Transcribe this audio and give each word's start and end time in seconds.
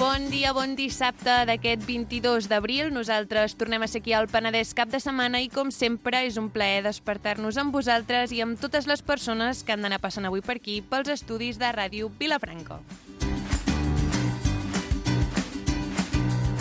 Bon 0.00 0.30
dia, 0.32 0.54
bon 0.56 0.70
dissabte 0.78 1.32
d'aquest 1.44 1.82
22 1.84 2.46
d'abril. 2.48 2.88
Nosaltres 2.88 3.52
tornem 3.60 3.84
a 3.84 3.88
ser 3.90 4.00
aquí 4.00 4.14
al 4.16 4.30
Penedès 4.32 4.72
cap 4.72 4.88
de 4.88 4.96
setmana 4.96 5.42
i, 5.44 5.50
com 5.52 5.68
sempre, 5.68 6.22
és 6.24 6.40
un 6.40 6.48
plaer 6.54 6.80
despertar-nos 6.86 7.60
amb 7.60 7.76
vosaltres 7.76 8.32
i 8.32 8.40
amb 8.40 8.56
totes 8.56 8.88
les 8.88 9.04
persones 9.04 9.60
que 9.60 9.76
han 9.76 9.84
d'anar 9.84 10.00
passant 10.00 10.24
avui 10.24 10.40
per 10.40 10.56
aquí 10.56 10.80
pels 10.80 11.12
estudis 11.18 11.60
de 11.60 11.68
Ràdio 11.76 12.08
Vilafranco. 12.16 12.80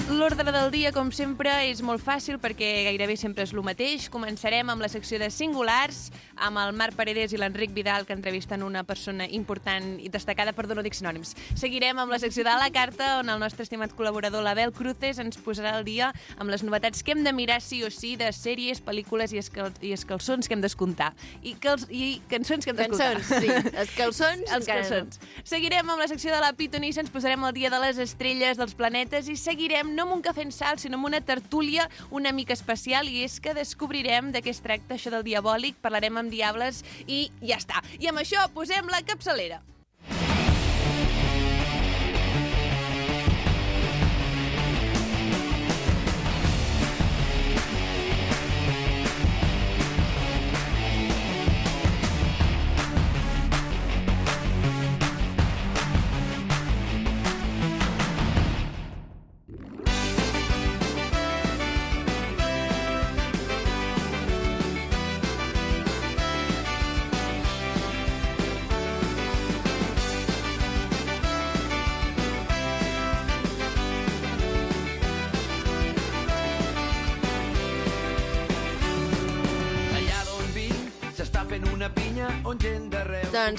L'ordre 0.10 0.52
del 0.52 0.72
dia, 0.74 0.90
com 0.90 1.12
sempre, 1.14 1.52
és 1.70 1.84
molt 1.86 2.02
fàcil 2.02 2.40
perquè 2.42 2.66
gairebé 2.88 3.14
sempre 3.20 3.44
és 3.46 3.52
el 3.54 3.62
mateix. 3.62 4.08
Començarem 4.10 4.72
amb 4.74 4.82
la 4.82 4.88
secció 4.90 5.20
de 5.22 5.28
singulars, 5.30 6.08
amb 6.34 6.58
el 6.58 6.74
Marc 6.74 6.96
Paredes 6.98 7.36
i 7.36 7.38
l'Enric 7.38 7.76
Vidal, 7.76 8.08
que 8.08 8.16
entrevisten 8.18 8.64
una 8.66 8.82
persona 8.84 9.28
important 9.30 10.00
i 10.02 10.10
destacada, 10.10 10.56
perdó, 10.58 10.74
no 10.74 10.82
dic 10.82 10.98
sinònims. 10.98 11.36
Seguirem 11.54 12.02
amb 12.02 12.10
la 12.10 12.18
secció 12.18 12.42
de 12.48 12.56
la 12.58 12.72
carta, 12.74 13.20
on 13.20 13.30
el 13.30 13.38
nostre 13.38 13.68
estimat 13.68 13.94
col·laborador, 13.94 14.42
l'Abel 14.42 14.74
Cruces, 14.74 15.20
ens 15.22 15.38
posarà 15.46 15.76
al 15.78 15.86
dia 15.86 16.10
amb 16.40 16.50
les 16.50 16.66
novetats 16.66 17.06
que 17.06 17.14
hem 17.14 17.22
de 17.24 17.36
mirar 17.38 17.60
sí 17.62 17.84
o 17.86 17.92
sí 17.94 18.16
de 18.18 18.32
sèries, 18.34 18.82
pel·lícules 18.82 19.38
i, 19.38 19.44
escal 19.44 19.70
i 19.86 19.94
escalçons 19.94 20.50
que 20.50 20.58
hem 20.58 20.66
d'escoltar. 20.66 21.12
I, 21.44 21.54
cals 21.62 21.86
I 21.94 22.16
cançons 22.34 22.66
que 22.66 22.74
hem 22.74 22.82
d'escoltar. 22.82 23.12
Cançons, 23.20 23.46
sí. 23.46 23.78
Els 23.78 23.94
calçons, 24.02 24.58
Els 24.58 24.74
calçons. 24.74 25.22
Seguirem 25.46 25.86
amb 25.86 26.02
la 26.02 26.10
secció 26.10 26.34
de 26.34 26.42
la 26.42 26.56
Pitonissa, 26.58 27.06
ens 27.06 27.14
posarem 27.14 27.46
al 27.46 27.54
dia 27.54 27.70
de 27.70 27.84
les 27.86 28.02
estrelles, 28.02 28.58
dels 28.58 28.74
planetes, 28.74 29.30
i 29.30 29.38
seguirem 29.38 29.99
no 30.00 30.08
amb 30.08 30.16
un 30.16 30.24
cafè 30.24 30.46
en 30.48 30.54
sal, 30.56 30.80
sinó 30.80 30.96
amb 30.96 31.10
una 31.10 31.20
tertúlia 31.20 31.90
una 32.16 32.32
mica 32.32 32.56
especial, 32.56 33.10
i 33.12 33.26
és 33.26 33.40
que 33.44 33.56
descobrirem 33.58 34.32
de 34.32 34.42
què 34.46 34.54
es 34.54 34.64
tracta 34.64 34.96
això 34.96 35.12
del 35.12 35.28
diabòlic, 35.28 35.82
parlarem 35.84 36.22
amb 36.22 36.32
diables, 36.32 36.86
i 37.08 37.28
ja 37.44 37.60
està. 37.60 37.84
I 38.00 38.08
amb 38.12 38.24
això 38.24 38.48
posem 38.56 38.88
la 38.88 39.04
capçalera. 39.04 39.60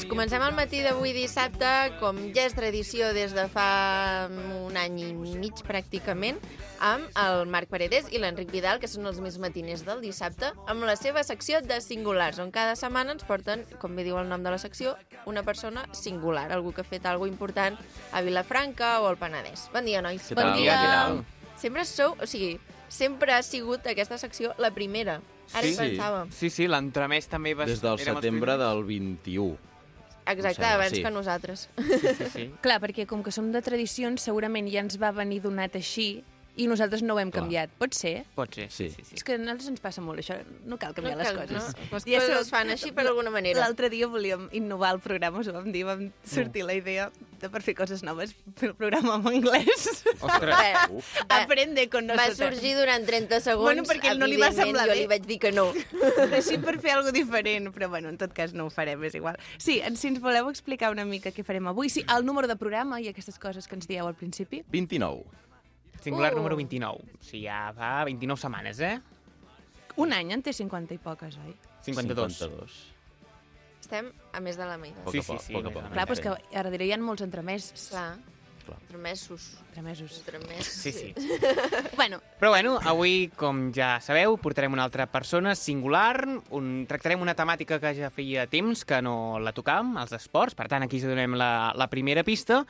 Doncs 0.00 0.08
comencem 0.08 0.40
el 0.40 0.54
matí 0.56 0.78
d'avui 0.80 1.10
dissabte, 1.12 1.68
com 2.00 2.16
ja 2.32 2.46
és 2.48 2.54
tradició 2.56 3.10
des 3.12 3.34
de 3.36 3.42
fa 3.52 4.30
un 4.32 4.78
any 4.80 4.94
i 5.04 5.08
mig 5.12 5.60
pràcticament, 5.66 6.38
amb 6.80 7.18
el 7.20 7.44
Marc 7.52 7.68
Paredes 7.68 8.08
i 8.08 8.16
l'Enric 8.22 8.48
Vidal, 8.48 8.80
que 8.80 8.88
són 8.88 9.04
els 9.10 9.20
més 9.20 9.36
matiners 9.36 9.84
del 9.84 10.00
dissabte, 10.00 10.54
amb 10.72 10.88
la 10.88 10.96
seva 10.96 11.20
secció 11.20 11.60
de 11.60 11.82
singulars, 11.84 12.40
on 12.40 12.48
cada 12.48 12.80
setmana 12.80 13.12
ens 13.12 13.28
porten, 13.28 13.66
com 13.76 13.92
bé 13.92 14.08
diu 14.08 14.16
el 14.16 14.32
nom 14.32 14.40
de 14.40 14.56
la 14.56 14.62
secció, 14.62 14.96
una 15.28 15.44
persona 15.44 15.84
singular, 15.92 16.48
algú 16.48 16.72
que 16.72 16.80
ha 16.80 16.88
fet 16.96 17.04
alguna 17.04 17.34
important 17.36 17.76
a 18.16 18.24
Vilafranca 18.24 19.02
o 19.04 19.12
al 19.12 19.20
Penedès. 19.20 19.68
Bon 19.76 19.84
dia, 19.84 20.00
nois. 20.00 20.24
Què 20.32 20.40
bon 20.40 20.54
tal? 20.54 20.60
dia. 20.64 20.80
Què 20.80 20.92
tal? 20.96 21.24
Sempre 21.60 21.84
sou, 21.84 22.16
o 22.16 22.24
sigui, 22.24 22.54
sempre 22.88 23.36
ha 23.36 23.42
sigut 23.44 23.84
aquesta 23.84 24.16
secció 24.16 24.56
la 24.56 24.72
primera. 24.72 25.20
Ara 25.52 25.66
Sí. 25.66 25.74
hi 25.74 25.76
pensàvem. 25.76 26.32
Sí, 26.32 26.48
sí, 26.48 26.66
l'entremès 26.66 27.28
també 27.28 27.52
va... 27.52 27.66
Des 27.68 27.82
del 27.84 27.98
setembre 27.98 28.56
del 28.56 28.86
21. 28.88 29.58
Exacte, 30.32 30.62
sembla, 30.62 30.74
abans 30.78 30.96
sí. 30.96 31.02
que 31.02 31.10
nosaltres. 31.10 31.68
Sí, 31.76 32.14
sí, 32.18 32.28
sí. 32.32 32.44
Clar, 32.64 32.80
perquè 32.82 33.06
com 33.10 33.24
que 33.26 33.32
som 33.34 33.50
de 33.52 33.62
tradicions, 33.64 34.22
segurament 34.22 34.68
ja 34.70 34.84
ens 34.84 34.98
va 35.00 35.12
venir 35.16 35.40
donat 35.44 35.76
així, 35.78 36.22
i 36.60 36.66
nosaltres 36.68 37.02
no 37.02 37.14
ho 37.16 37.20
hem 37.22 37.30
Clar. 37.32 37.42
canviat. 37.44 37.70
Pot 37.80 37.94
ser? 37.96 38.24
Pot 38.36 38.54
ser, 38.54 38.68
sí, 38.70 38.90
Sí. 38.90 39.02
sí. 39.04 39.14
És 39.16 39.24
que 39.24 39.34
a 39.34 39.38
nosaltres 39.40 39.68
ens 39.72 39.80
passa 39.80 40.02
molt 40.04 40.20
això, 40.20 40.36
no 40.68 40.76
cal 40.78 40.92
canviar 40.94 41.16
No 41.16 41.22
les 41.24 41.32
cal, 41.32 41.48
coses. 41.48 41.56
no? 41.74 41.96
Les 41.96 42.04
Ja 42.04 42.20
coses 42.20 42.40
es 42.46 42.50
fan 42.50 42.70
així 42.70 42.92
per 42.92 43.06
alguna 43.06 43.30
manera. 43.30 43.60
L'altre 43.60 43.88
dia 43.90 44.06
volíem 44.06 44.48
innovar 44.52 44.94
el 44.94 45.00
programa, 45.00 45.40
us 45.40 45.48
ho 45.48 45.52
vam 45.56 45.72
dir, 45.72 45.84
vam 45.88 46.10
sortir 46.24 46.64
la 46.64 46.74
idea 46.74 47.10
de 47.40 47.48
per 47.48 47.62
fer 47.64 47.74
coses 47.74 48.02
noves, 48.04 48.34
fer 48.56 48.68
el 48.70 48.74
programa 48.76 49.14
en 49.16 49.24
anglès. 49.42 49.86
Ostres, 50.20 50.54
Va, 50.54 50.88
Uf. 50.92 51.14
va, 51.30 51.42
Aprende 51.44 51.88
con 51.88 52.06
va 52.08 52.14
nosotros. 52.16 52.36
sorgir 52.58 52.76
durant 52.76 53.06
30 53.06 53.40
segons. 53.40 53.64
Bueno, 53.64 53.82
perquè 53.84 54.16
no 54.18 54.26
li 54.26 54.36
va 54.36 54.52
semblar 54.52 54.84
jo 54.86 54.92
bé. 54.92 54.98
li 55.00 55.06
vaig 55.06 55.24
dir 55.26 55.38
que 55.38 55.50
no. 55.52 55.72
Així 56.36 56.58
per 56.58 56.78
fer 56.80 56.92
alguna 56.92 57.12
diferent, 57.12 57.70
però 57.72 57.88
bueno, 57.88 58.10
en 58.10 58.18
tot 58.18 58.32
cas 58.36 58.52
no 58.52 58.66
ho 58.66 58.70
farem, 58.70 59.02
és 59.04 59.14
igual. 59.14 59.38
Sí, 59.56 59.80
si 59.96 60.08
ens 60.08 60.20
voleu 60.20 60.50
explicar 60.50 60.90
una 60.92 61.04
mica 61.06 61.32
què 61.32 61.42
farem 61.44 61.66
avui, 61.72 61.88
sí, 61.88 62.04
el 62.14 62.26
número 62.26 62.46
de 62.46 62.56
programa 62.56 63.00
i 63.00 63.08
aquestes 63.08 63.38
coses 63.38 63.66
que 63.66 63.74
ens 63.74 63.86
dieu 63.88 64.06
al 64.06 64.14
principi. 64.14 64.62
29. 64.68 65.24
Singular 66.00 66.32
Uh. 66.34 66.36
número 66.40 66.56
29. 66.56 67.00
O 67.20 67.22
sigui, 67.24 67.44
ja 67.46 67.72
fa 67.76 68.04
29 68.04 68.40
setmanes, 68.40 68.80
eh? 68.80 69.00
Un 70.00 70.12
any 70.16 70.32
en 70.32 70.42
té 70.42 70.52
50 70.52 70.94
i 70.94 70.98
poques, 71.02 71.36
oi? 71.44 71.54
52. 71.84 72.38
52. 72.38 72.80
Estem 73.80 74.10
a 74.36 74.40
més 74.44 74.56
de 74.60 74.66
la 74.68 74.76
meitat. 74.78 75.06
Sí, 75.10 75.20
sí, 75.22 75.32
poc, 75.32 75.40
sí, 75.42 75.54
poc 75.56 75.66
a 75.66 75.70
poc. 75.74 75.88
Clar, 75.92 76.04
però 76.06 76.14
és 76.18 76.20
que 76.20 76.58
ara 76.60 76.70
diré, 76.70 76.86
hi 76.86 76.92
ha 76.94 76.98
molts 77.02 77.24
entremesos. 77.24 77.88
Clar, 77.90 78.18
Clar. 78.66 78.76
tremesos. 78.90 79.46
Entremesos. 79.70 80.18
Tremesos. 80.26 80.66
Sí, 80.84 80.92
sí. 80.92 81.14
Bueno, 81.96 82.20
Però 82.38 82.50
bueno, 82.52 82.76
avui, 82.86 83.30
com 83.36 83.72
ja 83.74 83.98
sabeu, 84.00 84.36
portarem 84.40 84.72
una 84.72 84.84
altra 84.84 85.06
persona 85.10 85.54
singular, 85.58 86.22
un, 86.56 86.86
tractarem 86.88 87.20
una 87.20 87.34
temàtica 87.34 87.80
que 87.80 87.94
ja 87.98 88.12
feia 88.14 88.46
temps 88.46 88.84
que 88.84 89.00
no 89.02 89.40
la 89.42 89.52
tocàvem, 89.56 89.96
els 90.00 90.12
esports, 90.16 90.54
per 90.54 90.68
tant 90.68 90.84
aquí 90.86 91.00
us 91.00 91.08
donem 91.08 91.34
la, 91.40 91.72
la 91.76 91.88
primera 91.92 92.22
pista, 92.24 92.62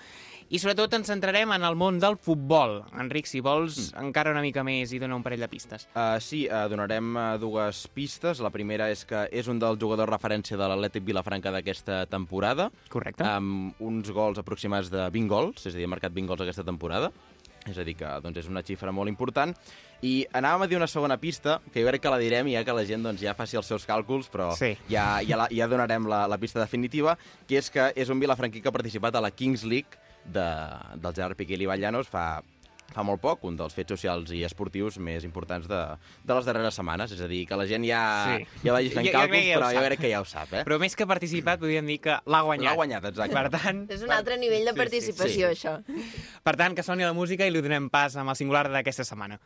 i 0.50 0.58
sobretot 0.58 0.96
ens 0.98 1.06
centrarem 1.06 1.52
en 1.54 1.62
el 1.62 1.76
món 1.78 2.00
del 2.02 2.16
futbol. 2.18 2.80
Enric, 2.98 3.28
si 3.30 3.38
vols, 3.44 3.76
mm. 3.92 4.00
encara 4.02 4.32
una 4.34 4.42
mica 4.42 4.64
més 4.66 4.90
i 4.90 4.98
dona 4.98 5.14
un 5.14 5.22
parell 5.22 5.44
de 5.44 5.48
pistes. 5.52 5.86
Uh, 5.94 6.18
sí, 6.18 6.42
uh, 6.50 6.64
donarem 6.70 7.12
uh, 7.14 7.26
dues 7.38 7.84
pistes. 7.94 8.42
La 8.42 8.50
primera 8.50 8.88
és 8.90 9.04
que 9.06 9.28
és 9.30 9.50
un 9.50 9.62
dels 9.62 9.78
jugadors 9.78 10.10
referència 10.10 10.58
de 10.58 10.66
l'Atlètic 10.72 11.06
Vilafranca 11.06 11.52
d'aquesta 11.54 12.02
temporada, 12.10 12.70
Correcte. 12.90 13.22
amb 13.26 13.78
uns 13.78 14.10
gols 14.10 14.42
aproximats 14.42 14.90
de 14.90 15.06
20 15.14 15.30
gols, 15.30 15.68
és 15.70 15.76
a 15.76 15.78
dir, 15.78 15.86
ha 15.86 15.94
marcat 15.94 16.16
20 16.18 16.34
gols 16.34 16.42
aquesta 16.48 16.66
temporada. 16.66 17.12
És 17.68 17.76
a 17.76 17.84
dir, 17.84 17.92
que 17.94 18.08
doncs, 18.24 18.38
és 18.40 18.46
una 18.48 18.62
xifra 18.64 18.90
molt 18.90 19.10
important. 19.12 19.52
I 20.02 20.24
anàvem 20.32 20.64
a 20.64 20.68
dir 20.70 20.78
una 20.78 20.88
segona 20.88 21.18
pista, 21.20 21.58
que 21.70 21.82
jo 21.84 21.90
crec 21.90 22.00
que 22.02 22.10
la 22.10 22.18
direm 22.18 22.48
ja 22.48 22.64
que 22.64 22.74
la 22.74 22.86
gent 22.88 23.04
doncs, 23.04 23.20
ja 23.20 23.36
faci 23.36 23.58
els 23.60 23.68
seus 23.68 23.84
càlculs, 23.86 24.30
però 24.32 24.48
Sí. 24.56 24.72
ja, 24.88 25.20
ja, 25.20 25.36
la, 25.36 25.46
ja 25.52 25.68
donarem 25.68 26.08
la, 26.08 26.24
la 26.26 26.38
pista 26.40 26.58
definitiva, 26.58 27.18
que 27.46 27.60
és 27.60 27.68
que 27.70 27.92
és 27.94 28.08
un 28.08 28.18
vilafranquí 28.18 28.62
que 28.64 28.72
ha 28.72 28.72
participat 28.72 29.14
a 29.14 29.20
la 29.20 29.30
Kings 29.30 29.62
League 29.62 29.99
de, 30.24 30.46
del 30.96 31.14
Gerard 31.14 31.36
Piqué 31.36 31.54
i 31.54 31.66
Llanos 31.66 32.08
fa, 32.08 32.42
fa 32.90 33.02
molt 33.06 33.20
poc, 33.20 33.44
un 33.44 33.56
dels 33.56 33.72
fets 33.74 33.88
socials 33.92 34.32
i 34.34 34.42
esportius 34.42 34.98
més 34.98 35.22
importants 35.24 35.68
de, 35.68 35.78
de 36.24 36.34
les 36.34 36.44
darreres 36.44 36.74
setmanes. 36.74 37.12
És 37.12 37.20
a 37.20 37.28
dir, 37.28 37.46
que 37.46 37.54
la 37.56 37.66
gent 37.66 37.84
ja, 37.86 38.00
Sí. 38.38 38.46
ja 38.64 38.72
vagi 38.72 38.90
fent 38.90 39.06
Jo- 39.06 39.12
jo 39.12 39.18
crec 39.18 39.30
càlculs, 39.30 39.42
que 39.42 39.48
ja 39.52 39.58
però 39.60 39.70
jo 39.74 39.84
crec 39.86 40.00
que 40.00 40.10
ja 40.10 40.20
ho 40.20 40.24
sap, 40.24 40.52
eh? 40.52 40.64
Però 40.66 40.78
més 40.80 40.96
que 40.96 41.06
participat, 41.06 41.60
podríem 41.60 41.86
dir 41.86 42.00
que 42.00 42.18
l'ha 42.26 42.40
guanyat. 42.42 42.70
L'ha 42.70 42.74
guanyat, 42.74 43.04
exacte. 43.04 43.34
Per 43.34 43.50
tant, 43.50 43.86
És 43.90 44.02
un 44.02 44.10
altre 44.10 44.36
nivell 44.38 44.64
de 44.64 44.70
Sí, 44.70 44.74
sí, 44.74 44.78
participació, 44.82 45.54
sí. 45.54 45.66
això. 45.68 45.78
per 46.42 46.56
tant, 46.56 46.74
que 46.74 46.82
soni 46.82 47.04
la 47.04 47.12
música 47.12 47.46
i 47.46 47.50
li 47.50 47.62
donem 47.62 47.88
pas 47.90 48.16
amb 48.16 48.30
el 48.30 48.36
singular 48.36 48.68
d'aquesta 48.70 49.04
setmana. 49.04 49.38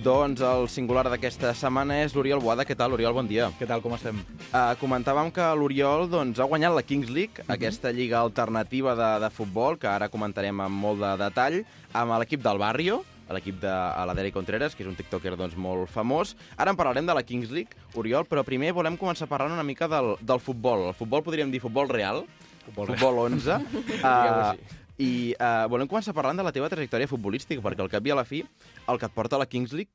Doncs 0.00 0.40
el 0.40 0.64
singular 0.72 1.02
d'aquesta 1.12 1.50
setmana 1.52 1.98
és 2.00 2.14
l'Oriol 2.16 2.40
Boada. 2.40 2.64
Què 2.64 2.72
tal, 2.72 2.94
Oriol? 2.96 3.12
Bon 3.12 3.26
dia. 3.28 3.50
Què 3.58 3.66
tal, 3.68 3.82
com 3.84 3.92
estem? 3.92 4.22
Uh, 4.48 4.72
comentàvem 4.80 5.28
que 5.36 5.44
l'Oriol 5.60 6.06
doncs, 6.08 6.40
ha 6.40 6.46
guanyat 6.48 6.72
la 6.72 6.84
Kings 6.86 7.10
League, 7.12 7.44
aquesta 7.52 7.92
lliga 7.92 8.22
alternativa 8.24 8.94
de, 8.96 9.10
de 9.26 9.30
futbol, 9.34 9.76
que 9.76 9.90
ara 9.90 10.08
comentarem 10.08 10.64
amb 10.64 10.80
molt 10.86 11.04
de 11.04 11.12
detall, 11.20 11.58
amb 11.92 12.16
l'equip 12.22 12.40
del 12.46 12.62
Barrio, 12.62 13.02
l'equip 13.28 13.60
de 13.60 13.68
a 13.68 14.06
la 14.08 14.16
Deri 14.16 14.32
Contreras, 14.32 14.72
que 14.72 14.86
és 14.86 14.88
un 14.88 14.96
tiktoker 14.96 15.36
doncs, 15.36 15.58
molt 15.60 15.92
famós. 15.92 16.32
Ara 16.56 16.72
en 16.72 16.80
parlarem 16.80 17.04
de 17.04 17.20
la 17.20 17.26
Kings 17.26 17.52
League, 17.52 17.76
Oriol, 17.92 18.24
però 18.24 18.40
primer 18.46 18.72
volem 18.72 18.96
començar 18.96 19.28
parlant 19.28 19.52
una 19.52 19.68
mica 19.68 19.84
del, 19.84 20.14
del 20.24 20.40
futbol. 20.40 20.88
El 20.94 20.96
futbol 20.96 21.26
podríem 21.28 21.52
dir 21.52 21.60
futbol 21.60 21.92
real, 21.92 22.24
Futbol 22.70 22.92
futbol 22.92 23.24
11. 23.26 23.56
Digueu-ho 24.00 24.52
uh. 24.52 24.79
I 25.00 25.32
uh, 25.40 25.64
volem 25.72 25.88
començar 25.88 26.12
parlant 26.16 26.36
de 26.36 26.44
la 26.44 26.52
teva 26.52 26.68
trajectòria 26.68 27.08
futbolística, 27.08 27.62
perquè 27.64 27.80
al 27.80 27.88
cap 27.92 28.04
i 28.06 28.12
a 28.12 28.18
la 28.20 28.26
fi 28.28 28.42
el 28.44 28.98
que 29.00 29.08
et 29.08 29.14
porta 29.16 29.38
a 29.38 29.40
la 29.40 29.48
Kings 29.48 29.72
League 29.72 29.90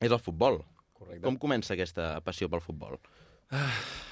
és 0.00 0.10
el 0.10 0.18
futbol. 0.22 0.62
Correcte. 0.96 1.20
Com 1.26 1.36
comença 1.36 1.74
aquesta 1.76 2.14
passió 2.24 2.48
pel 2.48 2.62
futbol? 2.64 2.96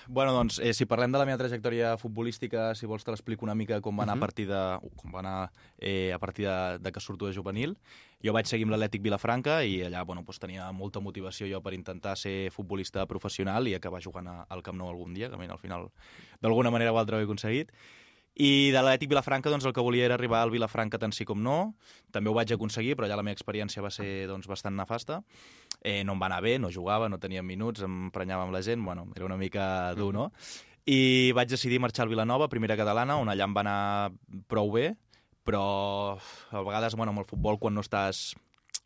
Bueno, 0.07 0.35
doncs, 0.37 0.61
eh, 0.63 0.75
si 0.77 0.85
parlem 0.87 1.11
de 1.11 1.19
la 1.19 1.25
meva 1.27 1.39
trajectòria 1.41 1.95
futbolística, 1.99 2.69
si 2.77 2.87
vols 2.87 3.03
te 3.03 3.11
l'explico 3.11 3.43
una 3.47 3.55
mica 3.57 3.81
com 3.83 3.97
va 3.99 4.05
anar 4.05 4.15
Mhm. 4.15 4.23
a 4.23 4.27
partir 4.27 4.47
de, 4.47 4.61
com 5.01 5.11
va 5.11 5.19
anar, 5.25 5.51
eh, 5.79 6.13
a 6.13 6.19
partir 6.21 6.45
de, 6.47 6.79
de 6.79 6.93
que 6.93 7.01
surto 7.01 7.27
de 7.27 7.33
juvenil. 7.33 7.77
Jo 8.23 8.33
vaig 8.33 8.47
seguir 8.47 8.65
amb 8.69 8.73
l'Atlètic 8.77 9.03
Vilafranca 9.03 9.65
i 9.65 9.81
allà 9.83 10.05
bueno, 10.05 10.23
doncs, 10.23 10.39
tenia 10.39 10.71
molta 10.73 11.01
motivació 11.01 11.49
jo 11.51 11.61
per 11.63 11.73
intentar 11.75 12.17
ser 12.19 12.51
futbolista 12.53 13.07
professional 13.07 13.67
i 13.67 13.75
acabar 13.75 14.01
jugant 14.03 14.29
a- 14.29 14.47
al 14.49 14.63
Camp 14.63 14.77
Nou 14.79 14.89
algun 14.89 15.15
dia, 15.15 15.31
que 15.31 15.37
mira, 15.39 15.53
al 15.55 15.59
final 15.59 15.91
d'alguna 16.41 16.71
manera 16.71 16.93
o 16.93 16.99
altra 16.99 17.17
ho 17.17 17.21
he 17.21 17.25
aconseguit. 17.25 17.73
I 18.35 18.73
de 18.75 18.81
l'Atlètic 18.81 19.13
Vilafranca 19.13 19.51
doncs, 19.53 19.67
el 19.69 19.73
que 19.75 19.83
volia 19.85 20.09
era 20.09 20.17
arribar 20.19 20.41
al 20.43 20.51
Vilafranca 20.51 20.99
tant 20.99 21.13
sí 21.15 21.27
com 21.27 21.39
no. 21.43 21.77
També 22.11 22.31
ho 22.31 22.35
vaig 22.35 22.51
aconseguir, 22.51 22.97
però 22.99 23.07
allà 23.07 23.21
la 23.21 23.27
meva 23.27 23.37
experiència 23.39 23.83
va 23.85 23.93
ser 23.95 24.27
doncs, 24.27 24.49
bastant 24.51 24.75
nefasta. 24.75 25.21
Eh, 25.81 26.03
no 26.03 26.17
em 26.17 26.23
va 26.23 26.27
anar 26.27 26.41
bé, 26.43 26.57
no 26.59 26.73
jugava, 26.75 27.09
no 27.09 27.21
tenia 27.23 27.45
minuts, 27.47 27.85
em 27.87 28.09
emprenyava 28.09 28.43
amb 28.47 28.57
la 28.57 28.63
gent, 28.67 28.83
bueno, 28.83 29.07
era 29.15 29.29
una 29.29 29.39
mica 29.39 29.95
dur, 29.95 30.11
no? 30.17 30.31
I 30.91 31.33
vaig 31.37 31.49
decidir 31.49 31.79
marxar 31.81 32.05
al 32.05 32.11
Vilanova, 32.11 32.51
primera 32.51 32.77
catalana, 32.77 33.21
on 33.23 33.31
allà 33.31 33.47
em 33.47 33.55
va 33.55 33.63
anar 33.63 34.43
prou 34.51 34.75
bé, 34.75 34.91
però 35.47 35.65
a 36.51 36.65
vegades, 36.67 36.99
bueno, 36.99 37.15
amb 37.15 37.23
el 37.23 37.31
futbol, 37.31 37.61
quan 37.63 37.79
no 37.79 37.85
estàs 37.87 38.33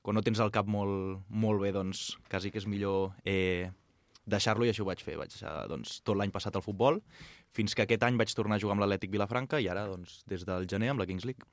quan 0.02 0.14
no 0.16 0.22
tens 0.22 0.38
el 0.40 0.52
cap 0.54 0.68
molt, 0.70 1.24
molt 1.28 1.60
bé, 1.60 1.72
doncs 1.74 2.14
quasi 2.30 2.52
que 2.52 2.60
és 2.62 2.68
millor 2.70 3.10
eh, 3.28 3.68
deixar-lo 4.30 4.66
i 4.66 4.72
això 4.72 4.84
ho 4.84 4.88
vaig 4.90 5.02
fer. 5.04 5.16
Vaig 5.20 5.32
deixar 5.34 5.54
doncs, 5.70 5.98
tot 6.06 6.18
l'any 6.18 6.32
passat 6.34 6.56
al 6.56 6.64
futbol, 6.64 7.00
fins 7.56 7.74
que 7.74 7.86
aquest 7.86 8.04
any 8.06 8.18
vaig 8.20 8.34
tornar 8.36 8.58
a 8.58 8.62
jugar 8.62 8.76
amb 8.76 8.84
l'Atlètic 8.84 9.14
Vilafranca 9.14 9.60
i 9.60 9.70
ara, 9.72 9.86
doncs, 9.90 10.22
des 10.30 10.44
del 10.48 10.68
gener 10.70 10.92
amb 10.92 11.02
la 11.02 11.08
Kings 11.10 11.26
League. 11.28 11.46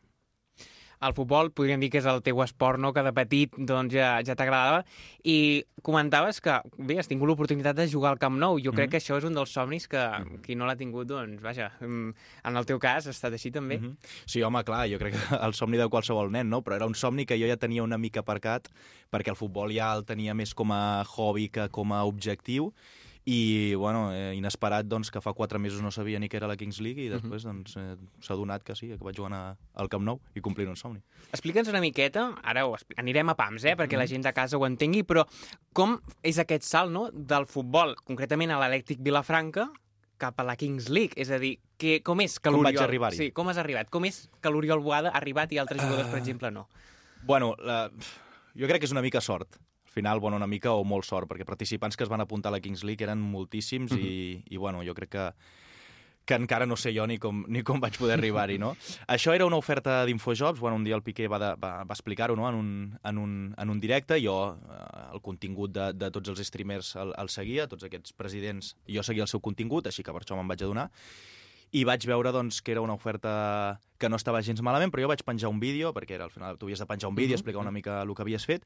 El 1.02 1.14
futbol 1.14 1.52
podríem 1.52 1.80
dir 1.80 1.90
que 1.92 2.00
és 2.00 2.06
el 2.06 2.22
teu 2.24 2.42
esport, 2.44 2.80
no?, 2.80 2.94
que 2.94 3.04
de 3.04 3.12
petit 3.14 3.52
doncs, 3.58 3.94
ja, 3.94 4.22
ja 4.24 4.36
t'agradava. 4.36 4.84
I 5.24 5.66
comentaves 5.84 6.40
que, 6.42 6.56
bé, 6.78 6.98
has 7.00 7.08
tingut 7.08 7.28
l'oportunitat 7.28 7.76
de 7.76 7.88
jugar 7.92 8.12
al 8.14 8.20
Camp 8.20 8.38
Nou. 8.40 8.60
Jo 8.60 8.72
crec 8.72 8.88
Mhm. 8.88 8.92
que 8.92 8.98
això 8.98 9.18
és 9.18 9.24
un 9.24 9.34
dels 9.34 9.50
somnis 9.52 9.88
que 9.88 10.02
qui 10.44 10.56
no 10.56 10.66
l'ha 10.66 10.76
tingut, 10.76 11.08
doncs, 11.08 11.42
vaja, 11.42 11.72
mm, 11.82 12.14
en 12.46 12.58
el 12.58 12.66
teu 12.66 12.80
cas 12.80 13.08
ha 13.08 13.12
estat 13.12 13.34
així 13.34 13.52
també. 13.52 13.80
Mhm. 13.80 13.98
Sí, 14.26 14.42
home, 14.42 14.64
clar, 14.64 14.88
jo 14.90 14.98
crec 14.98 15.14
que 15.14 15.36
el 15.46 15.54
somni 15.54 15.78
de 15.78 15.88
qualsevol 15.90 16.32
nen, 16.32 16.50
no? 16.50 16.62
Però 16.62 16.76
era 16.76 16.86
un 16.86 16.96
somni 16.96 17.26
que 17.26 17.38
jo 17.40 17.48
ja 17.48 17.58
tenia 17.58 17.84
una 17.84 17.98
mica 17.98 18.22
aparcat, 18.22 18.70
perquè 19.12 19.30
el 19.30 19.36
futbol 19.36 19.72
ja 19.72 19.94
el 19.96 20.06
tenia 20.06 20.34
més 20.34 20.54
com 20.54 20.72
a 20.72 21.04
hobby 21.04 21.50
que 21.50 21.70
com 21.70 21.92
a 21.94 22.04
objectiu, 22.06 22.74
i, 23.25 23.74
bueno, 23.74 24.12
eh, 24.13 24.36
inesperat, 24.38 24.86
doncs, 24.86 25.10
que 25.10 25.22
fa 25.22 25.33
quatre 25.33 25.57
mesos 25.57 25.81
no 25.81 25.89
sabia 25.92 26.19
ni 26.22 26.27
què 26.30 26.38
era 26.38 26.48
la 26.48 26.56
Kings 26.56 26.77
League, 26.80 27.01
i 27.01 27.10
després, 27.10 27.44
doncs, 27.44 27.74
eh, 27.81 27.95
s'ha 28.22 28.36
donat 28.38 28.62
que 28.63 28.75
sí, 28.77 28.92
que 28.92 29.00
vaig 29.01 29.18
jugant 29.18 29.33
a- 29.33 29.57
al 29.74 29.89
Camp 29.89 30.04
Nou 30.06 30.19
i 30.36 30.42
complint 30.45 30.69
un 30.69 30.75
somni. 30.77 31.01
Explica'ns 31.31 31.68
una 31.69 31.81
miqueta, 31.81 32.36
ara 32.44 32.68
ho 32.68 32.75
anirem 32.98 33.30
a 33.30 33.36
pams, 33.36 33.66
eh, 33.66 33.75
perquè 33.75 33.98
la 33.98 34.06
gent 34.06 34.22
de 34.24 34.33
casa 34.33 34.57
ho 34.57 34.66
entengui, 34.68 35.01
però 35.04 35.25
com 35.74 36.00
és 36.22 36.38
aquest 36.38 36.63
salt 36.63 36.92
no, 36.92 37.10
del 37.12 37.48
futbol, 37.48 37.95
concretament 38.06 38.51
a 38.51 38.60
l'Elèctric 38.62 39.01
Vilafranca, 39.01 39.72
cap 40.18 40.39
a 40.39 40.44
la 40.44 40.56
Kings 40.56 40.88
League? 40.89 41.13
És 41.18 41.31
a 41.31 41.39
dir, 41.39 41.57
que, 41.77 42.01
com 42.04 42.22
és 42.22 42.39
que 42.39 42.51
Com 42.51 42.62
l'Oriol... 42.62 42.83
arribar-hi? 42.83 43.18
Sí, 43.18 43.31
com 43.31 43.50
has 43.50 43.57
arribat? 43.57 43.89
Com 43.89 44.06
és 44.06 44.30
que 44.39 44.50
l'Oriol 44.54 44.80
Boada 44.86 45.10
ha 45.10 45.18
arribat 45.18 45.51
i 45.51 45.57
altres 45.57 45.81
jugadors, 45.81 46.07
per 46.07 46.19
exemple, 46.19 46.51
no? 46.51 46.69
Bueno, 47.24 47.56
la... 47.60 47.89
jo 48.56 48.68
crec 48.68 48.80
que 48.80 48.86
és 48.86 48.92
una 48.94 49.01
mica 49.01 49.19
sort. 49.19 49.57
Al 49.96 50.02
final, 50.02 50.20
bueno, 50.20 50.36
una 50.36 50.48
mica 50.48 50.74
o 50.76 50.82
molt 50.84 51.06
sort, 51.08 51.24
perquè 51.30 51.46
participants 51.48 51.96
que 51.96 52.04
es 52.04 52.10
van 52.12 52.20
apuntar 52.20 52.50
a 52.52 52.58
la 52.58 52.60
Kings 52.60 52.82
League 52.84 53.06
eren 53.06 53.22
moltíssims 53.24 53.94
i, 53.96 54.42
i 54.44 54.58
bueno, 54.60 54.82
jo 54.84 54.92
crec 54.98 55.14
que 55.14 55.30
que 56.26 56.34
encara 56.34 56.66
no 56.66 56.76
sé 56.76 56.92
jo 56.92 57.06
ni 57.08 57.16
com, 57.22 57.44
ni 57.48 57.62
com 57.64 57.80
vaig 57.80 57.96
poder 58.02 58.18
arribar-hi, 58.18 58.58
no? 58.60 58.74
Això 59.16 59.32
era 59.32 59.46
una 59.46 59.56
oferta 59.62 60.02
d'Infojobs, 60.10 60.60
bueno, 60.60 60.76
un 60.76 60.84
dia 60.84 60.98
el 60.98 61.04
Piqué 61.06 61.30
va, 61.32 61.40
de, 61.40 61.52
va, 61.62 61.72
va 61.86 61.96
explicar-ho 61.96 62.36
no? 62.36 62.50
en, 62.50 62.58
un, 62.60 62.72
en, 63.06 63.22
un, 63.22 63.38
en 63.56 63.72
un 63.72 63.80
directe, 63.80 64.18
jo 64.20 64.36
eh, 64.58 64.82
el 65.14 65.24
contingut 65.24 65.72
de, 65.72 65.92
de 65.94 66.12
tots 66.12 66.34
els 66.34 66.44
streamers 66.44 66.96
el, 67.00 67.14
el 67.22 67.32
seguia, 67.32 67.70
tots 67.72 67.88
aquests 67.88 68.18
presidents, 68.18 68.74
jo 68.90 69.06
seguia 69.06 69.24
el 69.24 69.32
seu 69.32 69.40
contingut, 69.40 69.88
així 69.88 70.04
que 70.04 70.12
per 70.12 70.26
això 70.26 70.36
me'n 70.36 70.50
vaig 70.50 70.66
adonar, 70.66 70.90
i 71.76 71.84
vaig 71.88 72.06
veure 72.08 72.32
doncs, 72.32 72.62
que 72.64 72.74
era 72.74 72.82
una 72.82 72.98
oferta 72.98 73.80
que 74.00 74.10
no 74.10 74.20
estava 74.20 74.42
gens 74.46 74.62
malament, 74.66 74.92
però 74.94 75.06
jo 75.06 75.12
vaig 75.12 75.24
penjar 75.28 75.50
un 75.52 75.60
vídeo, 75.60 75.94
perquè 75.96 76.18
era, 76.18 76.28
al 76.28 76.34
final 76.34 76.58
tu 76.58 76.68
havies 76.68 76.82
de 76.82 76.90
penjar 76.90 77.10
un 77.12 77.18
vídeo, 77.18 77.36
explicar 77.38 77.62
una 77.62 77.74
mica 77.76 78.02
el 78.02 78.14
que 78.16 78.24
havies 78.26 78.46
fet. 78.46 78.66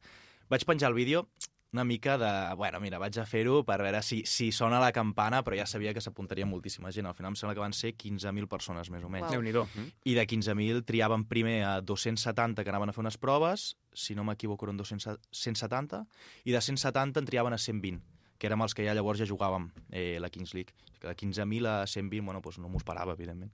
Vaig 0.49 0.65
penjar 0.65 0.89
el 0.89 0.95
vídeo 0.97 1.27
una 1.71 1.83
mica 1.85 2.17
de... 2.17 2.55
Bueno, 2.57 2.79
mira, 2.81 2.97
vaig 2.97 3.13
a 3.21 3.25
fer-ho 3.29 3.59
per 3.63 3.75
veure 3.83 3.99
si, 4.01 4.23
si 4.25 4.47
sona 4.51 4.79
la 4.81 4.87
campana, 4.91 5.43
però 5.45 5.53
ja 5.59 5.67
sabia 5.69 5.91
que 5.93 6.01
s'apuntaria 6.01 6.47
moltíssima 6.49 6.89
gent. 6.89 7.05
Al 7.05 7.13
final 7.13 7.29
em 7.29 7.35
sembla 7.37 7.53
que 7.53 7.61
van 7.61 7.75
ser 7.77 7.91
15.000 7.93 8.47
persones, 8.49 8.89
més 8.89 9.03
o 9.05 9.09
menys. 9.13 9.27
Uau. 9.27 9.35
Déu-n'hi-do. 9.37 9.67
I 10.09 10.15
de 10.17 10.23
15.000 10.25 10.81
triaven 10.89 11.27
primer 11.29 11.59
a 11.69 11.75
270 11.85 12.63
que 12.65 12.73
anaven 12.73 12.89
a 12.89 12.95
fer 12.97 13.03
unes 13.05 13.19
proves, 13.21 13.75
si 13.93 14.17
no 14.17 14.25
m'equivoco 14.25 14.65
eren 14.65 14.81
200, 14.81 15.19
170, 15.29 16.01
i 16.49 16.57
de 16.57 16.63
170 16.71 17.21
en 17.21 17.29
triaven 17.29 17.53
a 17.53 17.61
120 17.61 18.01
que 18.39 18.47
érem 18.47 18.61
els 18.63 18.71
que 18.73 18.85
ja 18.87 18.93
llavors 18.95 19.19
ja 19.19 19.25
jugàvem 19.27 19.65
eh, 19.91 20.15
la 20.23 20.29
Kings 20.31 20.53
League. 20.55 20.71
Que 20.97 21.09
de 21.11 21.15
15.000 21.21 21.67
a 21.67 21.85
120, 21.85 22.23
bueno, 22.25 22.39
doncs 22.41 22.57
no 22.63 22.69
m'ho 22.71 22.79
esperava, 22.79 23.11
evidentment. 23.13 23.51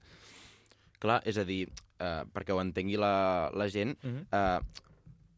Clar, 1.02 1.18
és 1.26 1.36
a 1.36 1.44
dir, 1.44 1.64
eh, 1.98 2.22
perquè 2.32 2.54
ho 2.54 2.60
entengui 2.62 2.94
la, 2.96 3.50
la 3.52 3.66
gent, 3.68 3.96
Mhm. 4.00 4.28
eh, 4.30 4.85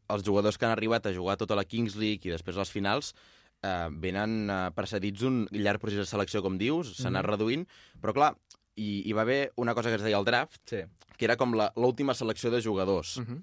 els 0.09 0.25
jugadors 0.25 0.57
que 0.59 0.65
han 0.67 0.73
arribat 0.73 1.07
a 1.07 1.13
jugar 1.15 1.37
tota 1.37 1.55
la 1.57 1.65
Kings 1.65 1.97
League 1.97 2.25
i 2.29 2.31
després 2.33 2.57
les 2.57 2.71
finals 2.71 3.15
eh, 3.63 3.89
venen 3.91 4.49
eh, 4.51 4.71
precedits 4.75 5.21
d'un 5.21 5.47
llarg 5.51 5.81
procés 5.81 5.99
de 5.99 6.07
selecció, 6.07 6.43
com 6.43 6.57
dius, 6.59 6.95
s'ha 6.97 7.09
anat 7.09 7.25
Mhm. 7.25 7.31
reduint, 7.31 7.69
però 8.01 8.13
clar, 8.15 8.37
hi, 8.77 9.03
hi 9.05 9.13
va 9.13 9.23
haver 9.23 9.53
una 9.57 9.75
cosa 9.75 9.89
que 9.91 9.97
es 9.97 10.03
deia 10.03 10.19
el 10.19 10.25
draft, 10.25 10.61
Sí. 10.65 10.85
que 11.17 11.25
era 11.25 11.37
com 11.37 11.53
la- 11.55 11.73
l'última 11.77 12.15
selecció 12.15 12.51
de 12.51 12.63
jugadors. 12.63 13.17
Uh 13.19 13.23
-huh. 13.25 13.43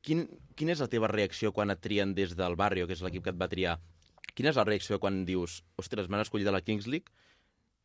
Quin, 0.00 0.28
quina 0.54 0.72
és 0.72 0.80
la 0.80 0.88
teva 0.88 1.08
reacció 1.08 1.52
quan 1.52 1.70
et 1.70 1.80
trien 1.80 2.14
des 2.14 2.34
del 2.36 2.56
Barrio, 2.56 2.86
que 2.86 2.92
és 2.94 3.00
l'equip 3.02 3.22
que 3.24 3.30
et 3.30 3.40
va 3.40 3.48
triar? 3.48 3.78
Quina 4.34 4.50
és 4.50 4.56
la 4.56 4.64
reacció 4.64 4.98
quan 4.98 5.24
dius, 5.24 5.62
ostres, 5.76 6.08
m'han 6.08 6.20
escollit 6.20 6.48
a 6.48 6.52
la 6.52 6.60
Kings 6.60 6.86
League, 6.86 7.06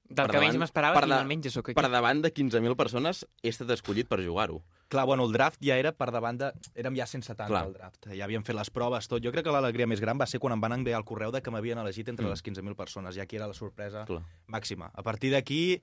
Del 0.09 0.25
Per 0.25 0.31
que 0.31 0.39
menys 0.39 0.53
davant- 0.55 0.59
m'esperava, 0.59 0.93
per 0.95 1.01
de- 1.03 1.13
finalment 1.13 1.43
ja 1.43 1.51
sóc 1.51 1.69
aquí. 1.69 1.75
per 1.75 1.87
davant 1.91 2.21
de 2.23 2.33
15.000 2.33 2.75
persones 2.75 3.27
he 3.43 3.49
estat 3.49 3.69
escollit 3.69 4.07
per 4.07 4.19
jugar-ho. 4.25 4.63
Clar, 4.89 5.05
bueno, 5.05 5.23
el 5.25 5.31
draft 5.31 5.61
ja 5.61 5.75
era 5.77 5.91
per 5.93 6.07
davant 6.11 6.39
de... 6.41 6.47
Érem 6.73 6.95
ja 6.97 7.05
170 7.05 7.45
Clar. 7.47 7.61
al 7.67 7.73
draft. 7.75 8.07
Ja 8.09 8.25
havíem 8.25 8.41
fet 8.43 8.55
les 8.57 8.71
proves, 8.73 9.05
tot. 9.07 9.21
Jo 9.21 9.29
crec 9.31 9.45
que 9.45 9.53
l'alegria 9.53 9.85
més 9.87 10.01
gran 10.01 10.17
va 10.17 10.25
ser 10.25 10.39
quan 10.41 10.55
em 10.55 10.61
van 10.63 10.73
enviar 10.73 10.97
el 10.97 11.05
correu 11.05 11.29
de 11.31 11.43
que 11.45 11.51
m'havien 11.53 11.77
elegit 11.77 12.09
entre 12.09 12.25
Mm. 12.25 12.29
les 12.33 12.41
15.000 12.43 12.75
persones. 12.75 13.13
Ja 13.15 13.23
aquí 13.27 13.37
era 13.37 13.47
la 13.47 13.53
sorpresa 13.53 14.05
Clar. 14.09 14.23
màxima. 14.47 14.89
A 14.95 15.03
partir 15.03 15.29
d'aquí, 15.31 15.81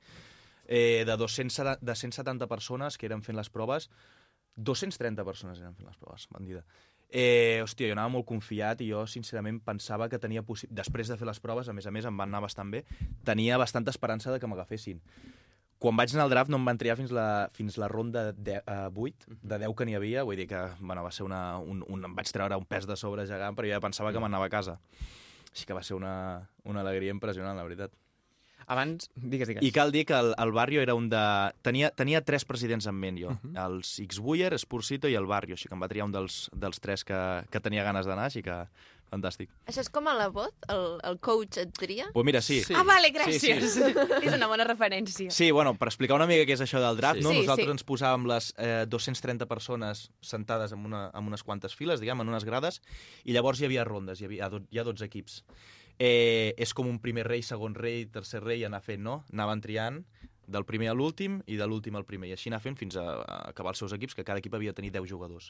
eh, 0.67 1.05
de, 1.07 1.17
200, 1.17 1.79
de 1.81 1.95
170 1.95 2.49
persones 2.49 2.99
que 2.99 3.07
eren 3.07 3.23
fent 3.23 3.37
les 3.39 3.49
proves, 3.49 3.89
230 4.57 5.25
persones 5.25 5.61
eren 5.61 5.75
fent 5.77 5.87
les 5.87 5.97
proves, 5.97 6.27
bandida. 6.33 6.65
Eh, 7.09 7.61
hòstia, 7.63 7.87
jo 7.87 7.93
anava 7.95 8.09
molt 8.11 8.27
confiat 8.27 8.81
i 8.83 8.89
jo, 8.91 9.05
sincerament, 9.07 9.61
pensava 9.63 10.09
que 10.09 10.19
tenia... 10.19 10.43
Després 10.69 11.07
de 11.07 11.17
fer 11.17 11.27
les 11.29 11.39
proves, 11.39 11.69
a 11.69 11.73
més 11.73 11.87
a 11.87 11.93
més, 11.95 12.05
em 12.05 12.17
van 12.19 12.29
anar 12.33 12.41
bastant 12.43 12.73
bé, 12.73 12.83
tenia 13.23 13.57
bastanta 13.57 13.93
esperança 13.95 14.33
de 14.33 14.41
que 14.43 14.49
m'agafessin. 14.51 14.99
Quan 15.79 15.97
vaig 15.99 16.15
anar 16.15 16.25
al 16.25 16.33
draft 16.33 16.51
no 16.51 16.57
em 16.57 16.65
van 16.65 16.79
triar 16.81 16.97
fins 16.97 17.13
la, 17.13 17.49
fins 17.53 17.77
la 17.77 17.89
ronda 17.93 18.31
de, 18.33 18.57
uh, 18.65 18.89
8, 18.89 19.37
de 19.43 19.59
10 19.67 19.77
que 19.77 19.87
n'hi 19.89 19.99
havia, 19.99 20.25
vull 20.25 20.41
dir 20.41 20.49
que 20.49 20.63
bueno, 20.81 21.05
va 21.05 21.13
ser 21.13 21.27
una, 21.27 21.59
un, 21.61 21.85
un, 21.93 22.09
em 22.09 22.17
vaig 22.17 22.33
treure 22.33 22.57
un 22.57 22.65
pes 22.65 22.89
de 22.89 22.97
sobre 22.97 23.27
gegant, 23.29 23.59
però 23.59 23.69
ja 23.69 23.83
pensava 23.85 24.13
que 24.13 24.23
m'anava 24.23 24.49
a 24.49 24.53
casa. 24.53 24.79
Així 25.53 25.69
que 25.69 25.77
va 25.77 25.85
ser 25.85 25.97
una, 25.97 26.15
una 26.65 26.81
alegria 26.85 27.13
impressionant, 27.13 27.57
la 27.57 27.69
veritat. 27.69 27.93
Abans, 28.67 29.11
digues, 29.15 29.47
digues. 29.47 29.63
I 29.63 29.71
cal 29.71 29.93
dir 29.95 30.03
que 30.09 30.17
el, 30.17 30.33
el 30.43 30.51
Barrio 30.53 30.81
era 30.83 30.97
un 30.99 31.07
de... 31.09 31.23
Tenia, 31.63 31.93
tenia 31.95 32.25
tres 32.27 32.45
presidents 32.49 32.89
en 32.91 32.97
ment, 32.99 33.21
jo. 33.21 33.31
Uh 33.31 33.39
-huh. 33.39 33.67
Els 33.67 34.01
X-Buyer, 34.03 34.59
Spursito 34.59 35.09
i 35.09 35.15
el 35.15 35.27
Barrio, 35.27 35.55
així 35.55 35.69
que 35.69 35.75
em 35.75 35.83
va 35.83 35.89
triar 35.89 36.07
un 36.07 36.13
dels, 36.13 36.51
dels 36.53 36.81
tres 36.81 37.05
que, 37.05 37.45
que 37.51 37.61
tenia 37.61 37.85
ganes 37.85 38.07
d'anar, 38.07 38.27
així 38.27 38.43
que 38.43 38.67
fantàstic. 39.11 39.51
Això 39.71 39.83
és 39.85 39.91
com 39.93 40.07
a 40.11 40.15
la 40.19 40.29
vot? 40.35 40.55
El, 40.73 40.99
el 41.07 41.19
coach 41.23 41.59
et 41.63 41.73
tria? 41.79 42.09
Pues 42.15 42.27
mira, 42.27 42.41
sí. 42.43 42.61
Sí. 42.65 42.75
Ah, 42.77 42.83
vale, 42.87 43.09
Sí, 43.09 43.15
gràcies. 43.15 43.67
sí. 43.77 43.83
és 44.27 44.35
una 44.35 44.49
bona 44.51 44.65
referència. 44.67 45.31
Sí, 45.31 45.51
bueno, 45.51 45.75
per 45.79 45.89
explicar 45.89 46.17
una 46.19 46.27
mica 46.27 46.45
què 46.49 46.57
és 46.59 46.65
això 46.67 46.81
del 46.83 46.97
draft, 46.99 47.21
Sí. 47.21 47.25
no? 47.25 47.31
Sí, 47.35 47.45
nosaltres 47.45 47.69
sí. 47.71 47.75
ens 47.79 47.87
posàvem 47.87 48.27
les 48.31 48.53
eh, 48.59 48.85
230 48.89 49.47
persones 49.47 50.11
sentades 50.21 50.73
en, 50.73 50.85
una, 50.85 51.07
en 51.15 51.27
unes 51.33 51.43
quantes 51.47 51.75
files, 51.75 52.01
diguem, 52.01 52.21
en 52.21 52.29
unes 52.35 52.45
grades, 52.45 52.83
i 53.25 53.33
llavors 53.37 53.61
hi 53.61 53.69
havia 53.71 53.85
rondes, 53.85 54.21
hi 54.21 54.27
havia 54.31 54.51
hi 54.71 54.79
ha 54.79 54.85
12 54.85 55.05
equips. 55.07 55.43
Eh, 55.99 56.53
és 56.61 56.75
com 56.77 56.89
un 56.91 56.99
primer 57.01 57.25
rei, 57.25 57.41
segon 57.43 57.75
rei, 57.75 58.05
tercer 58.13 58.43
rei, 58.45 58.65
anar 58.69 58.83
fent, 58.85 59.01
no? 59.03 59.23
Anaven 59.33 59.63
triant 59.65 60.03
del 60.47 60.63
primer 60.69 60.91
a 60.93 60.95
l'últim 60.95 61.41
i 61.51 61.57
de 61.59 61.67
l'últim 61.67 61.97
al 61.99 62.05
primer, 62.07 62.29
i 62.29 62.35
així 62.37 62.51
anar 62.53 62.61
fent 62.63 62.77
fins 62.79 62.95
a, 63.01 63.07
a 63.25 63.39
acabar 63.49 63.73
els 63.73 63.81
seus 63.83 63.95
equips, 63.97 64.15
que 64.15 64.23
cada 64.25 64.39
equip 64.39 64.55
havia 64.55 64.71
de 64.71 64.77
tenir 64.79 64.93
10 64.95 65.09
jugadors. 65.11 65.49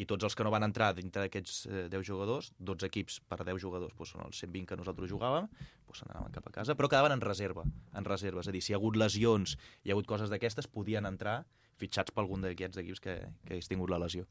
I 0.00 0.06
tots 0.08 0.24
els 0.24 0.36
que 0.36 0.46
no 0.46 0.52
van 0.54 0.64
entrar 0.64 0.90
dintre 0.96 1.26
d'aquests 1.26 1.60
eh, 1.68 1.84
10 1.92 2.06
jugadors, 2.08 2.50
12 2.58 2.88
equips 2.88 3.20
per 3.28 3.42
10 3.44 3.60
jugadors, 3.60 3.94
doncs 3.98 4.14
són 4.14 4.24
els 4.24 4.40
120 4.40 4.70
que 4.70 4.80
nosaltres 4.80 5.12
jugàvem, 5.12 5.48
doncs 5.86 6.04
anaven 6.08 6.32
cap 6.36 6.48
a 6.48 6.54
casa, 6.60 6.76
però 6.78 6.88
quedaven 6.88 7.16
en 7.18 7.24
reserva, 7.24 7.66
en 7.94 8.08
reserva. 8.08 8.40
És 8.44 8.48
a 8.48 8.54
dir, 8.56 8.64
si 8.64 8.72
hi 8.72 8.78
ha 8.78 8.80
hagut 8.80 8.96
lesions, 9.00 9.58
hi 9.84 9.92
ha 9.92 9.98
hagut 9.98 10.08
coses 10.08 10.32
d'aquestes, 10.32 10.70
podien 10.72 11.08
entrar 11.10 11.42
fitxats 11.80 12.12
per 12.14 12.24
algun 12.24 12.44
d'aquests 12.44 12.80
equips 12.82 13.02
que, 13.02 13.16
que 13.46 13.56
hagués 13.56 13.70
tingut 13.70 13.90
la 13.92 13.98
lesió. 14.02 14.26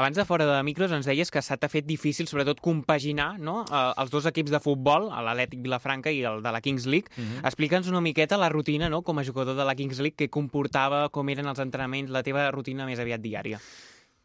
Abans 0.00 0.18
de 0.18 0.24
fora 0.28 0.46
de 0.48 0.56
micros 0.66 0.92
ens 0.96 1.06
deies 1.08 1.30
que 1.30 1.42
s'ha 1.44 1.58
fet 1.70 1.86
difícil, 1.86 2.28
sobretot, 2.30 2.62
compaginar 2.64 3.34
no? 3.38 3.60
eh, 3.68 3.84
els 4.00 4.12
dos 4.14 4.28
equips 4.30 4.54
de 4.54 4.60
futbol, 4.64 5.10
l'Atlètic 5.12 5.62
Vilafranca 5.64 6.12
i 6.12 6.24
el 6.28 6.42
de 6.44 6.54
la 6.54 6.62
Kings 6.64 6.88
League. 6.88 7.12
Mm 7.16 7.24
-hmm. 7.24 7.46
Explica'ns 7.52 7.88
una 7.92 8.00
miqueta 8.00 8.40
la 8.40 8.48
rutina, 8.48 8.88
no?, 8.88 9.02
com 9.02 9.18
a 9.18 9.24
jugador 9.24 9.56
de 9.56 9.64
la 9.64 9.74
Kings 9.74 9.98
League, 9.98 10.16
que 10.16 10.30
comportava, 10.30 11.08
com 11.10 11.28
eren 11.28 11.46
els 11.46 11.58
entrenaments, 11.58 12.10
la 12.10 12.22
teva 12.22 12.50
rutina 12.50 12.86
més 12.86 12.98
aviat 12.98 13.20
diària. 13.20 13.60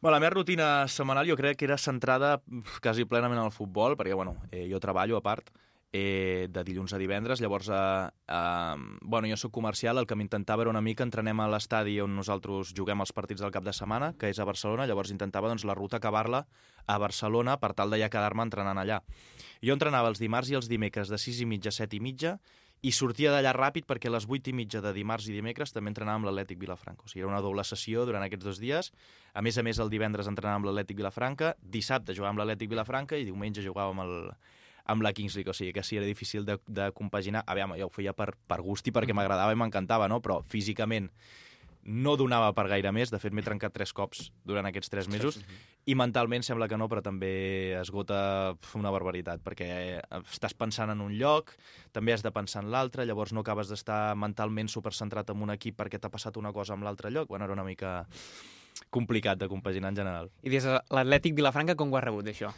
Bueno, 0.01 0.15
la 0.15 0.19
meva 0.21 0.29
rutina 0.31 0.87
setmanal 0.87 1.27
jo 1.27 1.35
crec 1.35 1.57
que 1.59 1.65
era 1.67 1.75
centrada 1.77 2.37
quasi 2.79 3.03
plenament 3.03 3.41
al 3.41 3.51
futbol, 3.51 3.97
perquè 3.99 4.15
bueno, 4.15 4.37
eh, 4.47 4.63
jo 4.71 4.79
treballo 4.79 5.17
a 5.17 5.21
part, 5.21 5.49
eh, 5.91 6.47
de 6.49 6.63
dilluns 6.63 6.93
a 6.93 6.99
divendres. 7.01 7.41
Llavors, 7.41 7.67
eh, 7.67 8.07
eh, 8.27 8.75
bueno, 9.01 9.27
jo 9.27 9.35
sóc 9.35 9.51
comercial, 9.51 9.97
el 9.97 10.07
que 10.07 10.15
m'intentava 10.15 10.63
era 10.63 10.71
una 10.71 10.79
mica 10.79 11.03
entrenem 11.03 11.41
a 11.43 11.49
l'estadi 11.51 11.99
on 11.99 12.15
nosaltres 12.15 12.71
juguem 12.77 13.03
els 13.03 13.11
partits 13.11 13.43
del 13.43 13.51
cap 13.51 13.65
de 13.67 13.73
setmana, 13.73 14.13
que 14.15 14.29
és 14.29 14.39
a 14.39 14.47
Barcelona, 14.47 14.87
llavors 14.87 15.11
intentava 15.11 15.51
doncs, 15.51 15.67
la 15.67 15.75
ruta 15.75 15.97
acabar-la 15.97 16.45
a 16.87 16.97
Barcelona 16.97 17.57
per 17.59 17.73
tal 17.73 17.91
de 17.91 17.99
ja 17.99 18.09
quedar-me 18.09 18.47
entrenant 18.47 18.79
allà. 18.79 19.01
Jo 19.59 19.75
entrenava 19.75 20.07
els 20.07 20.23
dimarts 20.23 20.49
i 20.49 20.55
els 20.55 20.71
dimecres 20.71 21.09
de 21.09 21.19
6 21.19 21.43
i 21.43 21.45
mitja 21.45 21.75
a 21.75 21.75
7 21.75 21.97
i 21.97 21.99
mitja 21.99 22.37
i 22.81 22.91
sortia 22.95 23.31
d'allà 23.33 23.51
ràpid 23.55 23.83
perquè 23.89 24.07
a 24.07 24.13
les 24.13 24.25
8 24.29 24.51
i 24.51 24.55
mitja 24.55 24.79
de 24.83 24.93
dimarts 24.95 25.27
i 25.27 25.33
dimecres 25.35 25.73
també 25.75 25.91
entrenava 25.91 26.21
amb 26.21 26.29
l'Atlètic 26.29 26.61
Vilafranca. 26.61 27.03
O 27.03 27.11
sigui, 27.11 27.25
era 27.25 27.31
una 27.31 27.41
doble 27.43 27.65
sessió 27.67 28.05
durant 28.07 28.23
aquests 28.23 28.45
dos 28.45 28.61
dies. 28.61 28.91
A 29.33 29.43
més 29.43 29.59
a 29.59 29.65
més, 29.67 29.81
el 29.83 29.91
divendres 29.91 30.29
entrenava 30.31 30.61
amb 30.61 30.69
l'Atlètic 30.69 31.01
Vilafranca, 31.01 31.55
dissabte 31.59 32.15
jugàvem 32.15 32.37
amb 32.37 32.43
l'Atlètic 32.43 32.71
Vilafranca 32.71 33.19
i 33.19 33.27
diumenge 33.27 33.65
jugàvem 33.65 33.99
amb, 33.99 34.07
el, 34.07 34.55
amb 34.95 35.03
la 35.03 35.11
Kings 35.11 35.35
League. 35.35 35.51
O 35.51 35.57
sigui, 35.57 35.73
que 35.75 35.83
sí, 35.83 35.99
era 35.99 36.07
difícil 36.07 36.47
de, 36.47 36.55
de 36.67 36.87
compaginar. 36.95 37.43
Aviam, 37.51 37.75
jo 37.81 37.89
ho 37.89 37.93
feia 37.93 38.15
per, 38.15 38.31
per 38.47 38.61
gust 38.63 38.87
i 38.87 38.95
perquè 38.95 39.17
m'agradava 39.17 39.51
i 39.51 39.59
m'encantava, 39.59 40.07
no? 40.07 40.21
Però 40.23 40.39
físicament 40.47 41.11
no 41.83 42.15
donava 42.19 42.51
per 42.53 42.67
gaire 42.69 42.91
més. 42.95 43.11
De 43.11 43.19
fet, 43.21 43.33
m'he 43.33 43.43
trencat 43.45 43.73
tres 43.75 43.93
cops 43.95 44.29
durant 44.47 44.67
aquests 44.69 44.91
tres 44.91 45.09
mesos. 45.11 45.39
I 45.89 45.95
mentalment 45.97 46.43
sembla 46.45 46.67
que 46.69 46.77
no, 46.77 46.89
però 46.91 47.01
també 47.05 47.73
esgota 47.79 48.55
una 48.77 48.91
barbaritat, 48.93 49.41
perquè 49.45 49.69
estàs 50.19 50.53
pensant 50.53 50.91
en 50.93 51.01
un 51.01 51.15
lloc, 51.17 51.55
també 51.95 52.13
has 52.13 52.23
de 52.25 52.33
pensar 52.35 52.63
en 52.63 52.71
l'altre, 52.73 53.07
llavors 53.09 53.33
no 53.33 53.41
acabes 53.45 53.71
d'estar 53.71 54.15
mentalment 54.19 54.69
supercentrat 54.69 55.31
en 55.33 55.41
un 55.41 55.55
equip 55.55 55.79
perquè 55.79 55.99
t'ha 55.99 56.11
passat 56.13 56.37
una 56.37 56.53
cosa 56.53 56.75
amb 56.75 56.85
l'altre 56.85 57.11
lloc. 57.11 57.29
Bueno, 57.29 57.45
era 57.45 57.57
una 57.57 57.65
mica 57.65 58.03
complicat 58.89 59.39
de 59.39 59.49
compaginar 59.49 59.89
en 59.93 60.01
general. 60.03 60.31
I 60.43 60.53
des 60.53 60.65
de 60.67 60.77
l'Atlètic 60.77 61.35
Vilafranca, 61.35 61.75
com 61.75 61.91
ho 61.91 61.97
has 61.97 62.05
rebut, 62.05 62.27
d'això? 62.27 62.53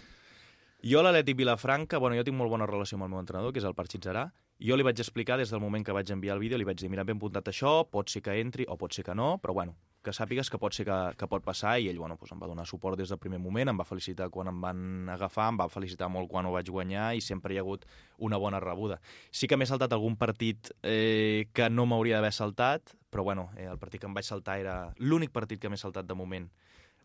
Jo 0.82 1.00
a 1.00 1.04
l'Atlètic 1.06 1.38
Vilafranca, 1.38 2.00
bueno, 2.02 2.18
jo 2.18 2.26
tinc 2.26 2.38
molt 2.38 2.52
bona 2.52 2.68
relació 2.70 2.98
amb 2.98 3.06
el 3.06 3.14
meu 3.14 3.22
entrenador, 3.22 3.54
que 3.54 3.62
és 3.62 3.68
el 3.70 3.78
Parxit 3.78 4.04
Zerà, 4.06 4.28
i 4.51 4.51
jo 4.62 4.78
li 4.78 4.86
vaig 4.86 5.00
explicar 5.02 5.40
des 5.42 5.50
del 5.50 5.62
moment 5.62 5.86
que 5.86 5.94
vaig 5.96 6.12
enviar 6.14 6.36
el 6.38 6.44
vídeo, 6.44 6.58
li 6.58 6.68
vaig 6.68 6.78
dir, 6.78 6.90
mira, 6.90 7.06
ben 7.08 7.18
apuntat 7.18 7.48
això, 7.50 7.82
pot 7.90 8.10
ser 8.14 8.22
que 8.22 8.36
entri 8.38 8.68
o 8.70 8.78
pot 8.78 8.94
ser 8.94 9.04
que 9.08 9.16
no, 9.18 9.34
però 9.42 9.56
bueno, 9.58 9.74
que 10.06 10.14
sàpigues 10.14 10.50
que 10.50 10.58
pot 10.62 10.74
ser 10.74 10.86
que, 10.86 10.98
que 11.18 11.28
pot 11.30 11.44
passar 11.46 11.76
i 11.82 11.88
ell 11.90 12.00
bueno, 12.02 12.18
doncs 12.18 12.34
em 12.34 12.42
va 12.42 12.50
donar 12.50 12.66
suport 12.70 12.98
des 12.98 13.10
del 13.10 13.20
primer 13.22 13.40
moment, 13.42 13.70
em 13.70 13.82
va 13.82 13.86
felicitar 13.86 14.30
quan 14.34 14.50
em 14.50 14.62
van 14.62 15.10
agafar, 15.14 15.50
em 15.54 15.60
va 15.62 15.70
felicitar 15.70 16.10
molt 16.10 16.30
quan 16.30 16.46
ho 16.46 16.54
vaig 16.54 16.70
guanyar 16.70 17.12
i 17.18 17.22
sempre 17.26 17.54
hi 17.54 17.60
ha 17.60 17.66
hagut 17.66 17.86
una 18.18 18.38
bona 18.42 18.60
rebuda. 18.62 19.00
Sí 19.32 19.50
que 19.50 19.58
m'he 19.58 19.70
saltat 19.70 19.94
algun 19.94 20.18
partit 20.18 20.74
eh, 20.82 21.50
que 21.54 21.70
no 21.70 21.86
m'hauria 21.90 22.18
d'haver 22.18 22.34
saltat, 22.34 22.96
però 23.14 23.26
bueno, 23.26 23.50
eh, 23.58 23.70
el 23.70 23.78
partit 23.82 24.02
que 24.02 24.10
em 24.10 24.18
vaig 24.18 24.26
saltar 24.26 24.60
era 24.62 24.76
l'únic 24.98 25.34
partit 25.34 25.62
que 25.62 25.70
m'he 25.70 25.78
saltat 25.78 26.10
de 26.10 26.18
moment 26.18 26.50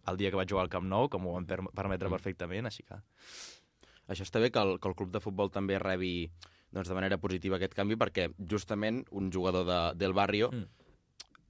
el 0.06 0.16
dia 0.16 0.30
que 0.30 0.38
vaig 0.38 0.48
jugar 0.48 0.64
al 0.64 0.72
Camp 0.72 0.86
Nou, 0.88 1.08
que 1.10 1.20
m'ho 1.20 1.34
van 1.34 1.48
per 1.48 1.60
permetre 1.74 2.12
perfectament, 2.12 2.68
així 2.68 2.84
que... 2.86 3.00
Això 4.06 4.22
està 4.22 4.38
bé 4.38 4.52
que 4.54 4.62
el, 4.62 4.76
que 4.78 4.86
el 4.86 4.94
club 4.94 5.10
de 5.10 5.18
futbol 5.18 5.50
també 5.50 5.80
rebi 5.82 6.28
doncs, 6.76 6.88
de 6.92 6.94
manera 6.98 7.16
positiva 7.18 7.56
aquest 7.56 7.74
canvi, 7.74 7.96
perquè 7.96 8.28
justament 8.50 9.02
un 9.16 9.32
jugador 9.32 9.64
de, 9.68 9.80
del 9.98 10.12
barrio 10.16 10.50
Mm. 10.52 10.66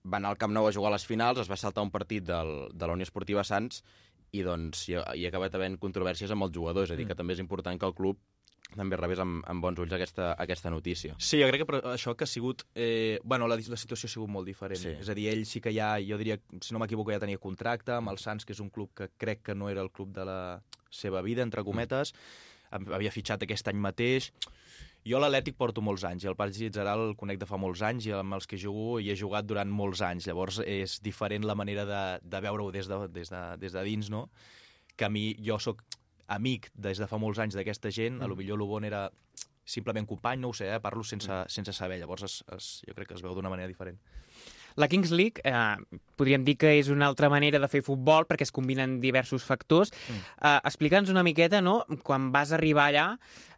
va 0.06 0.20
anar 0.20 0.30
al 0.30 0.38
Camp 0.38 0.52
Nou 0.54 0.68
a 0.68 0.72
jugar 0.72 0.92
a 0.92 0.94
les 0.94 1.04
finals, 1.06 1.40
es 1.42 1.50
va 1.50 1.56
saltar 1.58 1.82
un 1.82 1.90
partit 1.90 2.22
del, 2.24 2.68
de 2.72 2.86
la 2.86 2.94
Unió 2.94 3.02
Esportiva 3.02 3.42
Sants 3.44 3.82
i 4.32 4.42
doncs 4.46 4.88
hi 4.88 4.94
ha, 4.94 5.02
hi 5.18 5.24
ha 5.26 5.28
acabat 5.32 5.54
havent 5.58 5.78
controvèrsies 5.82 6.30
amb 6.30 6.46
el 6.46 6.52
jugador, 6.54 6.84
és 6.86 6.90
a 6.92 6.96
dir, 6.96 7.04
Mm. 7.04 7.08
que 7.08 7.14
també 7.18 7.34
és 7.34 7.40
important 7.42 7.78
que 7.80 7.86
el 7.86 7.94
club 7.94 8.18
també 8.76 8.96
rebés 8.98 9.20
amb, 9.22 9.44
amb 9.46 9.62
bons 9.62 9.78
ulls 9.78 9.92
aquesta, 9.94 10.32
aquesta 10.42 10.70
notícia. 10.70 11.14
Sí, 11.22 11.38
jo 11.40 11.46
crec 11.48 11.62
que 11.66 11.76
això 11.92 12.16
que 12.16 12.24
ha 12.24 12.26
sigut... 12.26 12.64
Eh, 12.74 13.20
bueno, 13.22 13.46
la, 13.46 13.54
la 13.56 13.76
situació 13.78 14.08
ha 14.08 14.10
sigut 14.10 14.28
molt 14.28 14.44
diferent. 14.46 14.80
Sí. 14.80 14.88
És 14.90 15.08
a 15.08 15.14
dir, 15.14 15.28
ell 15.30 15.44
sí 15.46 15.60
que 15.62 15.70
ja, 15.72 15.92
jo 16.02 16.18
diria, 16.18 16.38
si 16.60 16.74
no 16.74 16.80
m'equivoco, 16.82 17.12
ja 17.14 17.20
tenia 17.22 17.38
contracte 17.38 17.92
amb 17.94 18.10
el 18.10 18.18
Sants, 18.18 18.44
que 18.44 18.52
és 18.52 18.60
un 18.60 18.70
club 18.70 18.90
que 18.92 19.06
crec 19.16 19.42
que 19.46 19.54
no 19.54 19.70
era 19.70 19.82
el 19.82 19.92
club 19.94 20.10
de 20.12 20.24
la 20.26 20.60
seva 20.90 21.22
vida, 21.22 21.42
entre 21.46 21.62
cometes. 21.62 22.12
Mm. 22.72 22.90
Havia 22.98 23.14
fitxat 23.14 23.42
aquest 23.46 23.68
any 23.70 23.78
mateix. 23.78 24.32
Jo 25.06 25.20
l'Atlètic 25.22 25.54
porto 25.54 25.82
molts 25.86 26.02
anys, 26.08 26.24
i 26.24 26.28
el 26.30 26.34
Parc 26.34 26.56
Gitzerà 26.56 26.96
el 26.98 27.12
conec 27.18 27.38
de 27.38 27.46
fa 27.46 27.58
molts 27.62 27.82
anys, 27.86 28.08
i 28.08 28.14
amb 28.16 28.34
els 28.34 28.48
que 28.50 28.58
jugo 28.58 28.96
hi 28.98 29.12
he 29.12 29.14
jugat 29.18 29.46
durant 29.46 29.70
molts 29.70 30.02
anys. 30.02 30.26
Llavors 30.26 30.58
és 30.66 30.96
diferent 31.04 31.46
la 31.46 31.54
manera 31.54 31.84
de, 31.86 32.00
de 32.26 32.40
veure-ho 32.42 32.72
des, 32.74 32.88
de, 32.90 32.98
des, 33.14 33.30
de, 33.30 33.42
des 33.62 33.76
de 33.76 33.84
dins, 33.86 34.10
no? 34.10 34.24
Que 34.98 35.06
a 35.06 35.12
mi, 35.12 35.28
jo 35.46 35.60
sóc 35.62 35.84
amic 36.26 36.72
des 36.74 36.98
de 36.98 37.06
fa 37.06 37.20
molts 37.22 37.38
anys 37.38 37.54
d'aquesta 37.54 37.92
gent, 37.94 38.18
a 38.18 38.26
lo 38.26 38.34
millor 38.34 38.58
el 38.58 38.66
bon 38.66 38.88
era 38.88 39.04
simplement 39.66 40.10
company, 40.10 40.42
no 40.42 40.50
ho 40.50 40.56
sé, 40.58 40.72
eh? 40.74 40.80
parlo 40.82 41.04
sense, 41.06 41.38
sense 41.54 41.74
saber, 41.74 42.00
llavors 42.00 42.26
es, 42.26 42.40
es, 42.56 42.70
jo 42.86 42.94
crec 42.98 43.12
que 43.12 43.18
es 43.18 43.22
veu 43.22 43.34
d'una 43.34 43.50
manera 43.52 43.70
diferent. 43.70 43.98
La 44.76 44.88
Kings 44.88 45.10
League, 45.10 45.40
eh, 45.44 45.76
podríem 46.16 46.44
dir 46.44 46.56
que 46.60 46.74
és 46.78 46.90
una 46.92 47.08
altra 47.08 47.30
manera 47.32 47.58
de 47.58 47.68
fer 47.72 47.82
futbol 47.84 48.28
perquè 48.28 48.44
es 48.44 48.52
combinen 48.52 49.00
diversos 49.00 49.44
factors. 49.44 49.92
Mm. 50.08 50.22
Eh, 50.40 50.60
Explica'ns 50.68 51.10
una 51.12 51.24
miqueta, 51.26 51.62
no?, 51.64 51.82
quan 52.04 52.30
vas 52.32 52.52
arribar 52.52 52.90
allà 52.90 53.08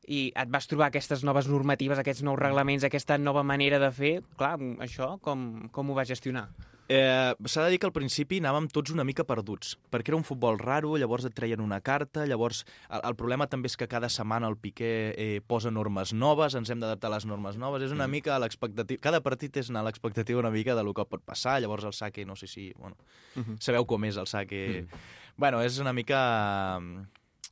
i 0.08 0.28
et 0.32 0.48
vas 0.48 0.66
trobar 0.70 0.88
aquestes 0.88 1.24
noves 1.26 1.50
normatives, 1.50 1.98
aquests 2.00 2.24
nous 2.24 2.38
reglaments, 2.38 2.86
aquesta 2.86 3.18
nova 3.18 3.42
manera 3.44 3.82
de 3.82 3.90
fer, 3.92 4.14
clar, 4.40 4.56
això 4.80 5.18
com, 5.20 5.68
com 5.74 5.90
ho 5.90 5.98
vas 5.98 6.08
gestionar? 6.08 6.48
Eh, 6.88 7.34
S'ha 7.44 7.64
de 7.66 7.70
dir 7.70 7.78
que 7.78 7.86
al 7.86 7.92
principi 7.92 8.38
anàvem 8.40 8.66
tots 8.72 8.94
una 8.94 9.04
mica 9.04 9.26
perduts, 9.28 9.74
perquè 9.92 10.08
era 10.08 10.16
un 10.16 10.24
futbol 10.24 10.56
raro, 10.58 10.94
llavors 10.96 11.26
et 11.28 11.34
treien 11.36 11.60
una 11.60 11.82
carta, 11.84 12.24
llavors 12.24 12.62
el, 12.88 13.02
el 13.04 13.16
problema 13.18 13.46
també 13.46 13.68
és 13.68 13.76
que 13.76 13.90
cada 13.92 14.08
setmana 14.08 14.48
el 14.48 14.56
Piqué 14.56 14.92
eh, 15.12 15.42
posa 15.44 15.70
normes 15.70 16.14
noves, 16.16 16.56
ens 16.56 16.72
hem 16.72 16.80
d'adaptar 16.80 17.10
a 17.10 17.14
les 17.18 17.28
normes 17.28 17.60
noves, 17.60 17.84
és 17.84 17.92
una 17.92 18.06
mm. 18.06 18.16
mica 18.16 18.34
a 18.36 18.40
l'expectativa... 18.40 19.04
Cada 19.04 19.20
partit 19.20 19.60
és 19.60 19.68
anar 19.68 19.84
a 19.84 19.90
l'expectativa 19.90 20.40
una 20.40 20.54
mica 20.54 20.74
de 20.78 20.86
lo 20.86 20.96
que 20.96 21.04
pot 21.04 21.20
passar, 21.28 21.58
llavors 21.60 21.84
el 21.84 21.92
saque, 21.92 22.24
no 22.24 22.36
sé 22.40 22.48
si... 22.48 22.72
Bueno, 22.78 22.96
uh 23.36 23.42
-huh. 23.44 23.60
Sabeu 23.60 23.84
com 23.84 24.04
és 24.04 24.16
el 24.16 24.26
saque... 24.26 24.86
Mm. 24.88 24.98
Bueno, 25.36 25.62
és 25.62 25.78
una 25.78 25.92
mica... 25.92 26.88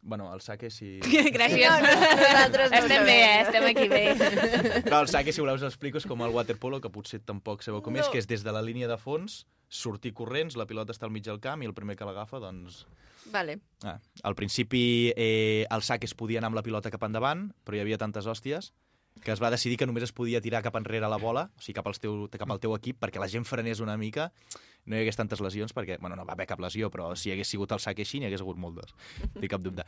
Bueno, 0.03 0.33
el 0.35 0.41
saque, 0.41 0.71
si... 0.71 0.99
Gràcies. 1.37 1.67
No, 1.67 1.81
no, 1.81 1.95
nosaltres 2.21 2.71
no 2.71 2.79
estem 2.79 3.05
bé, 3.09 3.17
eh? 3.25 3.41
estem 3.43 3.65
aquí 3.71 3.89
bé. 3.89 4.05
No, 4.91 5.01
el 5.01 5.09
saque, 5.09 5.33
si 5.33 5.41
voleu, 5.43 5.57
us 5.59 5.65
explico, 5.67 5.99
és 5.99 6.07
com 6.07 6.23
el 6.23 6.35
waterpolo, 6.35 6.81
que 6.81 6.91
potser 6.93 7.21
tampoc 7.27 7.65
sabeu 7.67 7.83
com 7.83 7.97
No. 7.97 8.03
és, 8.05 8.09
que 8.13 8.21
és 8.23 8.29
des 8.31 8.45
de 8.47 8.53
la 8.55 8.63
línia 8.63 8.89
de 8.91 8.99
fons, 9.01 9.45
sortir 9.69 10.13
corrents, 10.15 10.57
la 10.57 10.67
pilota 10.67 10.95
està 10.95 11.09
al 11.09 11.15
mig 11.15 11.25
del 11.27 11.41
camp 11.43 11.63
i 11.63 11.67
el 11.71 11.75
primer 11.75 11.97
que 11.99 12.07
l'agafa, 12.09 12.39
doncs... 12.43 12.85
Vale. 13.33 13.57
Ah, 13.83 13.97
al 14.23 14.37
principi 14.39 15.13
eh, 15.17 15.67
el 15.67 15.83
sac 15.83 16.05
es 16.07 16.15
podia 16.15 16.39
anar 16.39 16.53
amb 16.53 16.61
la 16.61 16.63
pilota 16.63 16.93
cap 16.95 17.03
endavant, 17.09 17.49
però 17.67 17.75
hi 17.75 17.81
havia 17.83 17.99
tantes 17.99 18.29
hòsties 18.31 18.71
que 19.25 19.33
es 19.33 19.41
va 19.43 19.49
decidir 19.51 19.79
que 19.81 19.87
només 19.89 20.05
es 20.05 20.13
podia 20.13 20.43
tirar 20.45 20.61
cap 20.63 20.77
enrere 20.77 21.09
la 21.09 21.17
bola, 21.19 21.47
o 21.57 21.63
sigui, 21.65 21.75
cap, 21.79 21.87
als 21.89 21.99
teu, 21.99 22.27
cap 22.31 22.51
al 22.53 22.61
teu 22.61 22.75
equip, 22.77 22.99
perquè 23.01 23.19
la 23.19 23.27
gent 23.33 23.47
frenés 23.49 23.81
una 23.81 23.97
mica, 23.97 24.29
no 24.87 24.97
hi 24.97 25.03
hagués 25.05 25.19
tantes 25.19 25.43
lesions, 25.45 25.75
perquè, 25.77 25.99
bueno, 26.03 26.17
no 26.19 26.27
va 26.27 26.37
haver 26.37 26.49
cap 26.51 26.63
lesió, 26.63 26.91
però 26.95 27.13
si 27.19 27.33
hagués 27.35 27.51
sigut 27.53 27.75
el 27.75 27.83
sac 27.83 28.01
així, 28.03 28.21
n'hi 28.21 28.31
hagués 28.31 28.45
hagut 28.45 28.59
moltes, 28.61 28.95
no 29.35 29.43
tinc 29.43 29.53
cap 29.53 29.65
dubte. 29.65 29.87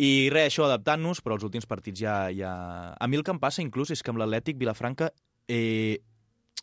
I 0.00 0.30
res, 0.32 0.50
això, 0.50 0.66
adaptant-nos, 0.68 1.22
però 1.24 1.36
els 1.38 1.46
últims 1.46 1.68
partits 1.70 2.00
ja, 2.00 2.16
ja... 2.34 2.52
A 2.96 3.08
mi 3.10 3.20
el 3.20 3.26
que 3.26 3.34
em 3.34 3.42
passa, 3.42 3.62
inclús, 3.64 3.92
és 3.92 4.02
que 4.02 4.12
amb 4.12 4.22
l'Atlètic 4.22 4.58
Vilafranca 4.60 5.10
eh, 5.50 6.00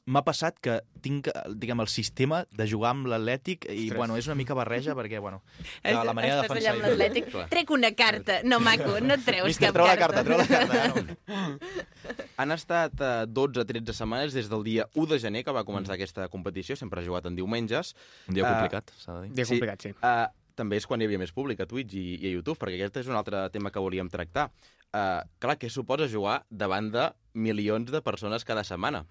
m'ha 0.07 0.23
passat 0.23 0.57
que 0.63 0.77
tinc, 1.03 1.27
diguem, 1.59 1.81
el 1.83 1.89
sistema 1.91 2.41
de 2.55 2.67
jugar 2.69 2.93
amb 2.95 3.09
l'Atlètic 3.11 3.67
i, 3.67 3.87
Ostres. 3.87 3.97
bueno, 3.99 4.15
és 4.19 4.29
una 4.29 4.37
mica 4.39 4.55
barreja 4.57 4.95
perquè, 4.95 5.19
bueno, 5.23 5.41
la, 5.83 6.03
la 6.07 6.15
manera 6.15 6.39
de 6.39 6.45
Estàs 6.45 6.61
allà 6.61 6.71
defensar... 6.71 6.75
amb 6.75 6.87
l'Atlètic. 6.87 7.51
Trec 7.51 7.73
una 7.75 7.91
carta. 7.97 8.39
No, 8.47 8.61
maco, 8.63 8.97
no 9.03 9.17
et 9.17 9.25
treus 9.27 9.51
Mister, 9.51 9.69
cap 9.69 9.79
treu 9.79 9.89
la 9.89 9.97
carta. 9.99 10.23
carta, 10.23 10.27
treu 10.27 10.39
la 10.39 10.47
carta. 10.47 10.79
Ja 11.27 11.43
no. 11.43 11.57
Han 12.41 12.53
estat 12.55 13.01
eh, 13.01 13.11
12-13 13.27 13.97
setmanes 13.97 14.35
des 14.37 14.47
del 14.51 14.63
dia 14.63 14.87
1 14.93 15.11
de 15.11 15.19
gener 15.19 15.43
que 15.43 15.55
va 15.55 15.65
començar 15.67 15.95
mm. 15.95 15.99
aquesta 15.99 16.27
competició, 16.31 16.77
sempre 16.79 17.01
ha 17.01 17.05
jugat 17.05 17.27
en 17.27 17.35
diumenges. 17.35 17.95
Un 18.29 18.37
dia 18.37 18.47
complicat, 18.47 18.93
s'ha 19.01 19.17
de 19.17 19.27
dir. 19.27 19.35
Dia 19.41 19.47
complicat, 19.49 19.87
sí. 19.87 19.93
Uh, 19.99 20.27
també 20.57 20.79
és 20.79 20.87
quan 20.89 21.01
hi 21.01 21.09
havia 21.09 21.19
més 21.21 21.33
públic 21.35 21.59
a 21.61 21.67
Twitch 21.69 21.97
i, 21.97 22.07
i 22.21 22.29
a 22.29 22.33
YouTube, 22.37 22.57
perquè 22.61 22.79
aquest 22.79 23.03
és 23.03 23.11
un 23.11 23.17
altre 23.19 23.43
tema 23.53 23.73
que 23.73 23.83
volíem 23.83 24.09
tractar. 24.13 24.47
Uh, 24.87 25.25
clar, 25.43 25.57
què 25.59 25.69
suposa 25.69 26.07
jugar 26.07 26.39
davant 26.49 26.93
de 26.93 27.09
milions 27.35 27.91
de 27.91 28.01
persones 28.05 28.47
cada 28.47 28.63
setmana? 28.63 29.03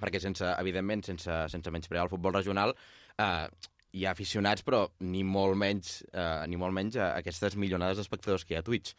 Perquè, 0.00 0.20
sense, 0.22 0.46
evidentment, 0.58 1.04
sense, 1.06 1.36
sense 1.52 1.70
menysprear 1.74 2.06
el 2.06 2.12
futbol 2.12 2.34
regional, 2.34 2.74
uh, 3.20 3.46
hi 3.92 4.04
ha 4.06 4.12
aficionats, 4.14 4.62
però 4.66 4.84
ni 5.02 5.22
molt 5.26 5.58
menys, 5.58 6.00
uh, 6.14 6.44
ni 6.48 6.56
molt 6.60 6.74
menys 6.76 6.96
uh, 6.98 7.10
aquestes 7.18 7.56
milionades 7.58 7.98
d'espectadors 8.00 8.44
que 8.46 8.54
hi 8.54 8.60
ha 8.60 8.64
a 8.64 8.66
Twitch. 8.66 8.94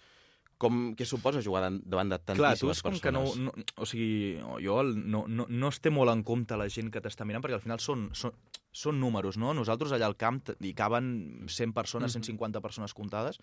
Com, 0.62 0.91
què 0.93 1.08
suposa 1.10 1.41
jugar 1.41 1.63
davant 1.65 2.12
de 2.12 2.20
Clar, 2.22 2.36
tu 2.53 2.67
tantíssimes 2.70 2.77
és 2.77 2.84
com 2.86 2.91
persones? 2.93 3.01
que 3.01 3.12
no, 3.15 3.51
no... 3.58 3.65
O 3.81 3.88
sigui, 3.89 4.36
jo 4.62 4.75
el- 4.84 4.93
no, 5.10 5.24
no, 5.27 5.48
no 5.50 5.72
es 5.74 5.79
té 5.81 5.89
molt 5.89 6.13
en 6.13 6.22
compte 6.27 6.58
la 6.60 6.67
gent 6.70 6.91
que 6.93 7.01
t'està 7.01 7.25
mirant, 7.25 7.41
perquè 7.41 7.58
al 7.58 7.63
final 7.63 7.81
són, 7.81 8.12
són, 8.13 8.36
són 8.70 9.00
números, 9.01 9.39
no? 9.41 9.55
Nosaltres 9.58 9.96
allà 9.98 10.05
al 10.12 10.20
camp 10.22 10.43
hi 10.60 10.74
caben 10.77 11.48
100 11.50 11.74
persones, 11.74 12.13
150 12.13 12.62
persones 12.62 12.93
comptades, 12.93 13.41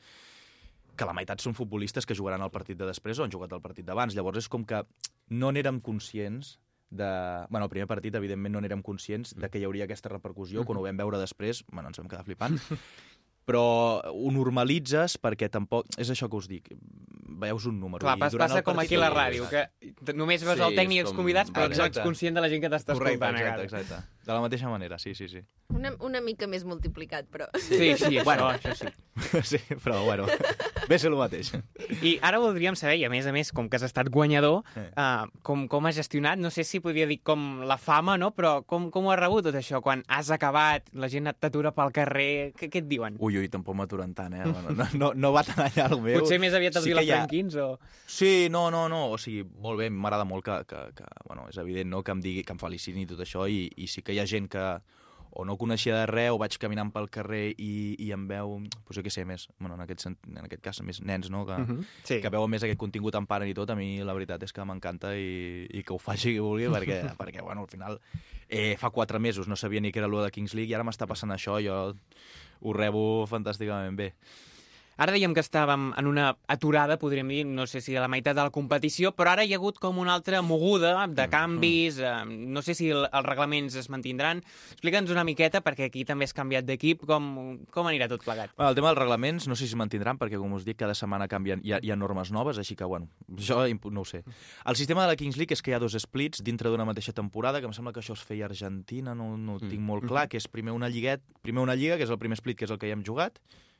que 0.98 1.06
la 1.06 1.14
meitat 1.14 1.42
són 1.42 1.58
futbolistes 1.58 2.06
que 2.06 2.14
jugaran 2.14 2.42
el 2.42 2.54
partit 2.54 2.78
de 2.78 2.86
després 2.86 3.18
o 3.18 3.26
han 3.26 3.34
jugat 3.34 3.52
el 3.56 3.62
partit 3.64 3.86
d'abans. 3.86 4.14
Llavors 4.14 4.44
és 4.44 4.48
com 4.50 4.62
que 4.66 4.84
no 5.34 5.50
n'érem 5.50 5.82
conscients 5.82 6.56
de... 6.90 7.46
Bueno, 7.50 7.66
el 7.66 7.70
primer 7.70 7.86
partit, 7.90 8.14
evidentment, 8.18 8.54
no 8.56 8.62
n'érem 8.64 8.82
conscients 8.82 9.34
de 9.36 9.50
que 9.50 9.60
hi 9.60 9.66
hauria 9.68 9.84
aquesta 9.88 10.08
repercussió. 10.12 10.64
Quan 10.64 10.80
ho 10.80 10.86
vam 10.86 10.96
veure 11.00 11.20
després, 11.20 11.64
bueno, 11.72 11.90
ens 11.92 12.00
vam 12.00 12.08
quedar 12.08 12.24
flipant. 12.26 12.58
Però 13.48 13.62
ho 14.12 14.30
normalitzes 14.34 15.14
perquè 15.24 15.46
tampoc... 15.48 15.86
És 15.96 16.10
això 16.12 16.26
que 16.28 16.36
us 16.36 16.48
dic. 16.50 16.66
Veus 17.40 17.64
un 17.70 17.78
número. 17.80 18.02
Clar, 18.02 18.18
i 18.18 18.20
pas, 18.20 18.34
passa 18.36 18.60
com 18.66 18.76
aquí 18.82 18.98
a 18.98 19.00
la 19.00 19.08
ràdio, 19.14 19.46
que 19.48 20.12
només 20.12 20.42
veus 20.44 20.58
Sí, 20.58 20.64
el 20.66 20.76
tècnic 20.76 20.98
i 20.98 21.04
els 21.06 21.14
convidats, 21.16 21.52
però 21.54 21.64
Exacte. 21.70 21.80
no 21.80 22.02
ets 22.02 22.04
conscient 22.04 22.36
de 22.36 22.42
la 22.44 22.50
gent 22.52 22.60
que 22.60 22.68
t'està 22.74 22.92
escoltant. 22.92 23.38
exacte, 23.40 23.64
exacte. 23.70 24.00
De 24.28 24.34
la 24.34 24.42
mateixa 24.44 24.68
manera, 24.68 24.98
sí, 25.00 25.14
sí, 25.16 25.30
sí. 25.32 25.40
Una, 25.72 25.94
una 26.04 26.20
mica 26.20 26.44
més 26.50 26.66
multiplicat, 26.68 27.30
però... 27.32 27.48
Sí, 27.56 27.94
sí, 27.96 28.18
Bueno. 28.28 28.50
això, 28.52 28.74
això 28.74 28.90
sí. 28.90 29.56
sí, 29.56 29.62
però 29.80 30.02
bueno. 30.04 30.28
Ve 30.88 30.98
ser 30.98 31.10
el 31.10 31.16
mateix. 31.20 31.50
I 32.02 32.14
ara 32.24 32.38
voldríem 32.40 32.76
saber, 32.78 32.96
i 32.96 33.04
a 33.04 33.10
més 33.12 33.26
a 33.28 33.32
més, 33.34 33.50
com 33.52 33.68
que 33.68 33.76
has 33.76 33.84
estat 33.84 34.08
guanyador, 34.08 34.62
Eh. 34.78 34.86
com, 35.42 35.66
com 35.68 35.86
has 35.86 35.96
gestionat, 35.98 36.38
no 36.40 36.50
sé 36.50 36.64
si 36.64 36.80
podria 36.80 37.06
dir 37.06 37.20
com 37.22 37.60
la 37.68 37.76
fama, 37.76 38.16
no? 38.18 38.30
però 38.34 38.62
com, 38.66 38.90
com 38.90 39.06
ho 39.06 39.12
has 39.12 39.18
rebut 39.20 39.44
tot 39.44 39.54
això? 39.58 39.80
Quan 39.84 40.02
has 40.08 40.30
acabat, 40.30 40.88
la 40.94 41.08
gent 41.12 41.28
t'atura 41.38 41.72
pel 41.76 41.92
carrer, 41.92 42.52
què, 42.56 42.70
què 42.72 42.80
et 42.82 42.88
diuen? 42.88 43.16
Ui, 43.20 43.36
ui, 43.36 43.48
tampoc 43.52 43.76
m'aturen 43.76 44.14
tant, 44.14 44.32
eh? 44.34 44.44
Bueno, 44.48 44.70
no, 44.78 44.86
no, 44.94 45.12
no 45.14 45.32
va 45.32 45.42
tan 45.44 45.60
allà 45.66 45.90
el 45.92 46.00
meu. 46.00 46.20
Potser 46.22 46.38
més 46.40 46.54
aviat 46.56 46.76
els 46.80 46.84
Sí 46.84 46.90
hi 46.90 46.96
ha- 46.96 47.00
vilafranquins 47.02 47.56
o... 47.60 47.68
Sí, 48.06 48.48
no, 48.50 48.70
no, 48.70 48.86
no, 48.88 49.10
o 49.12 49.18
sigui, 49.20 49.44
molt 49.44 49.78
bé, 49.82 49.90
m'agrada 49.90 50.24
molt 50.24 50.44
que, 50.46 50.56
que, 50.68 50.84
que, 50.96 51.04
bueno, 51.28 51.48
és 51.52 51.58
evident, 51.60 51.90
no?, 51.92 52.02
que 52.02 52.12
em 52.16 52.20
digui, 52.24 52.44
que 52.44 52.54
em 52.56 52.58
felicitin 52.62 53.02
i 53.04 53.06
tot 53.10 53.20
això, 53.20 53.44
i, 53.50 53.66
i 53.76 53.86
sí 53.92 54.00
que 54.02 54.14
hi 54.16 54.20
ha 54.22 54.26
gent 54.26 54.48
que 54.48 54.64
o 55.38 55.44
no 55.46 55.54
coneixia 55.54 55.94
de 56.00 56.06
res, 56.10 56.32
o 56.34 56.38
vaig 56.42 56.56
caminant 56.58 56.90
pel 56.90 57.06
carrer 57.14 57.52
i, 57.62 57.94
i 58.02 58.08
em 58.14 58.24
veu, 58.26 58.56
doncs 58.58 58.96
jo 58.96 59.04
què 59.06 59.12
sé, 59.14 59.22
més, 59.28 59.46
bueno, 59.60 59.76
en 59.78 59.84
aquest, 59.84 60.08
en 60.10 60.40
aquest 60.42 60.64
cas, 60.64 60.80
més 60.82 60.98
nens, 60.98 61.30
no?, 61.30 61.44
que, 61.46 61.54
uh 61.54 61.68
-huh. 61.68 61.84
Sí. 62.02 62.20
que 62.20 62.32
veuen 62.34 62.50
més 62.50 62.64
aquest 62.66 62.78
contingut 62.78 63.14
en 63.14 63.26
paren 63.26 63.48
i 63.48 63.54
tot, 63.54 63.70
a 63.70 63.76
mi 63.76 64.02
la 64.02 64.14
veritat 64.18 64.42
és 64.42 64.52
que 64.52 64.64
m'encanta 64.64 65.14
i, 65.14 65.68
i 65.70 65.84
que 65.84 65.94
ho 65.94 65.98
faci 65.98 66.32
qui 66.32 66.40
vulgui, 66.40 66.66
perquè, 66.66 67.14
perquè 67.22 67.40
bueno, 67.40 67.62
al 67.62 67.68
final 67.68 68.00
eh, 68.48 68.76
fa 68.76 68.90
quatre 68.90 69.18
mesos 69.20 69.46
no 69.46 69.54
sabia 69.54 69.80
ni 69.80 69.92
què 69.92 69.98
era 69.98 70.06
allò 70.08 70.24
de 70.24 70.30
Kings 70.30 70.54
League 70.54 70.70
i 70.70 70.74
ara 70.74 70.84
m'està 70.84 71.06
passant 71.06 71.30
això, 71.30 71.62
jo 71.62 71.94
ho 72.60 72.72
rebo 72.72 73.26
fantàsticament 73.26 73.96
bé. 73.96 74.14
Ara 74.98 75.12
dèiem 75.14 75.30
que 75.30 75.42
estàvem 75.44 75.92
en 75.94 76.08
una 76.10 76.32
aturada, 76.50 76.96
podríem 76.98 77.28
dir, 77.30 77.44
no 77.46 77.68
sé 77.70 77.78
si 77.78 77.94
a 77.94 78.00
la 78.02 78.08
meitat 78.10 78.34
de 78.34 78.42
la 78.42 78.50
competició, 78.50 79.12
però 79.14 79.30
ara 79.30 79.44
hi 79.46 79.52
ha 79.54 79.58
hagut 79.60 79.76
com 79.78 80.00
una 80.02 80.10
altra 80.18 80.40
moguda 80.42 81.06
de 81.06 81.26
canvis, 81.30 82.00
eh, 82.02 82.14
no 82.26 82.64
sé 82.66 82.74
si 82.74 82.88
el, 82.90 83.04
els 83.06 83.28
reglaments 83.28 83.76
es 83.78 83.86
mantindran. 83.94 84.42
Explica'ns 84.74 85.12
una 85.14 85.22
miqueta, 85.22 85.60
perquè 85.62 85.86
aquí 85.86 86.02
també 86.08 86.26
has 86.26 86.34
canviat 86.34 86.66
d'equip, 86.66 87.04
com, 87.06 87.28
com 87.70 87.86
anirà 87.86 88.08
tot 88.10 88.26
plegat? 88.26 88.50
Bueno, 88.56 88.72
el 88.72 88.80
tema 88.80 88.90
dels 88.90 88.98
reglaments 89.04 89.46
no 89.46 89.54
sé 89.54 89.68
si 89.68 89.76
es 89.76 89.78
mantindran 89.78 90.18
perquè, 90.18 90.34
com 90.34 90.58
us 90.58 90.66
dic, 90.66 90.80
cada 90.82 90.98
setmana 90.98 91.30
canvien, 91.30 91.62
hi 91.62 91.76
ha, 91.76 91.78
hi 91.78 91.94
ha 91.94 91.98
normes 92.00 92.34
noves, 92.34 92.58
així 92.58 92.74
que, 92.74 92.90
bueno, 92.90 93.06
jo 93.38 93.62
no 93.94 94.02
ho 94.02 94.08
sé. 94.08 94.24
El 94.66 94.80
sistema 94.82 95.06
de 95.06 95.12
la 95.12 95.20
Kings 95.22 95.38
League 95.38 95.54
és 95.54 95.62
que 95.62 95.70
hi 95.70 95.78
ha 95.78 95.82
dos 95.84 95.94
splits 95.94 96.42
dintre 96.42 96.74
d'una 96.74 96.88
mateixa 96.90 97.14
temporada, 97.14 97.62
que 97.62 97.70
em 97.70 97.76
sembla 97.76 97.94
que 97.94 98.02
això 98.02 98.18
es 98.18 98.26
feia 98.26 98.48
a 98.48 98.50
Argentina, 98.50 99.14
no, 99.14 99.36
no 99.38 99.60
ho 99.60 99.62
tinc 99.62 99.78
molt 99.78 100.10
clar, 100.10 100.26
que 100.26 100.42
és 100.42 100.50
primer 100.50 100.74
una 100.74 100.90
lliguet, 100.90 101.22
primer 101.46 101.62
una 101.62 101.78
lliga, 101.78 102.02
que 102.02 102.06
és 102.08 102.10
el 102.10 102.18
primer 102.18 102.42
split, 102.42 102.58
que 102.58 102.66
és 102.66 102.74
el 102.74 102.82
que 102.82 102.90
ja 102.90 102.98
hem 102.98 103.06
jugat, 103.06 103.38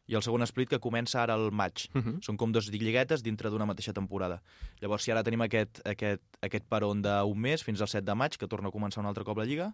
i 0.09 0.17
el 0.17 0.23
segon 0.25 0.43
split 0.49 0.71
que 0.73 0.81
comença 0.81 1.23
ara 1.23 1.35
al 1.35 1.51
maig. 1.53 1.87
Uh 1.95 2.01
-huh. 2.03 2.19
Són 2.25 2.37
com 2.37 2.53
dos 2.53 2.71
lliguetes 2.73 3.23
dintre 3.23 3.51
d'una 3.51 3.67
mateixa 3.67 3.93
temporada. 3.93 4.43
Llavors, 4.81 5.05
si 5.05 5.11
ara 5.11 5.23
tenim 5.23 5.43
aquest, 5.43 5.87
aquest, 5.87 6.23
aquest 6.41 6.65
peron 6.69 7.03
d'un 7.03 7.39
mes, 7.39 7.63
fins 7.63 7.81
al 7.81 7.89
7 7.89 8.05
de 8.05 8.15
maig, 8.15 8.37
que 8.37 8.49
torna 8.49 8.69
a 8.69 8.73
començar 8.73 9.01
un 9.01 9.07
altre 9.07 9.25
cop 9.25 9.37
la 9.39 9.45
lliga, 9.45 9.73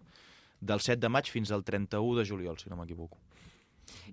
del 0.59 0.79
7 0.79 0.99
de 0.99 1.09
maig 1.09 1.29
fins 1.31 1.51
al 1.51 1.63
31 1.63 2.15
de 2.19 2.25
juliol, 2.25 2.57
si 2.57 2.69
no 2.69 2.75
m'equivoco. 2.75 3.17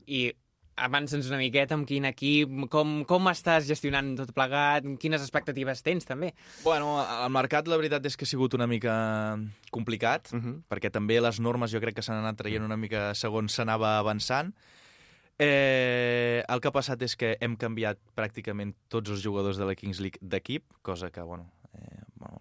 I 0.07 0.33
avança'ns 0.75 1.29
una 1.29 1.39
miqueta 1.39 1.75
amb 1.75 1.87
quin 1.87 2.05
equip, 2.09 2.49
com, 2.71 3.05
com 3.05 3.29
estàs 3.29 3.67
gestionant 3.69 4.17
tot 4.17 4.33
plegat, 4.33 4.85
quines 4.99 5.21
expectatives 5.21 5.83
tens, 5.83 6.07
també. 6.09 6.33
Bueno, 6.65 6.97
el 7.03 7.31
mercat 7.31 7.69
la 7.69 7.77
veritat 7.77 8.07
és 8.07 8.17
que 8.17 8.25
ha 8.25 8.31
sigut 8.31 8.55
una 8.55 8.67
mica 8.67 9.39
complicat, 9.71 10.33
Uh 10.33 10.39
-huh. 10.41 10.63
perquè 10.71 10.91
també 10.91 11.21
les 11.21 11.41
normes 11.41 11.71
jo 11.71 11.81
crec 11.81 11.95
que 11.97 12.03
s'han 12.03 12.17
anat 12.17 12.37
traient 12.37 12.65
una 12.65 12.77
mica 12.77 13.15
segons 13.15 13.53
s'anava 13.53 13.99
avançant. 13.99 14.55
Eh, 15.43 16.45
el 16.47 16.63
que 16.63 16.71
ha 16.71 16.75
passat 16.75 17.03
és 17.03 17.17
que 17.19 17.35
hem 17.43 17.57
canviat 17.61 18.01
pràcticament 18.19 18.75
tots 18.93 19.13
els 19.13 19.25
jugadors 19.25 19.59
de 19.61 19.67
la 19.69 19.75
Kings 19.79 20.01
League 20.03 20.23
d'equip, 20.23 20.65
cosa 20.87 21.11
que, 21.11 21.23
bueno, 21.27 21.51
eh, 21.75 22.03
bueno, 22.15 22.41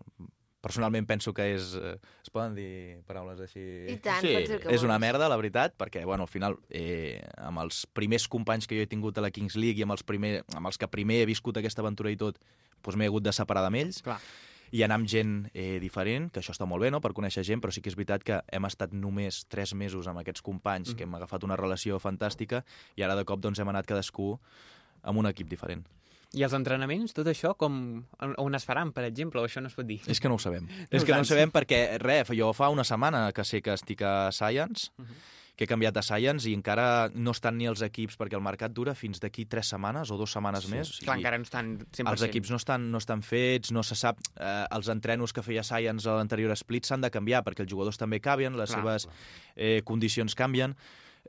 personalment 0.62 1.08
penso 1.10 1.34
que 1.34 1.48
és... 1.56 1.74
Eh, 1.76 1.96
es 2.22 2.30
poden 2.34 2.56
dir 2.56 3.02
paraules 3.10 3.42
així... 3.42 3.64
I 3.96 3.98
tant, 4.04 4.22
Sí, 4.24 4.36
que 4.62 4.76
és 4.76 4.86
una 4.86 5.00
merda, 5.02 5.30
la 5.32 5.40
veritat, 5.42 5.76
perquè, 5.80 6.06
bueno, 6.06 6.30
al 6.30 6.32
final, 6.32 6.60
eh, 6.70 7.20
amb 7.42 7.64
els 7.66 7.84
primers 7.98 8.28
companys 8.32 8.70
que 8.70 8.78
jo 8.78 8.86
he 8.86 8.92
tingut 8.92 9.18
a 9.18 9.26
la 9.26 9.34
Kings 9.34 9.58
League 9.60 9.82
i 9.82 9.88
amb 9.88 9.98
els, 9.98 10.06
primer, 10.08 10.40
amb 10.56 10.70
els 10.70 10.80
que 10.80 10.90
primer 10.92 11.24
he 11.24 11.30
viscut 11.30 11.58
aquesta 11.60 11.84
aventura 11.84 12.14
i 12.14 12.20
tot, 12.22 12.40
doncs 12.82 12.98
m'he 12.98 13.10
hagut 13.10 13.26
de 13.26 13.34
separar 13.36 13.66
d'ells 13.68 14.02
Clar. 14.06 14.22
I 14.72 14.84
anar 14.84 14.96
amb 14.96 15.08
gent 15.08 15.50
eh, 15.54 15.80
diferent, 15.80 16.30
que 16.32 16.40
això 16.40 16.52
està 16.56 16.66
molt 16.68 16.82
bé, 16.82 16.92
no?, 16.92 17.02
per 17.02 17.12
conèixer 17.14 17.44
gent, 17.44 17.62
però 17.62 17.72
sí 17.72 17.82
que 17.82 17.90
és 17.92 17.96
veritat 17.96 18.24
que 18.24 18.42
hem 18.52 18.66
estat 18.66 18.94
només 18.94 19.46
tres 19.52 19.74
mesos 19.76 20.08
amb 20.08 20.20
aquests 20.20 20.42
companys, 20.42 20.90
Mhm. 20.92 20.98
que 20.98 21.04
hem 21.04 21.16
agafat 21.16 21.44
una 21.44 21.58
relació 21.58 22.00
fantàstica, 22.00 22.64
i 22.96 23.04
ara 23.04 23.16
de 23.16 23.26
cop 23.26 23.40
doncs 23.42 23.60
hem 23.60 23.68
anat 23.70 23.86
cadascú 23.86 24.40
amb 25.04 25.20
un 25.20 25.26
equip 25.28 25.50
diferent. 25.50 25.86
I 26.34 26.44
els 26.44 26.54
entrenaments, 26.54 27.12
tot 27.14 27.28
això, 27.28 27.58
com, 27.58 28.06
on- 28.38 28.56
es 28.56 28.64
faran, 28.64 28.94
per 28.94 29.04
exemple, 29.04 29.42
o 29.42 29.46
això 29.46 29.60
no 29.62 29.68
es 29.68 29.74
pot 29.76 29.86
dir? 29.86 30.00
És 30.08 30.20
que 30.22 30.30
no 30.30 30.36
ho 30.36 30.40
sabem. 30.40 30.66
No 30.66 30.88
és 30.98 31.04
que 31.04 31.12
no 31.12 31.20
ho 31.20 31.26
sabem 31.26 31.52
perquè, 31.52 31.98
res, 32.00 32.30
jo 32.30 32.54
fa 32.54 32.70
una 32.70 32.86
setmana 32.86 33.34
que 33.34 33.44
sé 33.44 33.62
que 33.62 33.74
estic 33.74 34.02
a 34.02 34.32
Science, 34.32 34.92
Mhm. 34.98 35.08
Que 35.56 35.66
he 35.66 35.68
canviat 35.68 35.98
a 35.98 36.02
Science 36.02 36.48
i 36.50 36.54
encara 36.58 37.10
no 37.14 37.32
estan 37.36 37.58
ni 37.60 37.68
els 37.70 37.82
equips, 37.86 38.16
perquè 38.18 38.34
el 38.38 38.42
mercat 38.42 38.72
dura 38.74 38.96
fins 38.98 39.20
d'aquí 39.22 39.46
tres 39.46 39.68
setmanes 39.70 40.10
o 40.10 40.18
dues 40.18 40.32
setmanes 40.34 40.64
Sí, 40.66 40.72
més. 40.74 40.92
Clar, 41.04 41.18
encara 41.20 41.38
no 41.38 41.44
estan 41.46 41.74
100%. 41.92 42.10
els 42.10 42.24
equips 42.26 42.50
no 42.50 42.58
estan, 42.58 42.90
no 42.92 42.98
estan 42.98 43.22
fets, 43.22 43.72
no 43.72 43.84
se 43.84 43.96
sap... 44.00 44.18
Eh, 44.40 44.66
els 44.72 44.88
entrenos 44.90 45.34
que 45.34 45.44
feia 45.46 45.62
Science 45.64 46.10
a 46.10 46.16
l'anterior 46.18 46.56
split 46.58 46.86
s'han 46.90 47.02
de 47.06 47.12
canviar 47.14 47.44
perquè 47.44 47.62
els 47.66 47.72
jugadors 47.72 48.00
també 48.02 48.20
canvien, 48.24 48.58
les 48.58 48.72
Clar, 48.74 48.82
seves 48.82 49.08
eh, 49.56 49.82
condicions 49.86 50.34
canvien. 50.36 50.76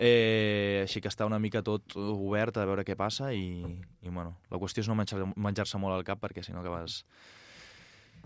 Eh, 0.01 0.81
així 0.87 1.03
que 1.05 1.11
està 1.13 1.27
una 1.29 1.39
mica 1.39 1.61
tot 1.63 1.93
obert 2.01 2.57
a 2.57 2.65
veure 2.65 2.83
què 2.89 2.95
passa 2.97 3.29
i, 3.37 3.61
i 4.01 4.09
bueno, 4.09 4.39
la 4.51 4.57
qüestió 4.59 4.81
és 4.81 4.89
no 4.89 4.97
menjar- 4.97 5.27
menjar-se 5.37 5.77
molt 5.79 5.99
al 5.99 6.05
cap 6.09 6.23
perquè 6.23 6.43
si 6.43 6.55
no 6.55 6.63
acabes... 6.65 7.03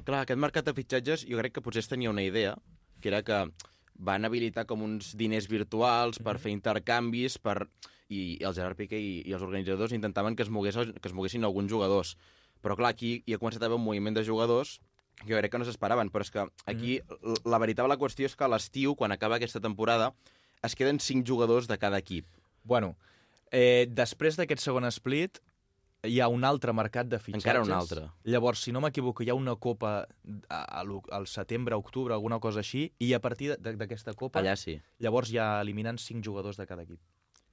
Clar, 0.06 0.20
aquest 0.22 0.38
mercat 0.38 0.66
de 0.68 0.74
fitxatges 0.76 1.24
jo 1.26 1.38
crec 1.40 1.56
que 1.56 1.62
potser 1.64 1.80
es 1.82 1.88
tenia 1.90 2.10
una 2.12 2.22
idea, 2.22 2.52
que 3.00 3.08
era 3.10 3.22
que 3.26 3.40
van 3.98 4.24
habilitar 4.24 4.66
com 4.66 4.82
uns 4.84 5.14
diners 5.16 5.48
virtuals 5.50 6.20
per 6.22 6.38
fer 6.42 6.54
intercanvis, 6.54 7.38
per... 7.38 7.62
i 8.08 8.38
el 8.38 8.54
Gerard 8.54 8.78
Piqué 8.78 8.98
i, 9.02 9.14
i 9.26 9.32
els 9.34 9.42
organitzadors 9.42 9.92
intentaven 9.96 10.36
que 10.36 10.44
es, 10.44 10.50
mogués, 10.50 10.76
que 10.76 11.08
es 11.08 11.14
moguessin 11.14 11.44
alguns 11.44 11.72
jugadors. 11.72 12.14
Però 12.62 12.76
clar, 12.78 12.92
aquí 12.94 13.22
hi 13.26 13.34
ha 13.34 13.40
començat 13.40 13.64
a 13.64 13.66
haver 13.66 13.80
un 13.80 13.84
moviment 13.84 14.14
de 14.14 14.22
jugadors 14.24 14.76
que 15.24 15.32
jo 15.32 15.40
crec 15.40 15.50
que 15.52 15.58
no 15.58 15.66
s'esperaven, 15.66 16.10
però 16.12 16.22
és 16.26 16.30
que 16.30 16.44
aquí 16.68 16.98
mm. 17.00 17.42
la 17.48 17.58
veritable 17.62 17.96
qüestió 17.98 18.28
és 18.28 18.36
que 18.36 18.44
a 18.44 18.50
l'estiu, 18.52 18.94
quan 18.94 19.14
acaba 19.14 19.40
aquesta 19.40 19.62
temporada, 19.64 20.12
es 20.66 20.76
queden 20.76 21.00
cinc 21.00 21.26
jugadors 21.26 21.68
de 21.70 21.78
cada 21.78 21.98
equip. 22.02 22.26
Bueno, 22.64 22.94
eh, 23.50 23.86
després 23.88 24.36
d'aquest 24.36 24.62
segon 24.62 24.88
split 24.92 25.40
hi 26.08 26.20
ha 26.20 26.28
un 26.28 26.44
altre 26.44 26.72
mercat 26.72 27.06
de 27.06 27.18
fitxatges. 27.18 27.44
Encara 27.44 27.62
un 27.62 27.72
altre. 27.72 28.06
Llavors, 28.24 28.62
si 28.62 28.72
no 28.72 28.80
m'equivoco, 28.80 29.22
hi 29.22 29.30
ha 29.30 29.34
una 29.34 29.56
copa 29.56 30.06
al 30.48 31.26
setembre, 31.26 31.74
octubre, 31.74 32.14
alguna 32.14 32.38
cosa 32.40 32.60
així, 32.60 32.92
i 32.98 33.12
a 33.14 33.20
partir 33.20 33.56
d'aquesta 33.58 34.14
copa, 34.14 34.40
Allà 34.40 34.56
sí. 34.56 34.80
llavors 34.98 35.30
ja 35.32 35.60
eliminen 35.60 35.98
cinc 35.98 36.24
jugadors 36.24 36.56
de 36.56 36.66
cada 36.66 36.82
equip. 36.82 37.00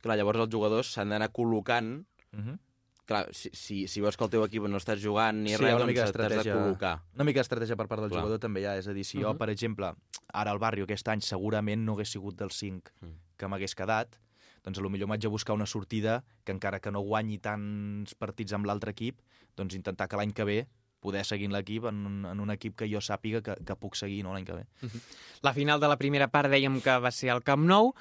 Clar, 0.01 0.17
llavors 0.17 0.39
els 0.39 0.49
jugadors 0.51 0.93
s'han 0.93 1.09
d'anar 1.09 1.31
col·locant 1.31 2.05
Uh 2.33 2.39
-huh. 2.39 2.57
Clar, 3.05 3.27
si, 3.35 3.49
si, 3.53 3.87
si 3.87 3.99
veus 4.01 4.15
que 4.17 4.23
el 4.23 4.29
teu 4.29 4.43
equip 4.45 4.63
no 4.63 4.77
estàs 4.77 4.97
jugant 5.03 5.35
ni 5.43 5.49
Sí, 5.49 5.57
res, 5.57 5.75
una 5.75 5.85
doncs 5.85 6.11
t'has 6.11 6.43
de 6.43 6.53
col·locar. 6.53 7.01
Una 7.13 7.23
mica 7.25 7.41
d'estratègia 7.41 7.75
per 7.75 7.87
part 7.87 8.01
del 8.01 8.09
Clar. 8.09 8.21
jugador 8.21 8.39
també 8.39 8.61
hi 8.61 8.65
ha. 8.65 8.77
És 8.77 8.87
a 8.87 8.93
dir, 8.93 9.03
si 9.03 9.19
jo, 9.21 9.29
Mhm. 9.33 9.37
per 9.37 9.49
exemple, 9.49 9.93
ara 10.33 10.51
al 10.51 10.57
barri 10.57 10.81
aquest 10.81 11.07
any 11.09 11.19
segurament 11.21 11.83
no 11.83 11.93
hagués 11.93 12.09
sigut 12.09 12.35
dels 12.35 12.55
5 12.55 12.91
Mm. 13.01 13.11
que 13.37 13.47
m'hagués 13.47 13.75
quedat, 13.75 14.15
doncs 14.63 14.79
a 14.79 14.81
lo 14.81 14.89
millor 14.89 15.07
m'haig 15.11 15.21
de 15.21 15.27
buscar 15.31 15.53
una 15.55 15.65
sortida 15.67 16.23
que 16.43 16.51
encara 16.55 16.79
que 16.79 16.91
no 16.91 17.01
guanyi 17.03 17.37
tants 17.43 18.15
partits 18.15 18.53
amb 18.53 18.65
l'altre 18.65 18.91
equip, 18.95 19.19
doncs 19.55 19.75
intentar 19.75 20.07
que 20.07 20.17
l'any 20.17 20.31
que 20.33 20.43
ve 20.47 20.59
poder 21.03 21.25
seguir 21.27 21.49
en 21.49 21.51
l'equip 21.51 21.83
en, 21.89 21.97
un- 22.07 22.25
en 22.29 22.39
un 22.39 22.51
equip 22.53 22.77
que 22.79 22.87
jo 22.87 23.01
sàpiga 23.03 23.41
que, 23.43 23.57
que 23.65 23.75
puc 23.75 23.95
seguir 23.99 24.21
no, 24.23 24.31
l'any 24.33 24.45
que 24.47 24.53
ve. 24.55 24.63
La 25.43 25.51
final 25.53 25.81
de 25.83 25.89
la 25.91 25.97
primera 25.99 26.29
part 26.31 26.47
dèiem 26.49 26.79
que 26.81 26.95
va 27.03 27.11
ser 27.11 27.29
al 27.33 27.43
Camp 27.43 27.65
Nou. 27.67 27.91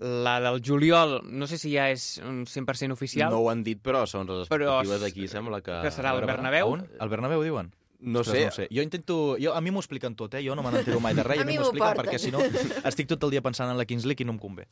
La 0.00 0.38
del 0.40 0.62
juliol, 0.64 1.18
no 1.28 1.46
sé 1.46 1.58
si 1.60 1.74
ja 1.74 1.90
és 1.92 2.16
un 2.24 2.46
100% 2.48 2.90
oficial. 2.96 3.28
No 3.30 3.42
ho 3.44 3.50
han 3.52 3.60
dit, 3.62 3.78
però 3.84 4.06
són 4.08 4.24
les 4.26 4.48
Però 4.48 4.78
expectatives 4.80 5.02
d'aquí, 5.04 5.26
sembla 5.28 5.60
que... 5.60 5.74
que 5.84 5.90
serà 5.92 6.14
al 6.16 6.24
Bernabéu. 6.24 6.70
On? 6.72 6.86
Al 6.98 7.10
Bernabéu, 7.12 7.42
diuen? 7.44 7.68
No 8.00 8.20
Ostres, 8.20 8.36
sé, 8.38 8.44
no 8.46 8.52
sé. 8.52 8.68
Jo 8.74 8.82
intento... 8.82 9.36
Jo, 9.40 9.52
a 9.54 9.60
mi 9.60 9.70
m'ho 9.70 9.80
expliquen 9.82 10.14
tot, 10.16 10.32
eh? 10.34 10.40
Jo 10.46 10.54
no 10.56 10.62
me 10.64 10.70
n'entero 10.72 11.00
mai 11.04 11.12
de 11.14 11.22
res, 11.26 11.38
A 11.38 11.42
a 11.42 11.44
mi 11.44 11.58
m'ho 11.58 11.66
expliquen 11.68 11.88
porten. 11.94 12.06
perquè 12.06 12.18
si 12.18 12.30
no 12.32 12.40
estic 12.88 13.08
tot 13.10 13.24
el 13.28 13.30
dia 13.34 13.42
pensant 13.44 13.68
en 13.70 13.76
la 13.76 13.84
Kings 13.84 14.06
League 14.08 14.24
i 14.24 14.26
no 14.28 14.32
em 14.32 14.38
convé. 14.40 14.66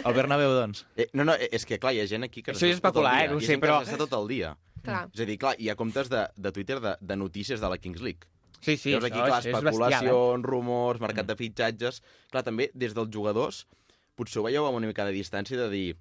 El 0.00 0.14
Bernabéu, 0.16 0.54
doncs. 0.56 0.86
Eh, 0.96 1.08
no, 1.12 1.24
no, 1.28 1.34
és 1.36 1.66
que, 1.68 1.78
clar, 1.78 1.92
hi 1.92 2.00
ha 2.00 2.06
gent 2.08 2.24
aquí 2.24 2.40
que... 2.42 2.54
Això 2.54 2.64
és 2.70 2.78
especular, 2.78 3.12
eh, 3.26 3.28
ha 3.28 3.40
sé, 3.44 3.58
però- 3.60 3.82
està 3.84 3.98
tot 4.00 4.12
el 4.20 4.28
dia. 4.32 4.54
Clar. 4.82 5.02
És 5.12 5.20
a 5.20 5.26
dir, 5.28 5.36
clar, 5.38 5.52
hi 5.60 5.68
ha 5.68 5.76
comptes 5.76 6.08
de, 6.10 6.22
de 6.36 6.52
Twitter 6.52 6.80
de, 6.80 6.94
de 7.00 7.16
notícies 7.16 7.60
de 7.60 7.68
la 7.68 7.76
Kings 7.78 8.00
League. 8.00 8.24
Sí, 8.62 8.76
sí, 8.78 8.90
Llavors 8.94 9.10
aquí, 9.10 9.18
això 9.18 9.26
clar, 9.28 9.38
és, 9.40 9.46
és 9.46 9.52
bestial. 9.52 9.74
especulacions, 9.74 10.44
rumors, 10.46 11.00
mercat 11.02 11.26
de 11.28 11.36
fitxatges... 11.36 12.00
Clar, 12.30 12.42
també, 12.46 12.70
des 12.74 12.94
dels 12.96 13.10
jugadors, 13.12 13.66
potser 14.16 14.40
ho 14.40 14.46
veieu 14.48 14.64
amb 14.68 14.78
una 14.80 14.86
mica 14.88 15.04
de 15.04 15.12
distància 15.12 15.58
de 15.60 15.68
dir 15.72 15.96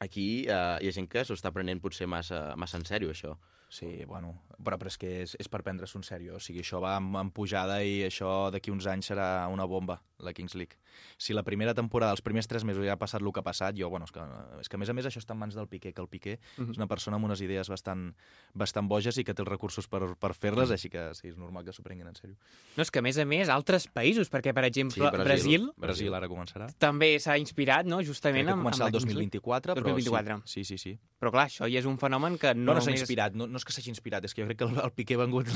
aquí 0.00 0.46
eh, 0.48 0.78
hi 0.80 0.88
ha 0.88 0.92
gent 0.96 1.08
que 1.10 1.22
s'ho 1.24 1.34
està 1.36 1.50
prenent 1.52 1.80
potser 1.80 2.06
massa, 2.08 2.54
massa 2.56 2.78
en 2.80 2.84
sèrio, 2.88 3.10
això. 3.12 3.36
Sí, 3.68 4.04
bueno, 4.06 4.32
però, 4.62 4.78
però 4.78 4.90
és 4.92 4.96
que 5.00 5.10
és, 5.24 5.34
és 5.42 5.48
per 5.50 5.62
prendre-s'ho 5.66 5.98
en 5.98 6.06
sèrio. 6.06 6.36
O 6.38 6.42
sigui, 6.42 6.62
això 6.62 6.78
va 6.82 6.94
en, 7.00 7.08
en 7.18 7.32
pujada 7.34 7.80
i 7.82 7.98
això 8.06 8.48
d'aquí 8.54 8.70
uns 8.70 8.86
anys 8.86 9.10
serà 9.10 9.28
una 9.52 9.66
bomba, 9.66 9.98
la 10.22 10.32
Kings 10.36 10.54
League. 10.54 10.78
Si 11.18 11.32
la 11.32 11.42
primera 11.42 11.74
temporada, 11.74 12.12
els 12.12 12.22
primers 12.22 12.46
tres 12.48 12.64
mesos 12.64 12.84
ja 12.84 12.92
ha 12.94 12.98
passat 13.00 13.22
el 13.22 13.32
que 13.32 13.40
ha 13.40 13.42
passat, 13.46 13.74
jo, 13.78 13.88
bueno, 13.90 14.04
és 14.04 14.12
que, 14.12 14.20
és 14.60 14.68
que 14.68 14.76
a 14.76 14.78
més 14.78 14.88
a 14.88 14.92
més 14.94 15.06
això 15.06 15.18
està 15.22 15.32
en 15.32 15.38
mans 15.38 15.54
del 15.54 15.68
Piqué, 15.68 15.92
que 15.92 16.00
el 16.02 16.08
Piqué 16.08 16.38
Mhm. 16.58 16.70
és 16.72 16.76
una 16.76 16.86
persona 16.86 17.16
amb 17.16 17.24
unes 17.24 17.40
idees 17.40 17.68
bastant, 17.68 18.14
bastant 18.54 18.88
boges 18.88 19.16
i 19.18 19.24
que 19.24 19.34
té 19.34 19.42
els 19.42 19.48
recursos 19.50 19.86
per, 19.88 20.16
per 20.18 20.34
fer-les, 20.34 20.70
així 20.70 20.88
que 20.90 21.14
sí, 21.14 21.28
és 21.28 21.36
normal 21.36 21.64
que 21.64 21.72
s'ho 21.72 21.82
prenguin 21.82 22.06
en 22.08 22.14
sèrio. 22.14 22.36
No, 22.76 22.82
és 22.82 22.90
que 22.90 22.98
a 23.00 23.02
més 23.02 23.18
a 23.18 23.24
més, 23.24 23.48
altres 23.48 23.88
països, 23.88 24.30
perquè 24.30 24.52
per 24.54 24.64
exemple, 24.64 24.94
Sí, 24.96 25.00
Brasil. 25.00 25.24
Brasil, 25.26 25.70
Brasil 25.76 26.14
ara 26.14 26.28
començarà. 26.28 26.66
també 26.78 27.18
s'ha 27.18 27.36
inspirat, 27.38 27.86
no?, 27.86 28.00
justament 28.02 28.46
Crec 28.46 28.54
que 28.54 28.58
amb, 28.58 28.66
començarà 28.66 28.86
el 28.88 28.92
la 28.92 28.98
Kings 28.98 29.14
League. 29.14 29.30
2024, 29.40 29.74
però 29.74 29.82
2024. 29.94 30.42
Sí, 30.46 30.64
sí, 30.64 30.78
sí. 30.78 30.98
Però 31.20 31.30
clar, 31.32 31.46
això 31.48 31.64
ja 31.70 31.78
és 31.78 31.86
un 31.86 31.98
fenomen 31.98 32.36
que 32.38 32.54
no, 32.54 32.66
No, 32.66 32.74
no 32.74 32.80
s'ha 32.80 32.90
només... 32.90 33.00
inspirat, 33.00 33.32
no, 33.34 33.46
no 33.46 33.56
és 33.56 33.64
que 33.64 33.72
s'hagi 33.72 33.88
inspirat, 33.90 34.24
és 34.24 34.34
que 34.34 34.42
jo 34.42 34.46
crec 34.48 34.58
que 34.58 34.64
el, 34.64 34.76
el 34.84 34.90
Piqué 34.92 35.14
ha 35.14 35.18
vengut 35.18 35.46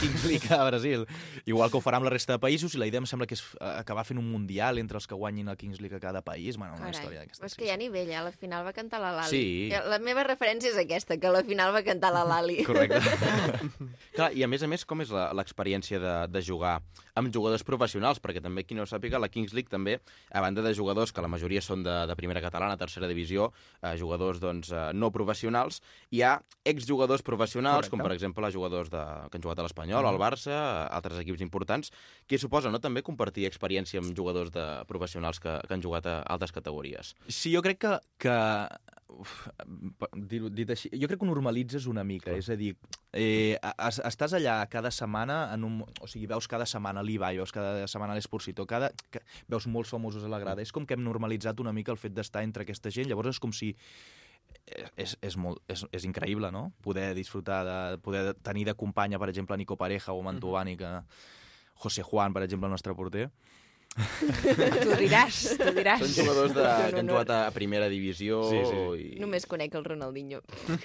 Kings 0.00 0.24
League 0.24 0.48
a 0.54 0.64
Brasil. 0.64 1.06
Igual 1.46 1.70
que 1.70 1.76
ho 1.76 1.80
farà 1.80 1.96
amb 1.96 2.04
la 2.04 2.10
resta 2.10 2.32
de 2.32 2.38
països, 2.40 2.74
i 2.74 2.78
la 2.78 2.86
idea 2.86 2.98
em 3.00 3.06
sembla 3.06 3.26
que 3.26 3.34
és 3.34 3.42
eh, 3.60 3.64
acabar 3.80 4.04
fent 4.04 4.18
un 4.18 4.30
mundial 4.30 4.78
entre 4.78 4.89
els 4.98 5.06
que 5.06 5.14
guanyin 5.14 5.46
la 5.46 5.56
Kings 5.56 5.80
League 5.80 5.96
a 5.96 6.00
cada 6.00 6.22
país. 6.22 6.56
Bueno, 6.56 6.74
una 6.78 6.90
història 6.90 7.20
Carai, 7.20 7.28
d'aquesta. 7.28 7.46
és 7.46 7.54
que 7.54 7.64
hi 7.66 7.70
ha 7.70 7.76
nivell, 7.76 8.10
eh? 8.10 8.16
A 8.16 8.24
la 8.24 8.32
final 8.32 8.64
va 8.66 8.72
cantar 8.72 9.00
la 9.00 9.12
Lali. 9.12 9.30
Sí. 9.30 9.70
La 9.90 9.98
meva 9.98 10.24
referència 10.24 10.70
és 10.72 10.76
aquesta, 10.80 11.16
que 11.18 11.26
a 11.26 11.32
la 11.32 11.42
final 11.44 11.74
va 11.74 11.82
cantar 11.82 12.12
la 12.12 12.24
Lali. 12.24 12.62
Correcte. 12.68 13.00
Clar, 14.16 14.30
i 14.36 14.42
a 14.42 14.48
més 14.50 14.62
a 14.62 14.68
més, 14.70 14.84
com 14.84 15.00
és 15.04 15.10
la- 15.14 15.30
l'experiència 15.36 16.00
de, 16.02 16.14
de 16.32 16.42
jugar 16.42 16.80
amb 17.18 17.30
jugadors 17.34 17.64
professionals? 17.66 18.20
Perquè 18.20 18.42
també, 18.42 18.64
qui 18.64 18.74
no 18.74 18.82
ho 18.82 18.88
sàpiga, 18.90 19.20
la 19.20 19.28
Kings 19.28 19.52
League 19.56 19.70
també, 19.70 19.98
a 20.32 20.40
banda 20.42 20.62
de 20.62 20.72
jugadors 20.74 21.12
que 21.12 21.22
la 21.22 21.28
majoria 21.30 21.62
són 21.62 21.82
de, 21.86 21.94
de 22.10 22.16
primera 22.18 22.40
catalana, 22.42 22.76
tercera 22.80 23.08
divisió, 23.10 23.50
eh, 23.82 23.94
jugadors 24.00 24.40
doncs, 24.40 24.70
eh, 24.72 24.90
no 24.94 25.10
professionals, 25.14 25.80
hi 26.10 26.22
ha 26.26 26.36
exjugadors 26.64 27.22
professionals, 27.22 27.86
Correcte. 27.88 27.96
com 27.96 28.04
per 28.06 28.12
exemple 28.16 28.50
jugadors 28.50 28.90
de, 28.90 29.02
que 29.30 29.38
han 29.38 29.42
jugat 29.44 29.58
a 29.60 29.66
l'Espanyol, 29.66 30.06
al 30.06 30.18
Barça, 30.20 30.54
a 30.54 30.86
altres 30.96 31.20
equips 31.22 31.40
importants, 31.44 31.92
que 32.26 32.38
suposa 32.38 32.70
no, 32.70 32.80
també 32.80 33.02
compartir 33.06 33.46
experiència 33.48 34.00
amb 34.00 34.14
jugadors 34.16 34.50
de 34.54 34.64
professionals 34.88 35.40
que, 35.42 35.56
que 35.66 35.76
han 35.76 35.82
jugat 35.84 36.06
a 36.06 36.20
altres 36.22 36.52
categories. 36.52 37.14
Sí, 37.28 37.54
jo 37.54 37.62
crec 37.64 37.82
que... 37.84 37.98
que 38.20 38.36
uf, 39.10 39.48
dit, 40.14 40.44
dit 40.54 40.70
així, 40.70 40.90
jo 40.94 41.08
crec 41.10 41.18
que 41.20 41.26
ho 41.26 41.30
normalitzes 41.30 41.88
una 41.90 42.04
mica, 42.06 42.32
és 42.36 42.46
a 42.52 42.56
dir, 42.58 42.72
eh, 43.16 43.58
es, 43.58 44.00
estàs 44.06 44.36
allà 44.38 44.60
cada 44.70 44.92
setmana, 44.94 45.42
en 45.54 45.66
un, 45.66 45.80
o 45.82 46.08
sigui, 46.10 46.28
veus 46.30 46.48
cada 46.50 46.66
setmana 46.68 47.02
l'Ibai, 47.02 47.40
veus 47.40 47.52
cada 47.54 47.88
setmana 47.90 48.14
l'Esporcito, 48.14 48.66
cada, 48.70 48.92
que, 49.10 49.22
veus 49.50 49.66
molts 49.66 49.90
famosos 49.90 50.24
a 50.24 50.30
la 50.32 50.40
grada, 50.42 50.62
és 50.62 50.72
com 50.72 50.86
que 50.86 50.94
hem 50.94 51.04
normalitzat 51.04 51.60
una 51.60 51.74
mica 51.76 51.92
el 51.94 52.00
fet 52.00 52.14
d'estar 52.16 52.44
entre 52.46 52.66
aquesta 52.66 52.92
gent, 52.94 53.10
llavors 53.10 53.34
és 53.34 53.42
com 53.42 53.54
si 53.56 53.74
és, 54.70 54.90
és, 54.96 55.16
és, 55.26 55.36
molt, 55.40 55.62
és, 55.70 55.84
és 55.96 56.06
increïble, 56.06 56.50
no? 56.54 56.70
Poder 56.84 57.10
disfrutar, 57.18 57.62
de, 57.66 57.78
poder 58.04 58.34
tenir 58.46 58.66
de 58.68 58.74
companya, 58.78 59.18
per 59.18 59.30
exemple, 59.30 59.58
Nico 59.58 59.76
Pareja 59.78 60.14
o 60.14 60.22
Mantovani, 60.22 60.76
que 60.78 60.90
José 61.80 62.02
Juan, 62.02 62.34
per 62.36 62.44
exemple, 62.44 62.68
el 62.68 62.76
nostre 62.76 62.94
porter. 62.94 63.30
Tu 64.84 64.96
diràs, 65.00 65.38
tu 65.58 65.72
diràs. 65.76 66.00
Són 66.04 66.12
jugadors 66.14 66.54
de, 66.54 66.62
No, 66.62 66.70
no, 66.70 66.90
que 66.94 67.00
han 67.02 67.06
no. 67.08 67.12
jugat 67.16 67.30
a 67.34 67.40
primera 67.54 67.88
divisió 67.90 68.42
Sí, 68.48 68.60
sí. 68.70 68.80
i... 69.16 69.20
Només 69.20 69.46
conec 69.50 69.74
el 69.74 69.84
Ronaldinho. 69.84 70.40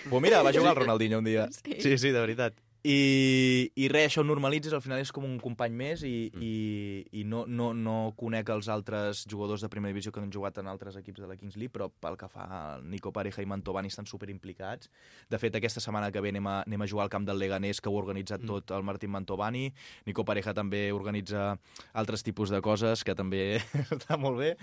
Pues 0.10 0.22
mira, 0.26 0.42
va 0.44 0.52
jugar 0.56 0.74
el 0.74 0.82
Ronaldinho 0.84 1.20
un 1.22 1.30
dia. 1.30 1.48
Sí. 1.54 1.78
Sí, 1.80 1.98
sí, 2.02 2.10
de 2.12 2.20
veritat. 2.20 2.58
I, 2.86 3.72
i 3.82 3.88
res, 3.90 4.12
això 4.12 4.22
ho 4.22 4.28
normalitzes, 4.28 4.74
al 4.78 4.82
final 4.86 5.00
és 5.02 5.10
com 5.16 5.24
un 5.26 5.40
company 5.42 5.74
més 5.74 6.04
i, 6.06 6.30
Mm. 6.36 6.42
i, 6.46 7.22
i 7.22 7.24
no, 7.26 7.46
no, 7.50 7.72
no 7.74 8.14
conec 8.18 8.50
els 8.54 8.68
altres 8.70 9.24
jugadors 9.32 9.64
de 9.64 9.70
primera 9.74 9.90
divisió 9.94 10.12
que 10.14 10.20
han 10.22 10.30
jugat 10.34 10.60
en 10.62 10.68
altres 10.70 10.96
equips 11.00 11.24
de 11.24 11.28
la 11.30 11.38
Kings 11.40 11.58
League, 11.58 11.72
però 11.74 11.88
pel 11.90 12.18
que 12.18 12.30
fa 12.30 12.46
a 12.46 12.60
Nico 12.82 13.12
Pareja 13.16 13.42
i 13.42 13.50
Mantovani 13.50 13.90
estan 13.90 14.06
super 14.06 14.30
implicats. 14.30 14.92
De 15.30 15.40
fet, 15.42 15.56
aquesta 15.58 15.82
setmana 15.82 16.12
que 16.14 16.22
ve 16.22 16.30
anem 16.30 16.46
a, 16.52 16.60
anem 16.68 16.86
a 16.86 16.88
jugar 16.92 17.08
al 17.08 17.14
camp 17.14 17.26
del 17.26 17.40
Leganés, 17.42 17.82
que 17.82 17.90
ho 17.90 17.96
ha 17.98 18.04
organitzat 18.04 18.42
Mm. 18.46 18.48
tot 18.54 18.72
el 18.78 18.84
Martín 18.84 19.10
Mantovani. 19.12 19.72
Nico 20.06 20.26
Pareja 20.26 20.54
també 20.54 20.92
organitza 20.94 21.56
altres 21.94 22.22
tipus 22.24 22.50
de 22.54 22.62
coses, 22.62 23.04
que 23.04 23.16
també 23.16 23.58
està 23.98 24.18
molt 24.20 24.38
bé. 24.38 24.54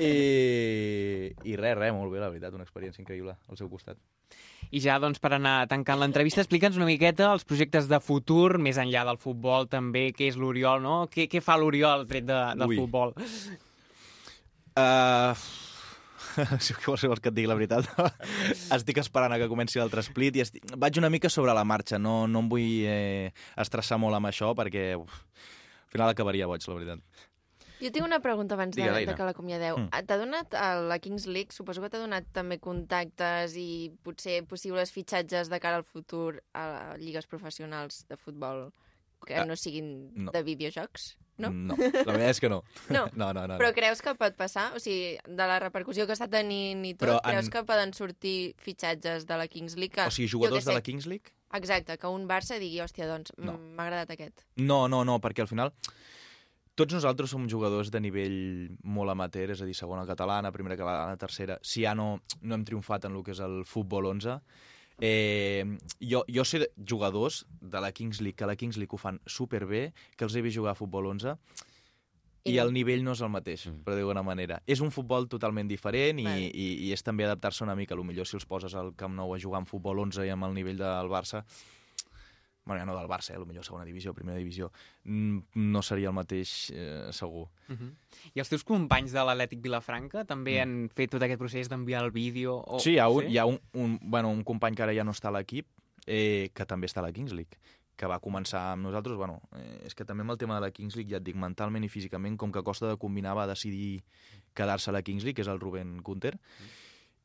I, 0.00 1.32
i 1.48 1.56
res, 1.56 1.76
res, 1.78 1.92
molt 1.94 2.12
bé, 2.12 2.20
la 2.20 2.28
veritat, 2.32 2.52
una 2.54 2.66
experiència 2.66 3.02
increïble 3.02 3.36
al 3.48 3.56
seu 3.60 3.70
costat. 3.72 3.96
I 4.74 4.80
ja, 4.82 4.96
doncs, 4.98 5.20
per 5.22 5.34
anar 5.36 5.68
tancant 5.70 6.00
l'entrevista, 6.00 6.40
explica'ns 6.42 6.78
una 6.80 6.88
miqueta 6.88 7.28
els 7.30 7.44
projectes 7.54 7.86
de 7.90 8.00
futur, 8.02 8.58
més 8.58 8.78
enllà 8.82 9.04
del 9.06 9.20
futbol 9.22 9.68
també, 9.70 10.08
què 10.16 10.26
és 10.32 10.38
l'Oriol, 10.40 10.82
no? 10.82 10.96
Què, 11.10 11.28
què 11.30 11.42
fa 11.44 11.54
l'Oriol 11.60 12.02
tret 12.10 12.26
de, 12.26 12.40
del 12.58 12.74
Ui. 12.74 12.80
futbol? 12.82 13.14
Uh... 14.74 15.38
si 16.64 16.74
vols, 16.82 17.04
vols 17.06 17.20
que 17.22 17.30
et 17.30 17.36
digui 17.36 17.46
la 17.46 17.54
veritat. 17.54 17.86
estic 18.74 18.98
esperant 18.98 19.30
a 19.34 19.38
que 19.38 19.46
comenci 19.50 19.78
l'altre 19.78 20.02
split 20.02 20.40
i 20.40 20.42
estic... 20.42 20.66
vaig 20.80 20.98
una 20.98 21.12
mica 21.14 21.30
sobre 21.30 21.54
la 21.54 21.62
marxa. 21.62 22.00
No, 22.02 22.24
no 22.26 22.42
em 22.42 22.50
vull 22.50 22.88
eh, 22.90 23.30
estressar 23.60 24.00
molt 24.02 24.18
amb 24.18 24.32
això 24.32 24.50
perquè 24.58 24.88
uf, 24.98 25.14
al 25.14 25.94
final 25.94 26.10
acabaria 26.10 26.50
boig, 26.50 26.66
la 26.66 26.78
veritat. 26.80 27.22
Jo 27.80 27.90
tinc 27.90 28.04
una 28.06 28.20
pregunta 28.20 28.54
abans 28.54 28.76
de, 28.76 28.84
de 28.86 29.14
que 29.14 29.24
l'acomiadeu. 29.26 29.78
Mm. 29.78 30.04
T'ha 30.06 30.16
donat 30.20 30.54
a 30.54 30.68
la 30.80 30.98
Kings 31.02 31.26
League, 31.26 31.52
suposo 31.52 31.82
que 31.82 31.90
t'ha 31.90 31.98
donat 31.98 32.28
també 32.32 32.58
contactes 32.62 33.56
i 33.58 33.90
potser 34.06 34.44
possibles 34.46 34.92
fitxatges 34.94 35.50
de 35.50 35.58
cara 35.60 35.76
al 35.80 35.84
futur 35.84 36.42
a 36.54 36.94
lligues 37.00 37.26
professionals 37.26 38.04
de 38.08 38.16
futbol 38.16 38.68
que 39.26 39.36
Ah, 39.40 39.44
no 39.48 39.56
siguin 39.56 40.12
no. 40.14 40.30
de 40.32 40.42
videojocs? 40.44 41.16
No? 41.38 41.48
No, 41.50 41.74
la 42.06 42.12
veritat 42.12 42.30
és 42.30 42.40
que 42.40 42.48
no. 42.52 42.62
No. 42.92 43.06
No, 43.16 43.32
no, 43.32 43.46
no. 43.48 43.56
Però 43.58 43.70
no. 43.72 43.74
creus 43.74 44.02
que 44.04 44.12
pot 44.14 44.36
passar? 44.36 44.68
O 44.76 44.78
sigui, 44.78 45.16
de 45.26 45.46
la 45.48 45.56
repercussió 45.58 46.06
que 46.06 46.12
està 46.14 46.28
tenint 46.30 46.84
i 46.84 46.92
tot, 46.94 47.08
Però 47.08 47.16
creus 47.24 47.48
en- 47.48 47.52
que 47.56 47.64
poden 47.66 47.94
sortir 47.96 48.54
fitxatges 48.62 49.24
de 49.26 49.38
la 49.40 49.48
Kings 49.48 49.74
League? 49.80 49.94
Que, 49.96 50.06
O 50.06 50.12
sigui, 50.14 50.28
jugadors 50.28 50.64
de 50.68 50.76
la 50.76 50.82
Kings 50.84 51.06
League? 51.10 51.32
Exacte, 51.54 51.96
que 51.98 52.06
un 52.10 52.28
Barça 52.28 52.58
digui, 52.60 52.80
hòstia, 52.84 53.06
doncs, 53.08 53.32
No. 53.38 53.56
m'ha 53.58 53.84
agradat 53.88 54.10
aquest. 54.10 54.44
No, 54.56 54.86
no, 54.88 55.04
no, 55.04 55.18
perquè 55.24 55.40
al 55.42 55.48
final 55.48 55.72
tots 56.74 56.94
nosaltres 56.96 57.30
som 57.30 57.48
jugadors 57.48 57.90
de 57.94 58.00
nivell 58.00 58.36
molt 58.82 59.10
amateur, 59.12 59.50
és 59.54 59.60
a 59.62 59.66
dir, 59.68 59.74
segona 59.78 60.06
catalana, 60.06 60.50
primera 60.52 60.76
catalana, 60.76 61.16
tercera. 61.16 61.58
Si 61.62 61.82
ja 61.84 61.94
no, 61.94 62.20
no 62.42 62.54
hem 62.54 62.64
triomfat 62.64 63.04
en 63.06 63.14
el 63.14 63.22
que 63.26 63.30
és 63.36 63.40
el 63.40 63.60
futbol 63.64 64.06
11, 64.10 64.40
eh, 65.00 65.64
jo, 66.00 66.24
jo 66.28 66.44
sé 66.44 66.58
de 66.64 66.68
jugadors 66.86 67.44
de 67.60 67.80
la 67.80 67.92
Kings 67.92 68.20
League, 68.20 68.36
que 68.36 68.46
la 68.46 68.56
Kings 68.56 68.76
League 68.76 68.94
ho 68.94 68.98
fan 68.98 69.20
superbé, 69.26 69.92
que 70.16 70.24
els 70.26 70.34
he 70.34 70.42
vist 70.42 70.56
jugar 70.58 70.72
a 70.74 70.78
futbol 70.78 71.06
11, 71.14 71.36
I 72.44 72.58
el 72.60 72.74
nivell 72.76 73.00
no 73.00 73.12
és 73.16 73.20
el 73.24 73.30
mateix, 73.32 73.62
Mm. 73.70 73.78
per 73.86 73.94
dir-ho 73.94 74.04
d'alguna 74.10 74.22
manera. 74.22 74.58
És 74.66 74.82
un 74.84 74.90
futbol 74.92 75.24
totalment 75.32 75.66
diferent 75.66 76.18
i, 76.20 76.24
Vale. 76.24 76.50
i, 76.52 76.66
i 76.84 76.92
és 76.92 77.02
també 77.02 77.24
adaptar-se 77.24 77.64
una 77.64 77.74
mica. 77.74 77.94
A 77.94 77.96
lo 77.96 78.04
millor 78.04 78.26
si 78.28 78.36
els 78.36 78.44
poses 78.44 78.74
al 78.74 78.92
Camp 78.94 79.14
Nou 79.16 79.32
a 79.32 79.38
jugar 79.40 79.62
en 79.62 79.64
futbol 79.66 79.98
11 79.98 80.26
i 80.26 80.28
amb 80.28 80.44
el 80.44 80.52
nivell 80.52 80.76
del 80.76 81.08
Barça, 81.08 81.40
bueno, 82.64 82.80
ja 82.80 82.86
no 82.86 82.96
del 82.96 83.08
Barça, 83.08 83.34
eh, 83.34 83.44
millor 83.44 83.64
segona 83.64 83.84
divisió, 83.84 84.14
primera 84.14 84.38
divisió, 84.38 84.70
mm, 85.04 85.38
no 85.54 85.82
seria 85.82 86.08
el 86.08 86.14
mateix 86.14 86.70
eh, 86.74 87.08
segur. 87.12 87.48
Uh 87.68 87.76
-huh. 87.76 87.92
I 88.34 88.40
els 88.40 88.48
teus 88.48 88.64
companys 88.64 89.12
de 89.12 89.20
l'Atlètic 89.20 89.60
Vilafranca 89.60 90.24
també 90.24 90.54
Mm. 90.54 90.62
han 90.62 90.90
fet 90.94 91.10
tot 91.10 91.22
aquest 91.22 91.38
procés 91.38 91.68
d'enviar 91.68 92.02
el 92.04 92.10
vídeo? 92.10 92.62
O... 92.66 92.78
Sí, 92.78 92.92
hi 92.92 92.98
ha, 92.98 93.08
un, 93.08 93.28
hi 93.28 93.38
ha 93.38 93.46
un, 93.46 93.60
un, 93.74 93.98
bueno, 94.02 94.30
un 94.30 94.42
company 94.44 94.74
que 94.74 94.82
ara 94.82 94.94
ja 94.94 95.04
no 95.04 95.12
està 95.12 95.28
a 95.28 95.32
l'equip, 95.32 95.66
eh, 96.06 96.50
que 96.54 96.66
també 96.66 96.86
està 96.86 97.00
a 97.00 97.02
la 97.06 97.12
Kings 97.12 97.32
League, 97.32 97.58
que 97.96 98.06
va 98.06 98.20
començar 98.20 98.72
amb 98.72 98.82
nosaltres. 98.82 99.16
Bueno, 99.16 99.40
eh, 99.56 99.82
és 99.86 99.94
que 99.94 100.04
també 100.04 100.22
amb 100.22 100.30
el 100.30 100.38
tema 100.38 100.54
de 100.56 100.60
la 100.60 100.70
Kings 100.70 100.96
League, 100.96 101.10
ja 101.10 101.18
et 101.18 101.24
dic, 101.24 101.36
mentalment 101.36 101.84
i 101.84 101.88
físicament, 101.88 102.36
com 102.36 102.50
que 102.50 102.62
costa 102.62 102.88
de 102.88 102.96
combinar, 102.96 103.34
va 103.34 103.46
decidir 103.46 104.02
quedar-se 104.54 104.90
a 104.90 104.92
la 104.92 105.02
Kings 105.02 105.22
League, 105.24 105.34
que 105.34 105.42
és 105.42 105.48
el 105.48 105.60
Ruben 105.60 105.98
Gunter. 106.02 106.38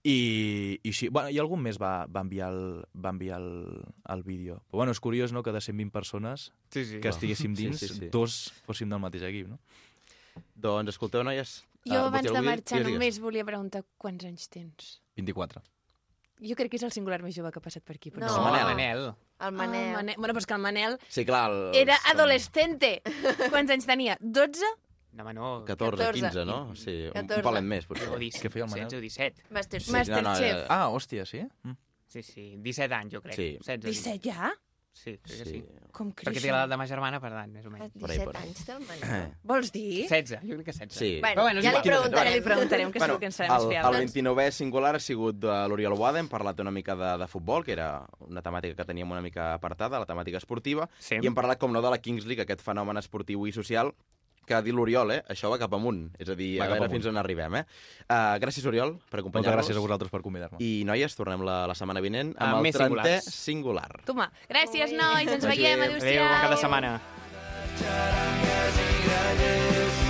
I, 0.04 0.80
i 0.82 0.94
sí, 0.94 1.10
bueno, 1.12 1.28
i 1.30 1.38
algun 1.42 1.60
més 1.62 1.76
va, 1.82 2.06
va 2.08 2.22
enviar, 2.24 2.50
el, 2.56 2.84
va 2.96 3.10
enviar 3.12 3.40
el, 3.42 3.84
el 4.14 4.24
vídeo. 4.24 4.62
Però 4.72 4.80
bueno, 4.80 4.94
és 4.96 5.00
curiós, 5.04 5.34
no?, 5.36 5.44
que 5.44 5.52
de 5.52 5.60
120 5.62 5.92
persones 5.92 6.54
sí, 6.72 6.86
sí. 6.86 7.02
que 7.04 7.10
estiguéssim 7.12 7.56
Sí, 7.58 7.66
dins, 7.66 7.80
sí, 7.84 7.90
sí. 7.98 8.08
dos 8.14 8.54
fóssim 8.66 8.88
del 8.90 9.02
mateix 9.04 9.24
equip, 9.28 9.50
no? 9.52 9.60
Doncs 10.56 10.96
escolteu, 10.96 11.24
noies... 11.28 11.66
Jo, 11.88 11.96
ah, 11.96 12.08
abans 12.08 12.24
de 12.28 12.32
dir- 12.32 12.44
marxar, 12.46 12.78
digues, 12.80 12.88
digues. 12.88 13.00
només 13.00 13.20
volia 13.24 13.44
preguntar 13.48 13.84
quants 13.98 14.24
anys 14.28 14.48
tens. 14.52 14.90
24. 15.20 15.62
Jo 16.48 16.56
crec 16.56 16.72
que 16.72 16.78
és 16.80 16.84
el 16.88 16.92
singular 16.96 17.20
més 17.24 17.36
jove 17.36 17.52
que 17.52 17.60
ha 17.60 17.64
passat 17.64 17.84
per 17.84 17.96
aquí. 17.98 18.12
Però 18.12 18.24
No. 18.28 18.32
sé. 18.36 18.40
Manel. 18.44 18.68
Manel. 18.72 19.02
El 19.10 19.16
Ah, 19.40 19.52
Manel. 19.52 19.86
el 19.90 19.96
Manel. 19.96 20.16
Bueno, 20.20 20.34
però 20.34 20.40
és 20.44 20.48
que 20.48 20.54
el 20.56 20.62
Manel 20.64 20.98
Sí, 21.08 21.24
clar... 21.28 21.46
El, 21.52 21.76
era 21.76 21.96
adolescente. 22.12 23.02
Quants 23.50 23.72
anys 23.72 23.88
tenia? 23.88 24.16
12? 24.20 24.64
No, 25.12 25.24
home, 25.24 25.34
no. 25.34 25.66
14, 25.66 25.98
14. 25.98 26.22
15, 26.22 26.46
no? 26.46 26.76
Sí, 26.76 27.08
un, 27.08 27.14
14. 27.14 27.40
un 27.42 27.44
palet 27.50 27.64
més, 27.64 27.86
potser. 27.90 28.08
No, 28.10 28.18
17, 28.22 28.46
Què 28.48 28.52
feia 28.54 28.66
el 28.66 28.70
Manel? 28.72 28.88
16 28.88 28.98
o 28.98 29.02
17. 29.02 29.44
Master 29.50 29.82
Sí, 29.82 29.92
Masterchef. 29.92 30.24
no, 30.24 30.34
no, 30.34 30.64
eh, 30.64 30.66
Ah, 30.70 30.90
hòstia, 30.90 31.26
sí? 31.26 31.42
Mm. 31.64 31.78
Sí, 32.08 32.24
sí, 32.24 32.56
17 32.58 32.94
anys, 32.96 33.14
jo 33.14 33.22
crec. 33.22 33.36
Sí. 33.36 33.52
16, 33.60 33.82
17 33.86 34.20
ja? 34.32 34.52
Sí, 34.92 35.12
crec 35.22 35.38
que 35.38 35.46
Sí. 35.46 35.52
sí. 35.52 35.66
Com 35.92 36.10
Perquè 36.14 36.32
creix? 36.34 36.42
té 36.44 36.52
l'edat 36.52 36.70
de 36.70 36.78
ma 36.78 36.86
germana, 36.88 37.20
per 37.22 37.30
tant, 37.32 37.52
més 37.54 37.66
o 37.66 37.70
menys. 37.70 37.92
Per 37.94 38.10
ahí, 38.10 38.18
17 38.18 38.26
per 38.32 38.36
ahí. 38.42 38.48
anys 38.50 38.66
té 38.66 38.72
el 38.74 38.80
Manel. 38.86 39.32
Vols 39.44 39.72
dir? 39.72 40.08
16, 40.10 40.42
jo 40.44 40.56
crec 40.58 40.66
que 40.66 40.72
16. 40.74 40.94
Sí. 41.00 41.20
Bueno, 41.22 41.36
Però 41.36 41.44
bueno, 41.44 41.62
ja 41.62 41.72
li. 41.72 41.78
Ara 42.20 42.32
li 42.32 42.42
preguntarem, 42.42 42.92
que 42.92 43.00
Bueno, 43.00 43.14
segur 43.14 43.20
que 43.20 43.26
en 43.26 43.32
serà 43.32 43.54
més 43.54 43.64
el, 43.64 43.70
fiable. 43.70 43.98
el 43.98 44.08
29è 44.10 44.52
singular 44.52 44.96
ha 44.96 45.00
sigut 45.00 45.36
de 45.40 45.68
l'Oriol 45.70 45.96
Boada, 45.96 46.20
hem 46.20 46.28
parlat 46.28 46.60
una 46.60 46.72
mica 46.72 46.96
de, 46.96 47.18
de 47.18 47.28
futbol, 47.28 47.64
que 47.64 47.72
era 47.74 48.06
una 48.20 48.42
temàtica 48.42 48.76
que 48.76 48.86
teníem 48.86 49.10
una 49.12 49.22
mica 49.22 49.54
apartada, 49.54 50.00
la 50.00 50.06
temàtica 50.06 50.38
esportiva, 50.38 50.90
Sí. 51.00 51.16
i 51.22 51.26
hem 51.28 51.34
parlat, 51.36 51.58
com 51.60 51.72
no, 51.72 51.82
de 51.82 51.90
la 51.90 51.98
Kings 52.00 52.26
League, 52.26 52.42
aquest 52.44 52.62
fenomen 52.62 52.98
esportiu 52.98 53.46
i 53.48 53.52
social, 53.52 53.94
que 54.50 54.58
ha 54.58 54.62
dit 54.66 54.74
l'Oriol, 54.76 55.14
eh? 55.14 55.20
Això 55.30 55.52
va 55.54 55.60
cap 55.62 55.74
amunt. 55.78 56.08
És 56.18 56.30
a 56.34 56.36
dir, 56.36 56.56
Va 56.60 56.66
a 56.66 56.72
veure 56.74 56.88
amunt. 56.88 56.96
fins 56.98 57.06
on 57.12 57.22
arribem, 57.22 57.60
eh? 57.62 57.64
Uh, 58.10 58.36
gràcies, 58.42 58.66
Oriol, 58.66 58.96
per 58.98 59.22
Moltes 59.22 59.22
acompanyar-nos. 59.22 59.62
gràcies 59.62 59.78
a 59.78 59.86
vosaltres 59.86 60.12
per 60.12 60.24
convidar-me. 60.26 60.58
I, 60.66 60.84
noies, 60.90 61.16
tornem 61.16 61.46
la, 61.46 61.62
la 61.70 61.78
setmana 61.78 62.02
vinent 62.02 62.34
Amb 62.38 62.48
amb 62.50 62.58
el 62.60 62.68
més 62.68 62.76
30è 62.76 63.20
singulars. 63.22 63.32
singular. 63.46 63.90
Toma. 64.10 64.32
Gràcies, 64.50 64.92
nois. 64.98 65.30
Ens 65.38 65.46
veiem. 65.46 65.86
Adéu-siau. 65.88 66.10
Adéu, 66.10 66.28
bon 66.28 66.42
cap 66.42 66.52
de 66.58 66.62
setmana. 66.66 67.00
és 69.40 70.09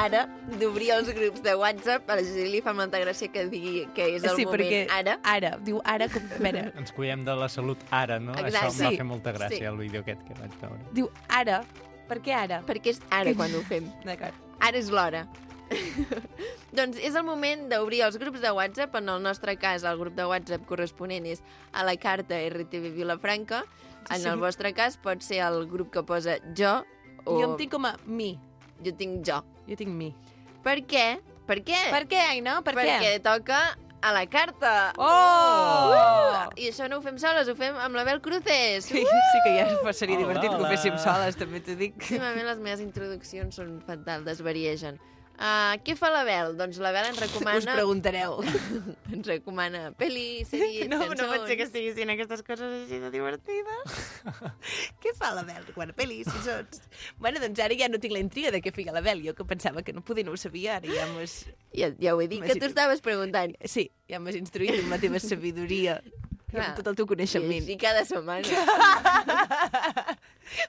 ara 0.00 0.22
d'obrir 0.60 0.90
els 0.96 1.10
grups 1.14 1.42
de 1.44 1.54
WhatsApp. 1.60 2.08
A 2.10 2.16
la 2.18 2.22
Gili 2.26 2.48
li 2.56 2.60
fa 2.64 2.72
molta 2.76 3.00
gràcia 3.02 3.30
que 3.32 3.44
digui 3.52 3.86
que 3.94 4.06
és 4.16 4.24
el 4.24 4.36
sí, 4.38 4.46
moment 4.46 4.60
perquè 4.62 4.80
ara. 4.96 5.18
Ara, 5.24 5.52
diu 5.66 5.80
ara, 5.84 6.08
com... 6.12 6.22
A 6.36 6.40
veure, 6.46 6.64
Ens 6.80 6.92
cuidem 6.96 7.24
de 7.26 7.34
la 7.36 7.48
salut 7.52 7.78
ara, 7.90 8.18
no? 8.20 8.32
Exacte. 8.32 8.56
Això 8.56 8.72
em 8.72 8.86
va 8.86 8.90
Sí. 8.90 8.96
fer 9.02 9.06
molta 9.12 9.32
gràcia, 9.36 9.58
Sí. 9.60 9.68
el 9.70 9.76
vídeo 9.78 10.00
aquest 10.04 10.24
que 10.26 10.34
vaig 10.40 10.56
veure. 10.62 10.80
diu 10.96 11.10
ara. 11.28 11.62
Per 12.10 12.18
què 12.24 12.34
ara? 12.34 12.62
Perquè 12.66 12.90
és 12.96 13.00
ara 13.10 13.34
quan 13.38 13.52
ho 13.54 13.60
fem. 13.70 13.86
D'acord. 14.04 14.34
Ara 14.60 14.78
és 14.78 14.88
l'hora. 14.90 15.26
doncs 16.74 16.98
és 16.98 17.14
el 17.14 17.22
moment 17.26 17.68
d'obrir 17.70 18.00
els 18.06 18.16
grups 18.18 18.40
de 18.42 18.50
WhatsApp. 18.56 18.94
En 18.98 19.08
el 19.08 19.22
nostre 19.22 19.56
cas, 19.56 19.84
el 19.86 19.98
grup 20.00 20.16
de 20.18 20.26
WhatsApp 20.26 20.64
corresponent 20.66 21.26
és 21.30 21.42
a 21.72 21.84
la 21.86 21.94
carta 21.96 22.34
RTV 22.48 22.90
Vilafranca. 22.96 23.64
En 24.10 24.20
Sí. 24.22 24.28
el 24.28 24.38
vostre 24.40 24.72
cas 24.74 24.96
pot 24.96 25.22
ser 25.22 25.38
el 25.46 25.66
grup 25.68 25.92
que 25.92 26.02
posa 26.02 26.38
jo 26.56 26.84
o... 27.24 27.38
Jo 27.40 27.50
em 27.52 27.56
tinc 27.58 27.70
com 27.72 27.86
a 27.86 27.96
mi. 28.06 28.38
Jo 28.84 28.92
tinc 28.96 29.20
jo. 29.26 29.40
Jo 29.68 29.76
tinc 29.76 29.92
mi. 29.92 30.10
Per 30.64 30.78
què? 30.88 31.06
Per 31.46 31.60
què? 31.66 31.78
Per 31.92 32.04
què, 32.08 32.18
Aina? 32.30 32.60
Per 32.62 32.74
Perquè 32.76 32.98
què? 33.02 33.12
toca 33.24 33.60
a 34.00 34.12
la 34.16 34.22
carta. 34.32 34.92
Oh! 34.96 35.90
Uh! 35.92 36.44
I 36.60 36.70
això 36.70 36.86
no 36.88 36.98
ho 37.00 37.04
fem 37.04 37.18
soles, 37.20 37.48
ho 37.50 37.54
fem 37.58 37.76
amb 37.76 37.96
la 37.98 38.04
Bel 38.08 38.20
Cruces. 38.24 38.86
Sí, 38.88 39.02
sí 39.04 39.40
que 39.44 39.52
ja 39.58 39.66
seria 39.92 40.16
Hola, 40.16 40.24
divertit 40.24 40.48
que 40.50 40.56
ho 40.56 40.60
hola. 40.62 40.70
féssim 40.72 40.96
soles, 41.02 41.36
també 41.36 41.60
t'ho 41.64 41.76
dic. 41.80 41.96
Últimament 42.00 42.46
les 42.48 42.62
meves 42.64 42.80
introduccions 42.84 43.56
són 43.60 43.76
fatals, 43.86 44.24
desvariegen. 44.28 45.00
Uh, 45.40 45.78
què 45.80 45.94
fa 45.96 46.10
la 46.12 46.20
Bel? 46.28 46.50
Doncs 46.58 46.76
la 46.84 46.90
Bel 46.92 47.06
ens 47.08 47.16
Us 47.16 47.22
recomana, 47.24 47.72
preguntareu. 47.78 48.34
ens 49.14 49.24
recomana 49.30 49.86
pel·lis, 49.96 50.50
sèries, 50.50 50.84
No, 50.90 50.98
cançons... 51.00 51.22
no 51.22 51.28
pot 51.32 51.46
ser 51.48 51.56
que 51.56 51.64
estiguessin 51.64 52.12
aquestes 52.12 52.44
coses 52.44 52.74
així 52.82 52.98
de 53.00 53.08
divertides. 53.14 53.96
què 55.00 55.14
fa 55.16 55.32
la 55.32 55.46
Bel? 55.48 55.64
Quan 55.72 55.94
a 55.94 55.96
pel·lis, 55.96 56.28
si 56.28 56.44
sots... 56.44 56.84
Bueno, 57.16 57.40
doncs 57.40 57.64
ara 57.64 57.78
ja 57.80 57.88
no 57.88 58.02
tinc 58.02 58.12
la 58.12 58.20
intriga 58.20 58.52
de 58.52 58.60
què 58.60 58.74
fica 58.76 58.92
la 58.92 59.00
Bel. 59.00 59.24
Jo 59.24 59.32
que 59.38 59.48
pensava 59.48 59.80
que 59.86 59.96
no 59.96 60.04
podia, 60.04 60.28
no 60.28 60.36
ho 60.36 60.40
sabia, 60.40 60.76
ara 60.76 60.92
ja 60.92 61.08
m'has... 61.14 61.46
Ja, 61.72 61.88
ja 61.96 62.12
ho 62.12 62.20
he 62.20 62.28
dit, 62.28 62.44
que 62.44 62.60
tu 62.60 62.68
estaves 62.68 63.00
preguntant. 63.00 63.56
Sí, 63.64 63.88
ja 64.12 64.20
m'has 64.20 64.36
instruït 64.36 64.76
amb 64.76 64.92
la 64.92 65.00
teva 65.00 65.24
sabidoria 65.24 66.02
Clar. 66.50 66.66
amb 66.70 66.76
tot 66.80 66.86
el 66.92 66.96
teu 66.98 67.06
I 67.06 67.08
coneixement. 67.14 67.62
així 67.62 67.76
cada 67.80 68.04
setmana. 68.04 68.46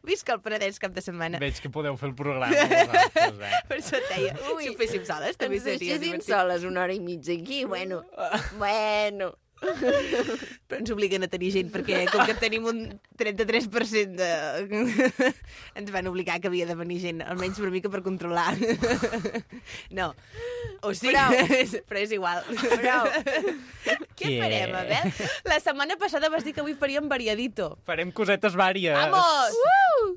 Visca 0.06 0.36
el 0.36 0.42
Penedès 0.46 0.78
cap 0.82 0.94
de 0.94 1.02
setmana. 1.02 1.40
Veig 1.42 1.58
que 1.62 1.70
podeu 1.74 1.96
fer 1.98 2.10
el 2.12 2.16
programa 2.16 2.54
vosaltres, 2.54 3.40
eh? 3.42 3.62
Per 3.70 3.78
això 3.80 3.98
et 3.98 4.10
deia, 4.12 4.36
Ui, 4.54 4.64
si 4.68 4.70
ho 4.70 4.76
féssim 4.78 5.06
soles 5.08 5.40
també 5.42 5.58
Ens 5.58 5.66
seria 5.66 5.96
deixéssim 5.98 6.20
divertit. 6.20 6.30
soles 6.36 6.66
una 6.70 6.84
hora 6.86 6.94
i 6.94 7.00
mitja 7.02 7.34
aquí, 7.34 7.64
bueno, 7.66 8.04
bueno. 8.62 9.32
Però 9.62 10.80
ens 10.80 10.92
obliguen 10.94 11.26
a 11.26 11.30
tenir 11.30 11.52
gent, 11.54 11.70
perquè 11.74 12.04
com 12.10 12.24
que 12.26 12.36
tenim 12.42 12.66
un 12.70 12.80
33% 13.20 14.18
de... 14.18 14.30
ens 15.80 15.92
van 15.94 16.10
obligar 16.10 16.40
que 16.42 16.50
havia 16.50 16.66
de 16.70 16.78
venir 16.80 16.98
gent, 17.04 17.22
almenys 17.22 17.62
una 17.62 17.74
mica 17.74 17.92
per 17.94 18.04
controlar. 18.06 18.56
No. 19.92 20.12
O 20.82 20.94
sí, 20.96 21.12
Prou. 21.12 21.34
però 21.90 22.00
és 22.00 22.14
igual. 22.16 22.42
Prou. 22.48 23.08
Què 23.84 23.98
Què? 24.16 24.32
farem, 24.40 24.74
Abel? 24.78 25.14
La 25.48 25.60
setmana 25.64 25.98
passada 26.02 26.32
vas 26.32 26.46
dir 26.48 26.56
que 26.56 26.64
avui 26.64 26.76
faríem 26.80 27.10
variadito. 27.12 27.74
Farem 27.88 28.12
cosetes 28.16 28.56
vàries. 28.58 28.96
Vamos! 28.98 29.58
Uh! 29.58 30.16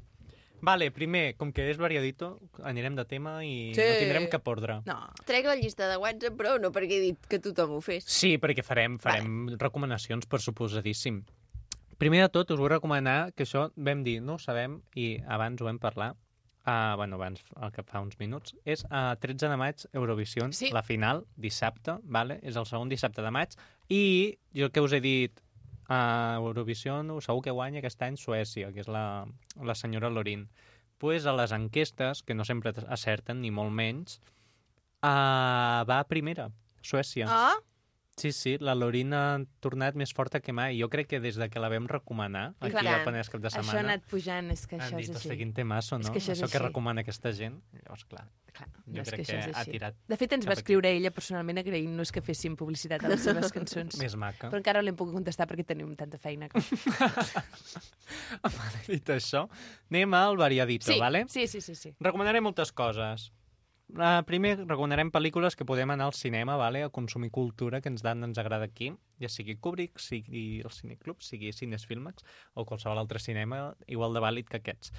Vale, 0.65 0.89
primer, 0.97 1.35
com 1.37 1.51
que 1.53 1.67
és 1.69 1.77
variadito, 1.77 2.39
anirem 2.65 2.95
de 2.97 3.05
tema 3.05 3.37
i 3.45 3.75
Sí. 3.77 3.83
no 3.85 3.99
tindrem 4.01 4.29
cap 4.33 4.47
ordre. 4.49 4.79
No. 4.87 4.97
Trec 5.29 5.45
la 5.45 5.57
llista 5.61 5.89
de 5.91 5.99
WhatsApp, 6.01 6.37
però 6.41 6.55
no 6.61 6.71
perquè 6.73 6.97
he 6.97 7.01
dit 7.11 7.27
que 7.29 7.39
tothom 7.39 7.77
ho 7.77 7.81
fes. 7.85 8.05
Sí, 8.09 8.39
perquè 8.41 8.65
farem, 8.65 8.97
farem 8.99 9.49
recomanacions, 9.61 10.25
per 10.27 10.41
suposadíssim. 10.41 11.23
Primer 11.99 12.23
de 12.25 12.29
tot, 12.31 12.51
us 12.51 12.59
vull 12.59 12.71
recomanar 12.73 13.33
que 13.37 13.45
això 13.45 13.71
vam 13.77 14.03
dir, 14.03 14.21
no 14.23 14.35
ho 14.35 14.39
sabem, 14.39 14.81
i 14.97 15.19
abans 15.29 15.61
ho 15.61 15.67
vam 15.69 15.79
parlar, 15.79 16.15
uh, 16.67 16.97
bueno, 16.97 17.17
abans, 17.17 17.45
el 17.61 17.71
que 17.71 17.85
fa 17.85 18.01
uns 18.01 18.17
minuts, 18.19 18.55
és 18.65 18.85
a 18.91 19.13
uh, 19.13 19.17
13 19.21 19.49
de 19.53 19.57
maig, 19.61 19.85
Eurovisió, 19.93 20.49
Sí. 20.53 20.71
la 20.73 20.83
final, 20.83 21.27
dissabte, 21.37 21.99
vale? 22.03 22.41
és 22.43 22.57
el 22.57 22.65
segon 22.67 22.89
dissabte 22.89 23.23
de 23.23 23.31
maig, 23.31 23.55
i 23.91 24.39
jo 24.57 24.71
que 24.73 24.81
us 24.81 24.93
he 24.93 25.01
dit, 25.01 25.41
a 25.89 26.37
Eurovisió 26.39 27.01
segur 27.21 27.43
que 27.45 27.55
guanya 27.55 27.81
aquest 27.83 28.03
any 28.03 28.17
Suècia, 28.17 28.73
que 28.73 28.81
és 28.85 28.89
la, 28.89 29.27
la 29.61 29.75
senyora 29.75 30.11
Lorin. 30.11 30.49
pues 30.99 31.27
a 31.27 31.33
les 31.37 31.53
enquestes, 31.53 32.23
que 32.23 32.35
no 32.35 32.45
sempre 32.45 32.73
acerten, 32.89 33.41
ni 33.43 33.51
molt 33.51 33.73
menys, 33.75 34.21
uh, 35.03 35.83
va 35.85 35.99
a 36.01 36.07
primera, 36.09 36.49
Suècia. 36.81 37.27
Ah, 37.29 37.59
Sí, 38.17 38.31
sí, 38.31 38.53
la 38.63 38.77
Lorin 38.79 39.11
ha 39.13 39.41
tornat 39.59 39.97
més 39.99 40.13
forta 40.15 40.39
que 40.41 40.53
mai. 40.55 40.77
Jo 40.79 40.87
crec 40.89 41.09
que 41.11 41.19
des 41.21 41.35
de 41.35 41.49
que 41.51 41.59
la 41.59 41.67
vam 41.69 41.89
recomanar 41.91 42.55
aquí 42.61 42.71
Clar. 42.71 43.01
al 43.01 43.05
Penedès 43.09 43.29
cap 43.33 43.41
de 43.43 43.49
això 43.51 43.59
ha 43.59 43.65
setmana, 43.67 43.81
anat 43.97 44.05
pujant, 44.07 44.53
és 44.55 44.63
que 44.71 44.77
això 44.79 44.97
dit, 45.01 45.09
és 45.11 45.17
així. 45.19 45.37
quin 45.41 45.51
temasso, 45.53 45.99
no? 45.99 46.05
És 46.07 46.11
que 46.15 46.21
això 46.23 46.31
és 46.31 46.39
això 46.39 46.47
que 46.53 46.59
així. 46.61 46.67
recomana 46.69 47.03
aquesta 47.03 47.33
gent. 47.35 47.59
Llavors, 47.83 48.05
clar, 48.07 48.29
Clar, 48.55 48.69
jo 48.87 49.03
crec 49.03 49.27
que, 49.27 49.35
és 49.41 49.49
ha 49.51 49.61
així. 49.65 49.73
tirat 49.75 49.97
De 50.07 50.17
fet, 50.17 50.33
ens 50.33 50.47
va 50.47 50.53
aquí. 50.55 50.61
escriure 50.63 50.93
ella 50.95 51.11
personalment 51.11 51.59
agraint-nos 51.59 52.13
que 52.15 52.23
féssim 52.23 52.55
publicitat 52.55 53.03
a 53.03 53.09
les 53.11 53.21
seves 53.27 53.51
cançons. 53.51 53.99
més 53.99 54.15
maca. 54.15 54.47
Però 54.49 54.63
encara 54.63 54.79
no 54.79 54.87
l'hem 54.87 54.95
pogut 54.97 55.15
contestar 55.19 55.49
perquè 55.51 55.67
tenim 55.67 55.97
tanta 55.99 56.17
feina. 56.23 56.47
Que... 56.49 56.63
Vale, 58.45 58.81
dit 58.87 59.11
això, 59.11 59.49
anem 59.91 60.15
al 60.15 60.37
variadito, 60.39 60.87
Sí, 60.93 61.01
vale? 61.01 61.25
sí, 61.29 61.49
sí, 61.49 61.61
sí, 61.61 61.75
sí. 61.75 61.95
Recomanaré 61.99 62.41
moltes 62.41 62.71
coses. 62.73 63.33
Uh, 63.95 64.25
primer, 64.27 64.57
recomanarem 64.67 65.13
pel·lícules 65.15 65.55
que 65.55 65.65
podem 65.65 65.93
anar 65.95 66.09
al 66.09 66.17
cinema, 66.19 66.57
vale? 66.59 66.83
a 66.83 66.91
consumir 66.91 67.31
cultura, 67.31 67.81
que 67.81 67.93
ens 67.93 68.03
dan, 68.03 68.25
ens 68.27 68.39
agrada 68.43 68.67
aquí, 68.67 68.89
ja 69.23 69.31
sigui 69.31 69.55
Kubrick, 69.55 70.01
sigui 70.03 70.63
el 70.65 70.73
Cineclub, 70.75 71.23
sigui 71.23 71.53
Cines 71.55 71.87
Filmax, 71.87 72.27
o 72.55 72.65
qualsevol 72.67 72.99
altre 72.99 73.23
cinema 73.23 73.77
igual 73.87 74.17
de 74.17 74.23
vàlid 74.25 74.51
que 74.51 74.59
aquests. 74.59 74.91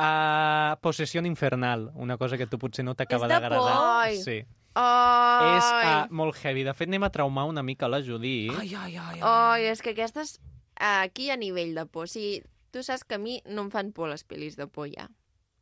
Uh, 0.00 0.80
Possessió 0.80 1.22
infernal, 1.22 1.92
una 1.94 2.16
cosa 2.18 2.38
que 2.38 2.48
tu 2.48 2.58
potser 2.58 2.84
no 2.84 2.96
t'acaba 2.96 3.26
És 3.26 3.28
de 3.28 3.34
d'agradar. 3.36 3.76
por. 3.76 3.86
Ai. 4.02 4.16
Sí. 4.18 4.40
Ai, 4.74 5.58
És 5.58 5.66
uh, 5.70 6.14
molt 6.14 6.38
heavy. 6.42 6.64
De 6.64 6.74
fet, 6.74 6.88
anem 6.88 7.04
a 7.06 7.10
traumar 7.14 7.44
una 7.50 7.62
mica 7.62 7.86
la 7.86 8.00
Judit. 8.02 8.50
Ai, 8.58 8.74
ai, 8.74 8.96
ai. 8.96 9.20
ai. 9.20 9.22
ai, 9.22 9.68
és 9.70 9.82
que 9.82 9.94
aquestes... 9.94 10.40
Aquí 10.80 11.28
a 11.28 11.36
nivell 11.36 11.74
de 11.76 11.84
por. 11.84 12.08
O 12.08 12.10
sigui, 12.10 12.40
tu 12.72 12.82
saps 12.82 13.04
que 13.04 13.18
a 13.18 13.20
mi 13.20 13.42
no 13.44 13.66
em 13.66 13.70
fan 13.70 13.92
por 13.92 14.08
les 14.08 14.24
pel·lis 14.24 14.56
de 14.56 14.66
por 14.66 14.88
ja. 14.88 15.10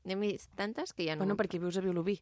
N'hem 0.07 0.21
vist 0.23 0.53
tantes 0.55 0.95
que 0.95 1.09
ja 1.09 1.17
no... 1.17 1.25
Bueno, 1.25 1.35
perquè 1.37 1.59
vius 1.59 1.77
a 1.77 1.83
Vilobí. 1.83 2.21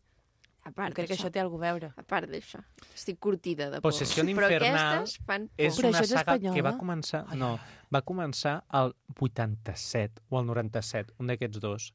A 0.66 0.72
Jo 0.72 0.74
part 0.74 0.96
crec 0.96 1.12
que 1.12 1.14
això 1.14 1.30
té 1.30 1.38
alguna 1.38 1.68
a 1.68 1.74
veure. 1.76 1.92
A 1.94 2.02
part 2.02 2.26
d'això. 2.30 2.58
Estic 2.90 3.20
curtida 3.22 3.68
de 3.70 3.78
por. 3.78 3.92
Possessió 3.92 4.24
infernal 4.26 5.06
fan 5.28 5.46
por. 5.46 5.66
És 5.68 5.78
Però 5.78 5.92
una 5.92 6.00
és 6.02 6.10
saga 6.10 6.24
espanyola? 6.24 6.54
que 6.56 6.64
va 6.66 6.72
començar... 6.80 7.20
Ai, 7.30 7.38
no, 7.38 7.52
ai, 7.54 7.76
va 7.94 8.02
començar 8.08 8.56
al 8.80 8.96
87 9.14 10.24
o 10.28 10.40
al 10.40 10.48
97, 10.50 11.14
un 11.22 11.30
d'aquests 11.30 11.62
dos. 11.62 11.92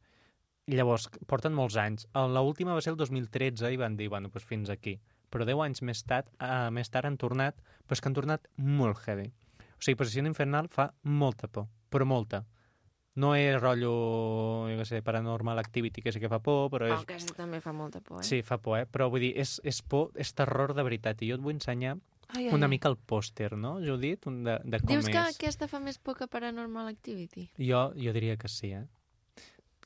Llavors, 0.71 1.09
porten 1.27 1.51
molts 1.57 1.75
anys. 1.81 2.07
L'última 2.15 2.77
va 2.77 2.85
ser 2.85 2.93
el 2.93 2.99
2013 3.01 3.73
i 3.75 3.81
van 3.81 3.97
dir, 3.99 4.07
bueno, 4.13 4.31
doncs 4.31 4.47
fins 4.47 4.71
aquí. 4.71 4.95
Però 5.31 5.43
10 5.47 5.65
anys 5.65 5.83
més 5.87 6.03
tard, 6.07 6.31
uh, 6.39 6.69
més 6.71 6.89
tard 6.93 7.09
han 7.09 7.19
tornat, 7.19 7.59
però 7.83 7.97
és 7.97 8.03
que 8.03 8.07
han 8.07 8.15
tornat 8.15 8.47
molt 8.55 9.03
heavy. 9.03 9.27
O 9.75 9.83
sigui, 9.83 9.97
Possessió 9.99 10.23
Infernal 10.29 10.71
fa 10.71 10.93
molta 11.03 11.49
por, 11.51 11.67
però 11.91 12.07
molta. 12.07 12.45
No 13.19 13.33
és 13.35 13.57
rotllo, 13.59 14.69
jo 14.71 14.77
què 14.79 14.85
sé, 14.87 15.01
Paranormal 15.03 15.59
Activity, 15.59 16.01
que 16.01 16.13
sí 16.15 16.19
que 16.23 16.29
fa 16.31 16.39
por, 16.39 16.69
però 16.71 16.87
Oh, 16.87 16.93
és... 16.95 17.01
aquesta 17.03 17.33
també 17.35 17.59
fa 17.59 17.73
molta 17.75 17.99
por, 17.99 18.21
eh? 18.21 18.23
Sí, 18.23 18.39
fa 18.41 18.57
por, 18.57 18.77
eh? 18.79 18.85
Però 18.87 19.09
vull 19.11 19.19
dir, 19.25 19.33
és, 19.41 19.57
és 19.67 19.81
por, 19.83 20.11
és 20.15 20.31
terror 20.33 20.71
de 20.77 20.83
veritat. 20.87 21.19
I 21.21 21.27
jo 21.33 21.35
et 21.35 21.43
vull 21.43 21.57
ensenyar 21.57 21.97
ai, 22.29 22.45
ai. 22.47 22.53
una 22.55 22.69
mica 22.71 22.87
el 22.87 22.95
pòster, 22.95 23.57
no, 23.59 23.79
Judit? 23.83 24.27
Un 24.31 24.43
De, 24.47 24.57
de 24.63 24.79
com 24.79 24.93
Dius 24.93 25.09
que 25.11 25.17
és. 25.19 25.35
aquesta 25.35 25.67
fa 25.67 25.81
més 25.83 25.99
por 25.99 26.15
que 26.15 26.27
Paranormal 26.31 26.87
Activity? 26.87 27.49
Jo, 27.59 27.89
jo 27.99 28.13
diria 28.15 28.37
que 28.37 28.47
sí, 28.47 28.71
eh? 28.71 28.85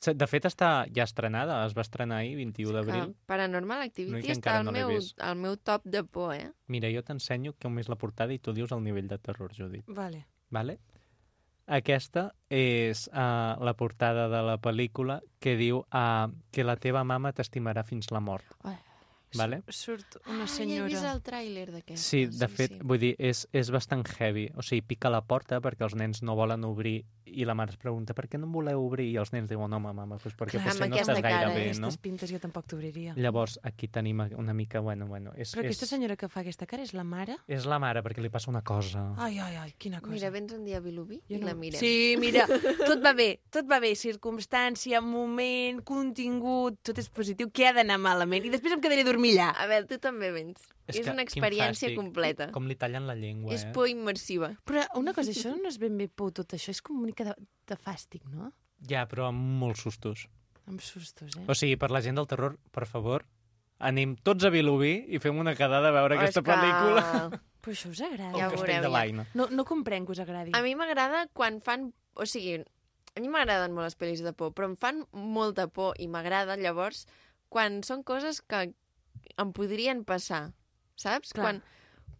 De 0.06 0.26
fet, 0.28 0.44
està 0.46 0.86
ja 0.94 1.02
estrenada, 1.08 1.64
es 1.66 1.72
va 1.74 1.82
estrenar 1.82 2.18
ahir, 2.20 2.36
21 2.36 2.70
d'abril. 2.76 3.06
Que 3.16 3.26
Paranormal 3.26 3.80
No, 3.80 3.84
Activity 3.88 4.20
que 4.26 4.34
està 4.36 4.58
al 4.60 4.66
no 4.68 4.70
meu, 4.76 4.90
al 5.18 5.34
meu 5.40 5.56
top 5.56 5.82
de 5.88 6.04
por, 6.04 6.34
eh? 6.36 6.52
Mira, 6.68 6.90
jo 6.94 7.02
t'ensenyo 7.02 7.54
com 7.60 7.80
és 7.80 7.88
la 7.88 7.96
portada 7.98 8.30
i 8.36 8.38
tu 8.38 8.52
dius 8.54 8.70
el 8.76 8.84
nivell 8.84 9.08
de 9.08 9.18
terror, 9.18 9.50
Judit. 9.56 9.82
Vale. 9.88 10.26
Vale? 10.50 10.78
Aquesta 11.66 12.28
és 12.48 13.08
uh, 13.10 13.58
la 13.58 13.74
portada 13.74 14.28
de 14.30 14.42
la 14.46 14.56
pel·lícula 14.62 15.20
que 15.42 15.56
diu 15.58 15.82
uh, 15.82 16.28
que 16.54 16.64
la 16.64 16.76
teva 16.78 17.02
mama 17.04 17.32
t'estimarà 17.34 17.82
fins 17.86 18.12
la 18.14 18.22
mort. 18.22 18.46
Ai. 18.62 18.76
Vale? 19.36 19.58
Surt 19.68 20.16
una 20.30 20.44
Ah, 20.44 20.46
ja 20.46 20.62
he 20.62 20.66
vist 20.86 21.02
senyora... 21.02 21.12
el 21.12 21.22
tràiler 21.26 21.66
d'aquesta. 21.72 22.02
Sí, 22.02 22.26
de 22.30 22.48
fet, 22.48 22.78
vull 22.86 23.00
dir, 23.02 23.16
és, 23.18 23.42
és 23.52 23.70
bastant 23.74 24.04
heavy. 24.16 24.46
O 24.54 24.62
sigui, 24.62 24.84
pica 24.94 25.10
la 25.10 25.20
porta 25.26 25.58
perquè 25.60 25.84
els 25.84 25.96
nens 25.98 26.22
no 26.22 26.36
volen 26.38 26.64
obrir 26.64 27.00
i 27.26 27.44
la 27.44 27.54
mare 27.58 27.74
es 27.74 27.78
pregunta 27.80 28.14
per 28.16 28.26
què 28.30 28.38
no 28.38 28.46
em 28.48 28.52
voleu 28.54 28.82
obrir? 28.84 29.08
I 29.10 29.18
els 29.20 29.32
nens 29.34 29.50
diuen, 29.50 29.72
home, 29.72 29.92
mama, 29.96 30.18
doncs 30.18 30.36
perquè 30.38 30.56
Clar, 30.56 30.64
potser 30.70 30.88
no 30.88 30.98
estàs 31.00 31.20
gaire 31.20 31.40
cara, 31.42 31.48
bé, 31.54 31.64
no? 31.74 31.88
Aquestes 31.90 31.98
pintes 32.02 32.32
jo 32.32 32.40
tampoc 32.42 32.68
t'obriria. 32.70 33.14
Llavors, 33.18 33.58
aquí 33.66 33.88
tenim 33.92 34.22
una 34.38 34.54
mica, 34.54 34.80
bueno, 34.80 35.08
bueno... 35.10 35.32
És, 35.36 35.54
Però 35.56 35.64
aquesta 35.64 35.86
és, 35.86 35.92
senyora 35.96 36.16
que 36.20 36.30
fa 36.32 36.42
aquesta 36.44 36.68
cara 36.70 36.86
és 36.86 36.94
la 36.96 37.04
mare? 37.04 37.38
és 37.46 37.66
la 37.68 37.80
mare 37.82 38.02
perquè 38.06 38.22
li 38.24 38.30
passa 38.32 38.50
una 38.52 38.62
cosa. 38.66 39.08
Ai, 39.22 39.38
ai, 39.42 39.58
ai, 39.62 39.74
quina 39.78 40.00
cosa. 40.00 40.14
Mira, 40.14 40.30
vens 40.34 40.54
un 40.56 40.64
dia 40.68 40.78
a 40.78 40.84
Vilobí 40.84 41.20
i 41.28 41.42
la 41.42 41.56
mirem. 41.58 41.80
Sí, 41.80 42.14
mira, 42.20 42.46
tot 42.88 43.02
va 43.04 43.12
bé, 43.16 43.28
tot 43.52 43.68
va 43.70 43.80
bé, 43.82 43.94
circumstància, 43.98 45.02
moment, 45.04 45.82
contingut, 45.86 46.80
tot 46.86 47.02
és 47.02 47.10
positiu, 47.10 47.50
què 47.52 47.70
ha 47.70 47.76
d'anar 47.76 47.98
malament? 48.02 48.46
I 48.46 48.54
després 48.54 48.76
em 48.76 48.82
quedaré 48.84 49.06
a 49.06 49.10
dormir 49.10 49.36
allà. 49.36 49.52
A 49.56 49.68
veure, 49.70 49.88
tu 49.90 50.00
també 50.02 50.32
vens. 50.34 50.75
És, 50.86 51.00
que, 51.02 51.10
una 51.10 51.22
experiència 51.26 51.88
fàstic. 51.88 51.96
completa. 51.98 52.50
Com 52.54 52.66
li 52.70 52.76
tallen 52.78 53.06
la 53.08 53.14
llengua, 53.18 53.52
És 53.54 53.64
eh? 53.64 53.72
por 53.74 53.88
immersiva. 53.90 54.52
Però 54.64 54.84
una 55.00 55.12
cosa, 55.16 55.32
això 55.34 55.54
no 55.56 55.68
és 55.68 55.78
ben 55.82 55.96
bé 55.98 56.06
por, 56.08 56.30
tot 56.32 56.54
això, 56.54 56.70
és 56.70 56.80
com 56.82 56.98
una 57.00 57.06
mica 57.10 57.24
de, 57.26 57.34
de 57.66 57.76
fàstic, 57.76 58.22
no? 58.30 58.52
Ja, 58.86 59.06
però 59.10 59.28
amb 59.30 59.40
molts 59.62 59.82
sustos. 59.82 60.26
Amb 60.66 60.80
sustos, 60.82 61.34
eh? 61.36 61.44
O 61.48 61.54
sigui, 61.54 61.76
per 61.76 61.90
la 61.90 62.00
gent 62.02 62.16
del 62.18 62.26
terror, 62.30 62.56
per 62.70 62.86
favor, 62.86 63.24
anem 63.78 64.14
tots 64.22 64.44
a 64.46 64.50
Vilobí 64.50 64.94
i 65.14 65.18
fem 65.22 65.36
una 65.38 65.54
quedada 65.58 65.88
a 65.90 65.94
veure 65.94 66.16
Oh, 66.16 66.20
aquesta 66.22 66.40
és 66.40 66.46
que- 66.46 66.52
pel·lícula. 66.54 67.42
Però 67.66 67.74
això 67.74 67.90
us 67.90 68.00
agrada? 68.00 68.30
Ja 68.38 68.44
El 68.46 68.52
castell 68.54 68.68
veureu, 68.68 68.82
de 68.82 68.88
ja. 68.88 68.94
l'Aina. 68.94 69.24
No, 69.34 69.48
no 69.50 69.64
comprenc 69.66 70.06
que 70.06 70.12
us 70.14 70.20
agradi. 70.22 70.52
A 70.54 70.62
mi 70.62 70.76
m'agrada 70.78 71.26
quan 71.34 71.58
fan... 71.60 71.88
O 72.14 72.24
sigui, 72.30 72.60
a 72.62 73.20
mi 73.20 73.26
m'agraden 73.28 73.74
molt 73.74 73.88
les 73.88 73.96
pel·lis 73.98 74.22
de 74.22 74.30
por, 74.32 74.52
però 74.54 74.68
em 74.70 74.76
fan 74.78 75.02
molta 75.12 75.66
por 75.66 75.98
i 75.98 76.06
m'agrada 76.06 76.54
llavors 76.56 77.06
quan 77.50 77.82
són 77.82 78.04
coses 78.06 78.38
que 78.40 78.68
em 79.36 79.50
podrien 79.52 80.04
passar, 80.06 80.52
saps? 80.96 81.32
Clar. 81.36 81.44
Quan, 81.44 81.62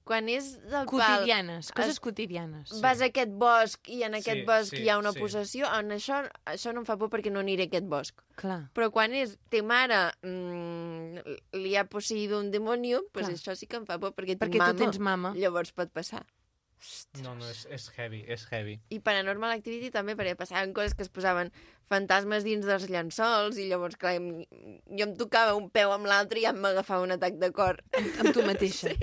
quan 0.06 0.28
és 0.30 0.52
del 0.62 0.84
pal... 0.86 0.86
Quotidianes, 0.92 1.72
coses 1.74 1.96
Es- 1.96 2.00
quotidianes. 2.00 2.76
Vas 2.84 3.00
a 3.02 3.08
aquest 3.10 3.32
bosc 3.40 3.88
i 3.90 4.02
en 4.06 4.14
aquest 4.14 4.42
Sí, 4.42 4.46
bosc 4.46 4.76
sí, 4.76 4.84
hi 4.84 4.88
ha 4.92 4.98
una 5.00 5.10
sí. 5.12 5.18
possessió, 5.18 5.66
en 5.80 5.90
això, 5.96 6.20
això 6.46 6.72
no 6.76 6.84
em 6.84 6.86
fa 6.86 6.94
por 7.00 7.10
perquè 7.10 7.32
no 7.34 7.40
aniré 7.42 7.66
a 7.66 7.70
aquest 7.72 7.88
bosc. 7.90 8.22
Clar. 8.38 8.60
Però 8.76 8.90
quan 8.94 9.12
és 9.18 9.34
te 9.50 9.62
mare 9.66 9.98
mm, 10.22 11.36
li 11.58 11.74
ha 11.76 11.84
poseïdo 11.90 12.38
un 12.38 12.52
demonio, 12.54 13.02
pues 13.12 13.26
Clar. 13.26 13.36
això 13.38 13.56
sí 13.58 13.66
que 13.66 13.80
em 13.80 13.86
fa 13.88 13.98
por 13.98 14.14
perquè, 14.14 14.36
Perquè 14.38 14.52
tinc 14.60 14.62
mama. 14.62 14.72
tu 14.78 14.84
tens 14.84 14.98
mama. 15.02 15.34
Llavors 15.34 15.72
pot 15.74 15.90
passar. 15.90 16.22
No, 17.24 17.32
no, 17.34 17.46
és, 17.48 17.64
és 17.72 17.86
heavy, 17.96 18.20
és 18.28 18.44
heavy. 18.52 18.76
I 18.92 18.98
Paranormal 19.00 19.54
Activity 19.56 19.88
també, 19.90 20.12
perquè 20.14 20.36
passaven 20.36 20.74
coses 20.76 20.92
que 20.94 21.02
es 21.06 21.08
posaven 21.10 21.48
fantasmes 21.88 22.44
dins 22.44 22.66
dels 22.66 22.84
llençols 22.90 23.56
i 23.62 23.68
llavors, 23.70 23.96
clar, 23.96 24.12
em- 24.18 24.42
jo 24.98 25.06
em 25.06 25.14
tocava 25.16 25.54
un 25.56 25.70
peu 25.72 25.92
amb 25.94 26.06
l'altre 26.10 26.40
i 26.40 26.44
ja 26.44 26.52
m'agafava 26.52 27.02
un 27.06 27.14
atac 27.14 27.38
de 27.40 27.48
cor. 27.56 27.80
Amb 28.20 28.32
tu 28.36 28.44
mateixa. 28.46 28.92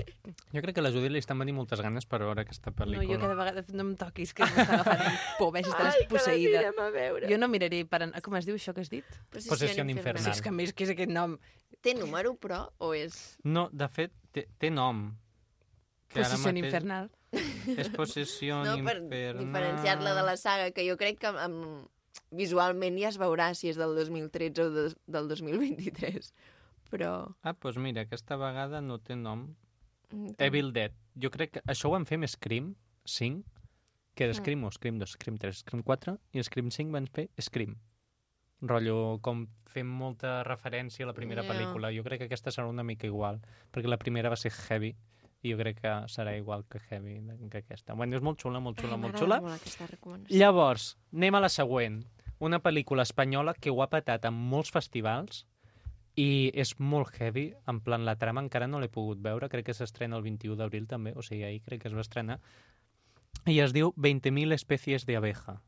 Jo 0.54 0.60
crec 0.62 0.76
que 0.76 0.80
a 0.80 0.84
la 0.86 0.90
Judit 0.94 1.10
li 1.10 1.18
estan 1.18 1.38
venint 1.42 1.56
moltes 1.58 1.80
ganes 1.82 2.06
per 2.06 2.20
veure 2.22 2.44
aquesta 2.44 2.70
No, 2.70 2.76
pel·lícula. 2.78 3.08
jo 3.10 3.18
cada 3.18 3.34
vegada 3.34 3.64
no 3.74 3.82
em 3.88 3.92
toquis, 3.98 4.30
que 4.34 4.46
m'està 4.46 4.76
agafant 4.76 5.02
por, 5.38 5.50
veig, 5.54 5.66
estaràs 5.66 5.96
Ai, 5.98 6.04
que 6.04 6.12
posseïda. 6.14 6.60
anirem 6.60 6.78
a 6.78 6.86
veure. 6.94 7.28
Jo 7.32 7.38
no 7.42 7.48
miraré 7.50 7.80
per... 7.90 8.04
Com 8.22 8.36
es 8.38 8.46
diu 8.46 8.54
això 8.54 8.70
que 8.74 8.84
has 8.86 8.90
dit? 8.92 9.16
Possessió 9.34 9.82
infernal. 9.82 10.22
Sí, 10.22 10.30
és 10.30 10.42
que 10.46 10.52
a 10.52 10.54
més, 10.54 10.70
què 10.74 10.86
és 10.86 10.92
aquest 10.94 11.10
nom? 11.10 11.34
Té 11.82 11.96
número, 11.98 12.36
però, 12.38 12.60
o 12.78 12.92
és... 12.94 13.18
No, 13.42 13.66
de 13.74 13.88
fet, 13.90 14.14
té, 14.30 14.46
té 14.62 14.70
nom. 14.70 15.08
Que 16.14 16.20
Possessió 16.22 16.46
mateix 16.52 16.68
infernal. 16.70 17.10
És 17.80 17.88
possessió 17.94 18.62
No, 18.64 18.76
per 18.84 18.98
infernal. 19.00 19.40
diferenciar-la 19.44 20.14
de 20.14 20.22
la 20.26 20.36
saga, 20.36 20.70
que 20.76 20.84
jo 20.88 20.96
crec 21.00 21.18
que 21.22 21.30
amb, 21.32 21.88
visualment 22.34 22.98
ja 23.00 23.08
es 23.10 23.18
veurà 23.20 23.52
si 23.54 23.68
és 23.70 23.76
del 23.80 23.94
2013 23.98 24.62
o 24.64 24.70
de, 24.74 24.84
del 25.06 25.28
2023. 25.30 26.32
Però... 26.90 27.12
Ah, 27.42 27.54
doncs 27.58 27.78
mira, 27.82 28.04
aquesta 28.06 28.36
vegada 28.38 28.80
no 28.84 28.98
té 29.02 29.16
nom. 29.16 29.48
mm, 30.12 30.34
Evil 30.38 30.72
Dead. 30.72 30.92
Jo 31.18 31.30
crec 31.30 31.56
que 31.56 31.62
això 31.70 31.88
ho 31.88 31.94
vam 31.96 32.04
fer 32.06 32.18
amb 32.20 32.28
Scream 32.30 32.74
5, 33.06 33.42
que 34.14 34.24
era 34.28 34.34
Scream 34.34 34.62
1, 34.62 34.70
Scream 34.78 34.98
2, 35.00 35.16
Scream 35.16 35.38
3, 35.42 35.58
Scream 35.64 35.82
4, 35.82 36.18
i 36.32 36.42
Scream 36.46 36.70
5 36.70 36.92
van 36.94 37.06
fer 37.10 37.28
Scream. 37.42 37.74
Rotllo, 38.64 39.18
com 39.20 39.46
fem 39.68 39.88
molta 39.90 40.42
referència 40.46 41.04
a 41.04 41.08
la 41.10 41.14
primera 41.16 41.42
Ja. 41.42 41.50
pel·lícula. 41.50 41.90
Jo 41.96 42.04
crec 42.06 42.20
que 42.22 42.28
aquesta 42.30 42.50
serà 42.54 42.68
una 42.70 42.84
mica 42.86 43.06
igual, 43.06 43.40
perquè 43.72 43.90
la 43.90 43.98
primera 43.98 44.30
va 44.30 44.36
ser 44.38 44.52
heavy, 44.52 44.94
i 45.44 45.52
jo 45.52 45.58
crec 45.60 45.80
que 45.82 45.92
serà 46.08 46.34
igual 46.38 46.64
que 46.70 46.80
heavy 46.88 47.18
que 47.52 47.60
aquesta. 47.60 47.94
Bueno, 47.94 48.16
és 48.16 48.22
molt 48.24 48.40
xula, 48.40 48.60
molt 48.64 48.80
xula, 48.80 48.96
Ai, 48.96 49.00
molt 49.02 49.18
xula. 49.20 49.40
molt. 49.44 50.30
Llavors, 50.32 50.94
anem 51.12 51.36
a 51.36 51.42
la 51.44 51.50
següent. 51.52 52.02
Una 52.40 52.60
pel·lícula 52.64 53.04
espanyola 53.04 53.54
que 53.54 53.70
ho 53.70 53.82
ha 53.82 53.90
patat 53.92 54.24
en 54.28 54.34
molts 54.34 54.72
festivals 54.74 55.44
i 56.16 56.50
és 56.54 56.74
molt 56.78 57.14
heavy, 57.18 57.52
en 57.70 57.80
plan 57.84 58.04
la 58.06 58.16
trama 58.16 58.42
encara 58.42 58.66
no 58.70 58.80
l'he 58.80 58.88
pogut 58.88 59.20
veure, 59.22 59.48
crec 59.50 59.66
que 59.66 59.74
s'estrena 59.76 60.16
el 60.16 60.22
21 60.22 60.56
d'abril 60.56 60.86
també, 60.90 61.12
o 61.14 61.22
sigui, 61.22 61.44
ahir 61.44 61.62
crec 61.62 61.82
que 61.82 61.88
es 61.90 61.94
va 61.96 62.04
estrenar, 62.04 62.40
i 63.46 63.58
es 63.60 63.74
diu 63.74 63.92
20.000 63.98 64.54
especies 64.54 65.06
de 65.06 65.16
abeja. 65.18 65.60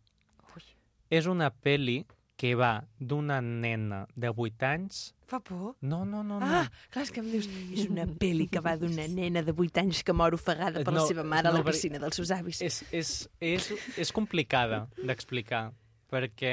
És 1.10 1.26
una 1.30 1.52
pel·li 1.52 2.00
que 2.36 2.54
va 2.54 2.84
d'una 3.00 3.40
nena 3.40 4.06
de 4.14 4.28
8 4.28 4.66
anys... 4.68 5.14
Fa 5.26 5.40
por? 5.40 5.74
No, 5.80 6.04
no, 6.04 6.20
no, 6.22 6.36
no. 6.38 6.46
Ah, 6.46 6.68
clar, 6.92 7.02
és 7.06 7.10
que 7.10 7.18
em 7.22 7.30
dius, 7.32 7.48
és 7.74 7.88
una 7.90 8.04
pel·li 8.06 8.44
que 8.52 8.60
va 8.62 8.76
d'una 8.78 9.08
nena 9.10 9.40
de 9.42 9.54
8 9.56 9.80
anys 9.82 10.02
que 10.06 10.12
mor 10.14 10.36
ofegada 10.36 10.84
per 10.84 10.92
la 10.92 11.00
No, 11.00 11.06
seva 11.08 11.24
mare 11.24 11.48
a 11.48 11.50
no, 11.50 11.58
la 11.58 11.64
perquè- 11.64 11.72
piscina 11.74 11.98
dels 12.02 12.14
seus 12.20 12.30
avis. 12.30 12.60
És, 12.62 12.82
és, 12.94 13.14
és, 13.40 13.70
és 13.98 14.12
complicada 14.14 14.84
d'explicar, 15.02 15.70
perquè 16.12 16.52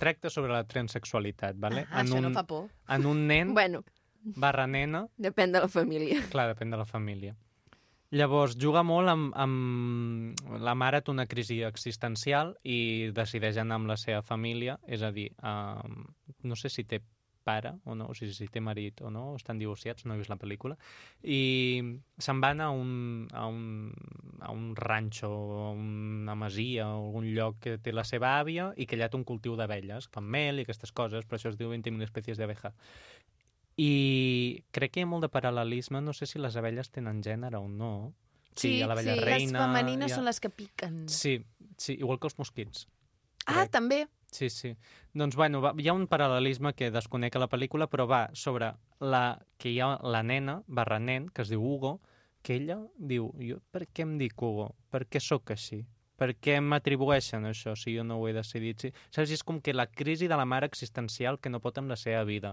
tracta 0.00 0.30
sobre 0.32 0.50
la 0.56 0.64
transsexualitat, 0.66 1.54
vale? 1.60 1.84
Ah, 1.90 2.02
això 2.02 2.18
no 2.24 2.32
fa 2.34 2.42
por. 2.48 2.66
en 2.88 3.06
un 3.06 3.26
nen 3.28 3.52
Bueno, 3.54 3.84
barra 4.24 4.66
nena, 4.66 5.04
depèn 5.16 5.52
de 5.52 5.60
la 5.60 5.68
família. 5.68 6.18
clar, 6.32 6.48
depèn 6.50 6.70
de 6.74 6.80
la 6.80 6.86
família. 6.88 7.36
Llavors, 8.14 8.54
juga 8.60 8.84
molt 8.86 9.10
amb, 9.10 9.32
amb... 9.34 10.42
La 10.62 10.76
mare 10.78 11.00
té 11.02 11.10
una 11.10 11.26
crisi 11.26 11.56
existencial 11.66 12.52
i 12.62 13.10
decideix 13.16 13.58
anar 13.58 13.80
amb 13.80 13.90
la 13.90 13.96
seva 13.98 14.22
família, 14.22 14.76
és 14.86 15.02
a 15.02 15.10
dir, 15.16 15.32
um, 15.42 16.04
no 16.46 16.58
sé 16.60 16.70
si 16.70 16.84
té 16.86 17.00
pare 17.44 17.74
o 17.84 17.94
no, 17.94 18.08
o 18.08 18.14
sigui, 18.16 18.32
si 18.32 18.48
té 18.50 18.62
marit 18.64 19.02
o 19.04 19.10
no, 19.12 19.24
o 19.34 19.36
estan 19.38 19.60
divorciats, 19.60 20.06
no 20.06 20.14
he 20.14 20.20
vist 20.22 20.32
la 20.32 20.38
pel·lícula, 20.40 20.78
i 21.22 21.82
se'n 22.26 22.40
van 22.42 22.62
a 22.64 22.70
un, 22.72 22.94
a 23.36 23.44
un, 23.46 23.92
a 24.40 24.50
un 24.50 24.72
ranxo, 24.78 25.30
a 25.66 25.68
una 25.74 26.34
masia, 26.38 26.88
o 26.88 27.10
algun 27.10 27.28
lloc 27.36 27.60
que 27.66 27.76
té 27.84 27.92
la 27.92 28.06
seva 28.08 28.32
àvia 28.40 28.70
i 28.80 28.88
que 28.88 28.96
allà 28.96 29.10
té 29.12 29.20
un 29.20 29.26
cultiu 29.28 29.58
d'abelles, 29.60 30.08
fan 30.14 30.26
mel 30.36 30.58
i 30.58 30.66
aquestes 30.66 30.94
coses, 30.96 31.28
però 31.28 31.38
això 31.38 31.52
es 31.52 31.60
diu 31.60 31.70
20.000 31.74 32.08
espècies 32.08 32.40
d'abeja. 32.40 32.72
I 33.80 34.64
crec 34.70 34.94
que 34.94 35.02
hi 35.02 35.06
ha 35.06 35.10
molt 35.10 35.26
de 35.26 35.30
paral·lelisme, 35.32 36.02
no 36.04 36.14
sé 36.14 36.28
si 36.30 36.38
les 36.38 36.56
abelles 36.56 36.90
tenen 36.94 37.22
gènere 37.26 37.58
o 37.58 37.68
no. 37.68 38.14
hi 38.62 38.82
ha 38.82 38.90
l'abella 38.90 39.16
les 39.16 39.24
reina... 39.24 39.64
femenines 39.66 40.10
hi 40.10 40.14
ha... 40.14 40.18
són 40.20 40.28
les 40.30 40.38
que 40.40 40.50
piquen. 40.50 41.04
Sí, 41.10 41.40
sí, 41.76 41.96
igual 41.98 42.20
que 42.22 42.30
els 42.30 42.38
mosquits. 42.38 42.86
Ah, 43.46 43.64
crec. 43.64 43.72
també. 43.74 44.04
Sí, 44.34 44.48
sí. 44.50 44.74
Doncs, 45.14 45.36
bueno, 45.36 45.60
va, 45.62 45.74
hi 45.78 45.88
ha 45.90 45.94
un 45.94 46.06
paral·lelisme 46.10 46.74
que 46.74 46.90
desconec 46.94 47.36
a 47.36 47.42
la 47.42 47.50
pel·lícula, 47.50 47.86
però 47.90 48.06
va 48.10 48.24
sobre 48.34 48.72
la, 49.00 49.38
que 49.58 49.70
hi 49.70 49.80
ha 49.82 49.92
la 50.02 50.22
nena, 50.26 50.60
barra 50.66 50.98
nen, 50.98 51.28
que 51.30 51.42
es 51.42 51.50
diu 51.52 51.62
Hugo, 51.62 52.00
que 52.42 52.56
ella 52.58 52.78
diu, 52.98 53.30
jo 53.40 53.60
per 53.72 53.86
què 53.86 54.06
em 54.06 54.16
dic 54.20 54.42
Hugo? 54.42 54.72
Per 54.90 55.04
què 55.06 55.22
sóc 55.22 55.54
així? 55.54 55.84
Per 56.20 56.28
què 56.46 56.60
m'atribueixen 56.62 57.46
això 57.48 57.72
si 57.78 57.96
jo 57.96 58.04
no 58.06 58.20
ho 58.20 58.26
he 58.28 58.34
decidit? 58.36 58.84
Sí, 58.84 58.90
saps? 59.16 59.32
És 59.34 59.42
com 59.46 59.58
que 59.64 59.74
la 59.74 59.86
crisi 60.00 60.28
de 60.30 60.38
la 60.38 60.46
mare 60.46 60.68
existencial 60.70 61.40
que 61.42 61.50
no 61.50 61.60
pot 61.64 61.80
amb 61.80 61.90
la 61.90 61.98
seva 61.98 62.22
vida. 62.28 62.52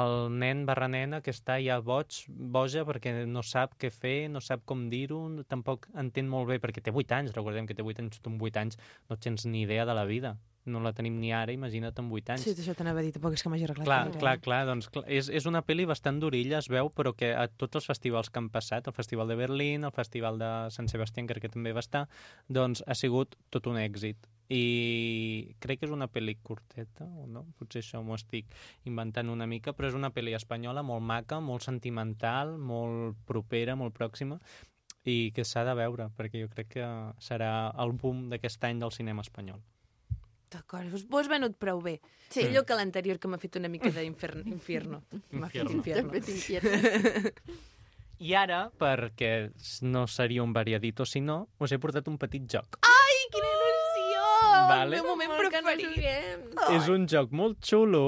El 0.00 0.28
nen 0.42 0.66
barra 0.68 0.90
nena 0.92 1.22
que 1.24 1.32
està 1.32 1.56
ja 1.64 1.78
boig, 1.80 2.20
boja 2.58 2.84
perquè 2.88 3.14
no 3.26 3.44
sap 3.52 3.78
què 3.80 3.88
fer, 3.94 4.18
no 4.34 4.44
sap 4.44 4.66
com 4.68 4.88
dir-ho, 4.92 5.22
tampoc 5.48 5.88
entén 6.04 6.28
molt 6.28 6.52
bé, 6.52 6.60
perquè 6.60 6.84
té 6.84 6.92
8 6.92 7.16
anys, 7.20 7.34
recordem 7.38 7.70
que 7.70 7.78
té 7.78 7.86
8 7.86 8.04
anys, 8.04 8.20
tu 8.20 8.34
amb 8.34 8.44
8 8.50 8.60
anys 8.64 8.80
no 9.08 9.16
tens 9.16 9.48
ni 9.48 9.64
idea 9.64 9.88
de 9.88 9.96
la 9.96 10.04
vida. 10.04 10.36
No 10.68 10.82
la 10.84 10.92
tenim 10.96 11.18
ni 11.20 11.32
ara, 11.34 11.54
imagina't 11.54 11.98
amb 12.02 12.14
8 12.14 12.34
anys. 12.34 12.46
Sí, 12.46 12.54
això 12.54 12.74
t'anava 12.76 13.02
a 13.02 13.06
dir, 13.06 13.12
tampoc 13.16 13.36
és 13.36 13.44
que 13.44 13.52
m'hagi 13.52 13.66
arreglat. 13.68 13.88
Clar, 13.88 14.20
clar, 14.20 14.34
clar, 14.44 14.62
doncs 14.68 14.90
clar, 14.92 15.04
és, 15.18 15.30
és 15.32 15.48
una 15.50 15.62
pel·li 15.66 15.86
bastant 15.88 16.20
d'orilla, 16.22 16.60
es 16.62 16.70
veu, 16.72 16.90
però 16.94 17.14
que 17.16 17.32
a 17.34 17.46
tots 17.48 17.80
els 17.80 17.88
festivals 17.88 18.30
que 18.30 18.42
han 18.42 18.50
passat, 18.54 18.88
el 18.90 18.96
Festival 18.96 19.30
de 19.32 19.38
Berlín, 19.40 19.86
el 19.88 19.94
Festival 19.96 20.40
de 20.40 20.50
Sant 20.74 20.90
Sebastià, 20.92 21.26
crec 21.28 21.46
que 21.46 21.52
també 21.52 21.72
va 21.76 21.84
estar, 21.84 22.06
doncs 22.48 22.84
ha 22.86 22.96
sigut 22.98 23.38
tot 23.54 23.66
un 23.70 23.80
èxit. 23.80 24.28
I 24.48 25.54
crec 25.60 25.82
que 25.82 25.88
és 25.88 25.92
una 25.92 26.08
pel·li 26.08 26.38
curteta, 26.40 27.04
o 27.04 27.26
no? 27.28 27.44
Potser 27.58 27.82
això 27.82 28.00
m'ho 28.04 28.16
estic 28.16 28.48
inventant 28.88 29.28
una 29.28 29.48
mica, 29.50 29.74
però 29.76 29.90
és 29.90 29.96
una 29.98 30.12
pel·li 30.14 30.32
espanyola 30.36 30.84
molt 30.86 31.04
maca, 31.04 31.40
molt 31.44 31.66
sentimental, 31.66 32.56
molt 32.56 33.18
propera, 33.28 33.76
molt 33.76 33.96
pròxima, 33.96 34.40
i 35.04 35.32
que 35.36 35.44
s'ha 35.44 35.64
de 35.68 35.74
veure, 35.76 36.08
perquè 36.16 36.40
jo 36.42 36.52
crec 36.52 36.72
que 36.76 36.86
serà 37.24 37.52
el 37.84 37.92
boom 38.00 38.28
d'aquest 38.32 38.64
any 38.68 38.80
del 38.80 38.94
cinema 38.94 39.24
espanyol. 39.26 39.60
D'acord, 40.50 40.92
us, 40.96 41.02
vos 41.08 41.28
venut 41.28 41.56
prou 41.60 41.80
bé. 41.84 41.98
Sí. 42.32 42.44
Millor 42.46 42.64
que 42.64 42.76
l'anterior, 42.78 43.18
que 43.20 43.28
m'ha 43.28 43.38
fet 43.40 43.56
una 43.60 43.68
mica 43.68 43.90
d'infierno. 43.92 45.02
M'ha 45.32 45.48
fet 45.52 45.68
Infierno. 45.70 46.14
infierno. 46.14 46.70
I 48.18 48.32
ara, 48.34 48.64
perquè 48.74 49.50
no 49.86 50.06
seria 50.10 50.42
un 50.42 50.52
variadito 50.52 51.04
si 51.06 51.20
no, 51.22 51.48
us 51.62 51.70
he 51.70 51.78
portat 51.78 52.08
un 52.10 52.16
petit 52.18 52.48
joc. 52.50 52.80
Ai, 52.82 53.18
quina 53.30 53.50
il·lusió! 53.54 54.24
Vale. 54.72 54.82
El 54.88 55.04
meu 55.04 55.06
moment 55.12 55.30
Molt 55.36 55.52
que 55.54 55.60
no 55.62 55.68
preferit. 55.68 55.92
juguem. 55.94 56.48
És 56.74 56.88
un 56.90 57.06
joc 57.08 57.30
molt 57.30 57.60
xulo 57.62 58.02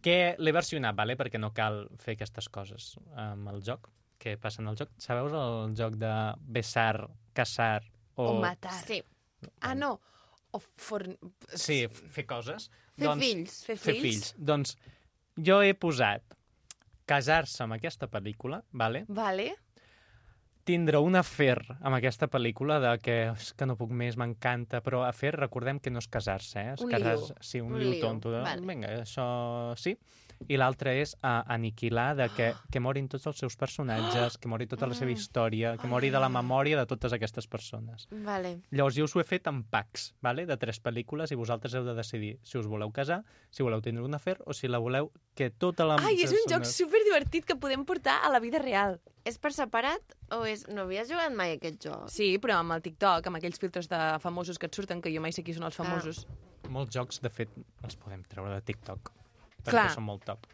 que 0.00 0.36
l'he 0.38 0.52
versionat, 0.54 0.94
vale? 0.94 1.16
perquè 1.18 1.40
no 1.42 1.50
cal 1.56 1.88
fer 1.98 2.14
aquestes 2.14 2.46
coses 2.54 2.92
amb 3.18 3.50
el 3.50 3.58
joc, 3.66 3.88
que 4.18 4.36
passen 4.38 4.68
al 4.70 4.78
joc. 4.78 4.92
Sabeu 5.02 5.26
el 5.26 5.74
joc 5.78 5.96
de 5.98 6.12
besar, 6.46 7.08
casar 7.34 7.82
o... 8.14 8.28
O 8.36 8.40
matar. 8.40 8.76
Sí, 8.86 9.02
Ah, 9.60 9.74
no. 9.74 10.00
O 10.52 10.60
forn... 10.60 11.16
Sí, 11.52 11.82
fer 11.88 12.24
coses. 12.26 12.70
fer 12.96 13.14
fills. 13.20 13.62
Fer 13.68 13.76
Fer 13.76 13.94
fills. 13.94 14.02
fills. 14.02 14.34
Doncs 14.38 14.76
jo 15.36 15.60
he 15.62 15.74
posat 15.74 16.24
casar-se 17.08 17.62
amb 17.64 17.76
aquesta 17.78 18.08
pel·lícula, 18.10 18.62
vale? 18.72 19.04
Vale. 19.08 19.54
tindre 20.68 20.98
un 21.00 21.16
afer 21.16 21.56
amb 21.80 21.94
aquesta 21.96 22.26
pel·lícula 22.28 22.76
de 22.82 22.90
que 23.00 23.14
és 23.30 23.54
que 23.56 23.64
no 23.64 23.76
puc 23.80 23.88
més, 23.96 24.18
m'encanta, 24.20 24.82
però 24.84 24.98
afer, 25.08 25.30
recordem 25.32 25.78
que 25.80 25.88
no 25.88 26.02
és 26.02 26.08
casar-se, 26.12 26.60
eh? 26.60 26.72
És 26.74 26.82
Un 26.84 26.90
casar 26.92 27.14
liu. 27.16 27.30
Sí, 27.40 27.62
un, 27.64 27.72
Un 27.72 27.80
liu 27.80 27.94
liu, 27.94 28.02
tonto. 28.02 28.28
De... 28.34 28.42
vale. 28.44 28.66
Vinga, 28.68 28.90
això 29.00 29.24
sí. 29.80 29.94
I 30.46 30.56
l'altre 30.60 30.94
és 31.00 31.14
uh, 31.18 31.42
aniquilar, 31.50 32.12
de 32.18 32.28
que, 32.34 32.52
que 32.72 32.80
morin 32.80 33.08
tots 33.10 33.26
els 33.30 33.40
seus 33.42 33.56
personatges, 33.58 34.38
que 34.38 34.50
mori 34.50 34.68
tota 34.70 34.86
la 34.88 34.96
seva 34.96 35.12
història, 35.12 35.74
que 35.80 35.90
mori 35.90 36.12
de 36.14 36.20
la 36.22 36.30
memòria 36.32 36.78
de 36.78 36.86
totes 36.88 37.12
aquestes 37.16 37.48
persones. 37.50 38.06
Vale. 38.24 38.58
Llavors, 38.70 38.96
jo 38.96 39.08
us 39.08 39.16
ho 39.16 39.22
he 39.22 39.26
fet 39.26 39.50
en 39.50 39.64
packs, 39.66 40.12
vale? 40.24 40.46
de 40.48 40.56
tres 40.56 40.78
pel·lícules, 40.84 41.32
i 41.34 41.38
vosaltres 41.38 41.74
heu 41.74 41.84
de 41.84 41.96
decidir 41.98 42.36
si 42.46 42.58
us 42.60 42.70
voleu 42.70 42.92
casar, 42.94 43.24
si 43.50 43.66
voleu 43.66 43.82
tindre 43.84 44.06
un 44.06 44.14
afer, 44.14 44.38
o 44.46 44.54
si 44.56 44.70
la 44.70 44.80
voleu 44.82 45.10
que 45.34 45.50
tota 45.50 45.86
la... 45.88 45.98
Ai, 46.06 46.22
és 46.24 46.32
un 46.34 46.48
joc 46.50 46.66
superdivertit 46.68 47.46
que 47.48 47.58
podem 47.58 47.84
portar 47.88 48.20
a 48.24 48.32
la 48.32 48.40
vida 48.42 48.62
real. 48.62 48.98
És 49.28 49.36
per 49.42 49.52
separat 49.52 50.16
o 50.32 50.44
és... 50.48 50.64
No 50.72 50.86
havies 50.86 51.10
jugat 51.10 51.34
mai 51.36 51.52
a 51.52 51.58
aquest 51.58 51.82
joc? 51.84 52.08
Sí, 52.12 52.30
però 52.42 52.62
amb 52.62 52.76
el 52.76 52.84
TikTok, 52.84 53.28
amb 53.28 53.40
aquells 53.40 53.60
filtres 53.60 53.90
de 53.90 54.00
famosos 54.22 54.58
que 54.58 54.70
et 54.70 54.78
surten, 54.78 55.02
que 55.04 55.12
jo 55.12 55.22
mai 55.24 55.34
sé 55.36 55.44
qui 55.44 55.56
són 55.56 55.68
els 55.68 55.76
famosos. 55.76 56.24
Molts 56.72 56.94
jocs, 56.94 57.20
de 57.24 57.30
fet, 57.32 57.52
els 57.84 57.98
podem 58.00 58.24
treure 58.28 58.54
de 58.54 58.64
TikTok, 58.70 59.12
perquè 59.62 59.70
Clar. 59.76 59.90
són 59.94 60.04
molt 60.04 60.24
top. 60.24 60.46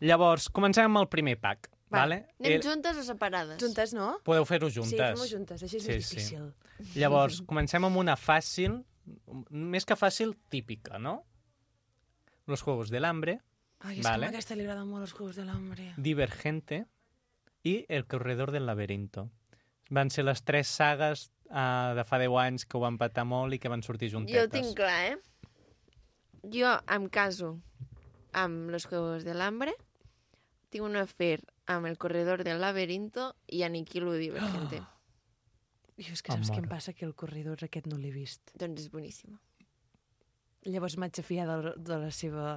Llavors, 0.00 0.48
comencem 0.54 0.84
amb 0.86 1.00
el 1.02 1.08
primer 1.10 1.36
pack, 1.40 1.70
Va, 1.88 2.00
vale? 2.04 2.18
Anem 2.38 2.52
El- 2.58 2.62
juntes 2.62 2.96
o 3.00 3.02
separades? 3.02 3.58
Juntes, 3.62 3.94
no? 3.94 4.18
Podeu 4.24 4.44
fer-ho 4.44 4.68
juntes. 4.70 4.90
Sí, 4.92 4.98
fem-ho 5.00 5.26
juntes, 5.30 5.62
així 5.62 5.76
és 5.78 5.82
Sí, 5.84 5.92
més 5.92 6.06
sí. 6.06 6.16
difícil. 6.16 6.52
Llavors, 6.94 7.40
comencem 7.50 7.84
amb 7.84 7.96
una 7.96 8.14
fàcil, 8.16 8.84
més 9.50 9.84
que 9.88 9.96
fàcil, 9.96 10.36
típica, 10.48 10.98
no? 10.98 11.24
Los 12.46 12.62
Juegos 12.62 12.90
del 12.90 13.04
Hambre, 13.04 13.40
Ai, 13.80 13.98
és 14.00 14.04
Vale. 14.04 14.26
que 14.26 14.26
a 14.26 14.28
aquesta 14.36 14.54
li 14.56 14.62
agraden 14.66 14.88
molt 14.90 15.02
els 15.06 15.12
Juegos 15.14 15.36
de 15.36 15.44
l'Hambre. 15.46 15.92
Divergente 15.96 16.86
i 17.62 17.84
El 17.88 18.06
Corredor 18.06 18.50
del 18.50 18.66
Laberinto. 18.66 19.30
Van 19.90 20.10
ser 20.10 20.24
les 20.24 20.42
tres 20.44 20.66
sagues 20.68 21.30
uh, 21.50 21.94
de 21.96 22.04
fa 22.04 22.18
10 22.18 22.34
anys 22.42 22.66
que 22.66 22.76
ho 22.76 22.80
van 22.80 22.98
patar 22.98 23.24
molt 23.24 23.54
i 23.54 23.58
que 23.58 23.68
van 23.70 23.82
sortir 23.82 24.10
juntetes. 24.12 24.36
Jo 24.36 24.46
ho 24.46 24.50
tinc 24.50 24.76
clar, 24.76 25.12
eh? 25.12 25.16
Jo 26.52 26.74
em 26.94 27.08
caso 27.08 27.60
amb 28.32 28.70
Los 28.70 28.86
Juegos 28.86 29.24
del 29.24 29.40
Hambre, 29.40 29.74
tinc 30.70 30.84
un 30.84 30.96
afer 30.96 31.40
amb 31.66 31.86
El 31.86 31.96
Corredor 31.98 32.44
del 32.44 32.60
Laberinto 32.60 33.34
i 33.46 33.62
aniquilo 33.62 34.12
Divergente. 34.14 34.82
Jo 35.98 36.12
és 36.14 36.20
que 36.22 36.30
saps 36.30 36.52
què 36.54 36.60
em 36.62 36.68
passa? 36.70 36.92
Que 36.94 37.02
el 37.08 37.14
corredor 37.18 37.58
aquest 37.66 37.88
no 37.90 37.96
l'he 37.98 38.12
vist. 38.14 38.52
Doncs 38.54 38.84
és 38.84 38.90
boníssima. 38.92 39.34
Llavors 40.70 40.94
m'haig 41.00 41.16
de 41.16 41.24
fiar 41.26 41.46
de, 41.48 41.72
de 41.74 41.96
la 42.04 42.10
seva... 42.14 42.52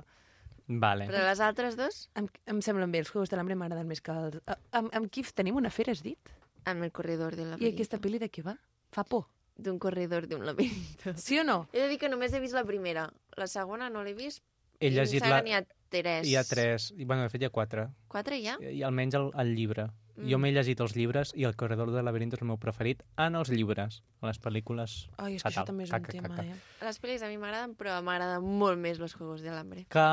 Vale. 0.67 1.07
Però 1.09 1.23
les 1.25 1.39
altres 1.43 1.73
dos, 1.75 2.03
Em, 2.15 2.27
em 2.53 2.59
semblen 2.61 2.91
bé, 2.93 3.01
els 3.01 3.09
Juegos 3.09 3.31
de 3.31 3.39
l'Hambre 3.39 3.57
m'agraden 3.57 3.89
més 3.89 3.99
que 4.05 4.13
els... 4.13 4.37
Amb, 4.77 4.91
amb 4.93 5.09
qui 5.11 5.23
tenim 5.33 5.57
una 5.57 5.71
fera, 5.73 5.91
has 5.95 6.03
dit? 6.05 6.31
amb 6.69 6.85
El 6.85 6.91
Corredor 6.93 7.33
del 7.33 7.47
I 7.47 7.49
Laberinto. 7.55 7.73
aquesta 7.73 7.97
pel·li 7.97 8.19
de 8.21 8.27
què 8.29 8.43
va? 8.45 8.53
Fa 8.93 9.01
por. 9.09 9.25
D'un 9.57 9.79
corredor 9.81 10.27
d'un 10.29 10.45
laberinto. 10.45 11.15
Sí 11.17 11.39
o 11.41 11.43
no? 11.43 11.63
He 11.73 11.81
de 11.81 11.87
dir 11.89 11.97
que 11.97 12.09
només 12.13 12.33
he 12.37 12.39
vist 12.43 12.53
la 12.53 12.61
primera. 12.63 13.07
La 13.41 13.47
segona 13.49 13.89
no 13.89 14.03
l'he 14.05 14.13
vist. 14.13 14.43
He 14.81 14.89
llegit 14.91 15.23
la... 15.29 15.41
n'hi 15.45 15.53
ha 15.53 15.63
tres. 15.91 16.25
Hi 16.27 16.35
ha 16.39 16.43
tres, 16.47 16.89
i, 16.97 17.05
bueno, 17.05 17.23
de 17.23 17.29
fet 17.29 17.41
hi 17.43 17.45
ha 17.45 17.51
quatre, 17.53 17.87
Quatre 18.11 18.39
ja? 18.43 18.57
i 18.59 18.81
almenys 18.87 19.15
el, 19.19 19.29
el 19.43 19.55
llibre. 19.55 19.87
Mm. 20.17 20.27
Jo 20.27 20.37
m'he 20.41 20.51
llegit 20.51 20.79
els 20.83 20.93
llibres 20.97 21.31
i 21.39 21.45
El 21.47 21.55
Corredor 21.55 21.89
del 21.93 22.03
Laberinto 22.05 22.35
és 22.35 22.41
el 22.43 22.49
meu 22.49 22.57
preferit 22.59 23.01
en 23.21 23.35
els 23.39 23.49
llibres. 23.49 24.01
A 24.21 24.27
les 24.27 24.39
pel·lícules... 24.43 24.95
Ai, 25.17 25.35
és 25.37 25.43
que 25.43 25.49
això 25.51 25.63
també 25.67 25.85
és 25.87 25.91
un 25.93 25.99
Caca, 26.03 26.11
tema, 26.17 26.31
caca. 26.35 26.43
eh? 26.51 26.85
Les 26.87 26.99
pel·lis 27.01 27.23
a 27.23 27.29
mi 27.31 27.37
m'agraden, 27.41 27.75
però 27.79 27.97
m'agraden 28.03 28.43
molt 28.59 28.79
més 28.79 28.99
Los 28.99 29.15
Juegos 29.15 29.41
del 29.45 29.55
Hambre. 29.57 29.85
que, 29.89 30.07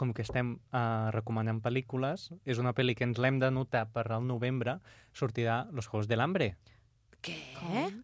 com 0.00 0.14
que 0.16 0.22
estem 0.22 0.54
uh, 0.72 1.10
recomanant 1.12 1.58
pel·lícules, 1.60 2.30
és 2.48 2.58
una 2.62 2.72
pel·li 2.72 2.94
que 2.96 3.04
ens 3.04 3.18
l'hem 3.20 3.38
de 3.42 3.50
notar 3.52 3.86
per 3.92 4.06
al 4.12 4.26
novembre, 4.26 4.78
sortirà 5.12 5.66
Los 5.72 5.88
Juegos 5.90 6.08
del 6.08 6.20
Hambre, 6.24 6.54
Què? 7.20 7.36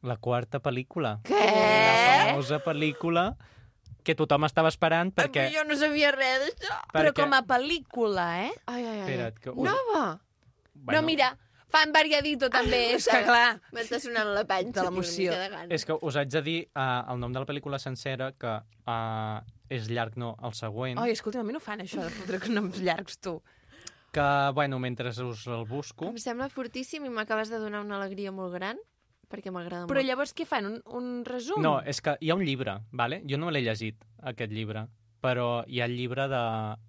la 0.03 0.17
quarta 0.21 0.61
pel·lícula. 0.61 1.21
Què? 1.25 1.39
La 1.41 2.27
famosa 2.33 2.59
pel·lícula 2.61 3.31
que 4.07 4.15
tothom 4.19 4.47
estava 4.47 4.71
esperant 4.73 5.11
perquè... 5.15 5.49
Però 5.49 5.57
jo 5.59 5.65
no 5.67 5.79
sabia 5.81 6.13
res 6.15 6.45
d'això. 6.45 6.77
Però 6.93 7.11
perquè... 7.11 7.25
com 7.25 7.35
a 7.35 7.43
pel·lícula, 7.49 8.29
eh? 8.47 8.53
Ai, 8.71 8.85
ai, 8.85 8.87
ai. 8.87 9.03
Espera't, 9.03 9.43
que 9.43 9.57
Nova! 9.57 10.05
Bueno. 10.77 11.01
No, 11.01 11.03
mira, 11.09 11.33
fan 11.73 11.93
variadito 11.95 12.49
també, 12.53 12.81
és 12.95 13.09
que 13.11 13.23
clar. 13.27 13.59
M'està 13.75 13.99
sonant 14.03 14.31
la 14.37 14.47
panxa. 14.49 14.79
De 14.79 14.87
l'emoció. 14.87 15.35
És 15.75 15.87
que 15.89 15.99
us 15.99 16.21
haig 16.21 16.31
de 16.33 16.43
dir 16.47 16.57
uh, 16.69 17.03
el 17.13 17.21
nom 17.23 17.35
de 17.35 17.43
la 17.43 17.49
pel·lícula 17.49 17.81
sencera, 17.83 18.31
que 18.39 18.55
uh, 18.63 19.43
és 19.73 19.91
llarg, 19.91 20.19
no, 20.21 20.37
el 20.47 20.55
següent, 20.55 21.01
Ai, 21.03 21.17
escolta, 21.17 21.43
a 21.43 21.47
mi 21.47 21.57
no 21.57 21.63
fan 21.63 21.83
això 21.83 22.05
de 22.05 22.13
fotre 22.15 22.41
noms 22.57 22.79
llargs, 22.79 23.19
tu. 23.19 23.41
que, 24.17 24.29
bueno, 24.55 24.79
mentre 24.79 25.11
us 25.11 25.47
el 25.47 25.67
busco... 25.69 26.07
Em 26.09 26.21
sembla 26.23 26.49
fortíssim 26.49 27.05
i 27.05 27.11
m'acabes 27.13 27.51
de 27.53 27.59
donar 27.61 27.83
una 27.85 27.99
alegria 27.99 28.33
molt 28.33 28.55
gran 28.55 28.79
perquè 29.31 29.51
m'agrada 29.53 29.87
Però 29.91 30.01
molt. 30.01 30.09
llavors 30.09 30.35
què 30.35 30.47
fan? 30.47 30.67
Un, 30.67 30.81
un 30.87 31.25
resum? 31.25 31.63
No, 31.63 31.81
és 31.83 32.01
que 32.01 32.17
hi 32.21 32.31
ha 32.31 32.35
un 32.39 32.45
llibre, 32.47 32.81
vale? 32.93 33.23
jo 33.29 33.39
no 33.39 33.51
l'he 33.51 33.63
llegit, 33.63 34.05
aquest 34.23 34.53
llibre, 34.53 34.87
però 35.21 35.65
hi 35.67 35.81
ha 35.81 35.87
el 35.89 35.97
llibre 35.97 36.29
de 36.29 36.41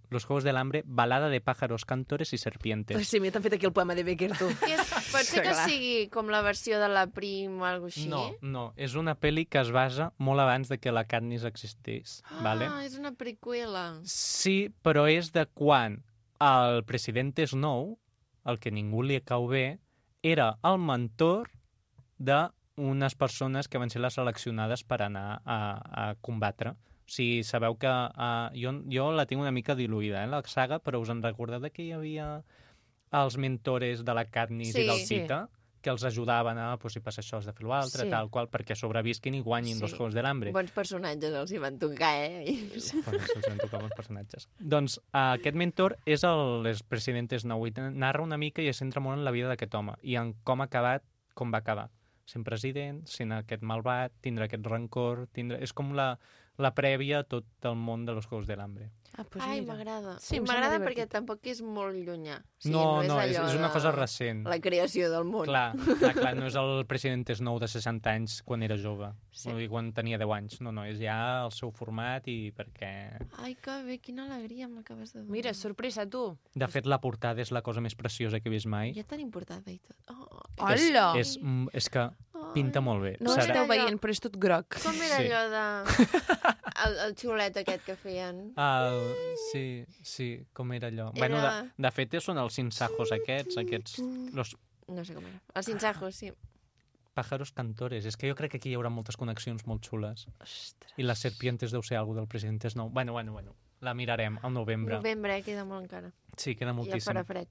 Los 0.09 0.23
Juegos 0.25 0.43
del 0.43 0.55
Hambre, 0.57 0.83
Balada 0.85 1.27
de 1.29 1.41
pájaros, 1.41 1.83
cantores 1.85 2.31
i 2.33 2.37
serpientes. 2.37 2.95
Pues 2.95 3.07
sí, 3.09 3.19
m'he 3.19 3.31
fet 3.31 3.53
aquí 3.57 3.65
el 3.65 3.73
poema 3.73 3.95
de 3.95 4.03
Becker, 4.03 4.37
tu. 4.37 4.45
És, 4.67 4.83
pot 5.13 5.25
ser 5.25 5.41
que 5.43 5.53
sigui 5.65 6.07
com 6.13 6.29
la 6.29 6.41
versió 6.45 6.77
de 6.79 6.87
la 6.87 7.07
Prim 7.11 7.57
o 7.61 7.65
alguna 7.65 7.89
així? 7.91 8.05
No, 8.11 8.21
no, 8.41 8.67
és 8.77 8.93
una 8.95 9.15
pel·li 9.19 9.47
que 9.49 9.59
es 9.59 9.71
basa 9.75 10.11
molt 10.19 10.39
abans 10.43 10.69
de 10.69 10.77
que 10.77 10.93
la 10.93 11.03
Katniss 11.09 11.43
existís, 11.49 12.21
Ah, 12.29 12.43
vale? 12.43 12.69
és 12.85 12.95
una 12.99 13.11
preqüela. 13.17 13.99
Sí, 14.05 14.69
però 14.83 15.07
és 15.09 15.31
de 15.33 15.47
quan 15.47 16.03
el 16.39 16.83
president 16.85 17.33
Snow, 17.47 17.97
el 18.45 18.59
que 18.59 18.71
ningú 18.71 19.01
li 19.03 19.19
cau 19.25 19.47
bé, 19.49 19.79
era 20.21 20.57
el 20.63 20.77
mentor 20.79 21.49
d'unes 22.17 23.15
persones 23.15 23.67
que 23.67 23.79
van 23.81 23.89
ser 23.89 24.01
les 24.01 24.13
seleccionades 24.17 24.83
per 24.83 25.01
anar 25.05 25.41
a, 25.45 25.57
a 26.11 26.15
combatre. 26.21 26.71
O 27.07 27.09
sigui, 27.09 27.43
sabeu 27.47 27.77
que 27.79 27.87
uh, 27.87 28.49
jo, 28.57 28.73
jo 28.91 29.11
la 29.15 29.25
tinc 29.25 29.39
una 29.41 29.53
mica 29.55 29.75
diluïda, 29.79 30.25
eh, 30.25 30.27
la 30.27 30.41
saga, 30.45 30.81
però 30.83 30.99
us 30.99 31.09
en 31.13 31.21
recordeu 31.23 31.61
de 31.63 31.71
que 31.71 31.85
hi 31.85 31.93
havia 31.95 32.41
els 33.15 33.37
mentores 33.39 34.03
de 34.03 34.13
la 34.13 34.25
Katniss 34.27 34.73
Sí. 34.75 34.83
i 34.83 34.87
del 34.89 35.05
Pita, 35.07 35.47
que 35.79 35.91
els 35.93 36.03
ajudaven 36.03 36.57
a, 36.59 36.75
pues, 36.81 36.97
si 36.97 36.99
passa 36.99 37.21
això, 37.21 37.37
has 37.37 37.45
de 37.47 37.53
fer 37.53 37.63
l'altre, 37.69 38.03
Sí. 38.03 38.09
tal 38.11 38.27
qual, 38.29 38.49
perquè 38.51 38.75
sobrevisquin 38.75 39.35
i 39.35 39.41
guanyin 39.41 39.77
Sí. 39.77 39.83
els 39.85 39.93
Juegos 39.93 40.13
de 40.13 40.23
l'Hambre. 40.25 40.51
Bons 40.51 40.71
personatges 40.75 41.31
els 41.33 41.51
hi 41.53 41.57
van 41.63 41.77
tocar, 41.79 42.11
eh? 42.25 42.57
Bueno, 43.05 43.23
se'ls 43.23 43.47
van 43.47 43.57
tocar 43.61 43.79
molts 43.79 43.95
personatges. 43.95 44.49
Doncs 44.59 44.97
uh, 44.97 45.37
aquest 45.37 45.55
mentor 45.55 45.95
és 46.05 46.25
el 46.27 46.67
president 46.89 47.31
Snow 47.31 47.65
i 47.67 47.71
narra 47.93 48.21
una 48.25 48.37
mica 48.37 48.61
i 48.61 48.67
es 48.67 48.77
centra 48.83 48.99
molt 48.99 49.17
en 49.19 49.23
la 49.23 49.31
vida 49.31 49.47
d'aquest 49.47 49.73
home 49.79 49.95
i 50.03 50.17
en 50.19 50.33
com 50.43 50.59
ha 50.59 50.65
acabat, 50.67 51.03
com 51.33 51.53
va 51.53 51.59
acabar. 51.59 51.87
Sent 52.27 52.43
president, 52.47 53.05
sent 53.07 53.31
aquest 53.35 53.63
malvat, 53.63 54.13
tindre 54.25 54.47
aquest 54.47 54.65
rancor, 54.67 55.25
tindre... 55.33 55.61
és 55.63 55.73
com 55.73 55.93
la, 55.95 56.09
la 56.59 56.73
prèvia 56.75 57.21
a 57.23 57.27
tot 57.35 57.69
el 57.69 57.77
món 57.79 58.03
de 58.07 58.17
los 58.17 58.27
Juegos 58.27 58.49
de 58.49 58.57
l'Hambre. 58.59 58.89
Ah, 59.17 59.23
pues 59.25 59.43
Ai, 59.43 59.61
m'agrada. 59.65 60.19
Sí, 60.21 60.37
m'agrada 60.39 60.77
perquè 60.83 61.07
tampoc 61.09 61.41
és 61.49 61.63
molt 61.65 61.95
llunyà. 61.97 62.35
O 62.37 62.69
no, 62.69 62.83
no, 63.01 63.15
és, 63.23 63.33
allò 63.37 63.47
és 63.49 63.55
una 63.57 63.67
de 63.67 63.73
cosa 63.73 63.91
recent. 63.95 64.43
La 64.45 64.59
creació 64.61 65.07
del 65.09 65.25
món. 65.25 65.47
Clar, 65.49 65.71
clar, 66.01 66.11
clar, 66.13 66.33
no 66.37 66.45
és 66.45 66.57
el 66.61 66.83
president 66.85 67.25
Snow 67.33 67.57
de 67.59 67.67
60 67.71 68.11
anys 68.13 68.35
quan 68.45 68.61
era 68.61 68.77
jove, 68.77 69.09
Sí. 69.31 69.49
sí. 69.49 69.67
quan 69.69 69.89
tenia 69.93 70.19
10 70.21 70.33
anys. 70.37 70.59
No, 70.61 70.71
no, 70.71 70.85
és 70.85 70.99
ja 71.01 71.17
el 71.47 71.51
seu 71.51 71.71
format 71.73 72.27
i 72.29 72.51
perquè... 72.57 72.91
Ai, 73.41 73.55
que 73.61 73.79
bé, 73.87 73.97
quina 74.05 74.25
alegria 74.29 74.69
m'acabes 74.69 75.13
de 75.15 75.19
donar. 75.23 75.31
Mira, 75.33 75.53
sorpresa, 75.57 76.05
tu. 76.05 76.37
De 76.53 76.67
fet, 76.69 76.85
la 76.85 77.01
portada 77.01 77.41
és 77.41 77.49
la 77.51 77.61
cosa 77.65 77.81
més 77.81 77.95
preciosa 77.97 78.39
que 78.39 78.49
he 78.49 78.53
vist 78.53 78.69
mai. 78.69 78.93
Ja 78.93 79.03
tan 79.03 79.19
importada 79.19 79.73
i 79.73 79.79
tot. 79.81 79.97
Oh, 80.13 80.41
Hola! 80.61 81.11
És, 81.17 81.37
és, 81.37 81.41
és 81.73 81.89
que 81.93 82.05
pinta 82.53 82.81
molt 82.85 83.01
bé. 83.03 83.15
No 83.19 83.33
ho 83.33 83.35
Serà- 83.37 83.49
esteu 83.49 83.65
veient, 83.69 83.97
però 84.01 84.13
és 84.13 84.21
tot 84.21 84.37
groc. 84.37 84.77
Com 84.85 84.93
era 85.01 85.17
Sí. 85.17 85.25
allò 85.25 85.43
de... 85.49 85.65
El, 86.77 86.93
el 87.07 87.13
xulet 87.17 87.55
aquest 87.57 87.81
que 87.87 87.95
feien? 87.97 88.51
El, 88.53 88.97
sí, 89.51 89.85
sí, 90.03 90.27
com 90.53 90.71
era 90.73 90.87
allò? 90.91 91.09
Era... 91.13 91.19
Bueno, 91.19 91.41
de, 91.41 91.71
de 91.87 91.91
fet, 91.91 92.17
són 92.23 92.37
els 92.41 92.53
sinsajos 92.59 93.11
aquests, 93.15 93.57
aquests, 93.63 93.99
los 94.33 94.55
No 94.87 95.03
sé 95.03 95.13
com 95.17 95.25
era. 95.27 95.41
Els 95.59 95.65
sinsajos, 95.67 96.15
sí. 96.15 96.31
pájaros 97.17 97.51
cantores. 97.51 98.05
És 98.05 98.15
que 98.15 98.29
jo 98.29 98.35
crec 98.37 98.53
que 98.53 98.59
aquí 98.61 98.69
hi 98.71 98.75
haurà 98.77 98.91
moltes 98.93 99.17
connexions 99.17 99.65
molt 99.67 99.83
xules. 99.83 100.27
Ostres. 100.39 100.93
I 101.01 101.03
les 101.03 101.19
serpientes 101.19 101.73
deu 101.73 101.81
ser 101.83 101.97
algo 101.97 102.13
del 102.15 102.27
president 102.29 102.61
Snow. 102.69 102.89
Bueno, 102.93 103.11
bueno, 103.17 103.33
bueno. 103.33 103.55
La 103.81 103.93
mirarem 103.93 104.37
al 104.41 104.53
novembre. 104.53 104.95
Novembre, 104.95 105.35
eh, 105.37 105.43
queda 105.45 105.65
molt 105.65 105.83
encara. 105.83 106.11
Sí, 106.37 106.55
queda 106.55 106.71
Ja 106.71 106.77
moltíssim. 106.77 107.09
farà 107.11 107.23
fred. 107.25 107.47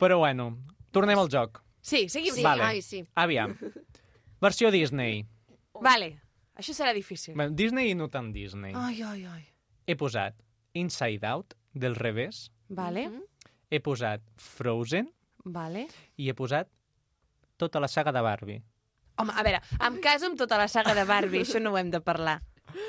Però 0.00 0.18
bueno, 0.18 0.48
tornem 0.90 1.18
al 1.18 1.28
joc. 1.30 1.60
Sí, 1.80 2.08
seguim. 2.08 2.34
Sí, 2.34 2.42
Vale. 2.42 2.62
ai, 2.62 2.80
sí. 2.82 3.04
Aviam. 3.14 3.54
Versió 4.40 4.70
Disney. 4.70 5.26
Vale, 5.82 6.08
això 6.56 6.72
serà 6.74 6.94
difícil. 6.94 7.34
Bueno, 7.34 7.54
Disney 7.54 7.90
i 7.90 7.94
no 7.98 8.08
tant 8.08 8.32
Disney. 8.32 8.72
Ai, 8.74 9.02
ai, 9.02 9.24
ai. 9.26 9.44
He 9.86 9.96
posat 9.96 10.34
Inside 10.72 11.26
Out, 11.26 11.54
del 11.74 11.94
revés. 11.96 12.50
Vale, 12.68 13.08
Mhm. 13.08 13.22
He 13.70 13.80
posat 13.80 14.22
Frozen 14.36 15.10
vale. 15.44 15.88
i 16.16 16.28
he 16.28 16.34
posat 16.34 16.68
tota 17.56 17.80
la 17.80 17.88
saga 17.88 18.12
de 18.12 18.20
Barbie. 18.20 18.62
Home, 19.18 19.32
a 19.34 19.42
veure, 19.42 19.60
em 19.80 20.00
caso 20.00 20.26
amb 20.26 20.36
tota 20.38 20.56
la 20.58 20.66
saga 20.68 20.94
de 20.94 21.04
Barbie, 21.04 21.40
això 21.42 21.60
no 21.60 21.70
ho 21.72 21.78
hem 21.78 21.90
de 21.90 22.00
parlar. 22.00 22.42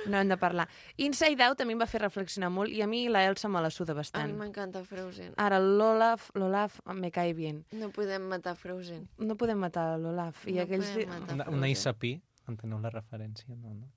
no 0.07 0.17
hem 0.17 0.27
de 0.29 0.37
parlar. 0.37 0.67
Inside 0.97 1.43
Out 1.43 1.63
mi 1.65 1.73
em 1.73 1.79
va 1.79 1.85
fer 1.85 1.99
reflexionar 2.01 2.49
molt 2.49 2.71
i 2.71 2.81
a 2.81 2.87
mi 2.87 3.07
la 3.09 3.25
Elsa 3.27 3.47
me 3.47 3.61
la 3.61 3.69
suda 3.69 3.91
A 3.91 3.95
mi 3.95 3.99
bastant. 3.99 4.33
m'encanta 4.37 4.83
Frozen. 4.83 5.33
Ara, 5.37 5.59
l'Olaf, 5.59 6.31
l'Olaf 6.33 6.79
me 6.95 7.11
cae 7.11 7.33
bien. 7.33 7.65
No 7.71 7.91
podem 7.91 8.23
matar 8.27 8.55
Frozen. 8.55 9.07
No 9.19 9.35
podem 9.35 9.57
matar 9.59 9.99
l'Olaf. 9.99 10.47
I 10.47 10.53
No 10.53 10.61
aquells... 10.63 10.89
podem 10.89 11.09
matar 11.09 11.33
Una, 11.35 11.43
Frozen. 11.43 11.53
una 11.59 11.69
Isapí, 11.69 12.21
enteneu 12.47 12.79
la 12.79 12.89
referència? 12.89 13.47
No, 13.55 13.73
no. 13.75 13.87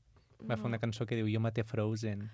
Va 0.46 0.56
fer 0.56 0.68
una 0.68 0.78
cançó 0.78 1.06
que 1.06 1.16
diu 1.18 1.28
Jo 1.32 1.40
maté 1.42 1.64
Frozen. 1.66 2.28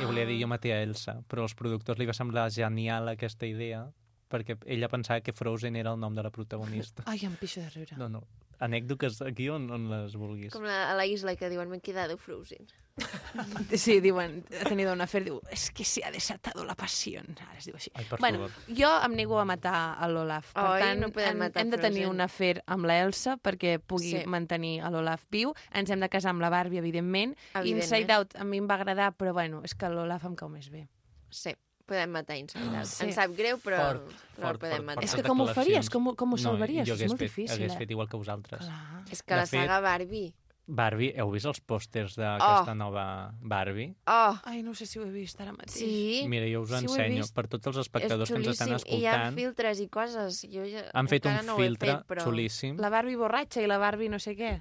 I 0.00 0.08
volia 0.08 0.26
dir 0.26 0.40
Jo 0.40 0.48
maté 0.50 0.72
a 0.74 0.80
Elsa. 0.82 1.20
Però 1.30 1.46
als 1.46 1.54
productors 1.54 2.00
li 2.00 2.08
va 2.08 2.16
semblar 2.16 2.48
genial 2.50 3.12
aquesta 3.12 3.46
idea 3.46 3.86
perquè 4.30 4.56
ella 4.66 4.88
pensava 4.88 5.20
que 5.20 5.32
Frozen 5.32 5.76
era 5.76 5.92
el 5.94 6.00
nom 6.00 6.14
de 6.14 6.22
la 6.22 6.30
protagonista. 6.30 7.02
Ai, 7.06 7.20
em 7.24 7.36
pixo 7.36 7.60
de 7.60 7.70
riure. 7.70 7.96
No, 7.96 8.08
no. 8.08 8.24
Anècdotes 8.58 9.20
aquí 9.20 9.50
on, 9.52 9.66
on 9.70 9.90
les 9.90 10.14
vulguis. 10.16 10.52
Com 10.54 10.64
la, 10.64 10.90
a 10.90 10.94
la 10.96 11.04
isla 11.04 11.34
que 11.36 11.50
diuen, 11.52 11.68
m'he 11.68 11.80
quedado 11.84 12.16
Frozen. 12.16 12.66
Sí, 13.76 14.00
diuen, 14.00 14.38
ha 14.60 14.64
tenido 14.64 14.92
un 14.94 15.00
afer, 15.04 15.22
diu, 15.26 15.40
es 15.52 15.70
que 15.70 15.84
se 15.84 16.02
ha 16.04 16.10
desatado 16.10 16.64
la 16.64 16.74
passió. 16.74 17.20
Ara 17.20 17.58
es 17.58 17.66
diu 17.68 17.76
així. 17.76 17.90
Ai, 17.94 18.06
bueno, 18.18 18.46
favor. 18.46 18.76
jo 18.78 18.88
em 19.04 19.16
nego 19.18 19.38
a 19.38 19.44
matar 19.44 19.98
a 20.00 20.08
l'Olaf. 20.08 20.54
Per 20.56 20.64
Oi, 20.64 20.80
tant, 20.80 21.02
no 21.04 21.10
podem 21.12 21.34
hem, 21.34 21.42
matar 21.44 21.62
hem 21.62 21.70
de 21.74 21.80
tenir 21.82 22.02
Frozen. 22.06 22.14
un 22.14 22.24
afer 22.24 22.54
amb 22.66 22.88
la 22.88 22.96
Elsa 23.04 23.36
perquè 23.36 23.76
pugui 23.84 24.14
Sí. 24.14 24.22
mantenir 24.26 24.80
a 24.80 24.88
l'Olaf 24.90 25.26
viu. 25.30 25.52
Ens 25.76 25.90
hem 25.92 26.00
de 26.00 26.08
casar 26.08 26.30
amb 26.32 26.40
la 26.40 26.48
Barbie, 26.48 26.78
evidentment. 26.80 27.36
Evidentment. 27.54 27.82
Inside 27.84 28.12
Out 28.16 28.36
a 28.40 28.44
mi 28.44 28.56
em 28.62 28.66
va 28.68 28.74
agradar, 28.80 29.12
però 29.16 29.34
bueno, 29.36 29.60
és 29.64 29.74
que 29.74 29.88
l'Olaf 29.92 30.24
em 30.24 30.34
cau 30.34 30.48
més 30.48 30.70
bé. 30.72 30.86
Sí, 31.28 31.52
podem 31.86 32.10
matar 32.10 32.36
Inside 32.40 32.66
Out. 32.76 32.86
Sí. 32.90 33.04
Em 33.06 33.12
sap 33.16 33.34
greu, 33.38 33.58
però, 33.62 33.78
Fort, 33.82 34.08
però 34.36 34.48
fort, 34.50 34.60
podem 34.64 34.76
fort, 34.76 34.86
matar. 34.92 35.04
És 35.06 35.14
que 35.14 35.22
com 35.26 35.40
ho 35.40 35.46
faries? 35.54 35.88
Com, 35.90 36.08
ho- 36.10 36.16
com 36.18 36.32
ho 36.34 36.38
salvaries? 36.40 36.86
jo 36.88 36.94
és 36.98 37.06
molt 37.06 37.18
fet, 37.22 37.28
difícil, 37.30 37.54
hagués 37.56 37.72
eh? 37.74 37.78
fet 37.78 37.90
igual 37.94 38.08
que 38.10 38.16
vosaltres. 38.20 38.66
Clar. 38.66 39.04
És 39.10 39.22
que 39.22 39.34
De 39.34 39.40
la 39.40 39.46
fet- 39.46 39.60
saga 39.64 39.80
Barbie... 39.80 40.34
Barbie, 40.68 41.12
heu 41.14 41.28
vist 41.30 41.46
els 41.46 41.60
pòsters 41.62 42.16
d'aquesta 42.18 42.72
nova 42.74 43.30
Barbie? 43.38 43.92
Oh, 44.10 44.34
Ai, 44.50 44.64
no 44.66 44.72
sé 44.74 44.84
si 44.90 44.98
ho 44.98 45.04
he 45.06 45.10
vist 45.14 45.38
ara 45.40 45.52
mateix. 45.54 45.76
sí, 45.78 46.24
Mira, 46.26 46.48
jo 46.50 46.64
us 46.64 46.72
ho 46.72 46.80
Sí, 46.80 46.86
ho 46.88 46.96
ensenyo 46.96 47.22
vist. 47.22 47.34
per 47.36 47.44
tots 47.46 47.68
els 47.70 47.76
espectadors 47.84 48.28
que 48.32 48.34
ens 48.40 48.48
estan 48.50 48.72
xulíssim. 48.74 48.90
I 48.90 48.98
hi 48.98 49.06
ha 49.06 49.12
escoltant. 49.12 49.36
filtres 49.38 49.78
i 49.78 49.86
coses. 49.86 50.40
Jo 50.50 50.64
ja, 50.66 50.82
Han 50.92 51.06
fet 51.06 51.24
un 51.30 51.38
no 51.46 51.54
ho 51.54 51.60
filtre 51.62 51.92
fet, 51.92 52.06
però... 52.10 52.24
xulíssim. 52.26 52.80
La 52.82 52.90
Barbie 52.90 53.14
borratxa 53.16 53.62
i 53.62 53.68
la 53.70 53.78
Barbie 53.78 54.08
no 54.10 54.18
sé 54.18 54.34
què. 54.34 54.56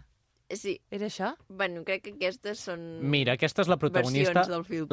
Sí, 0.50 0.80
Era 0.92 1.08
això? 1.08 1.36
bueno, 1.50 1.84
crec 1.84 2.04
que 2.04 2.12
aquestes 2.14 2.60
són 2.68 2.82
Mira, 3.02 3.34
aquesta 3.34 3.64
és 3.64 3.68
la 3.72 3.78
protagonista, 3.82 4.44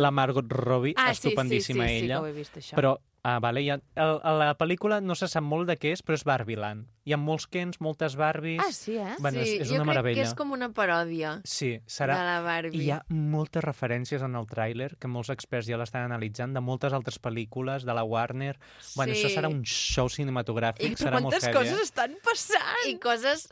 la 0.01 0.11
Margot 0.11 0.49
Robbie, 0.49 0.95
Ah, 0.97 1.11
sí, 1.13 1.15
sí, 1.15 1.21
sí, 1.21 1.29
estupendíssima 1.29 1.87
sí, 1.89 1.93
ella. 2.07 2.15
que 2.17 2.21
ho 2.23 2.27
he 2.27 2.33
vist, 2.33 2.57
això. 2.57 2.75
Però, 2.75 2.95
ah, 3.23 3.39
vale, 3.39 3.61
ha, 3.71 3.75
el, 3.77 4.21
a 4.25 4.33
la 4.33 4.55
pel·lícula 4.57 5.03
no 5.05 5.15
se 5.15 5.29
sap 5.29 5.45
molt 5.45 5.69
de 5.69 5.77
què 5.77 5.93
és, 5.93 6.01
però 6.03 6.15
és 6.17 6.25
Barbieland. 6.25 6.87
Hi 7.05 7.13
ha 7.13 7.19
molts 7.21 7.47
Kens, 7.53 7.81
moltes 7.85 8.17
Barbies... 8.17 8.63
Ah, 8.65 8.73
sí, 8.73 8.97
eh? 8.97 9.13
Bueno, 9.21 9.43
sí, 9.45 9.59
és, 9.59 9.61
és 9.61 9.69
jo 9.69 9.75
una 9.75 9.83
crec 9.85 9.91
meravella. 9.93 10.23
que 10.23 10.27
és 10.31 10.35
com 10.41 10.53
una 10.57 10.71
paròdia 10.73 11.35
Sí, 11.45 11.71
de 11.77 11.83
serà... 11.87 12.17
la 12.17 12.41
Barbie. 12.41 12.81
I 12.81 12.87
hi 12.87 12.91
ha 12.97 13.03
moltes 13.11 13.63
referències 13.63 14.23
en 14.25 14.35
el 14.41 14.47
tràiler 14.49 14.97
que 14.99 15.07
molts 15.13 15.29
experts 15.37 15.69
ja 15.69 15.77
l'estan 15.77 16.09
analitzant 16.09 16.55
de 16.57 16.61
moltes 16.65 16.97
altres 16.97 17.21
pel·lícules, 17.21 17.85
de 17.85 17.93
la 17.93 18.05
Warner... 18.09 18.57
Bueno, 18.97 19.13
Sí. 19.13 19.21
això 19.27 19.37
serà 19.37 19.49
un 19.53 19.65
show 19.69 20.09
cinematogràfic, 20.09 20.93
I 20.93 20.97
serà 20.97 21.21
molt 21.21 21.29
Quantes 21.37 21.45
heavy, 21.45 21.59
coses 21.61 21.79
eh? 21.79 21.83
estan 21.91 22.17
passant? 22.25 22.85
I 22.89 22.97
coses 22.99 23.49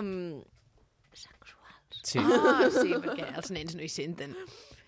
um. 0.00 0.40
Sí. 2.06 2.20
Ah, 2.22 2.68
sí, 2.70 2.92
perquè 3.02 3.26
els 3.34 3.50
nens 3.54 3.74
no 3.74 3.82
hi 3.82 3.90
senten. 3.90 4.36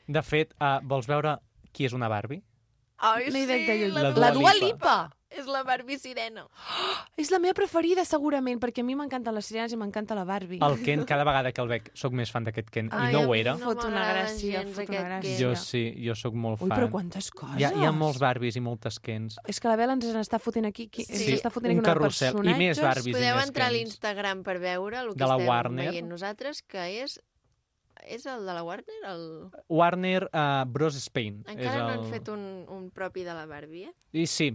De 0.08 0.22
fet, 0.22 0.54
uh, 0.62 0.78
vols 0.88 1.08
veure 1.10 1.36
qui 1.74 1.88
és 1.88 1.94
una 1.96 2.08
Barbie? 2.12 2.44
Ai, 3.08 3.26
No 3.34 3.74
lluny. 3.80 3.92
La 3.96 4.04
La 4.08 4.12
Dua 4.14 4.30
Dua 4.36 4.52
Lipa. 4.54 4.66
Lipa! 4.66 4.96
És 5.28 5.44
la 5.44 5.60
Barbie 5.62 5.98
sirena. 6.00 6.46
És 7.20 7.28
la 7.30 7.38
meva 7.42 7.52
preferida, 7.58 8.04
segurament, 8.08 8.56
perquè 8.62 8.80
a 8.80 8.86
mi 8.86 8.94
m'encanten 8.96 9.34
les 9.36 9.44
sirenes 9.50 9.74
i 9.74 9.76
m'encanta 9.76 10.16
la 10.16 10.22
Barbie. 10.24 10.60
El 10.64 10.78
Ken, 10.86 11.02
cada 11.04 11.26
vegada 11.28 11.52
que 11.52 11.60
el 11.60 11.68
veig, 11.68 11.90
sóc 11.98 12.14
més 12.16 12.32
fan 12.32 12.46
d'aquest 12.46 12.70
Ken. 12.72 12.88
Ai, 12.96 13.10
I 13.10 13.16
no 13.16 13.26
ho 13.28 13.34
era. 13.36 13.52
no 13.60 13.68
Fot 13.68 13.84
una 13.84 14.06
gràcia, 14.08 14.62
fot 14.72 14.88
una 14.88 15.02
gràcia. 15.04 15.28
Ken. 15.28 15.38
Jo 15.42 15.52
sí, 15.60 15.82
jo 16.00 16.16
sóc 16.16 16.32
molt 16.38 16.62
Ui, 16.62 16.68
fan. 16.70 16.78
però 16.78 16.88
quantes 16.94 17.28
coses! 17.30 17.58
Hi 17.60 17.66
ha, 17.68 17.72
hi 17.76 17.84
ha 17.84 17.92
molts 17.92 18.20
Barbies 18.22 18.56
i 18.56 18.64
moltes 18.64 18.96
Kens. 19.04 19.36
És 19.46 19.60
que 19.60 19.68
la 19.68 19.76
Bela 19.76 19.98
ens 19.98 20.08
n'està 20.16 20.40
fotent 20.40 20.70
aquí, 20.70 20.88
qui, 20.88 21.04
Sí, 21.04 21.12
ens 21.34 21.42
està 21.42 21.52
fotent 21.52 21.74
aquí 21.74 21.82
un 21.82 21.84
una 21.84 21.92
carrusel. 21.92 22.38
I 22.48 22.54
més 22.56 22.80
Barbies 22.80 23.12
i 23.12 23.16
Podeu 23.18 23.36
més 23.36 23.50
entrar 23.50 23.68
a 23.68 23.74
l'Instagram 23.76 24.44
per 24.48 24.56
veure 24.64 25.02
el 25.04 25.12
que 25.12 25.20
De 25.20 25.28
la 25.28 25.36
estem 25.36 25.48
Warner. 25.52 25.90
veient 25.92 26.08
nosaltres, 26.08 26.62
que 26.64 26.88
és... 27.02 27.18
És 28.08 28.24
el 28.30 28.46
de 28.46 28.52
la 28.54 28.62
Warner? 28.62 28.94
El... 29.10 29.22
Warner 29.68 30.28
uh, 30.30 30.64
Bros. 30.70 30.94
Spain. 31.02 31.42
Encara 31.50 31.74
és 31.74 31.82
no 31.82 31.88
el... 31.88 31.98
han 31.98 32.04
fet 32.12 32.28
un, 32.32 32.44
un 32.70 32.88
propi 32.94 33.24
de 33.26 33.34
la 33.34 33.44
Barbie, 33.50 33.90
eh? 33.90 33.94
I 34.22 34.24
sí, 34.30 34.52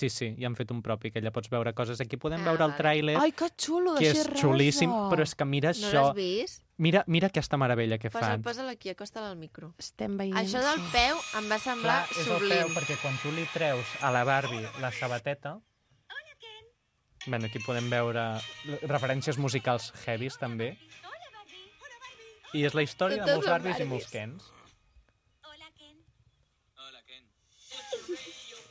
sí, 0.00 0.08
sí, 0.10 0.30
ja 0.40 0.48
han 0.48 0.56
fet 0.56 0.70
un 0.72 0.80
propi, 0.82 1.10
que 1.12 1.20
allà 1.20 1.30
pots 1.34 1.50
veure 1.52 1.74
coses. 1.76 2.00
Aquí 2.00 2.16
podem 2.16 2.40
Ah, 2.40 2.50
veure 2.50 2.64
el 2.64 2.72
vale. 2.72 2.78
tràiler, 2.80 3.16
Ai, 3.20 3.32
que 3.32 3.48
xulo, 3.56 3.94
de 3.94 4.00
que 4.00 4.10
és 4.14 4.26
rosa. 4.26 4.40
xulíssim, 4.42 4.90
però 5.12 5.22
és 5.26 5.34
que 5.36 5.44
mira 5.44 5.70
No 5.70 5.76
això, 5.76 6.02
l'has 6.08 6.14
vist? 6.16 6.62
mira, 6.78 7.04
mira 7.06 7.28
aquesta 7.28 7.56
meravella 7.60 7.98
que 7.98 8.10
Posa'l, 8.10 8.30
fan. 8.38 8.42
posa'l 8.42 8.68
aquí, 8.72 8.88
acosta-la 8.90 9.30
al 9.30 9.36
micro. 9.36 9.74
Estem 9.78 10.16
veient... 10.16 10.36
Això 10.40 10.62
del 10.64 10.80
peu 10.92 11.16
em 11.38 11.50
va 11.50 11.58
semblar 11.58 11.98
és 12.10 12.18
el 12.18 12.24
sublim. 12.30 12.56
peu, 12.58 12.68
perquè 12.78 12.96
quan 13.02 13.16
tu 13.22 13.30
li 13.36 13.44
treus 13.52 13.86
a 14.00 14.10
la 14.10 14.24
Barbie 14.24 14.66
la 14.80 14.90
sabateta... 14.90 15.58
Bueno, 17.26 17.46
aquí 17.50 17.58
podem 17.60 17.90
veure 17.92 18.22
referències 18.88 19.36
musicals 19.36 19.92
heavies, 20.06 20.38
també. 20.40 20.70
I 22.56 22.64
és 22.64 22.72
la 22.74 22.82
història 22.82 23.18
de 23.20 23.26
Totes 23.26 23.34
molts 23.36 23.46
són 23.46 23.52
Barbies 23.52 23.78
i 23.78 23.84
molts. 23.90 24.08
Kens. 24.10 24.46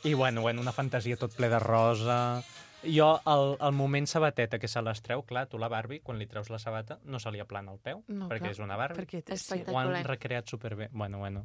I 0.04 0.14
bueno, 0.14 0.42
bueno, 0.42 0.62
una 0.62 0.72
fantasia 0.72 1.18
tot 1.18 1.36
ple 1.36 1.50
de 1.50 1.60
rosa... 1.60 2.44
Jo, 2.80 3.20
el, 3.28 3.58
el 3.60 3.74
moment 3.76 4.08
sabateta 4.08 4.56
que 4.58 4.70
se 4.72 4.80
les 4.82 5.02
treu, 5.04 5.26
clar, 5.28 5.50
tu 5.52 5.60
la 5.60 5.68
Barbie, 5.68 6.00
quan 6.00 6.16
li 6.16 6.30
treus 6.32 6.48
la 6.48 6.56
sabata, 6.64 6.96
no 7.04 7.20
se 7.20 7.28
li 7.36 7.42
aplana 7.44 7.74
el 7.74 7.80
peu, 7.84 8.06
No, 8.08 8.30
perquè 8.32 8.46
clar, 8.46 8.54
és 8.56 8.62
una 8.64 8.78
Barbie. 8.80 9.04
Perquè. 9.04 9.20
Espectacular. 9.36 9.76
Ho 9.76 9.98
han 9.98 10.08
recreat 10.08 10.48
superbé. 10.48 10.88
Bueno, 10.94 11.20
bueno. 11.20 11.42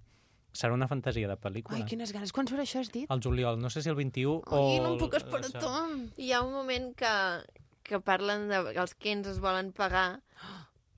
Serà 0.55 0.77
una 0.79 0.87
fantasia 0.87 1.27
de 1.27 1.35
pel·lícula. 1.35 1.81
Ai, 1.81 1.89
quines 1.91 2.13
ganes. 2.15 2.31
Quan 2.31 2.47
surt 2.47 2.63
això, 2.63 2.85
has 2.85 2.93
dit? 2.95 3.11
El 3.11 3.19
juliol, 3.25 3.59
no 3.59 3.67
sé 3.75 3.83
si 3.83 3.91
el 3.91 3.99
21 3.99 4.45
o... 4.47 4.61
Ai, 4.61 4.79
no 4.85 4.93
em 4.93 5.01
puc 5.01 5.19
esperar 5.19 5.49
això. 5.51 5.59
tant. 5.59 6.05
Hi 6.23 6.31
ha 6.31 6.45
un 6.47 6.55
moment 6.55 6.93
que, 6.95 7.15
que 7.83 7.99
parlen 7.99 8.47
de 8.53 8.63
que 8.71 8.79
els 8.85 8.95
Kens 8.95 9.33
es 9.35 9.43
volen 9.43 9.75
pagar 9.75 10.13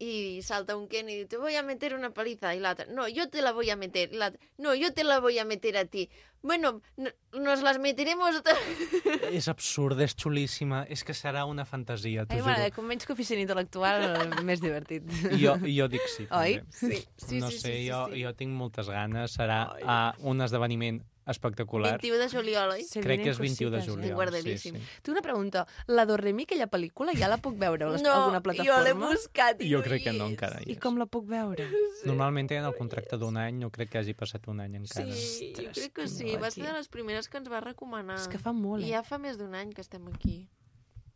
i 0.05 0.43
salta 0.45 0.77
un 0.77 0.85
Ken 0.93 1.09
i 1.09 1.15
diu, 1.23 1.29
te 1.33 1.39
voy 1.41 1.57
a 1.57 1.63
meter 1.65 1.95
una 1.97 2.11
paliza, 2.13 2.53
i 2.53 2.61
l'altre, 2.61 2.85
no, 2.93 3.09
yo 3.09 3.31
te 3.33 3.41
la 3.41 3.55
voy 3.57 3.71
a 3.73 3.77
meter, 3.81 4.11
i 4.13 4.21
l'altre, 4.21 4.41
no, 4.61 4.75
yo 4.77 4.93
te 4.93 5.05
la 5.05 5.21
voy 5.25 5.39
a 5.39 5.47
meter 5.49 5.79
a 5.81 5.87
ti. 5.87 6.11
Bueno, 6.47 6.81
no, 6.97 7.11
nos 7.33 7.63
las 7.63 7.81
meteremos... 7.83 8.41
És 9.35 9.49
absurd, 9.51 9.99
és 10.05 10.15
xulíssima, 10.15 10.85
és 10.87 11.03
que 11.03 11.15
serà 11.17 11.43
una 11.51 11.65
fantasia, 11.67 12.23
t'ho 12.23 12.37
Ai, 12.37 12.39
juro. 12.39 12.53
m'agrada, 12.53 12.71
com 12.77 12.87
menys 12.87 13.09
coeficient 13.09 13.43
intel·lectual, 13.43 14.07
més 14.49 14.63
divertit. 14.63 15.11
Jo, 15.43 15.57
jo 15.67 15.89
dic 15.91 16.07
sí, 16.13 16.29
Oi? 16.31 16.61
també. 16.63 17.01
Sí, 17.03 17.03
sí, 17.19 17.41
no 17.43 17.51
sí, 17.51 17.59
sé, 17.59 17.67
sí, 17.67 17.75
sí, 17.81 17.91
jo, 17.91 18.05
sí. 18.13 18.23
jo 18.23 18.33
tinc 18.39 18.55
moltes 18.55 18.93
ganes, 18.95 19.35
serà 19.41 19.59
uh, 19.75 20.29
un 20.31 20.47
esdeveniment 20.47 21.03
espectacular. 21.27 21.99
21 22.01 22.19
de 22.23 22.29
juliol, 22.31 22.71
oi? 22.71 22.85
Se 22.85 23.01
Crec 23.01 23.23
que 23.25 23.31
és 23.31 23.39
vienen 23.39 23.57
21 23.59 23.71
de 23.77 23.83
juliol. 23.87 24.11
Eh? 24.11 24.15
guardadíssim. 24.15 24.75
Sí, 24.77 24.81
sí. 24.81 25.01
Tinc 25.03 25.15
una 25.17 25.23
pregunta. 25.23 25.67
La 25.87 26.07
Doremi, 26.07 26.45
aquella 26.45 26.69
pel·lícula, 26.71 27.13
ja 27.19 27.29
la 27.29 27.39
puc 27.39 27.57
veure 27.59 27.85
a 27.85 27.89
les- 27.91 28.03
No, 28.03 28.13
alguna 28.13 28.39
jo 28.39 28.43
plataforma? 28.43 28.83
l'he 28.85 28.95
buscat 28.95 29.63
i 29.63 29.71
Jo 29.71 29.79
no 29.79 29.85
crec 29.85 30.05
que 30.05 30.13
no 30.13 30.27
encara 30.27 30.61
hi 30.63 30.73
I 30.73 30.77
com 30.77 30.97
la 30.99 31.07
puc 31.07 31.27
veure? 31.27 31.69
Normalment 32.05 32.49
tenen 32.49 32.65
el 32.65 32.75
contracte 32.77 33.17
d'un 33.19 33.37
any, 33.37 33.59
no 33.59 33.71
crec 33.71 33.91
que 33.91 33.99
hagi 33.99 34.15
passat 34.15 34.47
un 34.49 34.61
any 34.61 34.77
encara. 34.77 35.11
Sí, 35.13 35.53
jo 35.57 35.63
Ostres, 35.69 35.79
crec 35.79 35.93
que 35.93 36.09
sí. 36.09 36.37
Va 36.37 36.51
ser 36.51 36.65
de 36.67 36.73
les 36.73 36.89
primeres 36.89 37.29
que 37.29 37.39
ens 37.39 37.51
va 37.51 37.61
recomanar. 37.61 38.17
És 38.21 38.29
que 38.29 38.39
fa 38.39 38.53
molt, 38.53 38.83
I 38.85 38.89
eh? 38.93 38.93
ja 38.97 39.03
fa 39.03 39.19
més 39.19 39.37
d'un 39.39 39.55
any 39.55 39.73
que 39.73 39.81
estem 39.81 40.07
aquí. 40.09 40.49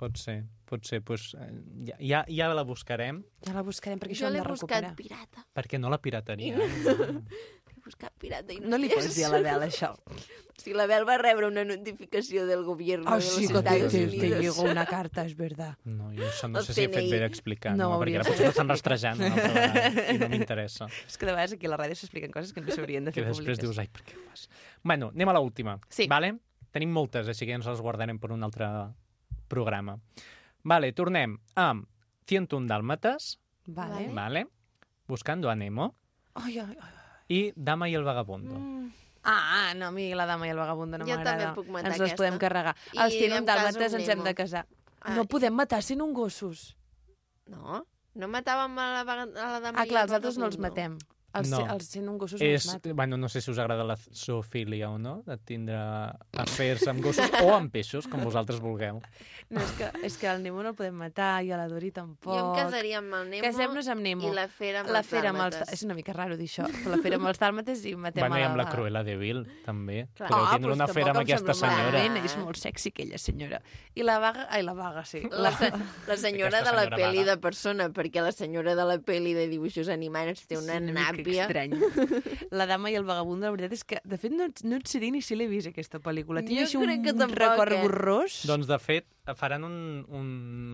Pot 0.00 0.16
ser, 0.16 0.46
pot 0.64 0.82
ser. 0.88 1.02
Pues, 1.04 1.34
eh, 1.34 1.50
ja, 1.84 1.96
ja, 2.00 2.24
ja 2.26 2.48
la 2.54 2.62
buscarem, 2.64 3.22
Ja 3.44 3.52
la 3.52 3.60
buscarem, 3.60 3.98
perquè 4.00 4.14
Jo 4.16 4.24
això 4.24 4.26
hem 4.28 4.32
l'he 4.32 4.40
de 4.40 4.48
buscat 4.48 4.82
recuperar. 4.82 4.96
pirata. 4.96 5.46
perquè 5.54 5.78
no 5.78 5.90
la 5.90 5.98
pirateria. 6.00 6.56
L'he 7.80 7.84
buscat 7.88 8.12
pirata 8.20 8.52
i 8.52 8.58
no, 8.60 8.74
No 8.74 8.78
li 8.78 8.90
pots 8.92 9.14
dir 9.16 9.24
a 9.24 9.30
la 9.32 9.40
Bel, 9.40 9.62
això. 9.70 9.94
Si 10.60 10.74
la 10.76 10.84
Bel 10.84 11.06
va 11.08 11.14
rebre 11.16 11.46
una 11.48 11.62
notificació 11.64 12.42
del 12.44 12.66
govern 12.66 13.06
Ah, 13.08 13.14
de 13.16 13.22
sí, 13.24 13.46
los 13.48 13.52
que 13.54 13.62
te, 13.62 13.76
Estados 13.78 13.92
te, 13.94 13.98
te 14.08 14.16
Unidos. 14.18 14.40
llegó 14.44 14.62
una 14.68 14.84
carta, 14.94 15.24
és 15.24 15.32
verdad. 15.34 15.78
No, 15.88 16.10
jo 16.12 16.26
això 16.28 16.50
no 16.52 16.60
El 16.60 16.66
sé 16.66 16.74
si 16.76 16.82
he 16.84 16.90
fet 16.92 17.08
bé 17.08 17.20
d'explicar, 17.22 17.72
No, 17.78 17.86
no, 17.88 18.00
perquè 18.02 18.18
ara 18.20 18.26
potser 18.28 18.44
m'estan 18.50 18.68
rastrejant 18.68 19.22
i 20.12 20.18
no 20.20 20.28
m'interessa. 20.28 20.90
És 21.08 21.16
que 21.16 21.24
de 21.24 21.32
vegades 21.32 21.54
aquí 21.56 21.64
a 21.64 21.72
la 21.72 21.78
ràdio 21.80 21.96
s'expliquen 21.96 22.30
coses 22.36 22.52
que 22.52 22.60
no 22.60 22.68
s'haurien 22.76 23.08
de 23.08 23.14
Que 23.16 23.22
fer 23.24 23.30
després 23.32 23.56
públiques. 23.56 23.64
dius, 23.64 23.80
ai, 23.80 23.88
per 23.88 24.04
què 24.04 24.18
ho 24.20 24.26
fas? 24.28 24.44
Bueno, 24.84 25.08
anem 25.16 25.32
a 25.32 25.38
l'última. 25.38 25.78
Sí. 25.88 26.04
Vale? 26.12 26.34
Tenim 26.76 26.92
moltes, 26.92 27.32
així 27.32 27.48
que 27.48 27.56
ens 27.56 27.64
les 27.72 27.80
guardarem 27.80 28.20
per 28.20 28.30
un 28.36 28.44
altre 28.44 28.68
programa. 29.48 29.96
Vale, 30.68 30.92
tornem 30.92 31.38
amb 31.56 31.88
101 32.28 32.68
dàlmates, 32.68 33.38
Vale. 33.64 34.10
Vale. 34.10 34.12
vale? 34.12 34.44
Buscando 35.08 35.48
a 35.48 35.56
Nemo 35.56 35.94
Ai, 36.34 36.58
ai, 36.58 36.76
ai. 36.76 36.96
I 37.30 37.52
Dama 37.56 37.88
i 37.88 37.94
el 37.94 38.02
vagabundo. 38.04 38.58
Mm. 38.58 38.90
Ah, 39.22 39.72
no, 39.76 39.90
a 39.90 39.92
mi 39.92 40.08
la 40.16 40.24
dama 40.26 40.46
i 40.48 40.50
el 40.50 40.56
vagabundo 40.58 40.96
no 40.98 41.04
Jo 41.04 41.14
també 41.20 41.30
m'agrada. 41.30 41.54
puc 41.54 41.66
matar 41.68 41.90
Ens 41.92 41.98
les 41.98 42.06
aquesta. 42.10 42.16
podem 42.22 42.38
carregar. 42.40 42.74
I 42.96 42.98
Els 43.04 43.16
Tinum 43.20 43.44
caso 43.44 43.48
dàlmates 43.50 43.94
ens 43.98 44.08
hem 44.08 44.22
de 44.24 44.34
casar. 44.34 44.66
Ah, 45.00 45.14
No 45.14 45.24
podem 45.28 45.52
matar 45.54 45.82
sent 45.84 46.00
un 46.02 46.12
gossos. 46.16 46.74
No, 47.46 47.84
no 48.14 48.28
matàvem 48.32 48.78
a 48.80 48.86
la, 48.96 49.00
a 49.04 49.16
la 49.26 49.60
dama 49.60 49.78
Ah, 49.78 49.84
i 49.84 49.88
clar, 49.92 50.04
els 50.08 50.12
altres 50.16 50.38
no 50.40 50.46
els 50.48 50.58
matem. 50.58 50.96
Els, 51.32 51.48
No. 51.50 51.60
els 51.70 51.86
sent 51.86 52.08
un 52.08 52.16
gossos 52.18 52.40
És, 52.42 52.66
bueno, 52.94 53.16
no 53.16 53.28
sé 53.28 53.40
si 53.40 53.50
us 53.52 53.58
agrada 53.58 53.84
la 53.84 53.94
zoofília 53.96 54.90
o 54.90 54.98
no, 54.98 55.22
de 55.26 55.36
tindre 55.38 55.76
afers 56.36 56.86
amb 56.90 57.02
gossos 57.04 57.30
o 57.44 57.52
amb 57.54 57.70
peixos, 57.72 58.06
com 58.10 58.22
vosaltres 58.24 58.58
vulgueu. 58.60 59.00
No, 59.50 59.60
és 59.60 59.70
que, 59.78 59.90
és 60.06 60.16
que 60.18 60.26
el 60.30 60.42
Nemo 60.42 60.62
no 60.62 60.70
el 60.70 60.74
podem 60.78 60.94
matar 60.94 61.42
i 61.46 61.50
a 61.50 61.56
la 61.58 61.68
Dori 61.70 61.90
tampoc. 61.94 62.34
Jo 62.34 62.50
em 62.50 62.56
casaria 62.58 62.98
amb 62.98 63.14
el 63.14 63.30
Nemo 63.30 63.42
Casem-nos 63.46 63.88
amb 63.90 64.02
Nemo. 64.02 64.28
i 64.30 64.34
la 64.34 64.48
Fera 64.48 64.80
amb 64.84 64.90
la 64.90 65.00
els 65.00 65.08
fera 65.10 65.30
amb 65.30 65.40
els... 65.46 65.56
És 65.74 65.82
una 65.86 65.94
mica 65.94 66.12
raro 66.14 66.36
dir 66.38 66.46
això, 66.50 66.66
però 66.70 66.94
la 66.96 67.00
fera 67.02 67.16
amb 67.18 67.26
els 67.30 67.38
dàlmates 67.42 67.84
i 67.86 67.94
matem 67.96 68.22
Bueno, 68.26 68.38
i 68.38 68.42
a 68.42 68.50
amb 68.50 68.56
la 68.60 68.68
Cruella 68.70 69.02
de 69.06 69.16
Vil, 69.16 69.44
també. 69.64 70.08
Clar. 70.14 70.28
Podeu 70.30 70.44
Ah, 70.50 70.52
tindre 70.56 70.72
una 70.72 70.84
afera 70.90 71.10
amb 71.14 71.20
aquesta 71.22 71.54
senyora. 71.54 71.90
malament, 71.92 72.24
És 72.24 72.36
molt 72.38 72.56
sexy, 72.58 72.90
aquella 72.90 73.18
senyora. 73.18 73.60
I 73.94 74.02
la 74.06 74.18
vaga... 74.18 74.46
Ai, 74.50 74.62
la 74.62 74.72
vaga, 74.74 75.04
sí. 75.04 75.22
La, 75.30 75.50
se- 75.56 75.70
la 76.06 76.16
senyora 76.16 76.58
Aquesta 76.58 76.70
de 76.70 76.76
la 76.76 76.82
senyora 76.84 76.96
peli 76.96 77.18
vaga. 77.18 77.30
de 77.34 77.38
persona, 77.38 77.88
perquè 77.90 78.22
la 78.22 78.32
senyora 78.32 78.74
de 78.74 78.84
la 78.84 78.98
peli 78.98 79.34
de 79.34 79.46
dibuixos 79.48 79.88
animats 79.88 80.46
té 80.46 80.58
una, 80.58 80.78
Sí, 80.78 80.84
nàpia. 81.20 81.44
estrany. 81.46 81.74
La 82.58 82.66
dama 82.66 82.90
i 82.90 82.96
el 82.98 83.04
vagabund, 83.04 83.42
la 83.44 83.50
veritat 83.54 83.72
és 83.76 83.84
que, 83.84 84.00
de 84.04 84.16
fet, 84.18 84.32
no, 84.32 84.48
no 84.64 84.76
et 84.80 84.86
sé 84.90 84.98
dir 85.02 85.12
ni 85.14 85.20
si 85.22 85.36
l'he 85.36 85.46
vist, 85.50 85.68
aquesta 85.70 86.00
pel·lícula. 86.02 86.42
Tinc 86.46 86.58
Jo 86.58 86.66
així 86.66 86.76
un 86.80 86.86
crec 86.88 87.04
que 87.04 87.14
tampoc, 87.14 87.38
record 87.38 87.72
eh? 87.76 87.80
borrós. 87.84 88.40
Doncs, 88.50 88.66
de 88.70 88.78
fet, 88.82 89.06
faran 89.36 89.64
un, 89.64 89.76
un 90.08 90.28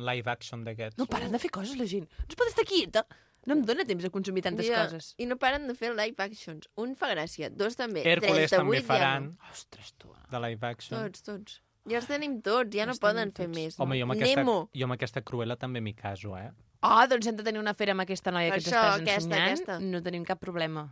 live 0.06 0.30
action 0.30 0.64
d'aquests. 0.64 0.98
No 0.98 1.06
paren 1.10 1.32
de 1.34 1.38
fer 1.42 1.50
coses, 1.50 1.76
la 1.76 1.86
gent. 1.86 2.06
No 2.08 2.28
es 2.32 2.36
pot 2.38 2.48
estar 2.48 2.64
quieta. 2.64 3.04
No 3.46 3.54
em 3.54 3.60
dóna 3.62 3.84
temps 3.86 4.02
de 4.02 4.10
consumir 4.10 4.42
tantes 4.42 4.66
Ja, 4.66 4.86
coses. 4.88 5.12
I 5.22 5.26
no 5.30 5.36
paren 5.38 5.68
de 5.68 5.74
fer 5.78 5.92
live 5.94 6.18
actions. 6.24 6.66
Un 6.82 6.96
fa 6.98 7.12
gràcia, 7.12 7.46
dos 7.54 7.76
també. 7.78 8.02
Hércules 8.02 8.50
38 8.50 8.56
també 8.58 8.80
ja 8.80 8.86
faran 8.88 9.28
no. 9.30 9.52
Ostres, 9.52 9.92
tu. 9.94 10.10
de 10.32 10.40
live 10.42 10.66
action. 10.66 10.98
Tots, 10.98 11.22
tots. 11.22 11.60
Ja 11.86 12.00
els 12.00 12.08
tenim 12.10 12.40
tots, 12.42 12.74
ja 12.74 12.82
no 12.88 12.96
Els 12.96 12.98
poden 12.98 13.30
tenim 13.30 13.36
fer 13.36 13.46
tots. 13.46 13.54
més. 13.54 13.78
Home, 13.78 13.94
jo 14.00 14.08
amb, 14.08 14.16
aquesta, 14.16 14.40
Nemo. 14.42 14.56
jo 14.74 14.88
amb 14.88 14.96
aquesta 14.96 15.22
Cruella 15.22 15.54
també 15.54 15.78
m'hi 15.80 15.92
caso, 15.94 16.34
eh? 16.36 16.48
Ah, 16.86 17.06
doncs 17.10 17.26
hem 17.26 17.36
de 17.36 17.42
tenir 17.46 17.60
una 17.60 17.74
fera 17.74 17.92
amb 17.96 18.04
aquesta 18.06 18.30
noia 18.34 18.50
que 18.54 18.60
ens 18.62 18.68
Això, 18.70 18.78
estàs 18.78 19.00
aquesta, 19.02 19.16
ensenyant. 19.24 19.50
aquesta. 19.52 19.80
No 19.82 20.02
tenim 20.02 20.24
cap 20.24 20.40
problema. 20.40 20.86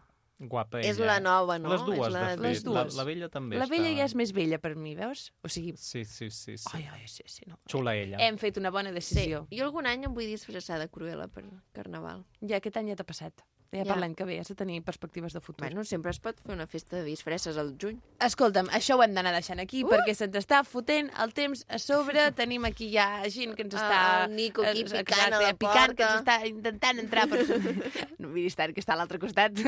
Guapa 0.44 0.80
És 0.82 0.98
ella. 0.98 1.06
la 1.12 1.20
nova, 1.22 1.58
no? 1.62 1.70
Les 1.70 1.84
dues, 1.86 2.08
És 2.08 2.12
la... 2.12 2.20
de 2.20 2.30
fet. 2.32 2.40
Les 2.42 2.62
dues. 2.66 2.74
La, 2.96 2.98
la 3.00 3.04
vella 3.06 3.28
també 3.30 3.56
La 3.56 3.66
vella 3.70 3.86
està... 3.88 3.98
ja 4.00 4.04
és 4.10 4.14
més 4.18 4.32
vella 4.34 4.58
per 4.58 4.74
mi, 4.74 4.96
veus? 4.98 5.28
O 5.46 5.48
sigui, 5.48 5.76
Sí, 5.78 6.02
sí, 6.04 6.28
sí. 6.28 6.56
sí. 6.58 6.68
ai, 6.74 6.82
ai, 6.92 7.06
sí, 7.06 7.22
sí, 7.30 7.44
no. 7.46 7.56
Xula 7.70 7.94
ella. 7.94 8.18
Hem 8.18 8.36
fet 8.42 8.58
una 8.58 8.70
bona 8.74 8.90
Sí, 8.90 8.94
decisió. 8.98 9.46
jo 9.54 9.64
algun 9.64 9.86
any 9.86 10.04
em 10.04 10.12
vull 10.12 10.26
disfressar 10.26 10.80
de 10.82 10.88
Cruella 10.90 11.28
per 11.28 11.44
Carnaval. 11.72 12.24
Ja 12.42 12.56
aquest 12.58 12.76
any 12.82 12.90
ja 12.90 12.96
t'ha 12.98 13.06
passat. 13.06 13.46
Ja, 13.74 13.82
Ja. 13.82 13.92
per 13.92 13.98
l'any 14.00 14.14
que 14.14 14.24
ve 14.24 14.38
has 14.38 14.48
de 14.48 14.54
tenir 14.54 14.82
perspectives 14.86 15.32
de 15.34 15.40
futur. 15.40 15.66
Bueno, 15.66 15.84
sempre 15.84 16.10
es 16.12 16.20
pot 16.22 16.38
fer 16.40 16.54
una 16.54 16.66
festa 16.66 16.96
de 16.96 17.04
disfresses 17.04 17.56
al 17.58 17.74
juny. 17.80 17.98
Escolta'm, 18.22 18.68
això 18.70 18.94
ho 18.96 19.02
hem 19.02 19.14
d'anar 19.16 19.32
deixant 19.34 19.58
aquí 19.60 19.82
uh! 19.82 19.88
perquè 19.90 20.14
se'ns 20.14 20.36
està 20.38 20.62
fotent 20.64 21.10
el 21.20 21.32
temps 21.34 21.64
a 21.68 21.78
sobre. 21.82 22.30
Tenim 22.38 22.64
aquí 22.64 22.92
ja 22.92 23.24
gent 23.28 23.56
que 23.58 23.66
ens 23.66 23.74
està... 23.74 23.98
Ah, 23.98 24.24
el 24.24 24.36
Nico 24.36 24.62
aquí 24.62 24.84
eh, 24.86 25.02
picant 25.04 25.34
a 25.34 25.40
la 25.42 25.52
picant, 25.58 25.94
que 25.96 26.04
porta. 26.04 26.12
ens 26.12 26.22
està 26.22 26.38
intentant 26.46 27.02
entrar 27.02 27.26
per... 27.28 27.42
no 28.22 28.28
miris 28.28 28.54
tant, 28.54 28.72
que 28.74 28.80
està 28.80 28.94
a 28.94 29.00
l'altre 29.02 29.18
costat. 29.18 29.58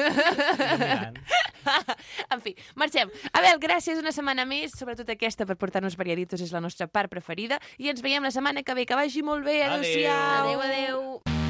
En 2.31 2.41
fi, 2.45 2.53
marxem. 2.79 3.11
Abel, 3.35 3.59
gràcies 3.59 3.99
una 3.99 4.13
setmana 4.15 4.45
més, 4.47 4.77
sobretot 4.79 5.09
aquesta 5.11 5.47
per 5.49 5.57
portar-nos 5.59 5.97
variaditos, 5.99 6.45
és 6.45 6.53
la 6.55 6.63
nostra 6.63 6.87
part 6.87 7.11
preferida. 7.11 7.59
I 7.83 7.91
ens 7.91 8.05
veiem 8.07 8.23
la 8.23 8.31
setmana 8.31 8.63
que 8.63 8.79
ve. 8.79 8.87
Que 8.87 8.95
vagi 8.95 9.25
molt 9.27 9.43
bé. 9.47 9.65
Adéu-siau. 9.67 10.47
Adéu, 10.47 10.63
adéu. 10.63 11.03
Cruella 11.27 11.46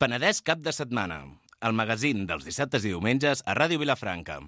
Penedès 0.00 0.38
cap 0.40 0.62
de 0.64 0.72
setmana. 0.72 1.16
El 1.68 1.74
magazín 1.76 2.22
dels 2.28 2.46
dissabtes 2.48 2.86
i 2.86 2.94
diumenges 2.94 3.42
a 3.44 3.52
Ràdio 3.58 3.82
Vilafranca. 3.82 4.38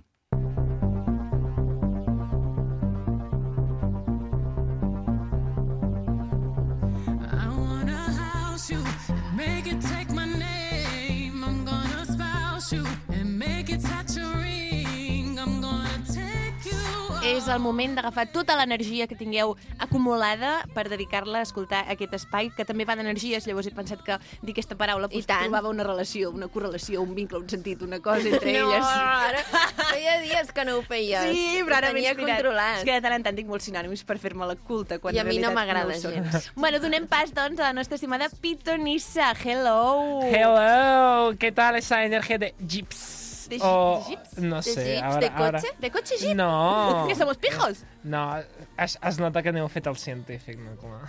És 17.22 17.46
el 17.52 17.60
moment 17.60 17.92
d'agafar 17.96 18.24
tota 18.32 18.56
l'energia 18.56 19.04
que 19.06 19.20
tingueu 19.20 19.52
acumulada 19.92 20.64
per 20.72 20.88
dedicar-la 20.88 21.42
a 21.42 21.44
escoltar 21.44 21.84
aquest 21.92 22.14
espai, 22.16 22.48
que 22.56 22.64
també 22.64 22.86
va 22.88 22.96
d'energies, 22.96 23.44
llavors 23.46 23.68
he 23.68 23.74
pensat 23.76 24.00
que 24.06 24.16
dir 24.40 24.54
aquesta 24.54 24.76
paraula 24.80 25.10
pues, 25.12 25.26
tant. 25.28 25.44
trobava 25.44 25.68
una 25.68 25.84
relació, 25.84 26.30
una 26.32 26.48
correlació, 26.48 27.02
un 27.04 27.14
vincle, 27.14 27.42
un 27.42 27.48
sentit, 27.52 27.82
una 27.84 28.00
cosa 28.00 28.24
entre 28.30 28.54
no, 28.56 28.72
elles. 28.72 28.88
ara 28.88 29.44
feia 29.92 30.18
dies 30.24 30.52
que 30.56 30.64
no 30.64 30.78
ho 30.78 30.82
feies. 30.86 31.28
Sí, 31.28 31.60
però 31.66 31.82
ara 31.82 31.92
m'he 31.92 32.16
controlat. 32.16 32.80
És 32.80 32.88
que 32.88 32.96
de 32.96 33.04
tant 33.04 33.18
en 33.18 33.26
tant 33.28 33.36
tinc 33.36 33.52
molts 33.52 33.68
sinònims 33.68 34.04
per 34.08 34.16
fer-me 34.22 34.48
la 34.48 34.56
culta, 34.56 34.98
quan 35.02 35.14
I 35.14 35.20
a 35.20 35.26
en 35.26 35.32
mi 35.34 35.40
no 35.44 35.52
m'agrada 35.52 35.98
són. 36.00 36.16
gens. 36.16 36.52
Bueno, 36.56 36.80
donem 36.80 37.06
pas, 37.06 37.34
doncs, 37.36 37.60
a 37.60 37.68
la 37.68 37.76
nostra 37.76 38.00
estimada 38.00 38.30
Pitonissa. 38.40 39.34
Hello! 39.44 40.22
Hello, 40.24 41.36
¿qué 41.38 41.52
tal 41.52 41.76
esa 41.76 42.04
energía 42.04 42.38
de 42.38 42.54
Jeeps? 42.66 43.21
¿De 43.52 43.58
O-? 43.62 44.02
No 44.38 44.56
De 44.56 44.62
sé, 44.62 44.84
jeeps, 44.84 45.02
ahora, 45.02 45.20
de 45.20 45.30
cotxe? 45.34 45.68
De 45.78 45.90
cotxe 45.90 46.16
jeep? 46.18 46.36
No. 46.36 47.04
Que 47.08 47.14
somos 47.14 47.36
pijos? 47.36 47.84
No, 48.02 48.38
es, 48.78 48.98
es 49.00 49.18
nota 49.20 49.42
que 49.42 49.52
no 49.52 49.60
heu 49.62 49.68
fet 49.70 49.86
el 49.86 49.96
científic, 50.00 50.58
no? 50.58 50.72
Com 50.80 50.94
a... 50.96 51.02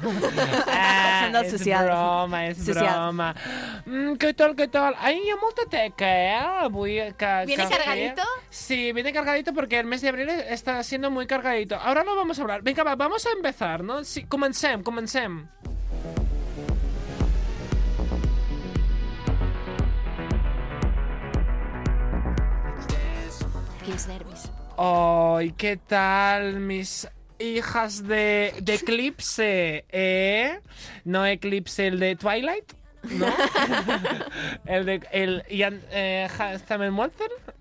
Del 1.34 1.46
és 1.46 1.52
social. 1.56 1.86
broma, 1.88 2.44
és 2.50 2.60
Social. 2.60 2.86
broma. 2.86 3.30
Mm, 3.86 4.14
què 4.22 4.34
tal, 4.38 4.54
què 4.60 4.68
tal? 4.70 4.94
Ai, 5.00 5.18
hi 5.24 5.32
ha 5.34 5.38
molta 5.42 5.66
teca, 5.72 6.06
eh? 6.06 6.36
Avui 6.68 7.00
que, 7.18 7.32
¿Viene 7.48 7.66
que 7.66 7.78
cargadito? 7.78 8.28
Sí, 8.50 8.92
viene 8.92 9.14
cargadito 9.14 9.54
porque 9.54 9.80
el 9.80 9.86
mes 9.88 10.02
de 10.02 10.10
abril 10.10 10.30
está 10.30 10.82
siendo 10.84 11.10
muy 11.10 11.26
cargadito. 11.26 11.76
Ahora 11.76 12.04
lo 12.04 12.16
vamos 12.16 12.38
a 12.38 12.42
hablar. 12.44 12.62
Venga, 12.62 12.84
va, 12.84 12.96
vamos 12.96 13.26
a 13.26 13.32
empezar, 13.32 13.84
¿no? 13.84 14.04
Sí, 14.04 14.26
comencem, 14.26 14.84
comencem. 14.84 15.48
Nervis. 24.08 24.50
Ay, 24.78 25.52
¿qué 25.56 25.78
tal, 25.78 26.60
mis 26.60 27.08
hijas 27.38 28.04
de, 28.08 28.54
de 28.62 28.74
Eclipse? 28.74 29.86
¿Eh? 29.90 30.60
¿No 31.06 31.26
Eclipse 31.26 31.88
el 31.88 32.00
de 32.00 32.16
Twilight? 32.16 32.74
¿No? 33.04 33.28
el 34.66 34.86
de 34.86 35.02
el 35.12 35.44
Ian 35.50 35.82
eh, 35.92 36.28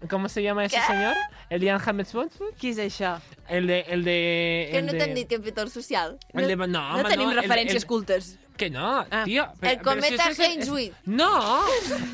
¿cómo 0.09 0.29
se 0.29 0.43
llama 0.43 0.65
ese 0.65 0.77
¿Qué? 0.77 0.83
señor? 0.87 1.17
El 1.51 1.63
Ian 1.63 1.81
Hammermonster. 1.85 2.47
Qui 2.59 2.71
és 2.71 2.79
això? 2.79 3.17
El 3.49 3.67
de 3.67 3.81
el 3.89 4.05
de 4.05 4.69
Que 4.71 4.79
el 4.79 4.87
no 4.87 4.93
de, 4.93 4.99
t'han 4.99 5.15
dit 5.15 5.33
social? 5.69 6.17
el 6.33 6.47
de- 6.49 6.57
no, 6.57 6.67
No 6.69 6.95
home, 7.01 7.09
tenim 7.11 7.27
no, 7.29 7.33
el- 7.33 7.43
referències 7.43 7.83
el- 7.83 7.87
cultes. 7.87 8.39
Que 8.57 8.71
no, 8.71 9.05
Ah. 9.11 9.25
tio. 9.25 9.49
El 9.63 9.81
cometa 9.83 10.33
si. 10.33 10.93
No! 11.07 11.65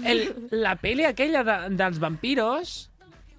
El, 0.04 0.48
la 0.50 0.76
peli 0.76 1.04
aquella 1.04 1.44
de, 1.44 1.74
dels 1.76 1.98
vampiros, 1.98 2.87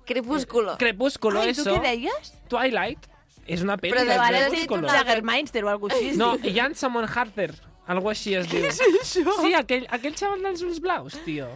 Crepúsculo. 0.09 0.75
Crepúsculo, 0.81 1.41
Ai, 1.45 1.53
tu 1.53 1.61
eso. 1.61 1.75
què 1.77 1.81
deies? 1.85 2.33
Twilight, 2.51 3.07
és 3.45 3.61
una 3.65 3.77
peli 3.77 3.93
Però 3.93 4.03
de 4.03 4.09
de 4.11 4.17
vegades 4.17 4.41
he 4.41 4.49
dit 4.55 4.67
Crepúsculo. 4.67 4.89
Jagermeister 4.97 5.63
o 5.65 5.69
alguna 5.69 5.93
cosa 5.93 6.05
així. 6.05 6.17
No, 6.17 6.31
Jan 6.59 6.75
Samon 6.75 7.07
Harter, 7.09 7.53
algo 7.87 8.09
així 8.11 8.35
es 8.39 8.49
diu. 8.51 8.65
és 8.69 8.81
això? 8.81 9.37
Sí, 9.41 9.53
aquell, 9.57 9.87
aquell 9.89 10.15
xaval 10.17 10.41
dels 10.49 10.61
ulls 10.65 10.81
blaus, 10.83 11.17
tio. 11.25 11.47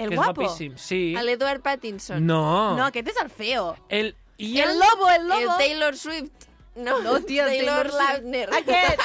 El 0.00 0.08
que 0.08 0.16
guapo? 0.16 0.40
És 0.42 0.48
guapíssim, 0.48 0.76
sí. 0.80 1.00
L'Edward 1.20 1.60
Pattinson. 1.64 2.24
No. 2.24 2.76
No, 2.76 2.86
aquest 2.86 3.10
és 3.12 3.18
el 3.20 3.28
feo. 3.28 3.74
El 3.88 4.14
El 4.38 4.78
lobo, 4.80 5.10
el 5.12 5.26
lobo. 5.28 5.40
El 5.40 5.58
Taylor 5.58 5.96
Swift. 5.96 6.46
No, 6.76 7.00
No, 7.02 7.18
tio, 7.20 7.44
el 7.44 7.50
Taylor, 7.58 7.90
Taylor 7.90 7.90
Swift. 7.90 8.08
Lautner. 8.08 8.48
Aquest. 8.54 9.02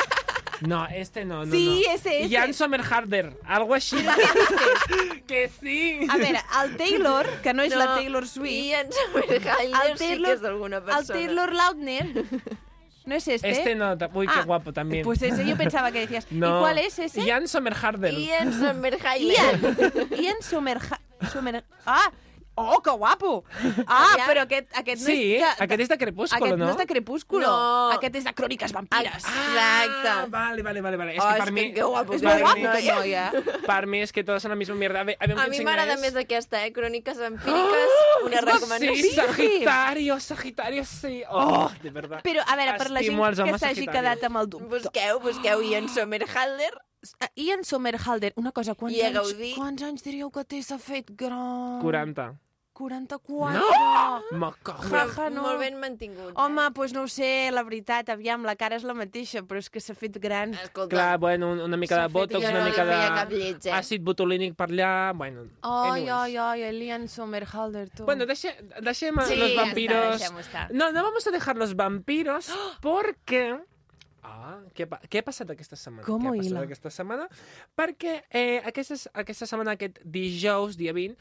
No, 0.61 0.85
este 0.87 1.25
no, 1.25 1.45
no, 1.45 1.51
Sí, 1.51 1.83
no. 1.87 1.93
ese, 1.93 2.23
ese. 2.25 2.35
Jan 2.35 2.53
Sommerharder, 2.53 3.37
algo 3.45 3.73
així. 3.75 3.97
que 5.27 5.49
sí. 5.59 6.05
A 6.09 6.17
veure, 6.17 6.41
el 6.63 6.77
Taylor, 6.77 7.27
que 7.41 7.53
no 7.53 7.63
és 7.63 7.71
No, 7.73 7.79
la 7.79 7.95
Taylor 7.95 8.27
Swift, 8.27 8.51
Ian 8.71 8.87
Somerhalder 8.91 9.89
el 9.91 9.97
sí 9.97 10.05
Taylor, 10.07 10.25
que 10.27 10.33
és 10.33 10.41
d'alguna 10.41 10.77
el 10.77 10.83
persona. 10.83 11.19
Taylor 11.19 11.53
Lautner, 11.53 12.23
¿no 13.05 13.15
es 13.15 13.27
este? 13.27 13.49
Este 13.49 13.75
no, 13.75 13.91
uy, 14.13 14.27
qué 14.27 14.33
Ah, 14.39 14.43
guapo 14.45 14.71
también. 14.73 15.03
Pues 15.03 15.21
ese 15.21 15.45
yo 15.45 15.57
pensaba 15.57 15.91
que 15.91 15.99
decías. 16.01 16.27
no. 16.31 16.57
¿Y 16.57 16.59
cuál 16.61 16.77
es 16.79 16.97
ese? 16.99 17.21
Jan 17.25 17.47
Sommerharder. 17.47 18.13
Ian 18.13 18.53
Somerhalder. 18.53 19.33
Ian. 20.11 20.41
Ian. 20.41 21.63
Ah! 21.85 22.11
Oh, 22.57 22.81
que 22.81 22.89
guapo! 22.91 23.43
Ah, 23.85 24.15
Ja. 24.17 24.25
però 24.27 24.41
aquest, 24.45 24.69
aquest 24.77 25.01
no 25.01 25.07
Sí, 25.07 25.33
és... 25.35 25.41
de- 25.41 25.63
aquest 25.65 25.81
és 25.81 25.89
de 25.89 25.97
Crepúsculo, 25.97 26.45
aquest 26.45 26.57
no? 26.57 26.65
no 26.65 26.71
és 26.71 26.77
de 26.77 26.85
Crepúsculo. 26.87 27.45
No. 27.47 27.91
Aquest 27.91 28.15
és 28.15 28.23
de 28.23 28.33
Cròniques 28.33 28.71
Vampires. 28.71 29.15
Exacte. 29.25 30.07
Ah, 30.09 30.25
vale, 30.29 30.63
vale, 30.63 30.81
vale, 30.81 30.97
vale. 30.97 31.15
Es 31.17 31.19
Oh, 31.19 31.27
que 31.27 31.33
és 31.33 31.37
para 31.39 31.45
que 31.45 31.51
mí... 31.51 31.73
qué 31.73 31.83
guapo 31.83 32.13
és 32.13 32.21
que 32.21 32.27
molt 32.27 32.37
és, 32.37 32.41
guapo, 32.43 32.59
noia. 32.61 32.79
que 32.81 32.93
noia. 32.95 33.59
Para 33.65 33.87
mí 33.87 33.99
es 34.01 34.13
que 34.13 34.23
todos 34.23 34.41
son 34.41 34.49
la 34.51 34.55
misma 34.55 34.75
mierda. 34.75 35.01
A 35.01 35.03
ver, 35.03 35.17
A 35.19 35.47
mi 35.47 35.59
m'agrada 35.59 35.97
més 35.97 36.15
aquesta, 36.15 36.65
eh? 36.65 36.71
Cròniques 36.71 37.17
vampíriques, 37.19 37.89
una 38.23 38.39
Sí, 38.39 38.45
recomanació. 38.45 39.11
Sagitario, 39.15 40.19
Sagitario, 40.19 40.85
sí. 40.85 41.23
Oh, 41.29 41.69
de 41.83 41.89
verdad. 41.91 42.21
Però, 42.23 42.41
a 42.47 42.55
veure, 42.55 42.77
per 42.77 42.89
la 42.91 43.01
gent 43.03 43.19
que 43.51 43.59
s'hagi 43.59 43.87
quedat 43.87 44.23
amb 44.23 44.37
el 44.37 44.49
dubte. 44.49 44.67
Busqueu, 44.71 45.19
busqueu 45.19 45.61
Ian 45.61 45.89
Somerhalder. 45.89 46.71
Ian 47.35 47.63
Somerhalder, 47.63 48.33
una 48.35 48.51
cosa, 48.51 48.73
quants, 48.73 48.97
a 48.97 49.07
anys, 49.11 49.35
quants 49.55 49.83
anys 49.83 50.01
diríeu 50.03 50.31
que 50.31 50.43
té? 50.43 50.63
S'ha 50.65 50.79
fet 50.81 51.11
gran... 51.13 51.79
40. 51.83 52.31
44. 52.75 53.59
Me 54.31 54.49
cago. 54.63 54.83
Jaja, 54.91 55.29
no. 55.31 55.41
Molt 55.45 55.59
ben 55.61 55.77
mantingut. 55.79 56.33
Home, 56.35 56.61
doncs 56.61 56.75
pues 56.75 56.93
no 56.93 57.03
ho 57.03 57.07
sé, 57.07 57.49
la 57.55 57.63
veritat, 57.63 58.09
aviam, 58.13 58.43
la 58.45 58.55
cara 58.59 58.75
és 58.75 58.83
la 58.83 58.93
mateixa, 58.97 59.41
però 59.47 59.61
és 59.63 59.69
que 59.71 59.79
s'ha 59.79 59.95
fet 59.95 60.19
gran. 60.21 60.53
Escolta, 60.59 60.91
Clar, 60.95 61.17
bueno, 61.19 61.51
un- 61.53 61.61
una 61.61 61.77
mica 61.77 62.01
de 62.01 62.07
botox, 62.13 62.43
una 62.43 62.59
no 62.59 62.65
mica 62.65 62.85
cap 63.15 63.29
de 63.29 63.37
lleig, 63.39 63.65
eh? 63.65 63.71
àcid 63.71 64.03
botulínic 64.03 64.55
per 64.59 64.67
allà, 64.69 65.13
bueno... 65.15 65.45
Ai, 65.63 66.09
ai, 66.09 66.35
ai, 66.37 66.61
el 66.63 66.81
Ian 66.83 67.07
Somerhalder, 67.07 67.89
tu. 67.89 68.05
Bueno, 68.05 68.25
deje, 68.25 68.55
dejemos 68.81 69.25
Sí, 69.27 69.35
los 69.37 69.55
vampiros. 69.55 70.21
estar. 70.21 70.71
no, 70.73 70.91
no 70.91 71.01
vamos 71.03 71.25
a 71.27 71.31
dejar 71.31 71.55
los 71.57 71.75
vampiros 71.75 72.51
porque... 72.81 73.57
Ah, 74.25 74.57
què, 74.73 74.87
què 75.09 75.21
ha 75.21 75.25
passat 75.27 75.51
aquesta 75.53 75.77
setmana? 75.77 76.05
Com 76.07 76.23
què 76.23 76.31
ha 76.31 76.33
passat 76.39 76.49
hila? 76.49 76.63
aquesta 76.65 76.89
setmana? 76.93 77.27
Perquè 77.77 78.15
eh, 78.31 78.61
aquesta, 78.65 78.97
aquesta 79.21 79.45
setmana, 79.45 79.75
aquest 79.77 79.99
dijous, 80.03 80.77
dia 80.81 80.93
20, 80.97 81.15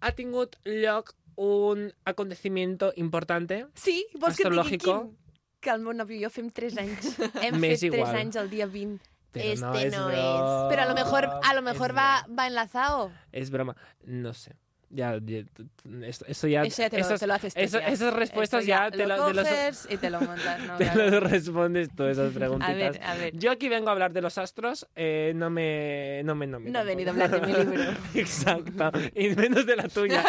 ha 0.00 0.10
tingut 0.18 0.56
lloc 0.66 1.14
un 1.38 1.92
acontecimiento 2.04 2.90
importante. 2.96 3.60
Sí, 3.78 4.00
vols 4.18 4.34
que 4.36 4.42
et 4.42 4.50
digui 4.50 4.58
Astrológico. 4.58 4.96
quin? 5.06 5.16
Que 5.62 5.70
el 5.74 5.80
meu 5.82 5.94
nòvio 5.94 6.18
i 6.18 6.24
jo 6.24 6.30
fem 6.34 6.50
3 6.50 6.76
anys. 6.82 7.12
Hem 7.44 7.60
M'és 7.62 7.78
fet 7.80 7.92
3 7.94 8.02
igual. 8.02 8.16
anys 8.24 8.36
el 8.42 8.50
dia 8.50 8.66
20. 8.66 8.98
Pero 9.30 9.44
no 9.60 9.72
Este 9.74 9.86
es 9.86 9.92
no 9.94 10.06
broma. 10.08 10.68
Pero 10.70 10.82
a 10.82 10.86
lo 10.86 10.94
mejor, 10.94 11.26
a 11.44 11.54
lo 11.54 11.62
mejor 11.62 11.90
Es 11.90 11.96
va, 11.96 12.26
va 12.38 12.46
enlazado. 12.48 13.12
Es 13.30 13.50
broma. 13.50 13.76
No 14.02 14.32
sé. 14.34 14.56
Ya, 14.90 15.18
ya, 15.22 15.40
ya... 15.42 16.06
Eso 16.06 16.48
ya 16.48 16.62
te 16.64 16.96
lo, 16.98 17.04
esas, 17.04 17.20
te 17.20 17.26
lo 17.26 17.34
haces 17.34 17.54
ya. 17.54 17.60
esas 17.62 18.14
respuestas 18.14 18.60
Eso 18.62 18.68
ya, 18.68 18.90
te, 18.90 19.06
lo 19.06 19.16
lo- 19.16 19.26
te 19.26 19.34
los, 19.34 19.48
coges 19.48 19.88
y 19.90 19.96
te 19.98 20.08
lo 20.08 20.20
montas, 20.20 20.60
¿no? 20.66 20.76
te 20.78 20.84
Claro. 20.90 21.10
los 21.10 21.22
respondes 21.30 21.88
tú, 21.94 22.04
esas 22.04 22.30
A 22.30 22.34
preguntitas. 22.34 22.74
ver, 22.76 23.02
a 23.02 23.14
ver. 23.16 23.36
Yo 23.36 23.50
aquí 23.50 23.68
vengo 23.68 23.90
a 23.90 23.92
hablar 23.92 24.14
de 24.14 24.22
los 24.22 24.38
astros, 24.38 24.86
eh, 24.96 25.32
no 25.36 25.50
me 25.50 26.22
no 26.24 26.34
me 26.34 26.46
nominen, 26.46 26.72
No 26.72 26.80
he 26.80 26.84
venido 26.84 27.10
a 27.10 27.12
hablar 27.12 27.30
de 27.30 27.46
mi 27.46 27.52
libro. 27.52 27.90
Exacto, 28.14 28.90
y 29.14 29.28
menos 29.36 29.66
de 29.66 29.76
la 29.76 29.88
tuya. 29.88 30.24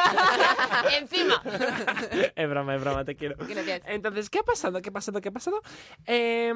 Encima. 0.99 1.41
es 2.35 2.49
broma, 2.49 2.75
es 2.75 2.81
broma, 2.81 3.05
te 3.05 3.15
quiero. 3.15 3.35
Gracias. 3.37 3.83
Entonces, 3.85 4.29
¿qué 4.29 4.39
ha 4.39 4.43
pasado? 4.43 4.81
¿Qué 4.81 4.89
ha 4.89 4.93
pasado? 4.93 5.21
¿Qué 5.21 5.29
ha 5.29 5.31
pasado? 5.31 5.61
Eh, 6.05 6.51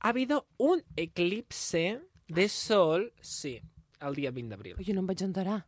ha 0.00 0.08
habido 0.08 0.46
un 0.56 0.82
eclipse 0.96 2.00
de 2.28 2.48
sol, 2.48 3.12
sí, 3.20 3.60
el 4.00 4.14
día 4.14 4.30
20 4.30 4.50
d'abril. 4.54 4.76
Jo 4.80 4.94
no 4.94 5.00
em 5.00 5.06
vaig 5.06 5.22
enterar. 5.22 5.66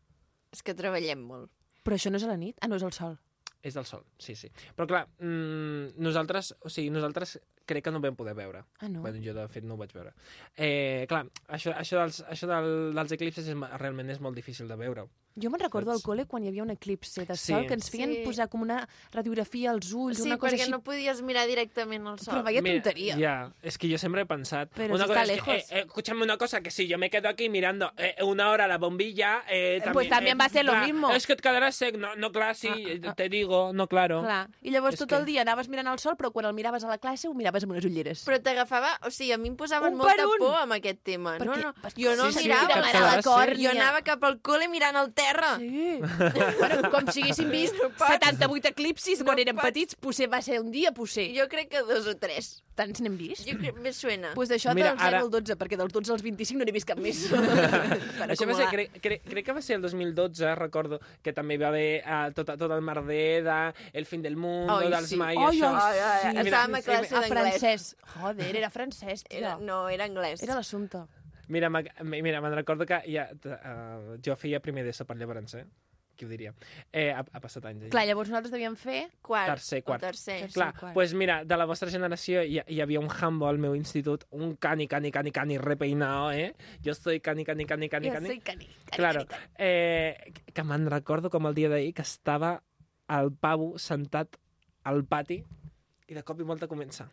És 0.55 0.65
que 0.65 0.75
treballem 0.77 1.25
molt. 1.31 1.51
Però 1.85 1.97
això 1.97 2.13
no 2.13 2.21
és 2.21 2.27
a 2.27 2.31
la 2.31 2.39
nit? 2.41 2.57
Ah, 2.61 2.69
no, 2.71 2.79
és 2.81 2.85
el 2.87 2.95
sol. 2.97 3.17
És 3.63 3.75
del 3.75 3.87
sol, 3.89 4.05
sí, 4.23 4.37
sí. 4.39 4.51
Però 4.77 4.87
clar, 4.87 5.05
mm, 5.19 5.99
nosaltres, 6.05 6.53
o 6.63 6.71
sigui, 6.71 6.93
nosaltres 6.95 7.39
crec 7.69 7.85
que 7.85 7.93
no 7.93 8.01
vam 8.01 8.17
poder 8.17 8.35
veure. 8.35 8.65
Ah, 8.81 8.89
no? 8.89 9.03
Bueno, 9.05 9.21
jo 9.23 9.35
de 9.37 9.47
fet 9.53 9.65
no 9.69 9.75
ho 9.77 9.81
vaig 9.81 9.93
veure. 9.93 10.15
Eh, 10.57 11.05
clar, 11.09 11.27
això, 11.53 11.77
això, 11.77 12.01
dels, 12.01 12.23
això 12.27 12.49
del, 12.51 12.95
dels 12.97 13.13
eclipses 13.13 13.47
és, 13.53 13.57
realment 13.79 14.11
és 14.11 14.21
molt 14.25 14.35
difícil 14.41 14.67
de 14.69 14.77
veure. 14.81 15.07
Jo 15.39 15.53
me'n 15.55 15.61
recordo 15.63 15.93
al 15.93 16.01
col·le 16.03 16.25
quan 16.27 16.43
hi 16.43 16.49
havia 16.51 16.65
un 16.65 16.71
eclipse 16.73 17.23
de 17.25 17.37
Sí. 17.37 17.53
sol 17.53 17.65
que 17.69 17.75
ens 17.75 17.89
feien 17.93 18.11
Sí. 18.11 18.23
posar 18.25 18.49
com 18.51 18.63
una 18.65 18.89
radiografia 19.13 19.71
als 19.71 19.93
ulls, 19.93 20.17
Sí, 20.19 20.25
una 20.27 20.37
cosa 20.37 20.57
perquè 20.57 20.63
així. 20.63 20.71
no 20.73 20.81
podies 20.83 21.23
mirar 21.23 21.47
directament 21.47 22.05
al 22.09 22.19
sol. 22.19 22.35
Però 22.35 22.43
vaya 22.43 22.61
tonteria. 22.61 23.17
Ya, 23.17 23.53
es 23.63 23.79
que 23.79 23.89
yo 23.89 23.99
siempre 23.99 24.23
he 24.23 24.27
pensado. 24.27 24.69
Pero 24.75 24.95
una 24.97 25.05
si 25.05 25.09
cosa 25.09 25.23
está 25.23 25.33
es 25.35 25.43
que, 25.43 25.51
lejos. 25.53 25.71
eh, 25.73 25.79
eh, 25.79 25.85
escúchame 25.87 26.25
una 26.25 26.37
cosa, 26.39 26.61
que 26.61 26.73
si 26.73 26.89
yo 26.89 26.99
me 26.99 27.09
quedo 27.09 27.29
aquí 27.29 27.49
mirando 27.49 27.93
eh, 27.97 28.17
una 28.25 28.51
hora 28.51 28.67
la 28.67 28.79
bombilla, 28.79 29.45
eh, 29.49 29.77
también, 29.79 29.93
pues 29.93 30.09
también 30.09 30.39
va 30.41 30.47
a 30.47 30.49
ser 30.49 30.65
lo 30.65 30.73
clar, 30.73 30.87
mismo. 30.87 31.11
Es 31.13 31.25
que 31.27 31.37
te 31.37 31.43
quedarás 31.43 31.77
sec. 31.77 31.97
No, 31.97 32.17
no, 32.17 32.33
claro, 32.33 32.55
sí, 32.55 32.67
Ah, 32.69 32.75
ah, 33.05 33.09
ah. 33.11 33.15
te 33.15 33.29
digo, 33.29 33.73
no, 33.73 33.87
claro. 33.87 34.23
Clar. 34.23 34.51
I 34.63 34.71
llavors 34.73 34.95
És 34.95 34.99
tot 35.01 35.09
que- 35.11 35.15
el 35.17 35.25
dia 35.25 35.43
anaves 35.43 35.69
mirant 35.69 35.87
el 35.87 36.01
sol, 36.01 36.17
però 36.17 36.33
quan 36.33 36.47
el 36.47 36.53
miraves 36.55 36.83
a 36.83 36.89
la 36.89 36.99
classe 36.99 37.29
ho 37.29 37.35
miraves 37.35 37.58
amb 37.67 37.73
unes 37.75 37.85
ulleres. 37.89 38.23
Però 38.29 38.39
t'agafava... 38.43 38.91
O 39.07 39.11
sigui, 39.15 39.33
a 39.33 39.39
mi 39.39 39.49
em 39.53 39.57
posaven 39.57 39.93
Un 39.95 39.99
molta 40.03 40.27
un. 40.29 40.39
por 40.43 40.57
amb 40.61 40.77
aquest 40.79 41.01
tema. 41.07 41.37
No, 41.39 41.57
no, 41.57 41.73
jo 41.97 42.15
no 42.19 42.29
Sí, 42.31 42.39
sí, 42.39 42.45
mirava. 42.49 42.69
quedaràs 42.75 43.17
la 43.17 43.23
còrnia. 43.27 43.71
Jo 43.73 43.75
anava 43.77 44.03
cap 44.07 44.25
al 44.29 44.39
col·le 44.45 44.69
mirant 44.73 44.97
al 45.01 45.13
terra. 45.13 45.57
Sí. 45.59 45.99
bueno, 46.61 46.91
com 46.93 47.11
si 47.13 47.23
haguéssim 47.27 47.51
vist 47.51 47.75
78 48.05 48.73
eclipsis 48.75 49.23
quan 49.25 49.37
No 49.39 49.43
érem 49.47 49.57
pots. 49.57 49.67
petits, 49.71 49.95
potser 49.97 50.29
va 50.33 50.43
ser 50.43 50.61
un 50.61 50.71
dia, 50.75 50.93
potser. 50.93 51.29
Jo 51.37 51.49
crec 51.49 51.69
que 51.75 51.83
dos 51.89 52.07
o 52.07 52.17
tres. 52.17 52.59
Tants 52.79 53.01
n'hem 53.03 53.17
vist? 53.19 53.43
Jo 53.49 53.57
crec, 53.59 53.77
me 53.83 53.91
suena. 53.93 54.31
Pues 54.39 54.49
d'això 54.53 54.71
Mira, 54.79 54.93
del 54.93 55.01
0 55.03 55.09
ara- 55.09 55.21
al 55.25 55.31
12, 55.35 55.57
perquè 55.59 55.77
dels 55.81 55.93
12 55.97 56.13
als 56.15 56.23
25 56.23 56.61
no 56.61 56.67
n'he 56.69 56.75
vist 56.77 56.87
cap 56.87 57.01
més. 57.03 57.25
Això 58.29 58.47
va 58.47 58.55
ser, 58.55 58.69
crec, 58.71 58.99
crec, 59.03 59.25
crec 59.27 59.47
que 59.49 59.57
va 59.57 59.63
ser 59.65 59.77
el 59.79 59.83
2012, 59.83 60.55
recordo, 60.61 61.01
que 61.23 61.33
també 61.35 61.57
hi 61.59 61.63
va 61.63 61.69
haver 61.73 61.89
uh, 62.05 62.29
tot, 62.37 62.53
tot 62.61 62.71
el 62.77 62.83
merder 62.87 63.43
de 63.47 63.59
El 63.99 64.07
fin 64.07 64.23
del 64.23 64.37
mundo, 64.39 64.79
Ai, 64.79 64.91
dels 64.95 65.11
sí. 65.11 65.19
mai, 65.21 65.35
Ai, 65.37 65.59
això. 65.59 65.73
ai, 65.75 65.99
Ai, 65.99 66.03
ai, 66.09 66.33
sí, 66.39 66.49
estàvem 66.49 66.75
a 66.79 66.83
sí, 66.83 66.89
classe 66.91 67.15
a 67.15 67.21
d'anglès. 67.25 67.33
francès. 67.59 67.89
Joder, 68.15 68.51
era 68.63 68.71
francès, 68.71 69.25
tio. 69.27 69.39
Era, 69.43 69.57
no, 69.59 69.81
era 69.89 70.07
anglès. 70.07 70.43
Era 70.47 70.55
l'assumpte. 70.61 71.03
Mira, 71.49 71.71
mira, 71.73 72.41
me'n 72.45 72.55
recordo 72.55 72.85
que 72.87 73.01
ja, 73.09 73.27
uh, 73.33 74.19
jo 74.23 74.35
feia 74.37 74.61
primer 74.61 74.85
d'ESO 74.85 75.07
per 75.09 75.17
llavors, 75.17 75.55
eh? 75.57 75.65
Qui 76.19 76.27
ho 76.27 76.29
diria? 76.29 76.51
Eh, 76.91 77.13
ha, 77.15 77.21
ha 77.23 77.41
passat 77.41 77.65
anys. 77.71 77.85
eh? 77.87 77.91
Clar, 77.93 78.03
llavors 78.09 78.27
nosaltres 78.33 78.51
devíem 78.51 78.75
fer... 78.77 79.05
quart. 79.23 79.53
Tercer, 79.53 79.85
quart. 79.87 80.03
Tercer. 80.03 80.41
Tercer. 80.49 80.55
Clar, 80.57 80.73
quart. 80.75 80.95
pues 80.97 81.15
mira, 81.15 81.45
de 81.47 81.57
la 81.57 81.65
vostra 81.71 81.89
generació 81.93 82.43
hi, 82.43 82.59
hi 82.67 82.81
havia 82.83 82.99
un 82.99 83.07
handball 83.09 83.55
al 83.55 83.61
meu 83.63 83.77
institut, 83.79 84.25
un 84.35 84.57
cani, 84.57 84.89
cani, 84.91 85.13
cani, 85.15 85.31
cani 85.31 85.59
repeinado, 85.63 86.33
eh? 86.33 86.57
Jo 86.85 86.95
soy 86.99 87.21
cani, 87.21 87.45
cani, 87.47 87.65
cani, 87.71 87.89
cani, 87.89 88.09
Jo 88.11 88.15
cani. 88.19 88.27
soy 88.35 88.41
cani, 88.41 88.67
cani, 88.67 88.97
Claro, 88.97 89.23
cani, 89.27 89.39
cani. 89.47 89.55
eh, 89.59 90.33
que 90.53 90.65
me'n 90.67 90.91
recordo 90.91 91.31
com 91.31 91.47
el 91.47 91.55
dia 91.55 91.71
d'ahir 91.71 91.95
que 91.95 92.03
estava 92.03 92.57
el 93.09 93.31
pavo 93.33 93.79
sentat 93.79 94.35
al 94.85 95.05
pati 95.07 95.39
i 96.09 96.15
de 96.19 96.23
cop 96.27 96.41
i 96.43 96.49
volta 96.51 96.67
comença 96.67 97.07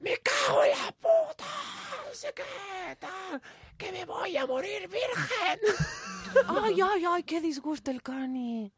Me 0.00 0.18
cago 0.26 0.64
en 0.64 0.74
la 0.74 0.90
puta! 1.00 1.54
No 2.16 2.20
sé 2.22 2.30
què, 2.32 2.94
tal, 2.96 3.42
que 3.76 3.90
me 3.92 4.06
voy 4.08 4.38
a 4.40 4.46
morir 4.48 4.86
virgen! 4.88 5.58
Ai, 6.48 6.80
ai, 6.80 7.02
ai, 7.04 7.22
que 7.28 7.42
disgust 7.44 7.90
el 7.92 7.98
cani. 8.00 8.72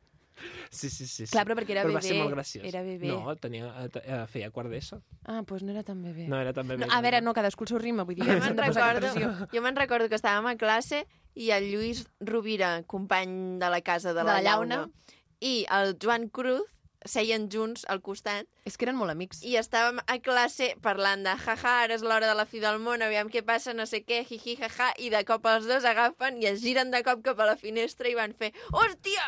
Sí, 0.71 0.91
sí, 0.91 1.07
sí. 1.07 1.25
sí. 1.25 1.31
Clar, 1.31 1.45
però 1.47 1.55
perquè 1.55 1.77
era 1.77 1.85
Però 1.87 1.95
va 1.95 2.03
ser 2.03 2.17
molt 2.19 2.33
graciós. 2.35 2.65
Era 2.67 2.83
bebè. 2.83 3.07
No, 3.13 3.37
tenia, 3.39 3.69
eh, 3.85 3.87
t- 3.95 4.03
eh, 4.03 4.19
feia 4.33 4.51
quart 4.51 4.73
d'ESO. 4.75 4.99
Ah, 5.31 5.39
doncs 5.47 5.63
no 5.63 5.71
era 5.71 5.85
tan 5.87 6.03
bebè. 6.03 6.27
No, 6.27 6.41
era 6.43 6.51
també 6.57 6.75
No, 6.81 6.89
bebè. 6.89 6.97
a 6.97 7.01
veure, 7.07 7.21
no, 7.23 7.35
cadascú 7.39 7.63
el 7.63 7.71
seu 7.71 7.79
ritme, 7.79 8.03
vull 8.09 8.19
dir, 8.19 8.27
Jo 8.27 8.41
me'n 8.43 8.59
de 8.59 8.67
recordo, 8.67 9.13
jo 9.55 9.63
me'n 9.63 9.79
recordo 9.79 10.09
que 10.11 10.19
estàvem 10.19 10.51
a 10.51 10.57
classe 10.59 11.05
i 11.39 11.53
el 11.55 11.71
Lluís 11.71 12.09
Rovira, 12.19 12.73
company 12.91 13.37
de 13.63 13.71
la 13.71 13.81
casa 13.87 14.11
de, 14.15 14.19
De 14.19 14.27
la 14.27 14.41
la, 14.41 14.43
llauna. 14.43 14.81
llauna, 14.83 15.15
i 15.39 15.55
el 15.79 15.95
Joan 16.03 16.27
Cruz, 16.29 16.67
seien 17.07 17.49
junts 17.51 17.85
al 17.89 18.01
costat 18.03 18.47
És 18.67 18.77
que 18.77 18.85
eren 18.85 18.97
molt 18.99 19.11
amics. 19.13 19.43
i 19.47 19.55
estàvem 19.57 20.01
a 20.07 20.19
classe 20.19 20.73
parlant 20.83 21.23
de 21.25 21.35
jaja, 21.45 21.75
ara 21.85 21.95
és 21.95 22.03
l'hora 22.03 22.27
de 22.27 22.35
la 22.35 22.45
fi 22.45 22.61
del 22.61 22.79
món, 22.83 23.03
aviam 23.03 23.29
què 23.31 23.45
passa, 23.47 23.73
no 23.75 23.87
sé 23.87 24.03
què, 24.05 24.25
jiji, 24.29 24.57
jaja, 24.59 24.91
i 24.99 25.09
de 25.11 25.23
cop 25.25 25.47
els 25.47 25.67
dos 25.71 25.85
agafen 25.85 26.43
i 26.43 26.47
es 26.51 26.61
giren 26.61 26.91
de 26.91 27.03
cop 27.07 27.23
cap 27.23 27.39
a 27.41 27.47
la 27.53 27.57
finestra 27.57 28.09
i 28.11 28.15
van 28.19 28.35
fer 28.35 28.53
hòstia! 28.73 29.25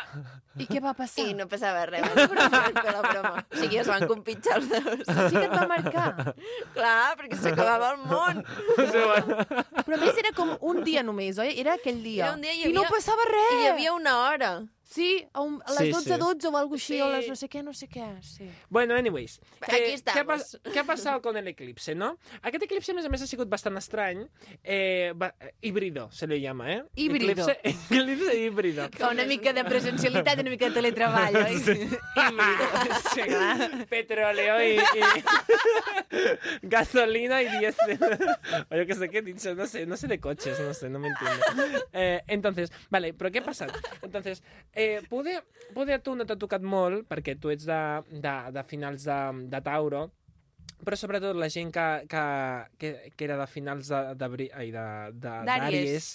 I 0.59 0.65
què 0.67 0.81
va 0.83 0.91
passar? 0.93 1.23
I 1.23 1.33
no 1.33 1.45
passava 1.47 1.85
res, 1.87 2.03
van 2.11 2.75
fer 2.75 2.91
la 2.91 3.01
broma. 3.05 3.45
O 3.53 3.55
sigui, 3.55 3.77
es 3.79 3.87
van 3.87 4.03
compitjar 4.09 4.57
els 4.59 4.67
dos. 4.67 5.05
Sí 5.07 5.37
que 5.37 5.45
et 5.45 5.53
va 5.55 5.63
marcar. 5.69 6.33
Clar, 6.75 7.15
perquè 7.21 7.37
s'acabava 7.39 7.93
el 7.93 8.01
món. 8.09 8.41
Però 8.75 9.95
a 9.95 10.01
més 10.01 10.19
era 10.19 10.33
com 10.35 10.51
un 10.59 10.83
dia 10.83 11.05
només, 11.07 11.39
oi? 11.39 11.53
Era 11.61 11.77
aquell 11.79 12.03
dia. 12.03 12.25
Era 12.27 12.35
un 12.35 12.43
dia 12.43 12.51
i 12.57 12.65
I 12.67 12.73
no 12.75 12.83
passava 12.91 13.23
res. 13.31 13.53
I 13.55 13.63
hi 13.63 13.69
havia 13.71 13.93
una 13.95 14.17
hora. 14.25 14.51
Sí, 14.91 15.25
a, 15.31 15.39
un, 15.39 15.61
a 15.65 15.71
les 15.71 15.79
Sí, 15.87 15.91
12 15.91 16.03
sí. 16.13 16.19
12 16.19 16.47
o 16.49 16.57
algo 16.57 16.75
així, 16.75 16.93
Sí. 16.95 17.01
o 17.01 17.07
les 17.09 17.27
no 17.29 17.35
sé 17.39 17.47
què, 17.47 17.63
no 17.63 17.71
sé 17.73 17.87
què. 17.87 18.03
Sí. 18.21 18.49
Bueno, 18.69 18.93
anyways. 18.95 19.39
Aquí 19.61 19.71
¿qué, 19.77 19.83
ha, 19.91 19.93
estamos. 19.95 20.27
pas- 20.27 20.71
¿Qué 20.73 20.79
ha 20.79 20.83
pasado 20.83 21.21
con 21.21 21.37
el 21.37 21.47
eclipse, 21.47 21.95
no? 21.95 22.17
Aquest 22.41 22.63
eclipse, 22.65 22.91
a 22.91 22.95
més 22.95 23.05
a 23.05 23.09
més, 23.09 23.21
ha 23.23 23.27
sigut 23.27 23.47
bastant 23.47 23.77
estrany. 23.79 24.25
Eh, 24.63 25.13
va, 25.15 25.33
eh, 25.39 25.53
híbrido, 25.61 26.09
se 26.11 26.27
li 26.27 26.41
llama, 26.41 26.73
eh? 26.73 26.83
Híbrido. 26.95 27.31
Eclipse, 27.47 27.59
eclipse 27.89 28.35
híbrido. 28.37 28.89
Fa 28.97 29.09
una 29.15 29.23
mica 29.25 29.53
de 29.53 29.63
presencialitat 29.63 30.37
i 30.37 30.41
una 30.41 30.49
mica 30.57 30.67
de 30.67 30.75
teletreball, 30.75 31.35
oi? 31.45 31.55
Híbrido, 31.55 31.97
sí. 33.15 33.21
Petróleo 33.89 34.61
y, 34.61 34.75
y 34.75 35.01
gasolina 36.63 37.41
y 37.41 37.47
diésel. 37.59 37.99
O 38.69 38.75
yo 38.75 38.85
qué 38.85 38.95
sé 38.95 39.09
qué 39.09 39.19
he 39.19 39.21
dicho, 39.21 39.55
no 39.55 39.65
sé, 39.67 39.85
no 39.85 39.95
sé 39.97 40.07
de 40.07 40.19
coches, 40.19 40.59
no 40.59 40.73
sé, 40.73 40.89
no 40.89 40.99
me 40.99 41.07
entiendo. 41.09 41.85
Eh, 41.93 42.21
entonces, 42.27 42.71
vale, 42.89 43.13
però 43.13 43.31
què 43.31 43.39
ha 43.41 43.45
passat? 43.45 43.71
Entonces, 44.01 44.43
eh, 44.73 44.80
poder, 45.09 45.43
poder 45.75 45.95
a 45.99 46.01
tu 46.03 46.15
no 46.15 46.25
t'ha 46.27 46.37
tocat 46.39 46.61
molt, 46.63 47.05
perquè 47.09 47.37
tu 47.39 47.51
ets 47.53 47.65
de, 47.69 47.79
de, 48.23 48.33
de 48.55 48.63
finals 48.69 49.05
de, 49.07 49.19
de 49.51 49.61
Tauro, 49.65 50.03
però 50.81 50.97
sobretot 50.97 51.37
la 51.37 51.47
gent 51.53 51.69
que, 51.75 51.87
que, 52.09 52.21
que, 52.81 52.91
que 53.15 53.25
era 53.27 53.35
de 53.37 53.45
finals 53.47 53.89
de- 53.93 54.15
d'abri- 54.17 54.49
ai, 54.57 54.71
de, 54.73 54.85
de, 55.13 55.33
D'Àries. 55.47 56.07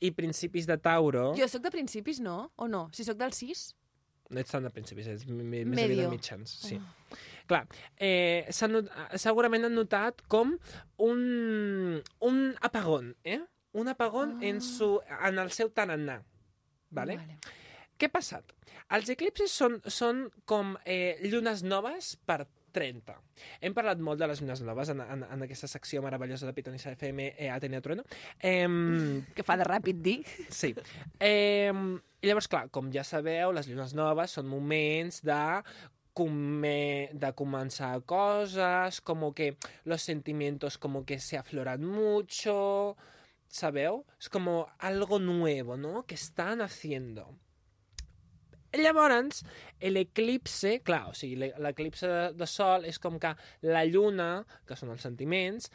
i 0.00 0.12
principis 0.14 0.66
de 0.70 0.76
Tauro... 0.78 1.32
Jo 1.38 1.48
sóc 1.50 1.62
de 1.64 1.72
principis, 1.74 2.20
no? 2.22 2.52
O 2.56 2.68
no? 2.70 2.84
Si 2.94 3.02
sóc 3.04 3.18
del 3.18 3.32
6? 3.34 3.64
No 4.32 4.40
ets 4.40 4.54
tant 4.54 4.64
de 4.64 4.70
principis, 4.72 5.08
ets 5.12 5.26
més 5.28 5.66
Medio. 5.66 5.84
aviat 5.84 6.06
de 6.06 6.12
mitjans. 6.14 6.52
Sí. 6.64 6.78
Clar, 7.50 7.64
eh, 7.98 8.46
not, 8.70 8.86
segurament 9.20 9.66
han 9.66 9.74
notat 9.76 10.22
com 10.30 10.54
un, 11.02 11.98
un 12.30 12.38
apagón, 12.62 13.16
eh? 13.24 13.40
Un 13.74 13.88
apagón 13.88 14.38
Ah. 14.38 14.46
en, 14.46 14.60
su, 14.60 15.00
en 15.26 15.38
el 15.42 15.50
seu 15.50 15.68
tarannà. 15.74 16.20
Vale? 16.90 17.16
Vale. 17.16 17.38
Què 18.02 18.08
ha 18.10 18.16
passat? 18.16 18.48
Els 18.96 19.12
eclipses 19.14 19.52
són, 19.54 19.76
són 19.86 20.24
com 20.50 20.72
eh, 20.82 21.20
llunes 21.22 21.60
noves 21.62 22.16
per 22.26 22.40
30. 22.74 23.14
Hem 23.62 23.76
parlat 23.76 24.00
molt 24.02 24.18
de 24.18 24.26
les 24.26 24.40
llunes 24.42 24.58
noves 24.66 24.90
en, 24.90 25.04
en, 25.04 25.22
en 25.22 25.44
aquesta 25.46 25.68
secció 25.70 26.02
meravellosa 26.02 26.48
de 26.48 26.54
Pitonisa 26.56 26.90
FM 26.96 27.28
eh, 27.36 27.46
Atenea 27.54 27.82
Trueno. 27.84 28.02
Eh, 28.40 28.66
Que 29.36 29.44
fa 29.46 29.54
de 29.60 29.68
ràpid 29.68 30.00
dir. 30.02 30.16
Sí. 30.50 30.72
Eh, 31.20 31.70
I 31.70 32.26
llavors, 32.26 32.48
clar, 32.50 32.64
com 32.74 32.90
ja 32.90 33.04
sabeu, 33.06 33.54
les 33.54 33.70
llunes 33.70 33.94
noves 33.94 34.34
són 34.34 34.50
moments 34.50 35.20
de 35.22 35.38
come, 36.18 37.08
de 37.14 37.30
començar 37.38 37.92
coses, 38.02 38.98
como 39.00 39.30
que 39.32 39.52
los 39.84 40.02
sentimientos 40.02 40.76
como 40.76 41.04
que 41.06 41.20
se 41.20 41.38
afloran 41.38 41.86
mucho, 41.86 42.96
¿sabeu? 43.48 44.04
Es 44.18 44.28
como 44.28 44.66
algo 44.78 45.20
nuevo, 45.20 45.76
¿no? 45.76 46.02
Que 46.02 46.16
están 46.16 46.60
haciendo. 46.62 47.30
Llavors, 48.78 49.42
l'eclipse, 49.92 50.78
clar, 50.86 51.08
o 51.10 51.14
sigui, 51.14 51.36
l'e- 51.42 51.54
l'eclipse 51.60 52.08
de, 52.08 52.22
de 52.38 52.46
sol 52.48 52.86
és 52.88 52.98
com 53.02 53.18
que 53.20 53.34
la 53.68 53.84
lluna, 53.84 54.30
que 54.66 54.76
són 54.78 54.94
els 54.94 55.02
sentiments, 55.04 55.68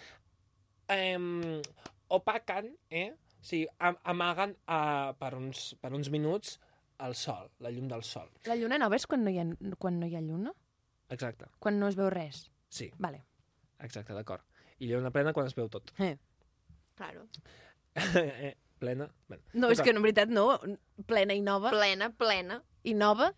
eh, 0.89 1.61
opaquen, 2.09 2.71
eh? 2.89 3.11
O 3.37 3.43
sigui, 3.47 3.67
am 3.79 3.97
amaguen 4.03 4.55
uh, 4.67 5.13
per, 5.19 5.33
uns, 5.37 5.75
per 5.81 5.93
uns 5.93 6.09
minuts 6.11 6.57
el 7.05 7.13
sol, 7.15 7.51
la 7.61 7.69
llum 7.71 7.87
del 7.87 8.01
sol. 8.03 8.31
La 8.49 8.55
lluna 8.57 8.79
nova 8.81 8.97
és 8.97 9.05
quan 9.07 9.21
no 9.23 9.29
hi 9.31 9.37
ha, 9.39 9.45
quan 9.79 9.99
no 10.01 10.07
hi 10.09 10.15
ha 10.17 10.21
lluna? 10.25 10.51
Exacte, 11.13 11.45
Quan 11.63 11.77
no 11.79 11.87
es 11.87 11.95
veu 11.95 12.09
res? 12.11 12.47
sí, 12.67 12.89
Vale. 12.99 13.21
exacte, 13.79 14.13
d'acord. 14.13 14.41
I 14.79 14.89
lluna 14.89 15.11
plena 15.13 15.31
quan 15.33 15.47
es 15.47 15.55
veu 15.55 15.69
tot. 15.69 15.93
Eh. 16.03 16.17
Claro. 16.97 17.27
eh, 17.95 18.55
plena... 18.79 19.07
Bueno, 19.29 19.43
No, 19.53 19.69
és 19.71 19.79
que 19.81 19.93
en 19.93 20.01
veritat 20.03 20.29
no. 20.33 20.59
Plena 21.07 21.33
i 21.37 21.41
nova. 21.45 21.69
Plena, 21.73 22.09
plena, 22.17 22.59
I 22.87 22.93
nova? 22.95 23.33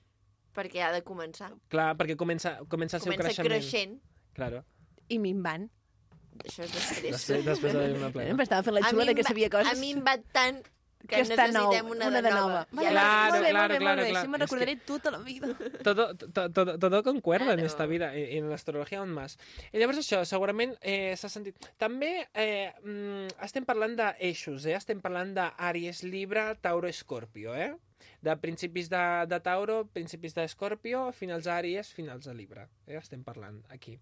perquè 0.60 0.82
ha 0.84 0.92
de 0.92 1.04
començar. 1.06 1.52
Clar, 1.72 1.94
perquè 1.96 2.16
comença, 2.20 2.58
comença 2.68 2.98
el 2.98 3.04
seu 3.04 3.14
Comença 3.14 3.30
creixement. 3.44 3.48
creixent. 3.50 4.02
Claro. 4.36 4.64
I 5.08 5.20
minvant. 5.20 5.70
Això 6.44 6.64
és 6.66 6.74
després. 6.74 7.12
Després, 7.14 7.46
després 7.46 7.74
de 7.74 7.80
la 7.80 7.88
lluna 7.94 8.08
Eh, 8.10 8.12
plena. 8.12 8.32
Em 8.34 8.40
estava 8.44 8.64
fent 8.64 8.76
la 8.76 8.82
xula 8.90 9.06
de 9.06 9.16
que 9.16 9.24
sabia 9.24 9.50
coses. 9.50 9.72
A 9.72 9.80
mi 9.80 9.92
em 9.94 10.02
va 10.04 10.18
tant 10.34 10.60
que, 10.64 11.08
que 11.08 11.22
està 11.22 11.46
nou, 11.54 11.70
necessitem 11.72 11.92
una, 11.94 12.08
una 12.12 12.22
de 12.22 12.30
nova. 12.34 12.68
I 12.72 12.76
Vale, 12.76 12.88
ara- 12.90 12.92
Claro, 12.92 13.32
molt 13.32 13.44
bé, 13.46 13.50
claro, 13.52 13.70
molt 13.70 13.72
bé, 13.72 13.80
claro, 13.80 13.80
molt 13.80 13.80
bé. 13.80 14.10
claro. 14.10 14.20
Així 14.20 14.28
me 14.28 14.38
Es 14.38 14.40
que- 14.40 14.46
recordaré 14.46 14.76
tota 14.86 15.12
la 15.12 15.18
vida. 15.20 15.48
todo, 15.84 16.16
to- 16.18 16.50
todo, 16.52 16.78
todo 16.80 17.04
concuerda 17.04 17.46
en 17.54 17.60
Claro. 17.60 17.66
esta 17.68 17.86
vida, 17.86 18.16
i, 18.18 18.24
i 18.36 18.38
en 18.38 18.50
l'astrologia 18.50 19.02
on 19.02 19.14
més. 19.14 19.38
I 19.72 19.78
llavors 19.80 20.00
això, 20.00 20.26
segurament 20.26 20.76
eh, 20.82 21.16
s'ha 21.16 21.30
sentit... 21.30 21.56
També 21.78 22.28
eh, 22.34 22.74
mm, 22.84 23.28
estem 23.46 23.64
parlant 23.66 23.96
d'eixos, 23.96 24.66
eh? 24.66 24.76
Estem 24.76 25.00
parlant 25.00 25.34
d'Àries, 25.34 26.04
Libra, 26.04 26.56
Tauro, 26.56 26.88
Escorpio, 26.88 27.56
eh? 27.56 27.76
De 28.22 28.36
principis 28.42 28.90
de, 28.92 29.04
de 29.30 29.40
Tauro, 29.44 29.82
principis 29.94 30.36
d'Escorpio, 30.38 31.06
finals 31.16 31.48
d'Àries, 31.50 31.92
finals 31.96 32.28
de 32.30 32.36
Libra. 32.38 32.66
Eh? 32.88 32.98
Estem 33.00 33.24
parlant 33.24 33.62
aquí. 33.76 33.98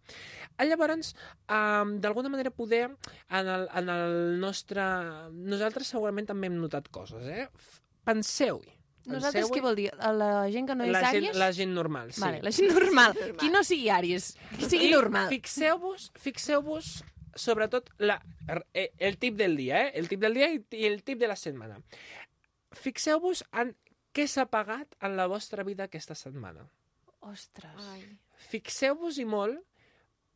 Eh, 0.57 0.65
Llavors, 0.67 1.13
um, 1.49 1.97
d'alguna 2.03 2.31
manera 2.33 2.51
poder, 2.51 2.87
en 3.29 3.53
el, 3.57 3.67
en 3.81 3.93
el 3.93 4.39
nostre... 4.41 4.87
Nosaltres 5.31 5.93
segurament 5.93 6.27
també 6.29 6.51
hem 6.51 6.57
notat 6.61 6.89
coses, 6.93 7.27
eh? 7.27 7.47
Penseu-hi. 8.07 8.77
Nosaltres 9.07 9.51
què 9.53 9.61
vol 9.63 9.77
dir? 9.77 9.87
A 10.03 10.11
La 10.11 10.31
gent 10.51 10.67
que 10.67 10.75
no 10.75 10.83
és 10.83 10.91
la 10.91 11.03
gent, 11.05 11.21
àries? 11.21 11.37
la 11.39 11.51
gent 11.55 11.71
normal, 11.75 12.11
sí. 12.11 12.21
Vale, 12.23 12.41
la 12.43 12.51
gent 12.51 12.73
normal. 12.73 13.13
Normal. 13.15 13.37
Qui 13.39 13.51
no 13.53 13.61
sigui 13.63 13.87
àries. 13.93 14.33
Qui 14.57 14.67
sigui 14.67 14.89
I 14.89 14.95
normal. 14.97 15.29
Fixeu-vos, 15.31 16.09
fixeu-vos 16.19 16.91
sobretot 17.37 17.91
la, 18.03 18.17
eh, 18.73 18.91
el 18.97 19.17
tip 19.21 19.37
del 19.39 19.55
dia, 19.55 19.85
eh? 19.85 19.91
El 19.95 20.09
tip 20.09 20.19
del 20.19 20.35
dia 20.35 20.49
i, 20.51 20.59
i 20.75 20.87
el 20.89 21.03
tip 21.07 21.21
de 21.21 21.29
la 21.31 21.37
setmana. 21.39 21.79
Fixeu-vos 22.75 23.45
en 23.53 23.75
què 24.17 24.25
s'ha 24.25 24.47
pagat 24.49 24.95
en 25.05 25.13
la 25.17 25.27
vostra 25.29 25.63
vida 25.67 25.85
aquesta 25.85 26.15
setmana. 26.17 26.65
Ostres. 27.29 27.89
Fixeu-vos-hi 28.49 29.25
molt 29.29 29.61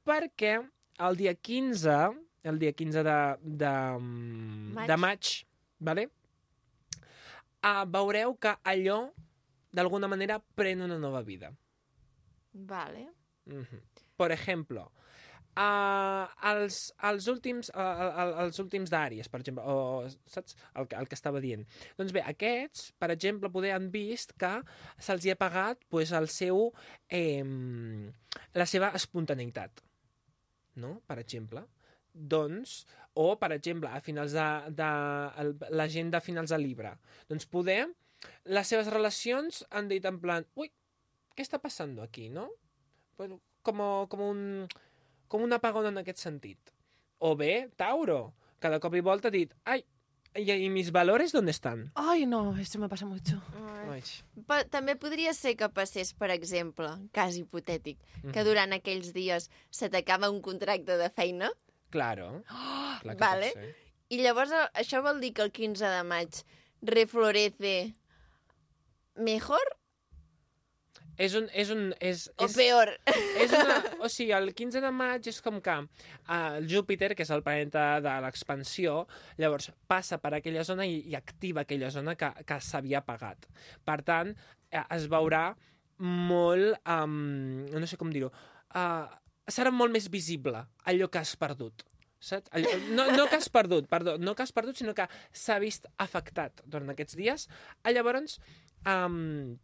perquè 0.06 0.60
el 1.02 1.18
dia 1.18 1.34
15, 1.34 1.96
el 2.46 2.60
dia 2.62 2.74
15 2.78 3.04
de, 3.08 3.18
de, 3.42 3.74
Maig. 4.78 4.88
de 4.92 4.98
maig, 5.02 5.32
vale? 5.80 6.10
uh, 7.66 7.86
veureu 7.90 8.36
que 8.42 8.54
allò, 8.64 9.00
d'alguna 9.74 10.10
manera, 10.12 10.40
pren 10.40 10.82
una 10.82 10.98
nova 10.98 11.22
vida. 11.22 11.52
Vale. 12.54 13.08
Mhm. 13.46 13.82
Por 14.18 14.32
ejemplo, 14.32 14.92
uh, 15.58 16.26
els, 16.52 16.80
els 17.10 17.28
últims, 17.32 17.72
uh, 17.76 18.26
els 18.44 18.60
últims 18.64 18.92
d'àries, 18.94 19.30
per 19.32 19.42
exemple, 19.42 19.66
o, 19.66 20.08
saps 20.32 20.56
el, 20.76 20.88
el 21.00 21.10
que 21.10 21.18
estava 21.18 21.42
dient? 21.44 21.66
Doncs 22.00 22.14
bé, 22.16 22.24
aquests, 22.28 22.92
per 23.02 23.12
exemple, 23.16 23.52
poder 23.54 23.76
han 23.76 23.90
vist 23.94 24.36
que 24.40 24.54
se'ls 24.98 25.28
ha 25.32 25.38
pagat 25.40 25.84
pues, 25.90 26.14
el 26.18 26.30
seu, 26.32 26.70
eh, 27.10 27.44
la 28.58 28.68
seva 28.70 28.92
espontaneïtat, 28.98 29.84
no? 30.84 31.00
per 31.08 31.22
exemple. 31.24 31.66
Doncs, 32.12 32.82
o, 33.16 33.34
per 33.40 33.54
exemple, 33.56 33.88
a 33.88 34.02
finals 34.04 34.36
de, 34.36 34.48
de 34.76 34.92
el, 35.44 35.56
la 35.80 35.88
gent 35.92 36.12
de 36.12 36.20
finals 36.24 36.52
de 36.52 36.60
llibre, 36.60 36.92
doncs 37.32 37.48
poder 37.48 37.86
les 38.54 38.68
seves 38.68 38.90
relacions 38.92 39.64
han 39.72 39.88
dit 39.90 40.06
en 40.06 40.20
plan, 40.22 40.46
ui, 40.60 40.70
què 41.36 41.46
està 41.46 41.60
passant 41.62 41.96
aquí, 42.04 42.28
no? 42.30 42.50
Bueno, 43.18 43.40
como, 43.62 44.08
como 44.10 44.30
un 44.30 44.68
com 45.32 45.46
un 45.48 45.56
apagón 45.56 45.88
en 45.88 46.02
aquest 46.02 46.20
sentit. 46.20 46.74
O 47.24 47.36
bé, 47.40 47.70
Tauro, 47.80 48.34
que 48.60 48.70
de 48.74 48.80
cop 48.84 48.96
i 48.98 49.02
volta 49.06 49.30
ha 49.30 49.34
dit, 49.34 49.54
ai, 49.66 49.80
i, 50.36 50.44
i 50.66 50.70
mis 50.72 50.90
valores 50.96 51.32
d'on 51.36 51.48
estan? 51.52 51.86
Ay, 51.96 52.26
no, 52.28 52.56
esto 52.60 52.80
me 52.80 52.90
pasa 52.92 53.06
mucho. 53.08 53.40
Ai. 53.92 54.02
Pa 54.48 54.62
també 54.72 54.96
podria 55.00 55.34
ser 55.36 55.56
que 55.60 55.68
passés, 55.76 56.14
per 56.16 56.30
exemple, 56.34 56.88
cas 57.16 57.36
hipotètic, 57.40 57.98
que 58.22 58.40
Mhm. 58.42 58.46
durant 58.48 58.74
aquells 58.76 59.14
dies 59.16 59.50
se 59.70 59.90
t'acaba 59.90 60.30
un 60.32 60.42
contracte 60.42 60.98
de 60.98 61.10
feina 61.10 61.52
Claro. 61.92 62.44
Clar 63.02 63.16
que 63.18 63.20
Vale. 63.20 63.52
i 64.10 64.22
llavors 64.24 64.52
això 64.74 65.02
vol 65.04 65.20
dir 65.20 65.34
que 65.34 65.42
el 65.44 65.52
15 65.52 65.84
de 65.86 66.04
maig 66.04 66.44
reflorece 66.82 67.94
mejor 69.16 69.62
És 71.22 71.36
un... 71.38 71.48
És 71.54 71.70
un 71.74 71.90
és, 72.02 72.26
o 72.38 72.48
és, 72.48 72.56
peor? 72.58 72.92
és 73.44 73.54
una, 73.54 73.78
o 74.02 74.10
sigui, 74.14 74.32
el 74.38 74.52
15 74.58 74.82
de 74.84 74.92
maig 74.96 75.30
és 75.30 75.42
com 75.46 75.60
que 75.64 75.78
uh, 75.84 76.38
el 76.58 76.70
Júpiter, 76.72 77.14
que 77.18 77.26
és 77.28 77.34
el 77.34 77.44
planeta 77.46 77.86
de 78.04 78.16
l'expansió, 78.26 79.04
llavors 79.42 79.70
passa 79.92 80.18
per 80.24 80.34
aquella 80.38 80.66
zona 80.68 80.88
i, 80.90 81.02
i 81.12 81.18
activa 81.20 81.66
aquella 81.66 81.92
zona 81.94 82.18
que, 82.18 82.32
que 82.48 82.60
s'havia 82.66 83.04
apagat. 83.04 83.46
Per 83.86 84.00
tant, 84.08 84.34
eh, 84.72 84.86
es 84.98 85.08
veurà 85.12 85.52
molt... 86.02 86.82
Um, 86.90 87.68
no 87.70 87.88
sé 87.90 88.02
com 88.02 88.12
dir-ho. 88.14 88.32
Uh, 88.74 89.06
serà 89.52 89.72
molt 89.74 89.94
més 89.94 90.10
visible 90.10 90.66
allò 90.90 91.10
que 91.12 91.22
has 91.22 91.36
perdut. 91.38 91.86
Saps? 92.22 92.52
Allò, 92.54 92.70
no, 92.94 93.08
no 93.18 93.26
que 93.30 93.40
has 93.40 93.50
perdut, 93.50 93.88
perdó, 93.90 94.14
no 94.22 94.36
que 94.38 94.46
has 94.46 94.54
perdut, 94.54 94.78
sinó 94.78 94.94
que 94.98 95.08
s'ha 95.34 95.58
vist 95.62 95.88
afectat 96.02 96.62
durant 96.70 96.94
aquests 96.94 97.18
dies. 97.18 97.48
Llavors, 97.90 98.38
um, 98.86 99.58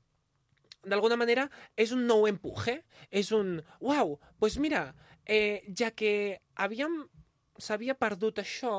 d'alguna 0.85 1.17
manera, 1.19 1.47
és 1.75 1.91
un 1.95 2.05
nou 2.07 2.27
empuje. 2.27 2.81
És 3.09 3.31
un, 3.31 3.57
uau, 3.79 4.17
doncs 4.17 4.39
pues 4.39 4.57
mira, 4.61 4.93
eh, 5.25 5.63
ja 5.77 5.91
que 5.91 6.41
havíem 6.55 7.05
s'havia 7.57 7.95
perdut 7.97 8.39
això, 8.39 8.73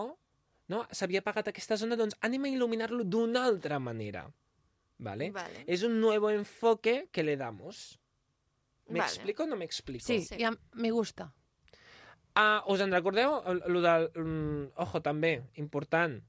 no? 0.68 0.84
s'havia 0.92 1.22
pagat 1.24 1.50
aquesta 1.50 1.76
zona, 1.80 1.96
doncs 1.98 2.16
anem 2.22 2.44
a 2.44 2.52
il·luminar-lo 2.52 3.04
d'una 3.04 3.44
altra 3.44 3.78
manera. 3.78 4.28
¿Vale? 4.98 5.30
Vale. 5.30 5.64
Es 5.66 5.84
un 5.84 6.00
nuevo 6.00 6.30
enfoque 6.30 7.08
que 7.12 7.22
le 7.22 7.36
damos. 7.36 8.00
¿Me 8.88 8.98
Vale. 8.98 9.12
explico 9.12 9.44
o 9.44 9.46
no 9.46 9.54
me 9.54 9.64
explico? 9.64 10.04
Sí, 10.04 10.22
sí. 10.22 10.36
ja 10.40 10.50
me 10.72 10.90
gusta. 10.90 11.32
Ah, 12.34 12.64
us 12.66 12.80
en 12.80 12.90
recordeu? 12.90 13.42
El, 13.46 13.62
el 13.66 13.82
del... 13.82 14.10
Mm, 14.14 14.72
ojo, 14.76 15.00
també, 15.02 15.42
important. 15.54 16.20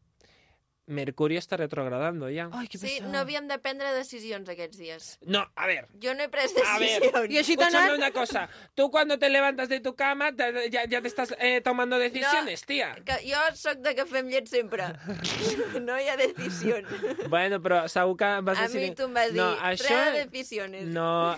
Mercurio 0.90 1.38
està 1.38 1.58
retrogradando 1.60 2.28
ja. 2.34 2.48
Ai, 2.58 2.66
que 2.68 2.80
Sí, 2.82 2.96
no 3.06 3.20
havíem 3.22 3.46
de 3.48 3.60
prendre 3.62 3.92
decisions 3.94 4.50
aquests 4.50 4.78
dies. 4.82 5.10
No, 5.22 5.44
a 5.56 5.68
ver. 5.70 5.86
Jo 6.02 6.16
no 6.18 6.26
he 6.26 6.30
pres 6.34 6.56
A 6.58 6.80
ver, 6.82 6.98
decisions. 6.98 7.30
I 7.30 7.38
així 7.44 7.54
escúchame 7.54 7.94
una 7.94 8.10
cosa. 8.12 8.48
Tú 8.74 8.90
cuando 8.90 9.20
te 9.22 9.30
levantas 9.30 9.70
de 9.70 9.80
tu 9.80 9.96
cama 9.96 10.32
te- 10.36 10.70
ya, 10.72 10.86
ya 10.90 11.02
te 11.02 11.08
estás 11.08 11.36
eh, 11.40 11.62
tomando 11.62 12.00
decisiones, 12.00 12.66
tía. 12.66 12.96
Que 13.06 13.20
jo 13.28 13.44
sóc 13.56 13.84
de 13.86 13.94
cafè 13.96 14.24
amb 14.24 14.34
llet 14.34 14.50
sempre. 14.50 14.90
no 15.86 16.00
hi 16.00 16.10
ha 16.10 16.18
decisions. 16.18 16.90
Bueno, 17.30 17.62
però 17.62 17.84
segur 17.88 18.18
que 18.18 18.34
vas 18.42 18.58
A 18.58 18.68
decidir... 18.68 18.90
mi 18.90 18.96
tu 18.96 19.06
em 19.06 19.14
vas 19.14 19.32
dir, 19.32 19.40
no, 19.40 19.52
no, 19.56 19.62
això... 19.70 20.02
decisions. 20.26 20.90
No, 20.90 21.38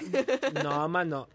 no, 0.64 0.78
home, 0.86 1.06
no. 1.06 1.26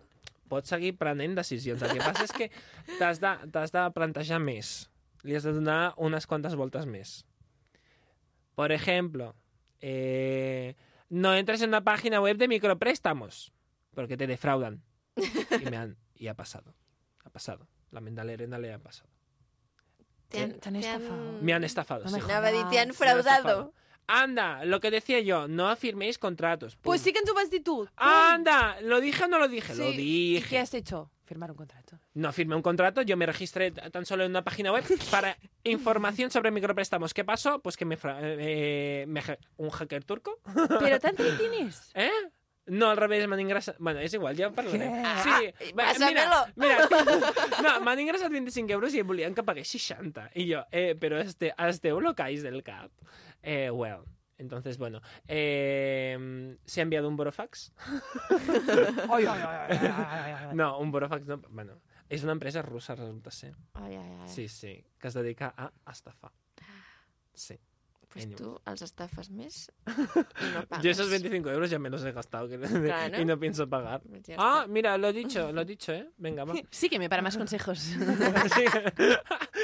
Pots 0.49 0.71
seguir 0.71 0.95
prenent 0.97 1.35
decisions. 1.37 1.83
El 1.83 1.99
que 1.99 2.05
passa 2.05 2.25
és 2.25 2.33
que 2.33 2.51
t'has 2.99 3.21
de, 3.21 3.33
t'has 3.53 3.73
de 3.75 3.85
plantejar 3.93 4.39
més. 4.41 4.87
Li 5.27 5.35
has 5.35 5.43
de 5.45 5.53
donar 5.53 5.93
unes 5.99 6.25
quantes 6.31 6.55
voltes 6.55 6.87
més. 6.87 7.19
Por 8.57 8.73
ejemplo, 8.73 9.37
eh, 9.81 10.75
no 11.11 11.35
entres 11.35 11.61
en 11.61 11.69
una 11.69 11.85
página 11.85 12.21
web 12.23 12.39
de 12.39 12.49
micropréstamos 12.49 13.53
porque 13.95 14.17
te 14.17 14.27
defraudan. 14.27 14.83
Y, 15.61 15.71
me 15.71 15.77
han, 15.77 15.97
y 16.15 16.27
ha 16.29 16.35
pasado. 16.35 16.75
Ha 17.25 17.31
pasado. 17.31 17.69
La 17.91 18.01
Mendalerena 18.01 18.59
le 18.59 18.73
ha 18.73 18.79
pasado. 18.79 19.09
T'han 20.29 20.77
estafado. 20.77 21.39
Me 21.41 21.53
han 21.55 21.65
estafado. 21.65 22.05
No 22.05 22.11
sí. 22.11 22.17
me 22.17 22.53
dir, 22.53 22.63
t'han 22.63 22.71
Me 22.71 22.79
han 22.81 22.95
fraudado. 22.95 23.21
estafado. 23.21 23.75
Anda, 24.07 24.65
lo 24.65 24.81
que 24.81 24.91
decía 24.91 25.21
yo, 25.21 25.49
no 25.49 25.69
afirméis 25.69 26.19
contratos. 26.19 26.77
Pues 26.77 27.01
sí 27.03 27.13
que 27.13 27.19
ens 27.19 27.31
ho 27.31 27.35
vas 27.35 27.51
tu. 27.63 27.89
Anda, 27.97 28.81
¿lo 28.81 29.01
dije 29.01 29.25
o 29.25 29.29
no 29.29 29.39
lo 29.39 29.49
dije? 29.49 29.75
Lo 29.75 29.91
dije. 29.91 30.03
¿Y 30.03 30.43
qué 30.43 30.59
has 30.59 30.75
hecho? 30.75 31.11
Firmar 31.27 31.51
un 31.51 31.57
contrato. 31.57 31.99
No 32.15 32.33
firmé 32.33 32.55
un 32.55 32.63
contrato, 32.63 33.03
yo 33.03 33.17
me 33.17 33.27
registré 33.27 33.73
tan 33.73 34.07
solo 34.07 34.25
en 34.25 34.31
una 34.31 34.45
página 34.45 34.73
web 34.73 34.85
para 35.11 35.37
información 35.65 36.31
sobre 36.31 36.51
micropréstamos. 36.53 37.13
¿Qué 37.13 37.25
pasó? 37.25 37.61
Pues 37.61 37.77
que 37.77 37.85
me, 37.85 37.99
eh, 38.05 39.05
me 39.09 39.21
un 39.57 39.71
hacker 39.71 40.05
turco. 40.05 40.39
Però 40.55 41.01
tant 41.03 41.19
li 41.19 41.33
tienes. 41.41 41.91
¿Eh? 41.95 42.11
No, 42.67 42.91
al 42.91 42.97
revés, 42.97 43.29
m'han 43.31 43.39
ingressat... 43.39 43.77
Bueno, 43.79 44.01
és 44.03 44.15
igual, 44.17 44.39
en 44.43 44.55
parlarem. 44.55 44.91
Què? 44.91 45.11
Sí, 45.23 45.31
Ah, 45.31 45.69
va, 45.79 45.85
pásamelo. 45.93 46.39
mira, 46.57 46.79
mira, 46.89 47.23
no, 47.63 47.75
m'han 47.87 48.01
ingressat 48.03 48.33
25 48.35 48.75
euros 48.75 48.95
i 48.99 49.03
volien 49.07 49.35
que 49.37 49.45
pagués 49.47 49.71
60. 49.71 50.25
I 50.35 50.49
jo, 50.51 50.65
eh, 50.75 50.97
però 50.99 51.21
este, 51.23 51.53
esteu 51.69 52.01
locais 52.03 52.43
del 52.43 52.65
cap. 52.67 52.91
Eh, 53.43 53.71
well, 53.71 54.03
entonces, 54.39 54.79
bueno, 54.79 55.01
eh, 55.29 56.57
¿se 56.65 56.81
ha 56.81 56.83
enviado 56.83 57.09
un 57.09 57.17
borofax? 57.17 57.73
No, 60.55 60.79
un 60.79 60.91
borofax 60.91 61.27
no, 61.27 61.39
bueno, 61.51 61.81
és 62.09 62.23
una 62.23 62.33
empresa 62.33 62.63
russa, 62.63 62.95
resulta 62.95 63.31
ser. 63.31 63.55
Sí, 64.27 64.49
sí, 64.49 64.85
que 64.99 65.09
es 65.09 65.15
dedica 65.15 65.53
a 65.57 65.73
estafar. 65.91 66.33
Sí. 67.35 67.59
Pues 68.09 68.25
Anyway. 68.25 68.39
tu 68.39 68.53
els 68.71 68.81
estafes 68.87 69.29
més 69.35 69.57
no 70.55 70.61
pagues. 70.71 70.85
Yo 70.85 70.91
esos 70.93 71.11
25 71.11 71.51
euros 71.51 71.69
ya 71.69 71.79
me 71.81 71.91
los 71.91 72.05
he 72.05 72.13
gastado 72.13 72.49
Claro. 72.49 73.21
y 73.21 73.25
no 73.25 73.37
pienso 73.39 73.69
pagar. 73.69 74.01
Pues 74.09 74.23
ya 74.23 74.37
Ah, 74.39 74.61
está. 74.63 74.73
mira, 74.73 74.97
lo 74.97 75.09
he 75.09 75.13
dicho, 75.13 75.53
lo 75.53 75.63
he 75.63 75.65
dicho, 75.65 75.93
¿eh? 75.93 76.09
Venga, 76.17 76.45
va. 76.45 76.55
Sígueme 76.71 77.09
para 77.11 77.21
más 77.21 77.37
consejos. 77.37 77.79
Sí. 78.55 78.65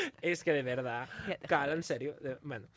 és 0.32 0.42
que 0.44 0.54
de 0.56 0.62
verdad, 0.66 1.10
te 1.28 1.50
cal, 1.50 1.72
en 1.74 1.82
sèrio. 1.86 2.14
De... 2.22 2.36
Bueno. 2.42 2.68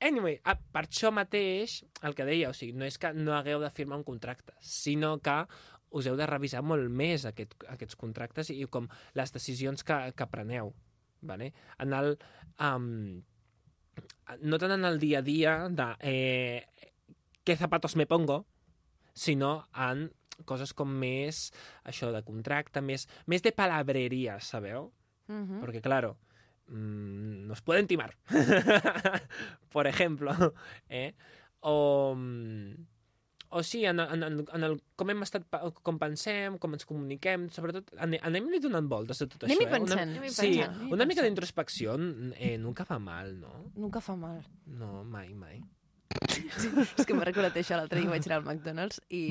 Anyway, 0.00 0.38
per 0.44 0.84
això 0.84 1.12
mateix, 1.14 1.80
el 2.06 2.14
que 2.18 2.26
deia, 2.28 2.52
o 2.52 2.56
sigui, 2.56 2.76
no 2.76 2.86
és 2.88 2.98
que 3.00 3.12
no 3.16 3.34
hagueu 3.36 3.62
de 3.62 3.72
firmar 3.74 3.98
un 4.00 4.06
contracte, 4.06 4.54
sinó 4.60 5.16
que 5.22 5.40
us 5.90 6.06
heu 6.06 6.18
de 6.20 6.26
revisar 6.28 6.60
molt 6.62 6.90
més 6.92 7.24
aquest, 7.28 7.56
aquests 7.72 7.96
contractes 7.96 8.52
i 8.52 8.60
com 8.70 8.88
les 9.16 9.32
decisions 9.32 9.84
que, 9.86 9.98
que 10.16 10.30
preneu. 10.30 10.74
Vale? 11.28 11.50
En 11.82 11.94
el, 11.96 12.12
um, 12.62 13.18
no 14.42 14.60
tant 14.60 14.76
en 14.76 14.86
el 14.86 15.00
dia 15.02 15.18
a 15.18 15.26
dia 15.26 15.56
de 15.72 15.88
eh, 16.06 16.92
què 17.42 17.56
zapatos 17.56 17.96
me 17.96 18.06
pongo, 18.06 18.44
sinó 19.18 19.66
en 19.74 20.08
coses 20.46 20.72
com 20.76 20.90
més 21.00 21.48
això 21.88 22.12
de 22.14 22.22
contracte, 22.22 22.82
més, 22.84 23.08
més 23.26 23.42
de 23.42 23.52
palabreria, 23.56 24.38
sabeu? 24.40 24.92
Mhm. 25.26 25.60
Porque 25.60 25.82
claro, 25.82 26.16
mm, 26.68 27.46
nos 27.48 27.62
pueden 27.62 27.86
timar. 27.86 28.16
Por 29.72 29.86
ejemplo. 29.86 30.32
¿eh? 30.88 31.14
O, 31.60 32.14
mm, 32.16 32.72
o 33.50 33.62
sí, 33.62 33.84
en, 33.84 33.98
en, 34.00 34.22
en, 34.22 34.64
el, 34.64 34.74
com 34.94 35.08
hem 35.10 35.22
estat, 35.24 35.46
com 35.82 35.96
pensem, 35.98 36.58
com 36.60 36.74
ens 36.76 36.84
comuniquem, 36.84 37.46
sobretot 37.54 37.94
ane- 37.96 38.20
anem-li 38.28 38.60
donant 38.60 38.88
voltes 38.90 39.22
a 39.24 39.26
tot 39.26 39.46
Anem-hi 39.48 39.64
això. 39.64 39.70
eh? 39.70 39.72
pensant. 39.78 39.96
Una, 40.02 40.04
Anem-hi 40.18 40.30
sí, 40.34 40.50
pensant, 40.52 40.74
anem-hi 40.76 40.92
una 40.98 41.06
mica 41.08 41.24
d'introspecció 41.24 41.96
eh, 42.36 42.58
nunca 42.60 42.84
fa 42.84 42.98
mal, 43.00 43.32
no? 43.40 43.54
Nunca 43.76 44.02
fa 44.04 44.16
mal. 44.20 44.42
No, 44.66 45.02
mai, 45.04 45.32
mai. 45.32 45.62
És 46.98 47.04
que 47.08 47.14
m'ha 47.16 47.24
recordat 47.24 47.56
això 47.60 47.76
l'altre 47.80 48.00
dia 48.00 48.10
vaig 48.12 48.24
anar 48.28 48.38
al 48.42 48.46
McDonald's 48.46 49.00
i 49.08 49.22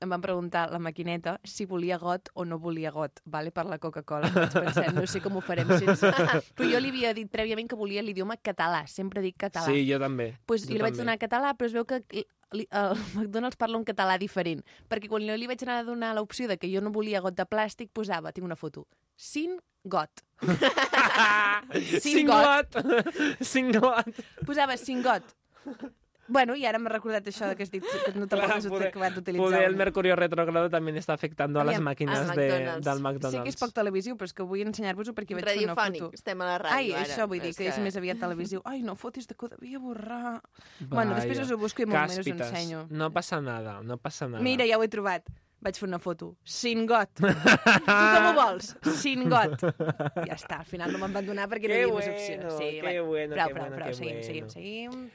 em 0.00 0.10
van 0.12 0.20
preguntar 0.20 0.66
la 0.70 0.78
maquineta 0.78 1.38
si 1.44 1.64
volia 1.64 1.96
got 1.98 2.28
o 2.34 2.44
no 2.44 2.58
volia 2.60 2.90
got, 2.92 3.20
vale, 3.24 3.50
per 3.50 3.64
la 3.66 3.78
Coca-Cola. 3.80 4.28
Vaig 4.34 4.52
pensar, 4.52 4.92
no 4.94 5.06
sé 5.08 5.22
com 5.24 5.36
ho 5.38 5.40
farem 5.40 5.70
sense... 5.78 6.10
Però 6.56 6.68
jo 6.68 6.80
li 6.82 6.90
havia 6.92 7.14
dit 7.16 7.30
prèviament 7.32 7.68
que 7.70 7.78
volia 7.80 8.02
l'idioma 8.04 8.36
català, 8.36 8.82
sempre 8.86 9.22
dic 9.24 9.38
català. 9.40 9.66
Sí, 9.70 9.86
jo 9.88 9.98
també. 10.02 10.34
pues, 10.46 10.66
jo 10.68 10.74
I 10.74 10.78
li 10.78 10.84
vaig 10.84 10.98
donar 11.00 11.16
català, 11.22 11.54
però 11.56 11.70
es 11.70 11.76
veu 11.76 11.86
que 11.88 12.02
li- 12.52 12.68
el 12.70 12.92
McDonald's 13.16 13.56
parla 13.56 13.80
un 13.80 13.86
català 13.88 14.18
diferent. 14.20 14.60
Perquè 14.90 15.08
quan 15.08 15.24
jo 15.24 15.36
li 15.36 15.48
vaig 15.48 15.64
anar 15.64 15.80
a 15.80 15.86
donar 15.88 16.12
l'opció 16.14 16.46
de 16.48 16.58
que 16.60 16.68
jo 16.72 16.84
no 16.84 16.92
volia 16.92 17.20
got 17.24 17.34
de 17.38 17.48
plàstic, 17.48 17.88
posava, 17.96 18.32
tinc 18.36 18.44
una 18.44 18.56
foto, 18.56 18.84
sin 19.16 19.56
got. 19.84 20.22
Singlot! 22.04 22.76
Singlot! 23.40 24.10
Posava 24.46 24.76
sin 24.76 25.00
got. 25.02 25.24
Bueno, 26.28 26.56
i 26.58 26.64
ara 26.66 26.78
m'ha 26.82 26.90
recordat 26.90 27.26
això 27.30 27.46
de 27.50 27.56
que 27.56 27.62
has 27.62 27.70
dit 27.70 27.84
que 27.84 28.12
no 28.18 28.26
Clar, 28.26 28.50
has 28.56 28.66
acabat 28.66 29.14
d'utilitzar. 29.14 29.46
Poder 29.46 29.62
el 29.68 29.76
mercurio 29.76 30.16
retrogrado 30.16 30.68
también 30.70 30.96
está 30.96 31.12
afectando 31.14 31.60
a 31.60 31.64
máquinas 31.80 32.30
al 32.30 32.36
de, 32.36 32.48
del 32.80 33.00
McDonald's. 33.00 33.30
Sé 33.30 33.42
que 33.44 33.52
és 33.54 33.60
poc 33.60 33.72
televisiu, 33.76 34.16
però 34.18 34.26
és 34.26 34.34
que 34.34 34.46
vull 34.46 34.64
ensenyar-vos-ho 34.66 35.14
perquè 35.14 35.38
vaig 35.38 35.46
fer 35.46 35.56
una 35.62 35.74
Radiofònic, 35.76 36.02
foto. 36.02 36.18
estem 36.18 36.42
a 36.42 36.50
la 36.50 36.58
ràdio 36.58 36.76
Ai, 36.76 36.92
ara. 36.92 37.06
això 37.06 37.28
vull 37.30 37.40
dir, 37.40 37.54
És 37.54 37.60
que, 37.60 37.68
és 37.70 37.78
més 37.82 37.96
aviat 37.96 38.20
televisiu. 38.22 38.62
Ai, 38.64 38.82
no 38.82 38.96
fotis 38.98 39.28
de 39.30 39.34
que 39.38 39.46
ho 39.46 39.48
devia 39.54 39.78
borrar. 39.78 40.40
Bueno, 40.80 41.14
després 41.14 41.44
us 41.46 41.50
ho 41.54 41.58
busco 41.58 41.82
i 41.82 41.86
molt 41.86 42.10
menys 42.10 42.22
us 42.24 42.32
ensenyo. 42.34 42.86
No 42.90 43.12
passa 43.14 43.40
nada, 43.40 43.80
no 43.82 43.98
passa 43.98 44.28
nada. 44.28 44.42
Mira, 44.42 44.66
ja 44.66 44.78
ho 44.78 44.82
he 44.82 44.88
trobat. 44.90 45.28
Vaig 45.62 45.78
fer 45.80 45.86
una 45.88 45.98
foto. 45.98 46.34
Sin 46.44 46.84
got. 46.86 47.10
tu 47.16 47.26
com 47.26 48.26
ho 48.28 48.32
vols? 48.36 48.74
Sin 49.00 49.24
got. 49.30 49.62
Ja 50.26 50.34
està, 50.36 50.60
al 50.60 50.68
final 50.68 50.92
no 50.92 51.00
me'n 51.00 51.14
van 51.16 51.26
donar 51.26 51.48
perquè 51.50 51.70
no 51.70 51.74
Que 51.74 51.80
hi 51.80 51.86
havia 51.86 51.94
més 51.94 52.06
bueno, 52.06 52.18
opcions. 52.18 52.58
Sí, 52.58 52.68
que 52.76 52.82
bueno, 52.82 53.06
prou, 53.06 53.14
que 53.14 53.54
prou, 53.54 53.62
bueno, 53.62 53.76
prou, 53.76 53.88
que 53.88 53.94
seguim, 53.94 54.18
bueno. 54.18 54.26
seguim, 54.26 54.50
seguim. 54.52 55.08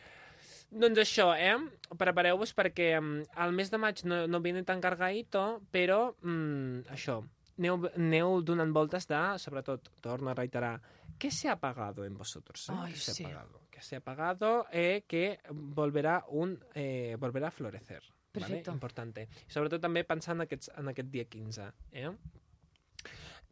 Doncs 0.71 1.01
això, 1.03 1.31
eh? 1.35 1.57
Prepareu-vos 1.99 2.53
perquè 2.55 2.93
mm, 2.95 3.33
el 3.43 3.55
mes 3.57 3.71
de 3.71 3.79
maig 3.81 4.05
no, 4.07 4.23
no 4.31 4.39
viene 4.43 4.63
tan 4.63 4.79
cargadito, 4.83 5.61
però 5.71 6.13
mm, 6.23 6.87
això, 6.95 7.17
aneu, 7.59 7.89
aneu 7.91 8.37
donant 8.47 8.71
voltes 8.75 9.09
de, 9.09 9.19
sobretot, 9.43 9.91
torno 10.01 10.31
a 10.31 10.37
reiterar, 10.37 10.77
què 11.19 11.29
se 11.29 11.51
ha 11.51 11.57
pagado 11.59 12.05
en 12.05 12.15
vosotros? 12.17 12.69
Eh? 12.69 12.77
Ai, 12.77 12.93
¿Qué 12.93 12.99
se 12.99 13.13
sí. 13.13 13.25
ha 13.25 13.29
pagado? 13.29 13.61
Que 13.71 13.81
se 13.81 13.95
ha 13.97 14.01
pagado 14.01 14.65
eh, 14.71 15.03
que 15.07 15.39
volverá, 15.51 16.23
un, 16.29 16.57
eh, 16.73 17.17
volverá 17.19 17.49
a 17.49 17.51
florecer. 17.51 18.01
Perfecto. 18.31 18.71
Vale? 18.71 18.77
Importante. 18.77 19.27
I 19.27 19.51
sobretot 19.51 19.83
també 19.83 20.05
pensant 20.07 20.39
en, 20.39 20.45
aquests, 20.47 20.71
en 20.79 20.87
aquest 20.87 21.11
dia 21.11 21.25
15. 21.27 21.67
Eh? 21.91 22.11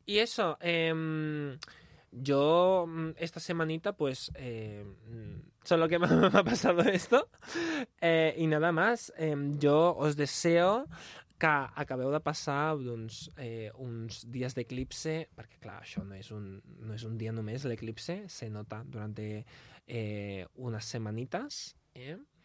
Y 0.05 0.17
eso, 0.19 0.57
em, 0.61 1.59
yo 2.11 2.85
mm, 2.87 3.11
esta 3.17 3.39
semanita, 3.39 3.93
pues, 3.93 4.31
eh, 4.35 4.83
mm, 4.83 5.63
solo 5.63 5.87
que 5.87 5.99
me 5.99 6.07
ha 6.07 6.43
pasado 6.43 6.81
esto. 6.81 7.29
Eh, 8.01 8.35
y 8.37 8.47
nada 8.47 8.71
más, 8.71 9.13
em, 9.17 9.57
yo 9.59 9.95
os 9.97 10.15
deseo 10.15 10.87
que 11.39 11.47
acabeu 11.47 12.11
de 12.11 12.19
passar 12.19 12.75
doncs, 12.75 13.31
eh, 13.37 13.71
uns 13.79 14.25
dies 14.27 14.53
d'eclipse, 14.53 15.29
perquè 15.31 15.61
clar, 15.63 15.85
no 16.03 16.17
és 16.17 16.31
un, 16.35 16.59
no 16.83 16.93
és 16.93 17.05
un 17.07 17.15
dia 17.17 17.31
només, 17.31 17.63
l'eclipse 17.63 18.25
se 18.27 18.49
nota 18.51 18.83
durant 18.83 19.15
eh, 19.87 20.45
unes? 21.95 22.35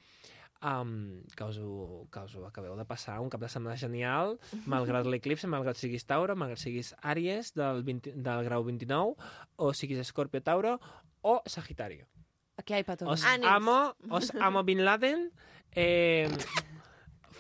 Um, 0.62 1.22
que, 1.36 1.44
us 1.44 1.58
ho, 1.58 2.06
que 2.12 2.20
us 2.20 2.34
ho 2.36 2.46
acabeu 2.46 2.76
de 2.76 2.84
passar 2.84 3.20
un 3.20 3.30
cap 3.30 3.40
de 3.40 3.48
setmana 3.48 3.76
genial, 3.76 4.38
malgrat 4.70 5.06
l'eclipse, 5.06 5.48
malgrat 5.50 5.80
siguis 5.80 6.06
Tauro, 6.06 6.36
malgrat 6.36 6.60
siguis 6.62 6.94
Àries 7.02 7.54
del, 7.54 7.82
20, 7.84 8.14
del 8.16 8.44
grau 8.44 8.64
29, 8.64 9.16
o 9.56 9.72
siguis 9.74 9.98
Escorpio 9.98 10.42
Tauro, 10.42 10.78
o 11.22 11.40
Sagitario. 11.46 12.06
Aquí 12.56 12.74
hay 12.74 12.84
para 12.84 12.96
todos. 12.96 13.20
Os 13.20 13.26
amo, 13.26 13.96
os 14.10 14.30
amo 14.38 14.62
Bin 14.62 14.84
Laden. 14.84 15.32
Eh, 15.72 16.28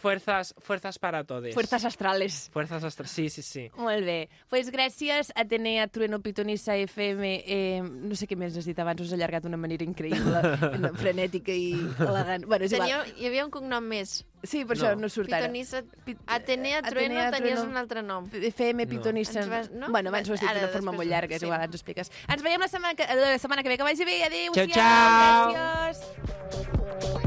fuerzas, 0.04 0.54
fuerzas 0.58 0.98
para 0.98 1.24
todos. 1.24 1.54
Fuerzas 1.54 1.82
astrales. 1.86 2.50
Fuerzas 2.52 2.84
astrales, 2.84 3.10
sí, 3.10 3.30
sí, 3.30 3.40
sí. 3.42 3.70
Molt 3.80 4.04
bé. 4.04 4.28
Pues 4.50 4.68
gràcies, 4.70 5.32
Atenea, 5.34 5.88
Trueno, 5.88 6.20
Pitonissa, 6.20 6.76
FM... 6.76 7.42
Eh, 7.46 7.80
no 7.82 8.14
sé 8.14 8.28
què 8.28 8.36
més 8.36 8.52
has 8.60 8.66
dit 8.68 8.78
abans, 8.84 9.00
us 9.00 9.14
ha 9.14 9.16
allargat 9.16 9.42
d'una 9.46 9.56
manera 9.56 9.82
increïble, 9.88 10.42
frenètica 11.02 11.52
i 11.56 11.72
elegant. 12.04 12.44
Bueno, 12.44 12.68
és 12.68 12.74
Tenia, 12.76 13.00
igual. 13.00 13.14
hi 13.16 13.30
havia 13.30 13.46
un 13.48 13.52
cognom 13.54 13.88
més. 13.94 14.18
Sí, 14.44 14.66
per 14.68 14.76
això 14.76 14.92
no 15.00 15.08
surt 15.08 15.32
ara. 15.32 15.46
Pitonissa, 15.48 15.80
Atenea 16.26 16.82
Trueno, 16.84 17.16
Atenea, 17.16 17.30
tenies 17.32 17.54
Trueno. 17.62 17.70
un 17.70 17.76
altre 17.80 18.02
nom. 18.04 18.28
FM, 18.28 18.86
Pitonissa... 18.92 19.40
Ens 19.40 19.48
vas- 19.54 19.70
no? 19.72 19.88
Bueno, 19.88 20.12
abans 20.12 20.28
ho 20.28 20.36
has 20.36 20.40
dit 20.44 20.50
d'una 20.52 20.68
forma 20.68 20.92
després- 20.92 21.00
molt 21.00 21.08
llarga, 21.14 21.32
és 21.38 21.40
sí. 21.40 21.48
igual, 21.48 21.64
ens 21.64 21.72
ho 21.72 21.80
expliques. 21.80 22.12
Ens 22.28 22.44
veiem 22.44 22.60
la 22.60 22.68
setmana 22.68 22.92
que, 23.00 23.08
la 23.24 23.38
setmana 23.40 23.64
que 23.64 23.72
ve. 23.72 23.78
Que 23.80 23.88
vagi 23.88 24.04
bé, 24.04 24.20
adéu 24.28 24.52
Ciao, 24.52 24.68
ciao. 24.68 25.52
Gràcies. 25.56 27.23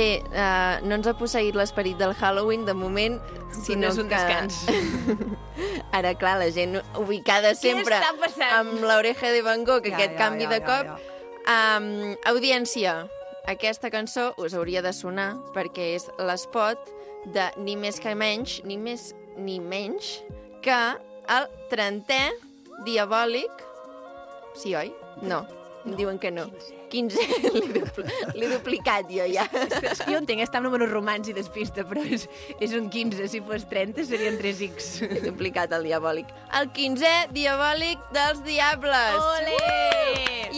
Bé, 0.00 0.22
uh, 0.32 0.80
no 0.88 0.96
ens 0.96 1.08
ha 1.10 1.12
posseït 1.18 1.56
l'esperit 1.58 1.98
del 2.00 2.14
Halloween 2.16 2.62
de 2.64 2.72
moment, 2.72 3.18
sinó 3.66 3.90
és 3.90 3.98
un 4.00 4.08
que... 4.08 4.16
descans. 4.16 4.62
Ara, 5.98 6.14
clar, 6.16 6.38
la 6.40 6.46
gent 6.54 6.78
ubicada 6.96 7.50
sempre 7.58 7.98
amb 8.48 8.80
l'oreja 8.80 9.32
de 9.34 9.42
Van 9.44 9.66
Gogh, 9.68 9.90
Ja, 9.90 9.98
aquest 9.98 10.14
ja, 10.14 10.20
canvi 10.22 10.46
ja, 10.46 10.54
de 10.54 10.60
ja, 10.62 10.70
cop. 10.70 10.88
ja. 10.88 11.18
Um, 11.50 11.90
audiència, 12.32 12.96
aquesta 13.50 13.92
cançó 13.92 14.30
us 14.40 14.56
hauria 14.56 14.80
de 14.80 14.94
sonar 14.96 15.34
perquè 15.52 15.92
és 15.98 16.08
l'espot 16.16 16.88
de 17.36 17.50
ni 17.60 17.76
més 17.76 18.00
que 18.00 18.16
menys, 18.16 18.62
ni 18.64 18.80
més 18.80 19.10
ni 19.36 19.60
menys 19.60 20.18
que 20.64 20.80
el 21.36 21.48
30è 21.72 22.24
diabòlic... 22.88 23.64
Sí, 24.56 24.72
oi? 24.76 24.94
No, 25.20 25.44
em 25.84 25.96
diuen 26.00 26.16
que 26.20 26.32
no. 26.32 26.48
15, 26.48 26.79
l'he 26.94 27.68
dupl 27.76 28.06
l'he 28.34 28.50
duplicat 28.50 29.10
jo 29.12 29.26
ja. 29.30 29.46
És 29.80 30.02
que 30.02 30.10
jo 30.10 30.18
entenc, 30.18 30.44
està 30.44 30.60
amb 30.60 30.68
números 30.68 30.90
romans 30.92 31.30
i 31.30 31.36
despista, 31.36 31.86
però 31.88 32.04
és, 32.04 32.26
és 32.58 32.74
un 32.76 32.90
15. 32.92 33.30
Si 33.30 33.42
fos 33.46 33.66
30 33.70 34.06
serien 34.10 34.38
3x. 34.40 34.92
He 35.06 35.24
duplicat 35.28 35.72
el 35.76 35.88
diabòlic. 35.90 36.30
El 36.60 36.70
15è 36.76 37.30
diabòlic 37.36 38.10
dels 38.16 38.44
diables. 38.46 39.18
Ole! 39.20 39.99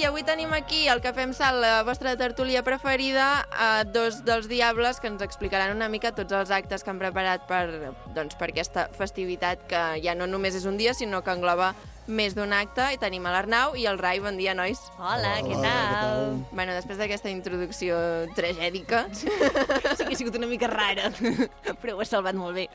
I 0.02 0.06
avui 0.08 0.24
tenim 0.26 0.50
aquí 0.50 0.88
el 0.90 0.98
que 0.98 1.12
fem 1.14 1.30
sal, 1.30 1.60
la 1.62 1.84
vostra 1.86 2.16
tertúlia 2.18 2.64
preferida, 2.66 3.46
a 3.54 3.84
dos 3.86 4.24
dels 4.26 4.48
diables 4.50 4.98
que 4.98 5.06
ens 5.06 5.22
explicaran 5.22 5.70
una 5.76 5.86
mica 5.86 6.10
tots 6.10 6.34
els 6.34 6.50
actes 6.50 6.82
que 6.82 6.90
han 6.90 6.98
preparat 6.98 7.44
per, 7.46 7.92
doncs, 8.16 8.34
per 8.34 8.48
aquesta 8.50 8.88
festivitat 8.98 9.62
que 9.70 9.82
ja 10.02 10.16
no 10.18 10.26
només 10.26 10.56
és 10.58 10.66
un 10.66 10.74
dia, 10.80 10.90
sinó 10.98 11.20
que 11.22 11.30
engloba 11.30 11.68
més 12.10 12.34
d'un 12.34 12.50
acte. 12.50 12.88
I 12.90 12.98
tenim 12.98 13.30
a 13.30 13.36
l'Arnau 13.36 13.76
i 13.78 13.86
el 13.86 14.00
Rai. 14.02 14.18
Bon 14.24 14.34
dia, 14.34 14.56
nois. 14.58 14.80
Hola, 14.98 15.36
què 15.46 15.60
tal? 15.62 16.34
Bueno, 16.50 16.74
després 16.74 16.98
d'aquesta 16.98 17.30
introducció 17.30 18.00
tragèdica... 18.34 19.04
Sí 19.14 19.30
que 19.30 20.16
ha 20.16 20.18
sigut 20.18 20.34
una 20.34 20.50
mica 20.50 20.66
rara, 20.66 21.12
però 21.78 21.94
ho 21.94 22.02
has 22.02 22.10
salvat 22.10 22.34
molt 22.34 22.58
bé. 22.58 22.66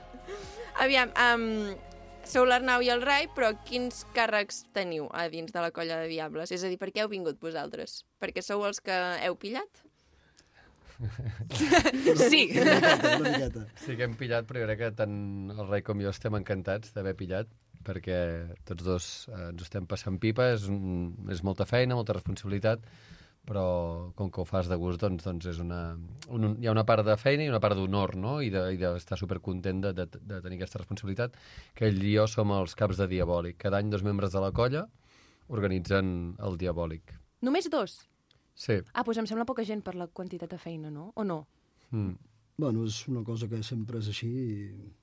Aviam, 0.80 1.11
um, 1.11 1.75
sou 2.28 2.45
l'Arnau 2.47 2.84
i 2.84 2.91
el 2.93 3.01
Rai, 3.05 3.28
però 3.34 3.53
quins 3.67 4.03
càrrecs 4.15 4.65
teniu 4.75 5.07
a 5.15 5.28
dins 5.32 5.53
de 5.53 5.63
la 5.63 5.71
colla 5.75 6.01
de 6.03 6.11
Diables? 6.11 6.51
És 6.51 6.63
a 6.63 6.71
dir, 6.71 6.80
per 6.82 6.91
què 6.93 7.03
heu 7.03 7.11
vingut 7.11 7.39
vosaltres? 7.43 8.01
Perquè 8.21 8.43
sou 8.45 8.65
els 8.67 8.82
que 8.84 8.97
heu 9.25 9.38
pillat? 9.39 9.84
Sí. 12.28 12.49
Sí 12.49 13.95
que 13.95 14.05
hem 14.07 14.15
pillat, 14.17 14.47
però 14.49 14.63
jo 14.63 14.69
crec 14.69 14.80
que 14.82 14.91
tant 14.97 15.17
el 15.53 15.67
rei 15.69 15.84
com 15.86 16.01
jo 16.01 16.09
estem 16.09 16.34
encantats 16.39 16.95
d'haver 16.95 17.13
pillat, 17.19 17.51
perquè 17.86 18.17
tots 18.67 18.86
dos 18.86 19.09
eh, 19.30 19.49
ens 19.51 19.61
estem 19.67 19.86
passant 19.89 20.17
pipa, 20.21 20.49
és, 20.55 20.65
un, 20.73 21.13
és 21.32 21.43
molta 21.45 21.67
feina, 21.69 21.95
molta 21.99 22.17
responsabilitat, 22.17 22.84
però 23.48 24.12
com 24.20 24.28
que 24.30 24.41
ho 24.41 24.45
fas 24.45 24.68
de 24.68 24.76
gust, 24.76 25.00
doncs, 25.00 25.24
doncs 25.24 25.45
és 25.54 25.60
una, 25.64 25.93
un, 26.36 26.50
hi 26.60 26.68
ha 26.68 26.74
una 26.76 26.84
part 26.86 27.06
de 27.08 27.16
feina 27.18 27.45
i 27.45 27.50
una 27.50 27.62
part 27.64 27.78
d'honor, 27.80 28.18
no? 28.20 28.38
I 28.43 28.50
de- 28.52 28.66
i 28.76 28.78
d'estar 28.82 29.16
de, 29.16 29.22
supercontent 29.24 29.80
de, 29.86 29.93
de, 29.95 30.06
de 30.20 30.41
tenir 30.43 30.58
aquesta 30.60 30.82
responsabilitat, 30.82 31.38
que 31.74 31.88
ell 31.88 32.02
i 32.04 32.18
jo 32.18 32.28
som 32.28 32.52
els 32.52 32.76
caps 32.76 33.00
de 33.00 33.08
Diabòlic. 33.08 33.56
Cada 33.64 33.80
any 33.80 33.89
dos 33.93 34.04
membres 34.04 34.36
de 34.36 34.43
la 34.43 34.52
colla 34.52 34.84
organitzen 35.48 36.36
el 36.43 36.58
Diabòlic. 36.60 37.14
Només 37.48 37.70
dos? 37.72 38.02
Sí. 38.58 38.80
Ah, 38.93 39.04
doncs 39.06 39.22
em 39.22 39.28
sembla 39.30 39.45
poca 39.48 39.64
gent 39.64 39.84
per 39.86 39.95
la 39.95 40.08
quantitat 40.10 40.50
de 40.52 40.58
feina, 40.60 40.89
no? 40.91 41.12
O 41.16 41.24
no? 41.24 41.45
Mm. 41.91 42.16
Bueno, 42.58 42.84
és 42.89 43.04
una 43.08 43.22
cosa 43.24 43.48
que 43.48 43.62
sempre 43.64 44.00
és 44.02 44.08
així 44.10 44.28
i... 44.28 44.93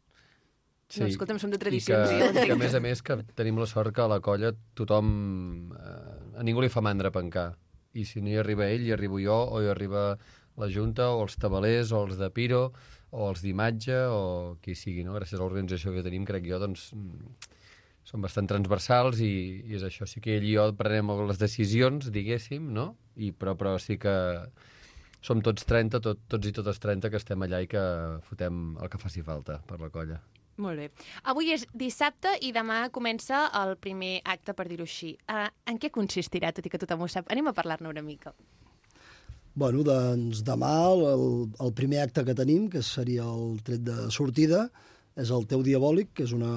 No, 1.00 1.06
escolta'm, 1.08 1.38
som 1.40 1.50
de 1.50 1.56
I 1.56 1.62
tradicions, 1.62 2.10
que, 2.10 2.18
jo 2.20 2.26
entenc. 2.28 2.46
que 2.46 2.54
a 2.54 2.58
més 2.60 2.74
a 2.76 2.80
més 2.82 3.00
que 3.02 3.16
tenim 3.34 3.56
la 3.58 3.66
sort 3.66 3.94
que 3.94 4.02
a 4.04 4.08
la 4.10 4.20
colla 4.22 4.52
tothom... 4.76 5.06
Eh, 5.72 6.38
a 6.38 6.42
ningú 6.44 6.60
li 6.62 6.68
fa 6.70 6.82
mandra 6.84 7.10
pencar. 7.14 7.54
I 7.94 8.04
si 8.08 8.22
no 8.22 8.32
hi 8.32 8.38
arriba 8.42 8.68
ell, 8.70 8.86
hi 8.86 8.94
arribo 8.94 9.20
jo, 9.22 9.36
o 9.36 9.62
hi 9.62 9.70
arriba 9.70 10.12
la 10.60 10.68
Junta, 10.70 11.10
o 11.14 11.24
els 11.24 11.38
tabalers, 11.40 11.92
o 11.92 12.04
els 12.06 12.18
de 12.18 12.30
Piro, 12.34 12.68
o 13.14 13.28
els 13.30 13.42
d'imatge, 13.42 13.96
o 14.10 14.56
qui 14.62 14.74
sigui, 14.78 15.04
no? 15.06 15.14
Gràcies 15.18 15.38
a 15.38 15.42
l'organització 15.42 15.94
que 15.94 16.04
tenim, 16.06 16.26
crec 16.26 16.46
jo, 16.50 16.60
doncs, 16.62 16.90
mm, 16.94 17.50
són 18.04 18.24
bastant 18.24 18.50
transversals 18.50 19.22
i, 19.24 19.32
i 19.64 19.78
és 19.78 19.86
això. 19.86 20.06
Sí 20.06 20.22
que 20.24 20.36
ell 20.36 20.46
i 20.46 20.54
jo 20.56 20.68
prenem 20.78 21.10
les 21.28 21.40
decisions, 21.40 22.10
diguéssim, 22.14 22.70
no? 22.76 22.92
I, 23.16 23.32
però, 23.32 23.56
però 23.58 23.76
sí 23.82 23.98
que 24.02 24.14
som 25.24 25.40
tots 25.40 25.64
30, 25.64 26.02
tot, 26.04 26.20
tots 26.28 26.50
i 26.50 26.52
totes 26.52 26.80
30 26.82 27.10
que 27.10 27.20
estem 27.20 27.46
allà 27.46 27.62
i 27.64 27.70
que 27.70 27.82
fotem 28.28 28.76
el 28.76 28.92
que 28.92 29.00
faci 29.00 29.24
falta 29.24 29.60
per 29.66 29.80
la 29.80 29.90
colla. 29.94 30.20
Molt 30.56 30.78
bé. 30.78 30.88
Avui 31.30 31.50
és 31.54 31.64
dissabte 31.74 32.36
i 32.46 32.52
demà 32.54 32.88
comença 32.94 33.48
el 33.62 33.74
primer 33.82 34.20
acte, 34.24 34.54
per 34.54 34.68
dir-ho 34.70 34.86
així. 34.86 35.16
Uh, 35.26 35.48
en 35.70 35.80
què 35.82 35.90
consistirà, 35.94 36.52
tot 36.54 36.66
i 36.66 36.70
que 36.70 36.78
tothom 36.78 37.02
ho 37.02 37.08
sap? 37.10 37.26
Anem 37.32 37.50
a 37.50 37.56
parlar-ne 37.56 37.90
una 37.90 38.04
mica. 38.06 38.34
Bueno, 39.54 39.84
doncs 39.86 40.42
demà 40.46 40.72
el, 40.90 41.24
el 41.62 41.72
primer 41.78 42.02
acte 42.02 42.24
que 42.26 42.34
tenim, 42.34 42.66
que 42.70 42.82
seria 42.82 43.26
el 43.26 43.60
tret 43.66 43.84
de 43.86 44.08
sortida, 44.14 44.68
és 45.14 45.30
el 45.30 45.46
Teu 45.46 45.62
Diabòlic, 45.62 46.10
que 46.18 46.26
és, 46.26 46.32
una, 46.34 46.52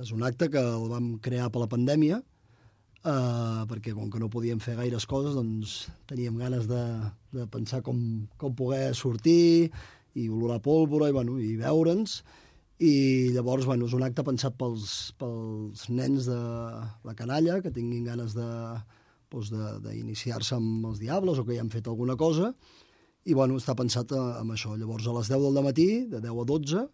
és 0.00 0.12
un 0.16 0.24
acte 0.24 0.48
que 0.52 0.60
el 0.60 0.86
vam 0.88 1.14
crear 1.20 1.50
per 1.52 1.60
la 1.60 1.68
pandèmia, 1.68 2.20
eh, 3.04 3.60
perquè 3.68 3.92
com 3.96 4.08
que 4.12 4.20
no 4.22 4.30
podíem 4.32 4.60
fer 4.60 4.78
gaires 4.78 5.04
coses, 5.08 5.36
doncs 5.36 5.90
teníem 6.08 6.38
ganes 6.40 6.68
de, 6.70 6.84
de 7.36 7.44
pensar 7.52 7.82
com, 7.84 8.00
com 8.40 8.56
poder 8.56 8.94
sortir 8.96 9.68
i 10.16 10.28
olorar 10.28 10.62
pólvora 10.64 11.10
i, 11.10 11.16
bueno, 11.16 11.36
i 11.40 11.54
veure'ns. 11.60 12.22
I 12.80 13.28
llavors, 13.34 13.66
bueno, 13.68 13.84
és 13.84 13.92
un 13.92 14.04
acte 14.06 14.24
pensat 14.24 14.54
pels, 14.56 15.12
pels 15.20 15.82
nens 15.92 16.24
de 16.30 16.38
la 17.04 17.14
canalla 17.16 17.58
que 17.60 17.72
tinguin 17.74 18.06
ganes 18.08 18.32
de, 18.32 18.46
doncs 19.30 19.50
d'iniciar-se 19.84 20.56
amb 20.56 20.86
els 20.88 21.02
diables 21.02 21.38
o 21.38 21.44
que 21.44 21.58
ja 21.58 21.64
han 21.64 21.72
fet 21.72 21.90
alguna 21.90 22.16
cosa. 22.16 22.54
I, 23.28 23.34
bueno, 23.36 23.58
està 23.60 23.76
pensat 23.76 24.14
eh, 24.16 24.22
amb 24.40 24.56
això. 24.56 24.72
Llavors, 24.80 25.06
a 25.06 25.14
les 25.18 25.28
10 25.28 25.44
del 25.44 25.64
matí, 25.66 25.88
de 26.08 26.22
10 26.24 26.40
a 26.40 26.46
12, 26.48 26.86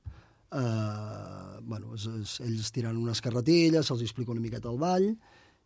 eh, 0.58 1.60
bueno, 1.62 1.94
és, 1.94 2.08
és, 2.18 2.36
ells 2.48 2.74
tiren 2.74 2.98
unes 2.98 3.22
carretilles, 3.22 3.86
se'ls 3.86 4.02
explica 4.02 4.34
una 4.34 4.42
miqueta 4.42 4.72
el 4.72 4.82
ball, 4.82 5.12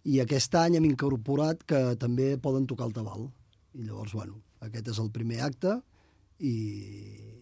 i 0.05 0.21
aquest 0.21 0.55
any 0.61 0.77
hem 0.77 0.89
incorporat 0.89 1.65
que 1.65 1.81
també 2.01 2.35
poden 2.37 2.69
tocar 2.69 2.91
el 2.91 2.97
tabal. 2.97 3.31
I 3.73 3.89
llavors, 3.89 4.13
bueno, 4.13 4.37
aquest 4.61 4.93
és 4.93 5.01
el 5.01 5.09
primer 5.17 5.41
acte, 5.49 5.79
i, 6.45 6.55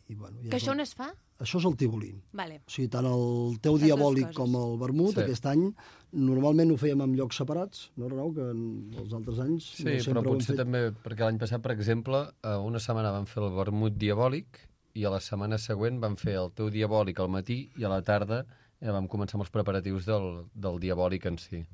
i 0.09 0.15
bueno... 0.15 0.41
ja 0.43 0.51
Que 0.51 0.57
això 0.59 0.73
on 0.73 0.81
es 0.81 0.95
fa? 0.97 1.11
Això 1.39 1.61
és 1.61 1.67
el 1.69 1.77
Tibolí. 1.79 2.11
Vale. 2.35 2.57
O 2.67 2.71
sigui, 2.73 2.89
tant 2.91 3.07
el 3.07 3.59
teu 3.63 3.77
Les 3.77 3.85
diabòlic 3.87 4.33
com 4.35 4.55
el 4.59 4.77
vermut, 4.81 5.15
Sí. 5.15 5.21
aquest 5.23 5.47
any, 5.47 5.69
normalment 6.13 6.73
ho 6.73 6.77
fèiem 6.81 7.03
en 7.05 7.15
llocs 7.19 7.37
separats, 7.39 7.91
no, 7.97 8.09
Renau? 8.09 8.33
Que 8.35 8.49
en 8.51 8.95
els 8.99 9.13
altres 9.15 9.39
anys 9.45 9.69
Sí, 9.79 9.85
no 9.85 10.23
però 10.23 10.25
potser 10.33 10.57
fet. 10.57 10.63
també, 10.65 10.81
perquè 11.05 11.25
l'any 11.29 11.39
passat, 11.39 11.63
per 11.63 11.73
exemple, 11.77 12.25
eh, 12.43 12.57
una 12.57 12.81
setmana 12.83 13.13
vam 13.15 13.27
fer 13.31 13.43
el 13.45 13.53
vermut 13.55 13.95
diabòlic 14.01 14.65
i 14.95 15.05
a 15.05 15.11
la 15.15 15.21
setmana 15.21 15.59
següent 15.63 16.01
vam 16.03 16.17
fer 16.17 16.35
el 16.41 16.51
teu 16.59 16.71
diabòlic 16.75 17.21
al 17.21 17.29
matí 17.29 17.69
i 17.79 17.85
a 17.85 17.89
la 17.93 18.03
tarda 18.03 18.45
i 18.81 18.87
vam 18.87 19.07
començar 19.07 19.35
amb 19.39 19.43
els 19.47 19.51
preparatius 19.55 20.07
del, 20.07 20.47
del 20.55 20.81
diabòlic 20.81 21.27
en 21.27 21.39
si. 21.39 21.65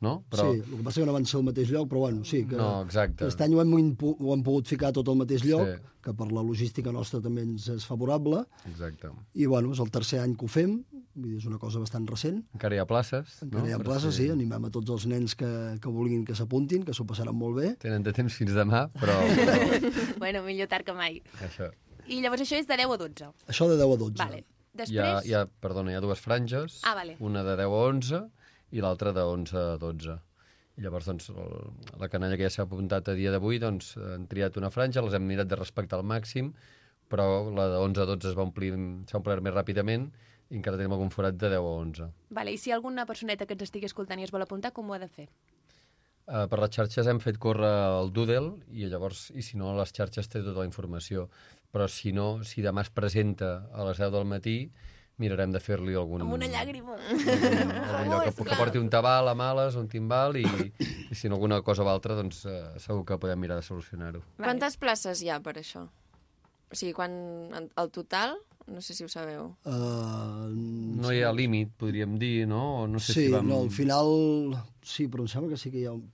No? 0.00 0.24
Però... 0.32 0.46
Sí, 0.54 0.60
el 0.64 0.78
que 0.78 0.84
passa 0.86 1.00
que 1.02 1.06
no 1.06 1.12
van 1.12 1.26
ser 1.28 1.36
al 1.36 1.42
mateix 1.44 1.68
lloc, 1.68 1.88
però 1.90 2.00
bueno, 2.06 2.24
sí, 2.24 2.46
que 2.48 2.56
No, 2.56 2.82
exacte. 2.86 3.24
aquest 3.26 3.40
any 3.44 3.52
ho 3.54 3.60
hem, 3.60 3.72
ho 4.00 4.32
hem 4.32 4.42
pogut 4.46 4.66
ficar 4.70 4.94
tot 4.96 5.08
al 5.12 5.18
mateix 5.20 5.44
lloc, 5.44 5.66
Sí. 5.68 5.74
sí. 5.76 5.96
que 6.00 6.14
per 6.16 6.30
la 6.32 6.40
logística 6.40 6.90
nostra 6.90 7.20
també 7.20 7.42
ens 7.44 7.66
és 7.68 7.84
favorable, 7.84 8.46
Exacte. 8.70 9.10
i 9.36 9.44
bueno, 9.44 9.72
és 9.74 9.78
el 9.84 9.90
tercer 9.92 10.20
any 10.22 10.32
que 10.40 10.46
ho 10.46 10.48
fem, 10.48 10.78
vull 11.14 11.26
dir, 11.28 11.36
és 11.36 11.44
una 11.44 11.58
cosa 11.60 11.78
bastant 11.82 12.06
recent. 12.08 12.38
Encara 12.56 12.74
hi 12.76 12.80
ha 12.80 12.86
places. 12.88 13.42
Encara 13.44 13.62
no? 13.62 13.68
hi 13.68 13.72
ha 13.76 13.78
places, 13.84 14.14
si- 14.16 14.24
sí, 14.24 14.30
animem 14.32 14.64
a 14.64 14.70
tots 14.70 14.88
els 14.90 15.04
nens 15.06 15.34
que, 15.36 15.50
que 15.82 15.92
vulguin 15.92 16.24
que 16.24 16.34
s'apuntin, 16.34 16.82
que 16.88 16.94
s'ho 16.96 17.04
passaran 17.04 17.36
molt 17.36 17.58
bé. 17.60 17.74
Tenen 17.84 18.02
de 18.02 18.14
temps 18.16 18.32
fins 18.32 18.56
demà, 18.56 18.86
però... 18.96 19.18
però 19.36 19.58
bueno, 20.24 20.42
millor 20.48 20.68
tard 20.72 20.86
que 20.88 20.94
mai. 20.96 21.20
això. 21.44 21.68
I 22.08 22.22
llavors 22.24 22.40
això 22.40 22.56
és 22.56 22.66
de 22.66 22.80
10 22.80 22.88
a 22.88 22.96
12. 23.04 23.28
Això 23.52 23.68
de 23.68 23.76
10 23.76 23.84
a 23.84 24.00
12. 24.06 24.16
Vale. 24.24 24.44
Després... 24.72 24.96
Hi 24.96 24.98
ha, 25.04 25.20
hi 25.26 25.34
ha, 25.36 25.44
perdona, 25.60 25.92
hi 25.92 25.96
ha 25.98 26.00
dues 26.00 26.20
franges, 26.24 26.80
Ah, 26.88 26.94
vale. 26.94 27.18
una 27.20 27.44
de 27.44 27.56
10 27.60 27.68
a 27.68 27.84
11 27.92 28.20
i 28.70 28.82
l'altra 28.84 29.12
de 29.16 29.24
11 29.26 29.56
a 29.58 29.78
12. 29.82 30.16
I 30.78 30.84
llavors, 30.84 31.08
doncs, 31.10 31.30
el, 31.34 31.56
la 32.00 32.08
canalla 32.08 32.38
que 32.38 32.46
ja 32.46 32.54
s'ha 32.54 32.66
apuntat 32.66 33.10
a 33.10 33.16
dia 33.18 33.32
d'avui, 33.34 33.58
doncs, 33.62 33.94
han 34.00 34.26
triat 34.30 34.56
una 34.60 34.70
franja, 34.72 35.02
les 35.04 35.16
hem 35.16 35.26
mirat 35.28 35.50
de 35.50 35.58
respectar 35.58 35.98
al 35.98 36.06
màxim, 36.06 36.52
però 37.10 37.26
la 37.52 37.68
de 37.72 37.78
11 37.82 38.04
a 38.04 38.10
12 38.12 38.30
es 38.30 38.36
va 38.38 38.46
omplir, 38.46 38.72
s'ha 39.10 39.18
omplert 39.18 39.42
més 39.44 39.56
ràpidament 39.56 40.08
i 40.50 40.58
encara 40.58 40.78
tenim 40.78 40.94
algun 40.94 41.10
forat 41.14 41.36
de 41.38 41.50
10 41.52 41.58
a 41.58 41.72
11. 41.84 42.10
Vale, 42.38 42.54
I 42.54 42.58
si 42.58 42.72
alguna 42.74 43.06
personeta 43.06 43.46
que 43.46 43.54
ens 43.58 43.66
estigui 43.66 43.90
escoltant 43.90 44.22
i 44.22 44.26
es 44.26 44.34
vol 44.34 44.46
apuntar, 44.46 44.72
com 44.74 44.90
ho 44.90 44.96
ha 44.96 45.02
de 45.02 45.10
fer? 45.10 45.26
Uh, 46.30 46.46
per 46.46 46.60
les 46.62 46.70
xarxes 46.74 47.08
hem 47.10 47.18
fet 47.22 47.40
córrer 47.42 47.70
el 48.00 48.12
Doodle 48.14 48.54
i 48.70 48.86
llavors, 48.90 49.28
i 49.34 49.42
si 49.42 49.58
no, 49.58 49.72
les 49.78 49.90
xarxes 49.94 50.30
té 50.30 50.42
tota 50.42 50.62
la 50.62 50.68
informació. 50.68 51.26
Però 51.74 51.86
si 51.90 52.14
no, 52.14 52.44
si 52.46 52.62
demà 52.62 52.84
es 52.86 52.90
presenta 52.94 53.50
a 53.74 53.86
les 53.88 53.98
10 53.98 54.12
del 54.14 54.26
matí, 54.30 54.56
mirarem 55.20 55.52
de 55.52 55.60
fer-li 55.60 55.94
algun... 56.00 56.22
Amb 56.24 56.32
una 56.38 56.48
llàgrima. 56.50 56.96
algun 56.96 58.10
lloc 58.10 58.24
que, 58.30 58.44
que 58.48 58.56
porti 58.58 58.80
un 58.80 58.88
tabal 58.92 59.28
a 59.28 59.34
males, 59.38 59.76
un 59.76 59.88
timbal, 59.92 60.36
i, 60.40 60.44
i 61.10 61.14
si 61.14 61.28
no 61.28 61.36
alguna 61.38 61.60
cosa 61.66 61.84
o 61.84 61.90
altra, 61.92 62.16
doncs 62.18 62.42
uh, 62.48 62.72
segur 62.80 63.04
que 63.08 63.18
podem 63.20 63.40
mirar 63.40 63.60
de 63.60 63.66
solucionar-ho. 63.66 64.22
Quantes 64.40 64.78
places 64.80 65.22
hi 65.22 65.28
ha 65.30 65.40
per 65.44 65.58
això? 65.60 65.84
O 66.70 66.78
sigui, 66.78 66.92
quan, 66.96 67.12
en- 67.58 67.68
el 67.82 67.90
total, 67.92 68.36
no 68.70 68.80
sé 68.84 68.94
si 68.94 69.02
ho 69.04 69.10
sabeu. 69.10 69.50
Uh, 69.66 70.46
No 71.00 71.10
hi 71.12 71.22
ha 71.26 71.32
límit, 71.34 71.72
podríem 71.80 72.16
dir, 72.20 72.46
no? 72.48 72.62
O 72.84 72.86
no 72.88 73.00
sé 73.02 73.12
sí, 73.12 73.26
si 73.26 73.32
vam... 73.34 73.48
no, 73.50 73.60
al 73.66 73.70
final... 73.74 74.10
Sí, 74.86 75.08
però 75.10 75.24
em 75.26 75.30
sembla 75.32 75.50
que 75.52 75.58
sí 75.60 75.72
que 75.74 75.82
hi 75.82 75.86
ha... 75.90 75.92
un- 75.98 76.08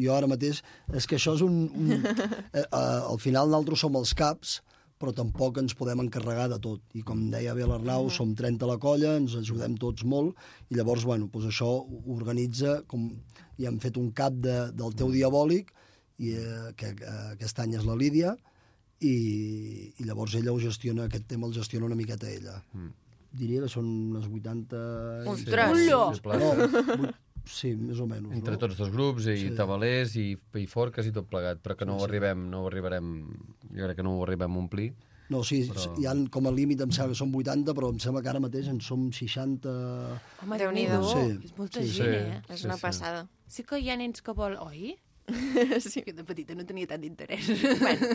Jo 0.00 0.14
ara 0.16 0.28
mateix... 0.30 0.62
És 0.96 1.04
que 1.10 1.18
això 1.18 1.34
és 1.36 1.42
un... 1.44 1.56
un 1.74 1.90
eh, 2.00 2.62
eh, 2.62 2.66
al 2.72 3.18
final 3.20 3.50
nosaltres 3.50 3.82
som 3.84 3.98
els 3.98 4.14
caps, 4.16 4.60
però 5.00 5.14
tampoc 5.16 5.58
ens 5.62 5.72
podem 5.76 6.02
encarregar 6.04 6.50
de 6.52 6.58
tot. 6.60 6.82
I 6.92 7.02
com 7.06 7.22
deia 7.32 7.54
bé 7.56 7.64
l'Arnau, 7.64 8.10
som 8.12 8.34
30 8.36 8.66
a 8.66 8.68
la 8.68 8.76
colla, 8.82 9.14
ens 9.16 9.34
ajudem 9.38 9.78
tots 9.80 10.04
molt, 10.04 10.36
i 10.68 10.76
llavors, 10.76 11.06
bueno, 11.08 11.30
doncs 11.32 11.48
això 11.48 11.70
organitza, 12.12 12.82
com 12.90 13.08
i 13.60 13.68
hem 13.68 13.80
fet 13.80 13.96
un 14.00 14.10
cap 14.16 14.36
de, 14.36 14.58
del 14.76 14.96
teu 15.00 15.12
diabòlic, 15.14 15.72
i, 16.20 16.34
eh, 16.36 16.70
que 16.76 16.92
eh, 16.92 17.18
aquest 17.32 17.64
any 17.64 17.78
és 17.80 17.88
la 17.88 17.96
Lídia, 17.96 18.34
i, 19.00 19.14
i 19.96 20.04
llavors 20.04 20.36
ella 20.36 20.52
ho 20.52 20.60
gestiona, 20.60 21.08
aquest 21.08 21.24
tema 21.30 21.48
el 21.48 21.56
gestiona 21.56 21.88
una 21.88 21.96
miqueta 21.96 22.28
ella. 22.28 22.58
Mm. 22.76 22.92
Diria 23.40 23.64
que 23.64 23.72
són 23.72 23.88
unes 24.10 24.28
80... 24.28 24.84
Ostres! 25.32 25.76
Ullo! 25.76 26.02
No, 27.00 27.12
sí, 27.44 27.74
més 27.76 28.00
o 28.00 28.06
menys. 28.06 28.32
Entre 28.36 28.52
no? 28.56 28.58
tots 28.58 28.76
dos 28.78 28.90
grups, 28.90 29.26
i 29.26 29.36
Sí. 29.36 29.48
sí. 29.48 29.54
tabalers, 29.56 30.16
i, 30.16 30.36
i 30.60 30.66
forques, 30.66 31.06
i 31.06 31.12
tot 31.12 31.28
plegat, 31.30 31.60
però 31.62 31.76
que 31.76 31.86
no 31.86 31.96
ho 31.98 32.04
arribem, 32.04 32.48
no 32.50 32.64
ho 32.64 32.66
arribarem, 32.68 33.12
jo 33.70 33.84
crec 33.86 33.96
que 33.96 34.02
no 34.06 34.16
ho 34.18 34.24
arribem 34.24 34.52
a 34.56 34.58
omplir. 34.58 34.92
No, 35.30 35.44
sí, 35.46 35.60
Però- 35.70 35.92
hi 36.00 36.06
ha 36.10 36.14
com 36.28 36.46
a 36.48 36.50
límit, 36.50 36.80
em 36.82 36.90
sembla 36.90 37.12
que 37.14 37.18
són 37.20 37.30
80, 37.32 37.72
però 37.72 37.92
em 37.92 38.00
sembla 38.02 38.20
que 38.20 38.28
ara 38.32 38.40
mateix 38.42 38.66
en 38.66 38.80
som 38.82 39.12
60... 39.12 39.70
Home, 40.42 40.58
Déu-n'hi-do. 40.58 41.04
Sí, 41.06 41.38
És 41.46 41.52
molta 41.56 41.80
sí, 41.84 41.92
gent, 42.00 42.10
sí. 42.10 42.32
eh? 42.34 42.40
És 42.56 42.64
una 42.66 42.76
passada. 42.76 43.28
Sí 43.46 43.62
que 43.62 43.78
hi 43.78 43.90
ha 43.90 43.96
nens 43.96 44.20
que 44.26 44.32
vol... 44.34 44.56
Oi? 44.58 44.96
sí. 45.78 46.02
Jo 46.02 46.12
de 46.18 46.24
petita 46.26 46.56
no 46.58 46.64
tenia 46.66 46.88
tant 46.90 46.98
d'interès. 47.04 47.46
bueno, 47.78 48.08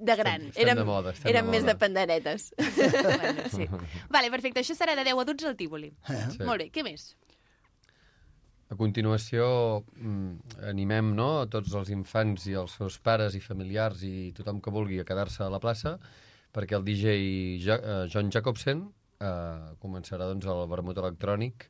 de 0.00 0.14
gran. 0.16 0.46
Estem 0.48 0.62
Érem, 0.64 0.78
de 0.80 0.84
moda, 0.88 1.12
estem 1.12 1.28
érem 1.34 1.44
de 1.44 1.52
més 1.52 1.62
moda. 1.66 1.74
de 1.74 1.78
panderetes. 1.84 2.48
bueno, 2.56 3.42
sí. 3.52 3.66
Vale, 4.16 4.30
perfecte. 4.32 4.62
Això 4.64 4.72
serà 4.78 4.96
de 4.96 5.04
10 5.04 5.20
a 5.20 5.24
12 5.28 5.50
al 5.52 5.56
Tívoli. 5.60 5.92
Eh? 6.08 6.22
Sí. 6.32 6.40
Molt 6.48 6.64
bé, 6.64 6.70
què 6.72 6.84
més? 6.86 7.10
A 8.68 8.76
continuació, 8.76 9.82
mm, 9.96 10.60
animem 10.68 11.14
no, 11.16 11.28
a 11.40 11.46
tots 11.48 11.72
els 11.78 11.88
infants 11.94 12.46
i 12.50 12.56
els 12.60 12.74
seus 12.76 12.98
pares 13.00 13.34
i 13.34 13.40
familiars 13.40 14.02
i 14.04 14.30
tothom 14.36 14.60
que 14.60 14.74
vulgui 14.74 15.00
a 15.00 15.06
quedar-se 15.08 15.42
a 15.44 15.52
la 15.52 15.60
plaça 15.62 15.96
perquè 16.52 16.76
el 16.76 16.84
DJ 16.84 17.14
eh, 17.16 18.06
John 18.12 18.30
Jacobsen 18.32 18.84
eh, 19.20 19.74
començarà 19.80 20.28
doncs, 20.28 20.46
el 20.46 20.64
vermut 20.68 21.00
electrònic 21.00 21.68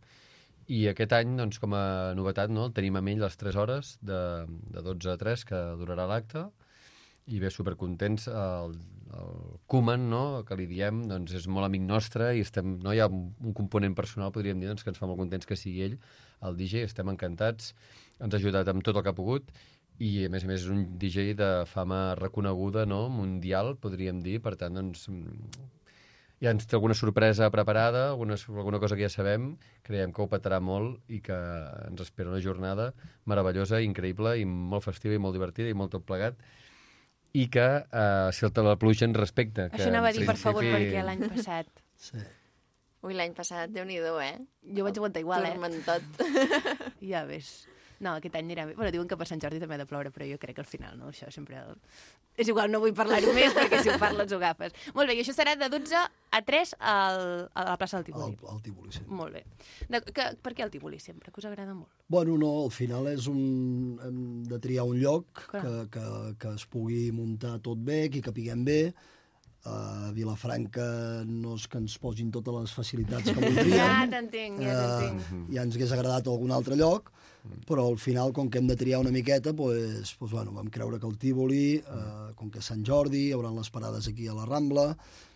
i 0.69 0.85
aquest 0.91 1.15
any, 1.17 1.37
doncs, 1.39 1.59
com 1.63 1.73
a 1.73 2.13
novetat, 2.19 2.51
no, 2.53 2.67
el 2.69 2.75
tenim 2.77 2.99
amb 3.01 3.15
ell 3.15 3.23
les 3.25 3.39
3 3.41 3.57
hores 3.57 3.97
de, 4.05 4.21
de 4.75 4.85
12 4.85 5.15
a 5.15 5.17
3 5.21 5.45
que 5.49 5.61
durarà 5.81 6.05
l'acte 6.11 6.49
i 7.29 7.41
bé, 7.41 7.51
supercontents. 7.53 8.27
El, 8.33 8.75
el 9.17 9.39
Koeman, 9.71 10.09
no, 10.11 10.23
que 10.49 10.57
li 10.59 10.67
diem, 10.69 11.03
doncs 11.09 11.35
és 11.37 11.49
molt 11.49 11.69
amic 11.69 11.85
nostre 11.87 12.33
i 12.37 12.45
estem, 12.45 12.77
no 12.85 12.93
hi 12.93 13.01
ha 13.01 13.09
un, 13.09 13.29
un 13.45 13.57
component 13.57 13.97
personal, 13.97 14.33
podríem 14.35 14.61
dir, 14.61 14.69
doncs, 14.71 14.85
que 14.85 14.93
ens 14.93 15.01
fa 15.01 15.09
molt 15.09 15.21
contents 15.21 15.49
que 15.49 15.57
sigui 15.57 15.87
ell, 15.87 15.97
el 16.47 16.59
DJ, 16.59 16.85
estem 16.89 17.11
encantats, 17.13 17.73
ens 18.19 18.35
ha 18.35 18.39
ajudat 18.39 18.69
amb 18.71 18.85
tot 18.85 18.99
el 18.99 19.05
que 19.07 19.13
ha 19.13 19.17
pogut 19.17 19.51
i, 19.99 20.27
a 20.27 20.31
més 20.31 20.45
a 20.45 20.51
més, 20.51 20.63
és 20.63 20.71
un 20.71 20.85
DJ 21.01 21.33
de 21.39 21.51
fama 21.71 22.15
reconeguda, 22.19 22.87
no?, 22.87 23.09
mundial, 23.11 23.75
podríem 23.83 24.23
dir, 24.23 24.39
per 24.45 24.55
tant, 24.61 24.79
doncs, 24.79 25.09
mm, 25.11 25.67
ja 26.45 26.53
ens 26.55 26.69
té 26.71 26.79
alguna 26.79 26.95
sorpresa 26.95 27.51
preparada, 27.51 28.11
alguna, 28.13 28.39
alguna 28.55 28.79
cosa 28.79 28.95
que 28.95 29.09
ja 29.09 29.11
sabem, 29.11 29.57
creiem 29.83 30.15
que 30.15 30.23
ho 30.23 30.29
petarà 30.31 30.61
molt 30.63 31.03
i 31.11 31.19
que 31.25 31.35
ens 31.89 32.05
espera 32.05 32.31
una 32.31 32.43
jornada 32.45 32.93
meravellosa, 33.27 33.83
increïble 33.83 34.37
i 34.39 34.47
molt 34.47 34.87
festiva 34.87 35.19
i 35.19 35.23
molt 35.23 35.35
divertida 35.35 35.73
i 35.73 35.79
molt 35.79 35.97
tot 35.97 36.07
plegat 36.07 36.39
i 37.37 37.49
que 37.53 37.67
eh, 37.93 38.31
si 38.33 38.47
el 38.47 38.65
la 38.65 38.77
pluja 38.81 39.07
ens 39.07 39.19
respecta. 39.19 39.69
Que 39.69 39.83
Això 39.83 39.91
anava 39.93 40.09
a 40.11 40.17
dir, 40.17 40.25
per 40.27 40.37
favor, 40.41 40.65
perquè 40.65 41.05
l'any 41.05 41.27
passat... 41.29 41.69
Sí. 41.99 42.21
Ui, 43.07 43.15
l'any 43.15 43.35
passat, 43.35 43.71
déu 43.71 43.85
nhi 43.87 43.99
eh? 43.99 44.37
Jo 44.75 44.85
vaig 44.85 44.97
aguantar 44.99 45.21
igual, 45.23 45.45
eh? 45.47 45.55
Tormentot. 45.55 46.03
Ja 47.13 47.25
ves. 47.25 47.69
No, 47.99 48.15
aquest 48.15 48.37
any 48.39 48.47
anirà 48.47 48.65
bé. 48.69 48.75
Bueno, 48.79 48.93
diuen 48.95 49.09
que 49.11 49.17
per 49.19 49.27
Sant 49.27 49.41
Jordi 49.43 49.59
també 49.59 49.75
ha 49.75 49.81
de 49.81 49.87
ploure, 49.91 50.11
però 50.15 50.27
jo 50.27 50.39
crec 50.39 50.55
que 50.59 50.63
al 50.63 50.71
final, 50.71 50.99
no? 50.99 51.11
Això 51.11 51.31
sempre... 51.35 51.65
És 52.39 52.47
igual, 52.47 52.71
no 52.71 52.79
vull 52.79 52.95
parlar-ho 52.95 53.33
més, 53.35 53.51
perquè 53.57 53.81
si 53.83 53.91
ho 53.91 53.97
parles 53.99 54.31
ho 54.31 54.37
agafes. 54.39 54.75
Molt 54.95 55.11
bé, 55.11 55.17
i 55.19 55.23
això 55.25 55.35
serà 55.35 55.57
de 55.59 55.67
12 55.73 55.99
a 55.99 56.41
3 56.47 56.75
al, 56.79 57.23
a 57.51 57.65
la 57.67 57.75
plaça 57.81 57.99
del 57.99 58.07
Tívoli. 58.07 58.37
Al, 58.39 58.53
al 58.55 58.61
Tívoli, 58.63 58.95
sí. 58.95 59.03
Molt 59.11 59.35
bé. 59.35 59.43
De, 59.91 60.03
que, 60.15 60.29
per 60.45 60.55
què 60.55 60.63
el 60.63 60.71
Tívoli 60.71 61.03
sempre? 61.03 61.35
Que 61.35 61.43
us 61.43 61.49
agrada 61.51 61.75
molt? 61.75 61.91
Bueno, 62.07 62.39
no, 62.39 62.53
al 62.63 62.71
final 62.75 63.11
és 63.11 63.27
un... 63.27 63.99
hem 64.07 64.21
de 64.47 64.61
triar 64.63 64.87
un 64.87 65.01
lloc 65.03 65.43
Clar. 65.49 65.65
que, 65.65 65.75
que, 65.99 66.07
que 66.45 66.55
es 66.55 66.69
pugui 66.71 67.09
muntar 67.11 67.57
tot 67.67 67.83
bé, 67.83 68.05
que 68.07 68.23
hi 68.23 68.27
capiguem 68.31 68.63
bé. 68.69 68.81
A 69.67 70.13
Vilafranca 70.15 70.85
no 71.27 71.57
és 71.59 71.65
que 71.69 71.79
ens 71.81 71.97
posin 71.99 72.31
totes 72.31 72.55
les 72.55 72.73
facilitats 72.73 73.27
que 73.33 73.35
voldríem. 73.43 73.75
Ja 73.75 74.05
t'entenc, 74.09 74.61
ja 74.63 74.77
t'entenc. 74.79 75.25
Eh, 75.51 75.55
ja 75.57 75.65
ens 75.67 75.75
hagués 75.77 75.93
agradat 75.97 76.29
algun 76.31 76.53
altre 76.55 76.77
lloc, 76.79 77.11
però 77.67 77.89
al 77.91 77.99
final, 77.99 78.33
com 78.37 78.49
que 78.49 78.59
hem 78.63 78.69
de 78.71 78.77
triar 78.79 79.01
una 79.03 79.11
miqueta, 79.15 79.53
pues, 79.57 80.15
pues, 80.19 80.31
bueno, 80.33 80.53
vam 80.53 80.71
creure 80.71 81.01
que 81.01 81.07
el 81.11 81.19
Tívoli, 81.19 81.77
eh, 81.81 82.31
com 82.39 82.51
que 82.55 82.63
Sant 82.63 82.85
Jordi, 82.87 83.27
hi 83.29 83.35
haurà 83.37 83.51
les 83.57 83.71
parades 83.75 84.09
aquí 84.09 84.29
a 84.29 84.35
la 84.39 84.47
Rambla, 84.47 84.93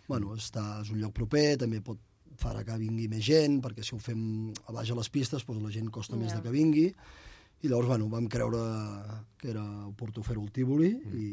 bueno, 0.07 0.33
està, 0.39 0.81
és 0.81 0.89
un 0.91 0.99
lloc 1.03 1.13
proper, 1.13 1.57
també 1.57 1.81
pot 1.81 1.99
farà 2.39 2.63
que 2.65 2.75
vingui 2.81 3.05
més 3.07 3.21
gent, 3.23 3.59
perquè 3.61 3.83
si 3.85 3.93
ho 3.95 3.99
fem 4.01 4.51
a 4.67 4.73
baix 4.73 4.89
a 4.91 4.95
les 4.97 5.09
pistes, 5.13 5.43
doncs 5.45 5.61
la 5.63 5.69
gent 5.71 5.91
costa 5.93 6.15
més 6.17 6.31
Ja. 6.31 6.37
de 6.39 6.47
que 6.47 6.55
vingui, 6.55 6.87
i 7.63 7.69
llavors, 7.71 7.87
bueno, 7.87 8.09
vam 8.11 8.25
creure 8.27 8.59
que 9.39 9.49
era 9.53 9.63
oportú 9.87 10.23
fer-ho 10.23 10.41
al 10.43 10.51
Tívoli, 10.51 10.89
i 11.15 11.27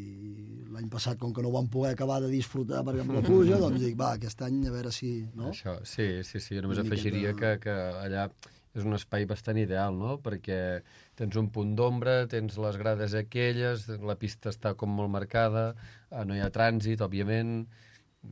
l'any 0.71 0.87
passat, 0.91 1.19
com 1.19 1.33
que 1.35 1.43
no 1.43 1.51
vam 1.55 1.67
poder 1.71 1.93
acabar 1.97 2.21
de 2.23 2.31
disfrutar 2.31 2.85
perquè 2.87 3.03
amb 3.03 3.17
la 3.17 3.23
pluja, 3.27 3.59
doncs 3.63 3.83
dic, 3.83 3.97
va, 3.99 4.13
aquest 4.15 4.43
any 4.47 4.63
a 4.67 4.73
veure 4.75 4.93
si... 4.95 5.11
No? 5.35 5.51
Això, 5.51 5.77
sí, 5.87 6.23
sí, 6.27 6.39
sí, 6.39 6.55
jo 6.57 6.63
només 6.65 6.79
Una 6.79 6.87
afegiria 6.89 7.33
miqueta- 7.35 7.59
que, 7.59 7.69
que 7.69 8.07
allà 8.07 8.29
és 8.79 8.87
un 8.87 8.95
espai 8.95 9.27
bastant 9.27 9.59
ideal, 9.59 9.97
no? 9.99 10.21
Perquè 10.23 10.59
tens 11.19 11.35
un 11.41 11.49
punt 11.51 11.73
d'ombra, 11.75 12.29
tens 12.31 12.55
les 12.63 12.77
grades 12.79 13.17
aquelles, 13.19 13.89
la 13.99 14.15
pista 14.15 14.53
està 14.55 14.77
com 14.79 14.93
molt 14.95 15.11
marcada, 15.11 15.73
eh, 16.13 16.23
no 16.25 16.37
hi 16.39 16.43
ha 16.45 16.51
trànsit, 16.55 17.03
òbviament, 17.03 17.65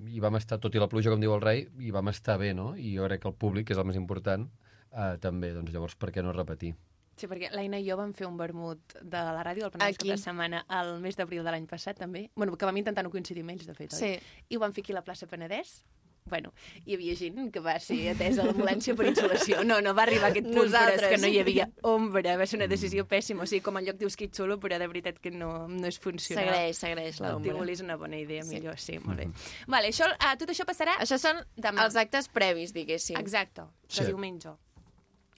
i 0.07 0.21
vam 0.23 0.37
estar, 0.39 0.61
tot 0.63 0.75
i 0.77 0.79
la 0.79 0.87
pluja, 0.87 1.11
com 1.11 1.19
diu 1.19 1.35
el 1.35 1.43
rei, 1.43 1.65
i 1.83 1.91
vam 1.91 2.11
estar 2.15 2.39
bé, 2.39 2.53
no? 2.55 2.77
I 2.79 2.95
jo 2.95 3.11
crec 3.11 3.25
que 3.25 3.33
el 3.33 3.35
públic, 3.35 3.67
que 3.67 3.75
és 3.75 3.83
el 3.83 3.89
més 3.91 3.99
important, 3.99 4.47
eh, 4.93 5.17
també, 5.19 5.51
doncs 5.57 5.75
llavors 5.75 5.99
per 5.99 6.13
què 6.15 6.23
no 6.23 6.31
repetir? 6.37 6.77
Sí, 7.19 7.27
perquè 7.27 7.51
l'Aina 7.53 7.79
i 7.83 7.85
jo 7.89 7.97
vam 7.99 8.13
fer 8.15 8.27
un 8.29 8.37
vermut 8.39 8.95
de 9.03 9.19
la 9.19 9.43
ràdio 9.45 9.65
al 9.67 9.73
Penedès 9.75 9.99
cap 9.99 10.07
de 10.09 10.17
setmana 10.17 10.65
al 10.69 11.01
mes 11.03 11.17
d'abril 11.19 11.43
de 11.45 11.51
l'any 11.51 11.67
passat, 11.67 11.99
també. 11.99 12.29
Bueno, 12.37 12.57
que 12.57 12.65
vam 12.69 12.77
intentar 12.77 13.03
no 13.05 13.11
coincidir 13.11 13.43
amb 13.43 13.51
ells, 13.57 13.67
de 13.67 13.75
fet, 13.75 13.93
oi? 13.93 13.99
Sí. 13.99 14.43
I 14.49 14.57
ho 14.57 14.61
vam 14.61 14.73
fer 14.73 14.83
aquí 14.85 14.93
a 14.93 15.01
la 15.01 15.03
plaça 15.07 15.27
Penedès. 15.27 15.81
bueno, 16.29 16.53
hi 16.85 16.93
havia 16.95 17.15
gent 17.17 17.47
que 17.51 17.59
va 17.65 17.79
ser 17.81 18.11
atesa 18.11 18.43
a 18.43 18.45
l'ambulància 18.45 18.93
per 18.95 19.07
insolació. 19.09 19.63
No, 19.65 19.79
no 19.81 19.95
va 19.97 20.03
arribar 20.03 20.27
a 20.29 20.31
aquest 20.35 20.45
punt, 20.45 20.59
però 20.59 20.67
és 20.67 20.73
Nosaltres. 20.75 21.09
que 21.09 21.17
no 21.23 21.27
hi 21.33 21.39
havia 21.41 21.65
ombra. 21.89 22.35
Va 22.37 22.45
ser 22.47 22.59
una 22.59 22.67
decisió 22.69 23.07
pèssima. 23.09 23.45
O 23.45 23.47
sigui, 23.49 23.63
com 23.65 23.79
en 23.79 23.87
lloc 23.87 23.97
dius 23.97 24.15
que 24.15 24.27
ets 24.29 24.37
solo, 24.37 24.59
però 24.61 24.77
de 24.79 24.87
veritat 24.93 25.19
que 25.25 25.31
no, 25.31 25.67
no 25.69 25.87
és 25.89 25.97
funcional. 25.99 26.53
Segueix 26.77 27.21
El 27.23 27.31
l'ombra. 27.31 27.49
Tivoli 27.51 27.73
és 27.73 27.81
una 27.81 27.97
bona 27.97 28.19
idea, 28.21 28.45
millor, 28.45 28.77
sí, 28.79 28.99
molt 28.99 29.23
bé. 29.23 29.31
Vale, 29.67 29.89
això, 29.89 30.05
uh, 30.05 30.35
tot 30.37 30.51
això 30.53 30.67
passarà 30.69 30.99
Això 31.01 31.17
són 31.19 31.41
demà. 31.57 31.87
els 31.87 31.97
actes 31.97 32.29
previs, 32.29 32.75
diguéssim. 32.77 33.17
Exacte, 33.17 33.63
de 33.89 33.95
Sí. 33.95 34.05
diumenge. 34.05 34.53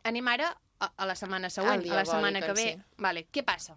Anem 0.02 0.26
ara 0.26 0.56
a, 0.80 0.90
a 0.96 1.06
la 1.06 1.16
setmana 1.18 1.50
següent, 1.52 1.84
a 1.90 2.00
la 2.00 2.08
setmana 2.08 2.42
que 2.42 2.52
ve. 2.56 2.66
si. 2.72 3.00
Vale, 3.04 3.26
què 3.32 3.44
passa? 3.46 3.76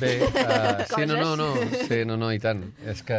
Bé, 0.00 0.12
uh, 0.24 0.84
sí, 0.94 1.06
no, 1.06 1.18
no, 1.18 1.34
no, 1.36 1.48
sí, 1.88 2.04
no, 2.08 2.16
no, 2.16 2.30
i 2.32 2.40
tant. 2.40 2.62
És 2.88 3.02
que, 3.06 3.18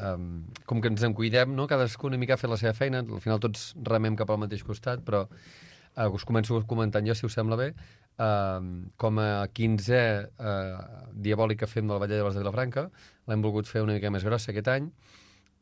um, 0.00 0.30
com 0.66 0.80
que 0.82 0.90
ens 0.90 1.04
en 1.06 1.14
cuidem, 1.14 1.52
no? 1.54 1.68
cadascú 1.70 2.08
una 2.10 2.18
mica 2.20 2.34
ha 2.34 2.40
fet 2.40 2.50
la 2.50 2.58
seva 2.60 2.74
feina, 2.76 3.04
al 3.04 3.22
final 3.22 3.42
tots 3.42 3.70
remem 3.86 4.16
cap 4.18 4.32
al 4.32 4.40
mateix 4.42 4.64
costat, 4.66 5.04
però 5.06 5.26
uh, 5.28 6.08
us 6.08 6.26
començo 6.28 6.58
comentant 6.68 7.06
jo, 7.06 7.16
si 7.18 7.28
us 7.28 7.36
sembla 7.38 7.60
bé, 7.60 7.70
uh, 8.16 8.58
com 8.96 9.22
a 9.22 9.30
15è 9.54 10.04
uh, 10.24 11.10
diabòlic 11.28 11.62
que 11.62 11.70
fem 11.70 11.86
de 11.86 11.94
la 11.94 12.02
Valla 12.02 12.18
de 12.18 12.26
les 12.26 12.38
de 12.38 12.42
Vilafranca, 12.42 12.88
l'hem 13.30 13.44
volgut 13.44 13.70
fer 13.70 13.84
una 13.84 13.98
mica 13.98 14.10
més 14.10 14.26
grossa 14.26 14.50
aquest 14.54 14.72
any, 14.72 14.90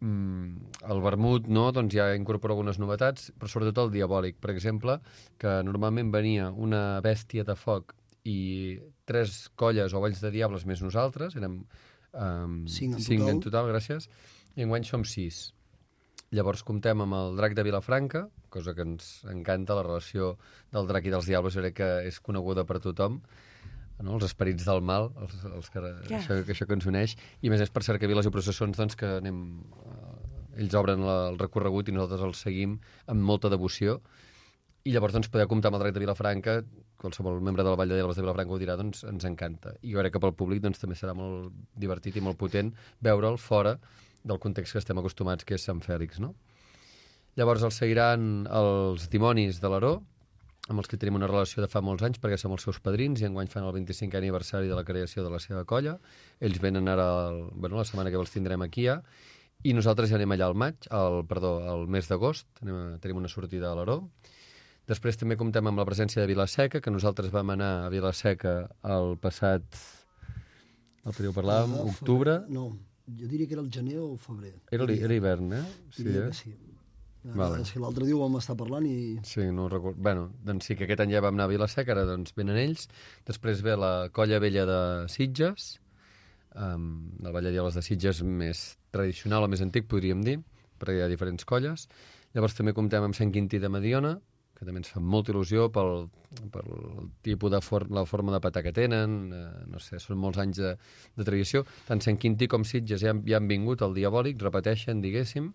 el 0.01 1.03
vermut 1.05 1.49
no, 1.53 1.67
doncs 1.77 1.93
ja 1.93 2.09
incorpora 2.17 2.55
algunes 2.55 2.79
novetats, 2.81 3.31
però 3.37 3.51
sobretot 3.53 3.83
el 3.85 3.93
diabòlic, 3.93 4.39
per 4.41 4.53
exemple, 4.55 4.97
que 5.41 5.61
normalment 5.67 6.13
venia 6.15 6.49
una 6.51 7.01
bèstia 7.05 7.45
de 7.45 7.57
foc 7.59 7.95
i 8.25 8.79
tres 9.09 9.49
colles 9.61 9.93
o 9.93 10.01
valls 10.01 10.21
de 10.25 10.33
diables 10.33 10.65
més 10.69 10.81
nosaltres, 10.85 11.37
érem 11.37 11.61
um, 11.61 12.61
Cinc 12.69 12.97
en 12.97 13.05
cinc 13.05 13.25
total. 13.25 13.35
en 13.35 13.43
total, 13.45 13.71
gràcies, 13.75 14.09
i 14.57 14.65
enguany 14.65 14.89
som 14.89 15.05
sis. 15.05 15.51
Llavors 16.31 16.63
comptem 16.63 17.01
amb 17.03 17.17
el 17.19 17.37
drac 17.37 17.57
de 17.59 17.65
Vilafranca, 17.67 18.29
cosa 18.55 18.75
que 18.75 18.87
ens 18.87 19.25
encanta, 19.29 19.77
la 19.77 19.85
relació 19.85 20.37
del 20.73 20.87
drac 20.89 21.07
i 21.07 21.13
dels 21.13 21.27
diables, 21.27 21.59
crec 21.59 21.77
que 21.81 21.91
és 22.07 22.21
coneguda 22.23 22.65
per 22.65 22.79
tothom, 22.81 23.21
no? 24.03 24.17
els 24.19 24.25
esperits 24.29 24.65
del 24.67 24.81
mal, 24.83 25.11
els, 25.21 25.37
els 25.51 25.71
que, 25.71 25.83
Ja. 26.09 26.19
això, 26.19 26.41
això 26.43 26.67
que 26.67 26.77
ens 26.79 26.87
uneix, 26.87 27.17
i 27.43 27.51
més 27.53 27.61
és 27.61 27.71
per 27.71 27.83
cercaviles 27.87 28.27
i 28.27 28.33
processons 28.35 28.77
doncs, 28.77 28.97
que 28.97 29.07
anem, 29.21 29.41
eh, 29.87 30.61
ells 30.65 30.75
obren 30.75 31.05
la, 31.07 31.29
el 31.31 31.39
recorregut 31.39 31.89
i 31.89 31.93
nosaltres 31.97 32.27
els 32.27 32.43
seguim 32.47 32.79
amb 33.07 33.21
molta 33.21 33.49
devoció, 33.53 34.01
i 34.85 34.95
llavors 34.95 35.13
doncs, 35.13 35.29
poder 35.29 35.47
comptar 35.49 35.69
amb 35.69 35.77
el 35.77 35.83
drac 35.85 35.95
de 35.95 36.01
Vilafranca, 36.01 36.55
qualsevol 37.01 37.41
membre 37.45 37.63
de 37.65 37.69
la 37.69 37.77
Vall 37.77 37.89
de 37.93 37.99
Diables 37.99 38.17
de 38.17 38.23
Vilafranca 38.25 38.55
ho 38.55 38.61
dirà, 38.61 38.77
doncs 38.81 39.05
ens 39.05 39.25
encanta. 39.29 39.75
I 39.83 39.93
jo 39.93 40.01
crec 40.01 40.15
que 40.15 40.23
pel 40.23 40.33
públic 40.37 40.63
doncs, 40.65 40.81
també 40.81 40.97
serà 40.97 41.13
molt 41.17 41.53
divertit 41.77 42.17
i 42.17 42.23
molt 42.25 42.39
potent 42.41 42.73
veure'l 43.05 43.37
fora 43.41 43.75
del 44.25 44.39
context 44.41 44.73
que 44.73 44.81
estem 44.83 44.99
acostumats, 45.01 45.45
que 45.45 45.57
és 45.57 45.65
Sant 45.65 45.81
Fèlix, 45.85 46.19
no? 46.21 46.35
Llavors 47.37 47.63
els 47.63 47.77
seguiran 47.79 48.47
els 48.51 49.07
dimonis 49.13 49.61
de 49.63 49.69
l'Aró, 49.71 49.93
amb 50.69 50.78
els 50.78 50.89
que 50.89 50.97
tenim 51.01 51.16
una 51.16 51.27
relació 51.27 51.62
de 51.65 51.69
fa 51.73 51.81
molts 51.82 52.03
anys 52.07 52.20
perquè 52.20 52.37
som 52.39 52.53
els 52.53 52.62
seus 52.62 52.78
padrins 52.85 53.20
i 53.23 53.27
enguany 53.27 53.49
fan 53.51 53.65
el 53.65 53.73
25è 53.74 54.19
aniversari 54.20 54.69
de 54.69 54.74
la 54.77 54.85
creació 54.85 55.24
de 55.24 55.31
la 55.32 55.41
seva 55.43 55.65
colla. 55.65 55.97
Ells 56.41 56.61
venen 56.62 56.87
ara, 56.89 57.28
el, 57.31 57.49
bueno, 57.55 57.77
la 57.81 57.85
setmana 57.89 58.11
que 58.12 58.20
els 58.20 58.31
tindrem 58.31 58.62
aquí 58.62 58.85
ja, 58.87 59.01
i 59.65 59.74
nosaltres 59.74 60.09
ja 60.12 60.16
anem 60.16 60.31
allà 60.37 60.47
al 60.47 60.55
maig, 60.55 60.87
al, 60.91 61.24
perdó, 61.28 61.57
al 61.69 61.87
mes 61.89 62.07
d'agost, 62.09 62.47
tenim, 62.61 63.16
una 63.19 63.28
sortida 63.28 63.73
a 63.73 63.74
l'Aró. 63.77 63.99
Després 64.89 65.19
també 65.20 65.37
comptem 65.37 65.66
amb 65.69 65.78
la 65.78 65.85
presència 65.87 66.23
de 66.23 66.27
Vilaseca, 66.31 66.81
que 66.81 66.91
nosaltres 66.91 67.31
vam 67.31 67.51
anar 67.53 67.87
a 67.87 67.91
Vilaseca 67.93 68.55
el 68.85 69.16
passat, 69.20 69.62
el 71.05 71.32
parlar, 71.35 71.65
Ah, 71.69 71.82
octubre. 71.85 72.41
No, 72.49 72.70
jo 73.07 73.28
diria 73.28 73.47
que 73.47 73.55
era 73.55 73.62
el 73.62 73.70
gener 73.70 73.99
o 73.99 74.12
el 74.12 74.19
febrer. 74.19 74.55
Era, 74.70 74.85
li- 74.87 74.99
era 75.03 75.15
hivern, 75.15 75.53
eh? 75.53 75.62
Diria 75.97 76.24
eh? 76.24 76.28
que 76.28 76.35
sí. 76.35 76.55
Vale. 77.23 77.61
És 77.61 77.73
que 77.75 77.81
l'altre 77.83 78.07
dia 78.09 78.17
ho 78.17 78.23
vam 78.23 78.39
estar 78.39 78.57
parlant 78.57 78.87
i... 78.89 79.19
Sí, 79.29 79.43
no 79.53 79.67
ho 79.67 79.69
recordo. 79.69 80.01
Bueno, 80.01 80.31
doncs 80.47 80.71
sí 80.71 80.77
que 80.77 80.87
aquest 80.87 81.03
any 81.05 81.13
ja 81.13 81.21
vam 81.21 81.35
anar 81.37 81.49
a 81.51 81.53
Vilaseca, 81.53 81.93
ara 81.93 82.07
doncs 82.09 82.33
venen 82.39 82.57
ells. 82.57 82.87
Després 83.29 83.61
ve 83.67 83.75
la 83.77 84.09
Colla 84.17 84.39
Vella 84.41 84.65
de 84.69 84.79
Sitges, 85.13 85.75
um, 86.57 87.11
la 87.21 87.33
Valla 87.35 87.53
Dioles 87.53 87.77
de 87.77 87.83
Sitges 87.85 88.23
més 88.25 88.79
tradicional 88.91 89.45
o 89.45 89.51
més 89.53 89.61
antic, 89.65 89.85
podríem 89.91 90.23
dir, 90.25 90.39
perquè 90.81 90.97
hi 90.97 91.05
ha 91.05 91.11
diferents 91.13 91.45
colles. 91.45 91.87
Llavors 92.35 92.57
també 92.57 92.73
comptem 92.73 93.05
amb 93.05 93.17
Sant 93.19 93.33
Quintí 93.35 93.59
de 93.61 93.69
Mediona, 93.69 94.15
que 94.57 94.67
també 94.69 94.83
ens 94.83 94.91
fa 94.93 95.01
molta 95.01 95.33
il·lusió 95.33 95.71
pel, 95.73 96.07
pel 96.53 96.73
tipus 97.25 97.51
de 97.53 97.61
for 97.65 97.87
la 97.97 98.03
forma 98.09 98.33
de 98.35 98.41
petar 98.45 98.63
que 98.65 98.73
tenen, 98.77 99.15
eh, 99.33 99.45
no 99.73 99.81
sé, 99.81 99.97
són 100.01 100.19
molts 100.21 100.39
anys 100.43 100.61
de, 100.61 100.75
de 101.17 101.25
tradició. 101.25 101.63
Tant 101.89 102.01
Sant 102.05 102.19
Quintí 102.21 102.49
com 102.49 102.65
Sitges 102.69 103.01
ja, 103.01 103.15
han- 103.15 103.23
ja 103.29 103.39
han 103.41 103.49
vingut 103.49 103.81
al 103.83 103.95
Diabòlic, 103.97 104.37
repeteixen, 104.45 105.01
diguéssim, 105.01 105.53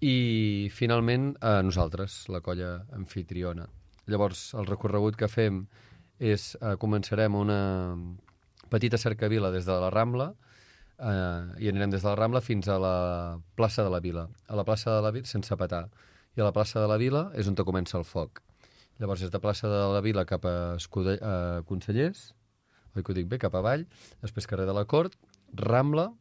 i 0.00 0.68
finalment 0.72 1.34
a 1.40 1.60
nosaltres, 1.62 2.24
la 2.28 2.40
colla 2.40 2.86
anfitriona. 2.92 3.66
Llavors, 4.10 4.52
el 4.58 4.66
recorregut 4.66 5.16
que 5.16 5.28
fem 5.28 5.66
és, 6.18 6.56
eh, 6.60 6.76
començarem 6.76 7.34
una 7.34 7.96
petita 8.70 8.98
cercavila 8.98 9.50
des 9.50 9.64
de 9.64 9.72
la 9.72 9.90
Rambla, 9.90 10.34
eh, 10.98 11.62
i 11.64 11.68
anirem 11.68 11.90
des 11.90 12.02
de 12.02 12.08
la 12.08 12.16
Rambla 12.16 12.40
fins 12.40 12.68
a 12.68 12.78
la 12.78 13.40
plaça 13.56 13.82
de 13.82 13.90
la 13.90 14.00
Vila. 14.00 14.28
A 14.48 14.56
la 14.56 14.64
plaça 14.64 14.90
de 14.90 15.02
la 15.02 15.10
Vila, 15.10 15.26
sense 15.26 15.56
petar. 15.56 15.88
I 16.36 16.40
a 16.40 16.44
la 16.44 16.52
plaça 16.52 16.80
de 16.80 16.88
la 16.88 16.96
Vila 16.96 17.30
és 17.34 17.48
on 17.48 17.54
comença 17.54 17.98
el 17.98 18.04
foc. 18.04 18.42
Llavors, 18.98 19.20
des 19.20 19.30
de 19.30 19.40
plaça 19.40 19.68
de 19.68 19.92
la 19.92 20.00
Vila 20.00 20.24
cap 20.24 20.44
a, 20.44 20.74
Escude 20.76 21.18
a 21.20 21.62
Consellers, 21.66 22.34
oi 22.94 23.02
que 23.02 23.10
ho 23.10 23.14
dic 23.14 23.26
bé, 23.26 23.38
cap 23.38 23.54
avall, 23.54 23.86
després 24.22 24.46
carrer 24.46 24.66
de 24.66 24.74
la 24.74 24.84
Cort, 24.84 25.16
Rambla, 25.54 26.12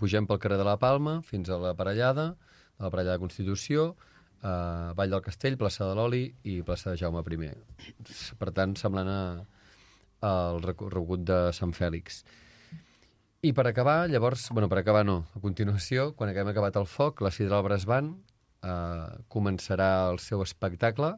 pugem 0.00 0.26
pel 0.26 0.40
carrer 0.42 0.58
de 0.58 0.66
la 0.66 0.78
Palma 0.82 1.20
fins 1.22 1.48
a 1.48 1.58
la 1.62 1.74
Parellada, 1.78 2.36
a 2.78 2.86
la 2.86 2.90
Parellada 2.92 3.16
de 3.16 3.24
Constitució, 3.24 3.94
a 4.42 4.92
Vall 4.96 5.12
del 5.12 5.22
Castell, 5.24 5.56
plaça 5.58 5.86
de 5.88 5.94
l'Oli 5.96 6.24
i 6.44 6.60
plaça 6.62 6.92
de 6.92 7.00
Jaume 7.00 7.22
I. 7.22 7.52
Per 8.38 8.50
tant, 8.52 8.76
semblant 8.76 9.08
a, 9.08 9.20
al 10.26 10.62
recorregut 10.62 11.24
de 11.24 11.40
Sant 11.56 11.72
Fèlix. 11.72 12.22
I 13.46 13.52
per 13.52 13.66
acabar, 13.68 14.08
llavors, 14.10 14.48
bueno, 14.50 14.68
per 14.68 14.78
acabar 14.80 15.04
no, 15.04 15.26
a 15.36 15.40
continuació, 15.40 16.12
quan 16.16 16.30
haguem 16.30 16.48
acabat 16.50 16.76
el 16.80 16.86
foc, 16.86 17.20
la 17.22 17.30
Sidral 17.30 17.62
Bresban 17.62 18.14
eh, 18.64 19.08
començarà 19.28 20.08
el 20.10 20.18
seu 20.18 20.42
espectacle, 20.42 21.12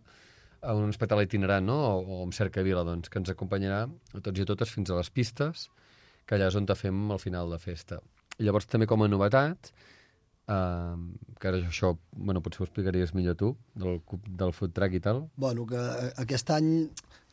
eh, 0.61 0.73
un 0.75 0.91
espectacle 0.91 1.25
itinerant, 1.25 1.65
no?, 1.65 1.79
o, 1.79 2.19
o 2.19 2.23
amb 2.27 2.37
cercavila, 2.37 2.85
doncs, 2.85 3.09
que 3.09 3.23
ens 3.23 3.33
acompanyarà 3.33 3.85
a 3.87 4.21
tots 4.21 4.39
i 4.39 4.45
a 4.45 4.51
totes 4.51 4.75
fins 4.75 4.91
a 4.91 4.99
les 4.99 5.11
pistes, 5.15 5.69
que 6.27 6.37
allà 6.37 6.51
és 6.51 6.59
on 6.59 6.69
fem 6.77 7.07
al 7.15 7.23
final 7.23 7.55
de 7.55 7.59
festa. 7.63 8.03
I 8.39 8.45
llavors 8.45 8.69
també 8.69 8.87
com 8.87 9.03
a 9.03 9.09
novetat, 9.09 9.73
eh, 10.49 10.97
que 11.39 11.51
ara 11.51 11.61
això, 11.63 11.95
bueno, 12.17 12.43
potser 12.45 12.63
ho 12.63 12.67
explicaries 12.67 13.15
millor 13.15 13.37
tu, 13.39 13.53
del, 13.79 14.01
del 14.41 14.55
food 14.57 14.75
truck 14.77 14.97
i 14.97 15.03
tal. 15.05 15.27
Bueno, 15.37 15.67
que 15.69 15.79
eh, 15.79 16.13
aquest 16.25 16.51
any, 16.55 16.71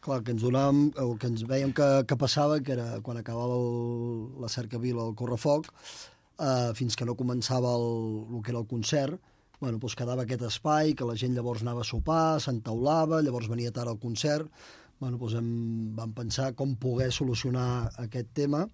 clar, 0.06 0.22
que 0.26 0.36
ens 0.36 0.44
donàvem, 0.46 0.90
o 1.02 1.16
que 1.22 1.32
ens 1.32 1.46
veiem 1.50 1.74
que, 1.76 1.88
que 2.10 2.20
passava, 2.20 2.60
que 2.62 2.76
era 2.78 3.00
quan 3.06 3.22
acabava 3.22 3.58
el, 3.58 4.42
la 4.44 4.52
cercavila, 4.52 5.08
el 5.10 5.16
correfoc, 5.18 5.72
eh, 6.40 6.72
fins 6.78 6.98
que 7.00 7.08
no 7.08 7.18
començava 7.18 7.74
el, 7.80 7.90
el 8.30 8.44
que 8.44 8.54
era 8.54 8.62
el 8.62 8.70
concert, 8.70 9.34
bueno, 9.60 9.80
doncs 9.80 9.96
quedava 9.98 10.26
aquest 10.26 10.44
espai, 10.46 10.94
que 10.94 11.08
la 11.08 11.16
gent 11.18 11.36
llavors 11.36 11.64
anava 11.64 11.82
a 11.82 11.88
sopar, 11.88 12.40
s'entaulava, 12.44 13.22
llavors 13.24 13.48
venia 13.50 13.72
tard 13.74 13.90
al 13.90 14.02
concert, 14.02 14.52
bueno, 15.00 15.18
doncs 15.18 15.36
hem, 15.40 15.48
vam 15.96 16.12
pensar 16.16 16.52
com 16.60 16.76
poder 16.80 17.12
solucionar 17.16 17.90
aquest 18.04 18.34
tema, 18.38 18.66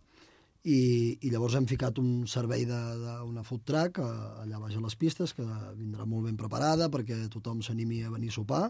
i, 0.63 1.17
i 1.25 1.29
llavors 1.33 1.55
hem 1.57 1.65
ficat 1.65 1.97
un 1.97 2.27
servei 2.29 2.67
d'una 2.69 3.41
food 3.43 3.63
truck 3.65 3.97
eh, 3.99 4.05
allà 4.43 4.59
baix 4.61 4.75
a 4.77 4.83
les 4.83 4.95
pistes, 4.95 5.33
que 5.33 5.45
vindrà 5.79 6.05
molt 6.05 6.27
ben 6.29 6.37
preparada 6.37 6.89
perquè 6.93 7.17
tothom 7.33 7.63
s'animi 7.65 8.03
a 8.05 8.11
venir 8.13 8.29
a 8.29 8.37
sopar, 8.37 8.63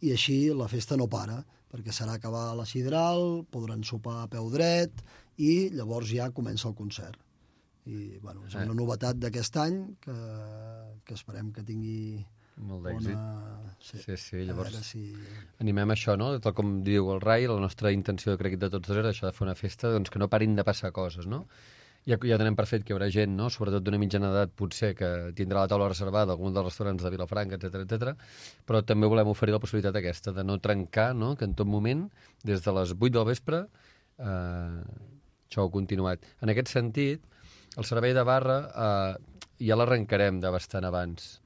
i 0.00 0.12
així 0.14 0.48
la 0.56 0.68
festa 0.72 0.96
no 0.96 1.06
para, 1.10 1.42
perquè 1.68 1.92
serà 1.92 2.14
acabar 2.16 2.54
la 2.56 2.64
sidral, 2.64 3.44
podran 3.52 3.84
sopar 3.84 4.22
a 4.22 4.28
peu 4.32 4.48
dret, 4.50 5.04
i 5.36 5.68
llavors 5.70 6.08
ja 6.08 6.30
comença 6.32 6.68
el 6.68 6.74
concert. 6.74 7.20
I, 7.88 8.18
bueno, 8.20 8.42
és 8.46 8.54
una 8.54 8.72
Eh. 8.72 8.76
novetat 8.76 9.16
d'aquest 9.16 9.56
any 9.56 9.76
que, 10.00 10.16
que 11.04 11.14
esperem 11.14 11.52
que 11.52 11.62
tingui 11.64 12.24
Molt 12.66 12.88
d'èxit. 12.88 13.14
bona... 13.14 13.58
Sí, 13.78 13.98
sí, 14.02 14.16
sí, 14.18 14.36
a 14.42 14.46
llavors 14.48 14.72
veure 14.74 14.84
si... 14.84 15.00
animem 15.62 15.92
això, 15.94 16.16
no? 16.18 16.32
Tal 16.42 16.54
com 16.56 16.80
diu 16.86 17.12
el 17.14 17.20
Rai, 17.22 17.46
la 17.46 17.60
nostra 17.62 17.92
intenció, 17.94 18.34
crec, 18.40 18.56
de 18.58 18.70
tots 18.72 18.90
dos 18.90 18.98
era 18.98 19.12
això 19.14 19.28
de 19.28 19.34
fer 19.36 19.44
una 19.46 19.54
festa, 19.54 19.92
doncs 19.94 20.10
que 20.10 20.18
no 20.18 20.26
parin 20.32 20.56
de 20.58 20.64
passar 20.66 20.90
coses, 20.96 21.28
no? 21.30 21.44
Ja, 22.08 22.16
ja 22.24 22.38
donem 22.40 22.56
per 22.56 22.64
fet 22.66 22.84
que 22.86 22.92
hi 22.92 22.96
haurà 22.96 23.08
gent, 23.12 23.34
no? 23.36 23.50
sobretot 23.52 23.84
d'una 23.84 23.98
mitjana 24.00 24.30
d'edat, 24.32 24.52
potser, 24.56 24.94
que 24.96 25.08
tindrà 25.36 25.62
la 25.62 25.70
taula 25.70 25.90
reservada 25.90 26.32
a 26.32 26.36
algun 26.38 26.54
dels 26.56 26.70
restaurants 26.70 27.04
de 27.04 27.10
Vilafranca, 27.12 27.58
etc 27.58 27.82
etc. 27.84 28.14
però 28.66 28.80
també 28.86 29.10
volem 29.12 29.28
oferir 29.28 29.52
la 29.54 29.60
possibilitat 29.60 29.98
aquesta 30.00 30.32
de 30.32 30.44
no 30.46 30.56
trencar, 30.64 31.10
no? 31.14 31.34
que 31.36 31.44
en 31.44 31.54
tot 31.58 31.68
moment, 31.68 32.06
des 32.48 32.64
de 32.64 32.74
les 32.78 32.94
8 32.96 33.12
del 33.18 33.26
vespre, 33.28 33.66
eh, 34.18 34.78
això 35.50 35.66
ha 35.66 35.74
continuat. 35.74 36.24
En 36.40 36.54
aquest 36.54 36.72
sentit, 36.72 37.26
el 37.76 37.84
servei 37.84 38.16
de 38.16 38.24
barra 38.24 38.62
eh, 38.70 39.12
ja 39.68 39.76
l'arrencarem 39.76 40.40
de 40.40 40.54
bastant 40.54 40.88
abans, 40.88 41.36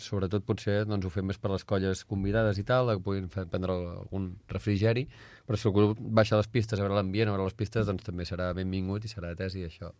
sobretot 0.00 0.44
potser 0.46 0.82
doncs, 0.88 1.06
ho 1.06 1.10
fem 1.12 1.26
més 1.28 1.38
per 1.40 1.50
les 1.52 1.64
colles 1.68 2.04
convidades 2.08 2.58
i 2.60 2.64
tal, 2.68 2.92
que 2.94 3.04
puguin 3.04 3.28
fer, 3.32 3.44
prendre 3.50 3.74
algun 3.74 4.30
refrigeri, 4.52 5.06
però 5.46 5.58
si 5.58 5.68
algú 5.68 5.92
baixa 5.98 6.38
les 6.40 6.48
pistes 6.48 6.78
a 6.78 6.86
veure 6.86 6.96
l'ambient, 6.98 7.28
a 7.28 7.36
veure 7.36 7.48
les 7.50 7.58
pistes, 7.58 7.86
doncs 7.88 8.06
també 8.06 8.26
serà 8.28 8.52
benvingut 8.56 9.04
i 9.04 9.12
serà 9.12 9.32
atès 9.34 9.58
i 9.58 9.66
això. 9.68 9.92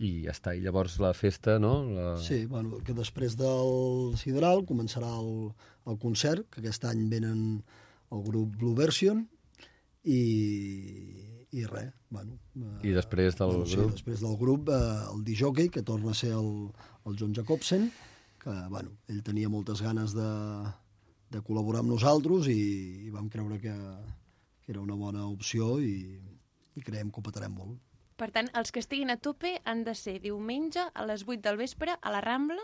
i 0.00 0.22
ja 0.24 0.32
està. 0.32 0.54
I 0.54 0.62
llavors 0.64 0.98
la 1.02 1.12
festa, 1.12 1.58
no? 1.58 1.74
La... 1.92 2.16
Sí, 2.16 2.46
bueno, 2.46 2.78
que 2.86 2.94
després 2.96 3.36
del 3.36 4.14
Sideral 4.16 4.64
començarà 4.64 5.10
el, 5.18 5.50
el 5.86 5.98
concert, 6.00 6.46
que 6.50 6.62
aquest 6.62 6.86
any 6.88 7.08
venen 7.10 7.42
el 8.10 8.22
grup 8.24 8.56
Blue 8.56 8.74
Version, 8.78 9.26
i, 10.04 10.20
i 11.52 11.64
res, 11.66 11.90
bueno... 12.08 12.38
eh, 12.56 12.88
I 12.88 12.94
després 12.96 13.36
del 13.36 13.50
bueno, 13.52 13.66
sí, 13.66 13.76
grup? 13.76 13.90
després 13.98 14.22
del 14.22 14.36
grup, 14.40 14.70
eh, 14.72 15.10
el 15.12 15.24
DJ, 15.26 15.68
que 15.74 15.82
torna 15.82 16.14
a 16.14 16.16
ser 16.16 16.32
el, 16.38 16.70
el 17.04 17.18
John 17.18 17.34
Jacobsen, 17.36 17.90
que, 18.40 18.54
bueno, 18.72 18.94
ell 19.08 19.22
tenia 19.26 19.48
moltes 19.52 19.82
ganes 19.84 20.14
de, 20.16 20.28
de 21.30 21.42
col·laborar 21.46 21.82
amb 21.84 21.92
nosaltres 21.94 22.48
i, 22.50 22.58
i 23.06 23.10
vam 23.14 23.28
creure 23.32 23.60
que, 23.62 23.74
que 24.64 24.72
era 24.74 24.80
una 24.82 24.96
bona 24.98 25.26
opció 25.28 25.76
i, 25.84 26.16
i 26.76 26.82
creiem 26.86 27.10
que 27.12 27.20
ho 27.20 27.26
petarem 27.28 27.52
molt. 27.54 27.78
Per 28.20 28.28
tant, 28.34 28.50
els 28.58 28.68
que 28.72 28.80
estiguin 28.82 29.08
a 29.12 29.16
tope 29.16 29.54
han 29.64 29.84
de 29.86 29.94
ser 29.96 30.18
diumenge 30.20 30.82
a 30.92 31.04
les 31.08 31.22
8 31.24 31.40
del 31.46 31.56
vespre 31.56 31.94
a 32.00 32.10
la 32.12 32.20
Rambla, 32.20 32.60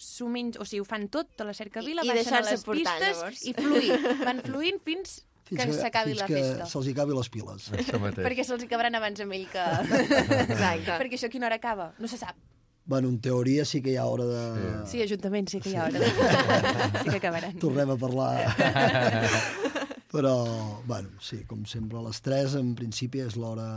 s'ho 0.00 0.26
menys, 0.32 0.56
o 0.58 0.64
sigui, 0.64 0.80
ho 0.82 0.86
fan 0.88 1.08
tot, 1.12 1.28
tota 1.36 1.44
la 1.46 1.54
cercavila, 1.54 2.02
I- 2.02 2.08
i 2.08 2.10
baixen 2.14 2.34
a 2.34 2.40
deixar-se 2.40 2.54
les 2.56 2.64
portar, 2.64 2.96
pistes 2.98 3.18
llavors. 3.20 3.42
i 3.46 3.52
fluir. 3.54 3.98
Van 4.26 4.40
fluint 4.46 4.80
fins, 4.82 5.20
Fins 5.50 5.60
que 5.66 5.74
s'acabi 5.76 6.14
la 6.18 6.26
que 6.30 6.38
festa. 6.40 6.66
se'ls 6.72 6.86
hi 6.88 6.94
acabi 6.96 7.14
les 7.18 7.28
piles. 7.28 7.68
Perquè 7.74 8.44
se'ls 8.46 8.62
hi 8.64 8.68
acabaran 8.70 8.94
abans 8.98 9.20
amb 9.22 9.34
ell 9.36 9.46
que... 9.52 9.64
Exacte. 10.46 10.96
Perquè 10.96 11.18
això 11.18 11.28
a 11.30 11.34
quina 11.36 11.48
hora 11.50 11.58
acaba? 11.60 11.90
No 11.98 12.08
se 12.10 12.18
sap. 12.20 12.38
Bueno, 12.90 13.08
en 13.08 13.20
teoria 13.20 13.64
sí 13.64 13.78
que 13.84 13.92
hi 13.92 13.98
ha 14.02 14.04
hora 14.10 14.24
de... 14.26 14.70
Sí, 14.90 14.98
Ajuntament, 15.04 15.46
sí 15.46 15.60
que 15.62 15.70
hi 15.70 15.76
ha 15.78 15.84
hora. 15.86 16.00
sí 17.04 17.06
que 17.06 17.18
acabaran. 17.20 17.52
Tornem 17.62 17.92
a 17.94 17.96
parlar. 17.96 18.50
Però, 20.10 20.32
bueno, 20.88 21.12
sí, 21.22 21.44
com 21.46 21.62
sempre 21.70 22.00
a 22.00 22.02
les 22.08 22.18
3 22.26 22.56
en 22.58 22.72
principi 22.74 23.22
és 23.22 23.36
l'hora 23.38 23.68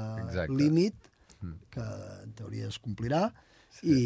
límit, 0.50 0.98
que 1.70 1.86
en 2.24 2.34
teoria 2.40 2.72
es 2.72 2.80
complirà, 2.82 3.28
i, 3.86 4.00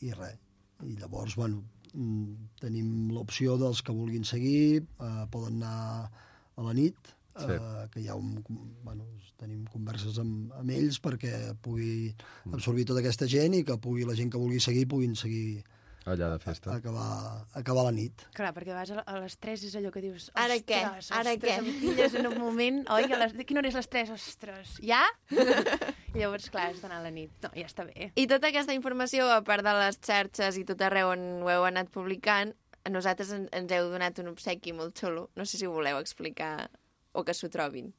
i 0.00 0.16
res. 0.16 0.40
I 0.88 0.96
llavors, 0.96 1.36
bueno, 1.36 1.60
mm, 1.92 2.48
tenim 2.64 3.12
l'opció 3.12 3.58
dels 3.60 3.84
que 3.84 3.92
vulguin 3.92 4.24
seguir, 4.24 4.80
eh, 4.80 5.26
poden 5.28 5.60
anar 5.60 6.08
a 6.08 6.64
la 6.64 6.72
nit, 6.72 7.12
Sí. 7.38 7.56
eh, 7.56 7.86
que 7.92 8.04
ha 8.08 8.14
un, 8.18 8.42
bueno, 8.82 9.06
tenim 9.38 9.64
converses 9.70 10.18
amb, 10.18 10.52
amb 10.58 10.70
ells 10.74 11.00
perquè 11.00 11.54
pugui 11.62 12.14
absorbir 12.52 12.84
tota 12.88 13.00
aquesta 13.04 13.28
gent 13.30 13.54
i 13.54 13.64
que 13.64 13.76
pugui 13.78 14.04
la 14.08 14.16
gent 14.18 14.30
que 14.32 14.38
vulgui 14.40 14.60
seguir 14.60 14.86
puguin 14.90 15.14
seguir 15.16 15.62
Allà 16.08 16.30
de 16.32 16.38
festa. 16.40 16.72
acabar, 16.72 17.44
acabar 17.52 17.82
la 17.84 17.90
nit. 17.92 18.22
Clar, 18.32 18.54
perquè 18.56 18.72
vas 18.72 18.90
a 18.94 19.02
a 19.04 19.18
les 19.20 19.34
3 19.36 19.64
és 19.68 19.74
allò 19.76 19.90
que 19.92 20.00
dius... 20.00 20.30
Ara 20.34 20.54
què? 20.56 20.78
"Ostres, 20.86 21.10
Ara 21.12 21.34
ostres, 21.34 21.42
què?" 21.42 21.58
Em 21.58 21.80
pilles 21.82 22.14
en 22.16 22.26
un 22.30 22.38
moment... 22.40 22.78
Oi, 22.94 23.04
a 23.12 23.18
les... 23.18 23.34
quina 23.44 23.60
hora 23.60 23.68
és 23.68 23.76
les 23.76 23.88
3? 23.92 24.10
Ostres, 24.14 24.78
ja? 24.80 25.02
I 26.14 26.22
llavors, 26.22 26.48
clar, 26.48 26.70
has 26.70 26.80
d'anar 26.80 27.02
a 27.02 27.04
la 27.04 27.10
nit. 27.12 27.30
No, 27.44 27.50
ja 27.52 27.66
està 27.68 27.84
bé. 27.84 28.08
I 28.16 28.24
tota 28.30 28.48
aquesta 28.48 28.72
informació, 28.72 29.28
a 29.28 29.42
part 29.44 29.66
de 29.66 29.74
les 29.82 30.00
xarxes 30.00 30.56
i 30.56 30.64
tot 30.64 30.80
arreu 30.80 31.12
on 31.12 31.26
ho 31.44 31.52
heu 31.52 31.68
anat 31.68 31.92
publicant, 31.92 32.54
a 32.84 32.90
nosaltres 32.94 33.34
en, 33.36 33.44
ens 33.52 33.70
heu 33.76 33.90
donat 33.92 34.16
un 34.24 34.32
obsequi 34.32 34.72
molt 34.72 34.96
xulo. 34.96 35.28
No 35.36 35.44
sé 35.44 35.60
si 35.60 35.68
ho 35.68 35.74
voleu 35.76 36.00
explicar 36.00 36.70
o 37.18 37.24
que 37.26 37.34
s'ho 37.34 37.50
trobin. 37.50 37.90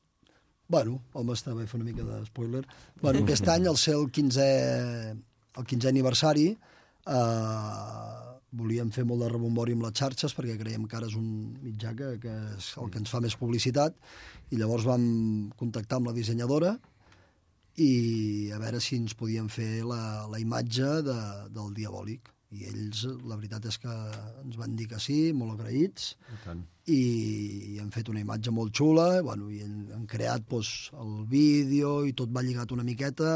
Bueno, 0.70 1.00
home, 1.18 1.34
està 1.34 1.56
bé 1.58 1.66
fer 1.68 1.80
una 1.80 1.88
mica 1.88 2.06
de 2.06 2.24
spoiler. 2.28 2.64
Bueno, 3.02 3.24
aquest 3.26 3.48
any, 3.50 3.66
al 3.68 3.78
ser 3.82 3.96
el 3.98 4.08
15è, 4.14 4.50
el 5.58 5.66
15è 5.72 5.90
aniversari, 5.90 6.52
eh, 6.54 8.20
volíem 8.60 8.92
fer 8.94 9.06
molt 9.06 9.24
de 9.24 9.32
rebombori 9.32 9.76
amb 9.78 9.86
les 9.86 9.98
xarxes 9.98 10.34
perquè 10.38 10.56
creiem 10.58 10.88
que 10.90 10.98
ara 10.98 11.10
és 11.10 11.18
un 11.18 11.28
mitjà 11.62 11.94
que, 11.98 12.16
que 12.22 12.36
és 12.56 12.72
el 12.82 12.90
que 12.94 13.02
ens 13.02 13.12
fa 13.14 13.22
més 13.22 13.36
publicitat 13.38 13.98
i 14.50 14.58
llavors 14.58 14.88
vam 14.90 15.04
contactar 15.60 16.00
amb 16.00 16.10
la 16.10 16.16
dissenyadora 16.16 16.74
i 17.80 18.50
a 18.54 18.58
veure 18.62 18.82
si 18.82 18.98
ens 18.98 19.14
podien 19.16 19.50
fer 19.54 19.86
la, 19.88 20.26
la 20.30 20.42
imatge 20.42 20.90
de, 21.06 21.20
del 21.54 21.74
diabòlic. 21.78 22.34
I 22.50 22.66
ells, 22.66 23.04
la 23.30 23.36
veritat 23.38 23.68
és 23.70 23.78
que 23.78 23.96
ens 24.42 24.56
van 24.58 24.74
dir 24.78 24.88
que 24.90 24.98
sí, 25.02 25.20
molt 25.38 25.54
agraïts, 25.54 26.16
I 26.34 26.40
i, 26.90 27.02
i 27.76 27.80
han 27.82 27.92
fet 27.94 28.10
una 28.10 28.24
imatge 28.24 28.54
molt 28.54 28.74
xula, 28.74 29.22
bueno, 29.26 29.50
i 29.54 29.62
han, 29.62 29.76
han 29.94 30.08
creat 30.10 30.48
doncs, 30.50 30.90
el 30.98 31.12
vídeo 31.30 32.00
i 32.10 32.16
tot 32.18 32.32
va 32.34 32.42
lligat 32.46 32.74
una 32.74 32.86
miqueta, 32.88 33.34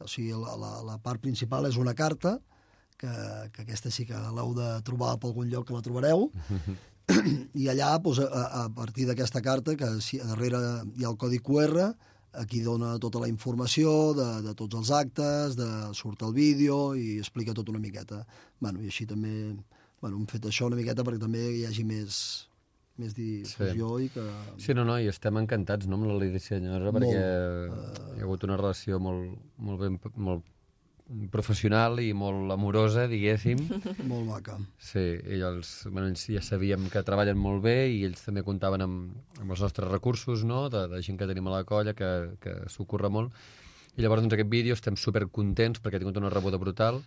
o 0.00 0.08
sigui, 0.08 0.32
la, 0.32 0.56
la, 0.56 0.72
la 0.86 0.96
part 1.04 1.20
principal 1.20 1.68
és 1.68 1.76
una 1.80 1.94
carta, 1.98 2.38
que, 3.00 3.12
que 3.52 3.64
aquesta 3.64 3.92
sí 3.92 4.06
que 4.08 4.16
l'heu 4.36 4.54
de 4.56 4.70
trobar 4.88 5.16
per 5.20 5.30
algun 5.30 5.48
lloc 5.52 5.68
que 5.68 5.76
la 5.76 5.84
trobareu, 5.84 6.30
i 7.60 7.68
allà, 7.72 7.92
doncs, 8.00 8.22
a, 8.24 8.44
a 8.64 8.68
partir 8.76 9.08
d'aquesta 9.08 9.44
carta, 9.44 9.76
que 9.76 9.92
si, 10.04 10.20
darrere 10.24 10.60
hi 10.96 11.04
ha 11.04 11.12
el 11.12 11.20
codi 11.20 11.40
QR, 11.44 11.90
aquí 12.38 12.60
dona 12.62 12.94
tota 13.02 13.22
la 13.22 13.28
informació 13.30 14.12
de, 14.14 14.28
de 14.46 14.54
tots 14.58 14.78
els 14.78 14.90
actes, 14.94 15.56
de 15.58 15.68
surt 15.96 16.22
el 16.26 16.34
vídeo 16.36 16.94
i 16.94 17.18
explica 17.18 17.54
tot 17.56 17.68
una 17.72 17.82
miqueta. 17.82 18.22
Bueno, 18.60 18.82
I 18.82 18.92
així 18.92 19.06
també 19.10 19.32
bueno, 20.00 20.16
hem 20.16 20.28
fet 20.30 20.46
això 20.48 20.68
una 20.70 20.78
miqueta 20.78 21.04
perquè 21.04 21.20
també 21.20 21.42
hi 21.58 21.66
hagi 21.68 21.84
més, 21.84 22.20
més 23.00 23.16
difusió 23.16 23.90
sí. 23.98 24.06
i 24.06 24.12
que... 24.14 24.26
Sí, 24.62 24.76
no, 24.76 24.86
no, 24.88 24.96
i 25.00 25.10
estem 25.10 25.40
encantats 25.42 25.90
no, 25.90 25.98
amb 26.00 26.12
la 26.14 26.30
dissenyadora 26.32 26.94
Molt. 26.94 27.02
perquè 27.02 28.16
hi 28.16 28.22
ha 28.22 28.26
hagut 28.28 28.46
una 28.48 28.58
relació 28.60 29.00
molt, 29.02 29.36
molt, 29.58 29.84
ben, 29.84 30.00
molt 30.16 30.46
professional 31.32 31.98
i 32.02 32.12
molt 32.14 32.52
amorosa, 32.54 33.06
diguéssim. 33.10 33.60
Molt 34.10 34.26
maca. 34.28 34.58
Sí, 34.78 35.02
i 35.18 35.40
els, 35.46 35.72
bueno, 35.88 36.08
ells 36.10 36.26
ja 36.30 36.42
sabíem 36.44 36.86
que 36.92 37.02
treballen 37.06 37.38
molt 37.40 37.64
bé 37.64 37.76
i 37.90 38.04
ells 38.06 38.22
també 38.26 38.44
comptaven 38.46 38.84
amb, 38.86 39.16
amb 39.40 39.54
els 39.56 39.64
nostres 39.64 39.90
recursos, 39.90 40.44
no?, 40.46 40.68
de, 40.72 40.86
de 40.92 41.02
gent 41.02 41.18
que 41.18 41.28
tenim 41.30 41.50
a 41.50 41.56
la 41.58 41.64
colla, 41.68 41.96
que, 41.98 42.10
que 42.42 42.54
s'ho 42.70 42.86
curra 42.86 43.10
molt. 43.10 43.34
I 43.96 44.04
llavors, 44.04 44.22
doncs, 44.22 44.36
aquest 44.38 44.52
vídeo 44.52 44.76
estem 44.78 44.96
supercontents 44.96 45.82
perquè 45.82 45.98
ha 45.98 46.04
tingut 46.04 46.20
una 46.22 46.30
rebuda 46.30 46.60
brutal. 46.62 47.02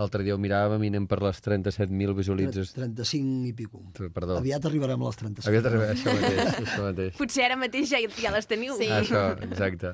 L'altre 0.00 0.24
dia 0.24 0.32
ho 0.32 0.40
miràvem 0.40 0.80
i 0.86 0.88
anem 0.88 1.04
per 1.04 1.18
les 1.20 1.42
37.000 1.44 2.16
visualitzacions. 2.16 2.72
35 2.78 3.50
i 3.50 3.52
pico. 3.52 3.82
Perdó. 4.00 4.38
Aviat 4.40 4.64
arribarem 4.70 5.02
a 5.04 5.10
les 5.10 5.20
35. 5.20 5.50
Aviat 5.50 5.68
arribarem, 5.68 5.98
això 5.98 6.14
mateix, 6.16 6.54
això 6.62 6.84
mateix. 6.86 7.16
Potser 7.18 7.44
ara 7.50 7.58
mateix 7.60 7.92
ja, 7.92 8.00
ja 8.24 8.32
les 8.32 8.48
teniu. 8.48 8.78
Sí. 8.80 8.88
Això, 8.88 9.26
exacte. 9.44 9.92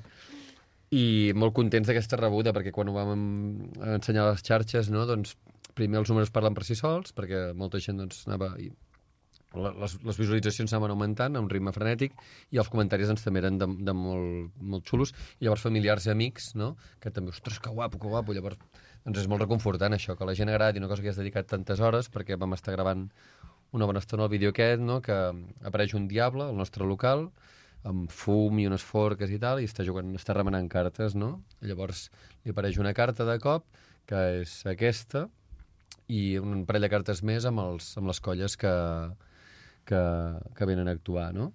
I 0.95 1.33
molt 1.37 1.53
contents 1.57 1.89
d'aquesta 1.89 2.17
rebuda, 2.17 2.55
perquè 2.57 2.73
quan 2.73 2.89
ho 2.89 2.97
vam 2.97 3.13
en- 3.13 3.95
ensenyar 3.99 4.25
a 4.25 4.33
les 4.33 4.45
xarxes, 4.45 4.89
no, 4.91 5.05
doncs, 5.07 5.37
primer 5.75 6.01
els 6.01 6.11
números 6.11 6.33
parlen 6.35 6.55
per 6.57 6.65
si 6.65 6.75
sols, 6.79 7.13
perquè 7.13 7.53
molta 7.55 7.81
gent 7.81 8.01
doncs, 8.05 8.25
anava... 8.27 8.55
I 8.59 8.71
les, 9.57 9.95
les 10.05 10.19
visualitzacions 10.21 10.73
anaven 10.75 10.93
augmentant 10.93 11.37
a 11.37 11.41
un 11.41 11.49
ritme 11.49 11.73
frenètic 11.73 12.13
i 12.53 12.61
els 12.61 12.69
comentaris 12.69 13.09
doncs, 13.09 13.25
també 13.25 13.41
eren 13.41 13.57
de, 13.61 13.69
de 13.89 13.95
molt, 13.97 14.53
molt 14.61 14.85
xulos 14.89 15.15
i 15.39 15.47
llavors 15.47 15.65
familiars 15.65 16.05
i 16.07 16.13
amics 16.13 16.51
no? 16.61 16.75
que 17.01 17.11
també, 17.11 17.33
ostres, 17.33 17.57
que 17.65 17.73
guapo, 17.73 17.97
que 17.99 18.13
guapo 18.13 18.37
llavors 18.37 18.61
doncs 19.07 19.23
és 19.23 19.31
molt 19.31 19.41
reconfortant 19.41 19.97
això, 19.97 20.19
que 20.19 20.29
la 20.29 20.37
gent 20.37 20.53
agradi 20.53 20.83
una 20.83 20.91
cosa 20.91 21.03
que 21.03 21.09
has 21.15 21.21
dedicat 21.21 21.49
tantes 21.49 21.81
hores 21.81 22.13
perquè 22.13 22.37
vam 22.37 22.53
estar 22.59 22.77
gravant 22.77 23.09
una 23.73 23.89
bona 23.89 24.03
estona 24.05 24.29
el 24.29 24.33
vídeo 24.33 24.53
aquest 24.53 24.85
no? 24.85 25.01
que 25.01 25.17
apareix 25.65 25.97
un 25.97 26.09
diable 26.13 26.45
al 26.45 26.57
nostre 26.57 26.85
local 26.85 27.31
amb 27.87 28.11
fum 28.11 28.59
i 28.59 28.67
unes 28.67 28.83
forques 28.85 29.31
i 29.31 29.39
tal, 29.43 29.61
i 29.63 29.69
està 29.69 29.87
jugant, 29.87 30.11
està 30.19 30.35
remenant 30.37 30.69
cartes, 30.71 31.15
no? 31.15 31.39
Llavors 31.63 32.09
li 32.45 32.53
apareix 32.55 32.79
una 32.83 32.95
carta 32.97 33.27
de 33.29 33.39
cop, 33.43 33.69
que 34.09 34.25
és 34.41 34.61
aquesta, 34.67 35.27
i 36.09 36.39
un 36.41 36.65
parell 36.67 36.87
de 36.87 36.93
cartes 36.93 37.23
més 37.23 37.47
amb, 37.49 37.61
els, 37.63 37.93
amb 38.01 38.11
les 38.11 38.21
colles 38.25 38.57
que, 38.61 38.75
que, 39.89 40.03
que 40.57 40.69
venen 40.69 40.89
a 40.89 40.95
actuar, 40.97 41.31
no? 41.37 41.53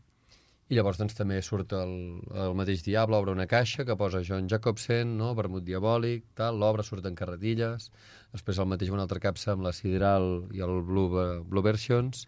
I 0.71 0.77
llavors 0.77 0.97
doncs, 0.97 1.13
també 1.17 1.41
surt 1.43 1.73
el, 1.75 1.91
el 2.39 2.53
mateix 2.57 2.81
diable, 2.85 3.17
obre 3.19 3.33
una 3.35 3.49
caixa 3.49 3.83
que 3.85 3.97
posa 3.99 4.23
John 4.25 4.47
Jacobsen, 4.49 5.17
no? 5.19 5.33
vermut 5.37 5.65
diabòlic, 5.67 6.29
tal, 6.39 6.57
l'obre, 6.61 6.85
surten 6.87 7.17
carretilles, 7.19 7.89
després 8.31 8.61
el 8.61 8.69
mateix 8.71 8.93
una 8.93 9.03
altra 9.03 9.21
capsa 9.21 9.51
amb 9.53 9.67
la 9.67 9.73
Sideral 9.75 10.47
i 10.55 10.63
el 10.63 10.79
Blue, 10.87 11.25
Blue 11.43 11.65
Versions, 11.65 12.23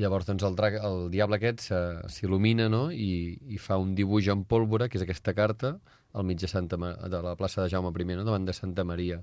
llavors 0.00 0.26
doncs, 0.28 0.44
el, 0.46 0.56
drac, 0.58 0.76
el 0.86 1.08
diable 1.12 1.38
aquest 1.38 1.68
s'il·lumina 2.10 2.68
no? 2.72 2.88
I, 2.90 3.36
i 3.54 3.60
fa 3.60 3.78
un 3.80 3.94
dibuix 3.98 4.30
en 4.32 4.44
pólvora, 4.48 4.88
que 4.88 4.98
és 4.98 5.04
aquesta 5.04 5.34
carta, 5.36 5.76
al 6.12 6.26
mig 6.26 6.40
de, 6.40 6.50
Santa 6.50 6.78
Ma 6.80 6.94
de 7.08 7.22
la 7.22 7.36
plaça 7.38 7.62
de 7.62 7.70
Jaume 7.70 7.92
I, 7.94 8.16
no? 8.16 8.24
davant 8.24 8.46
de 8.46 8.56
Santa 8.56 8.84
Maria. 8.84 9.20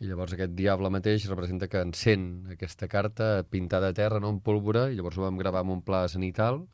I 0.00 0.08
llavors 0.08 0.32
aquest 0.32 0.54
diable 0.56 0.88
mateix 0.88 1.26
representa 1.28 1.68
que 1.68 1.82
encén 1.84 2.46
aquesta 2.54 2.88
carta 2.88 3.42
pintada 3.44 3.90
a 3.90 3.96
terra, 3.96 4.20
no? 4.20 4.30
en 4.30 4.40
pólvora, 4.40 4.88
i 4.90 4.96
llavors 4.96 5.18
ho 5.18 5.26
vam 5.26 5.36
gravar 5.36 5.60
amb 5.60 5.76
un 5.76 5.82
pla 5.84 6.06
zenital 6.08 6.64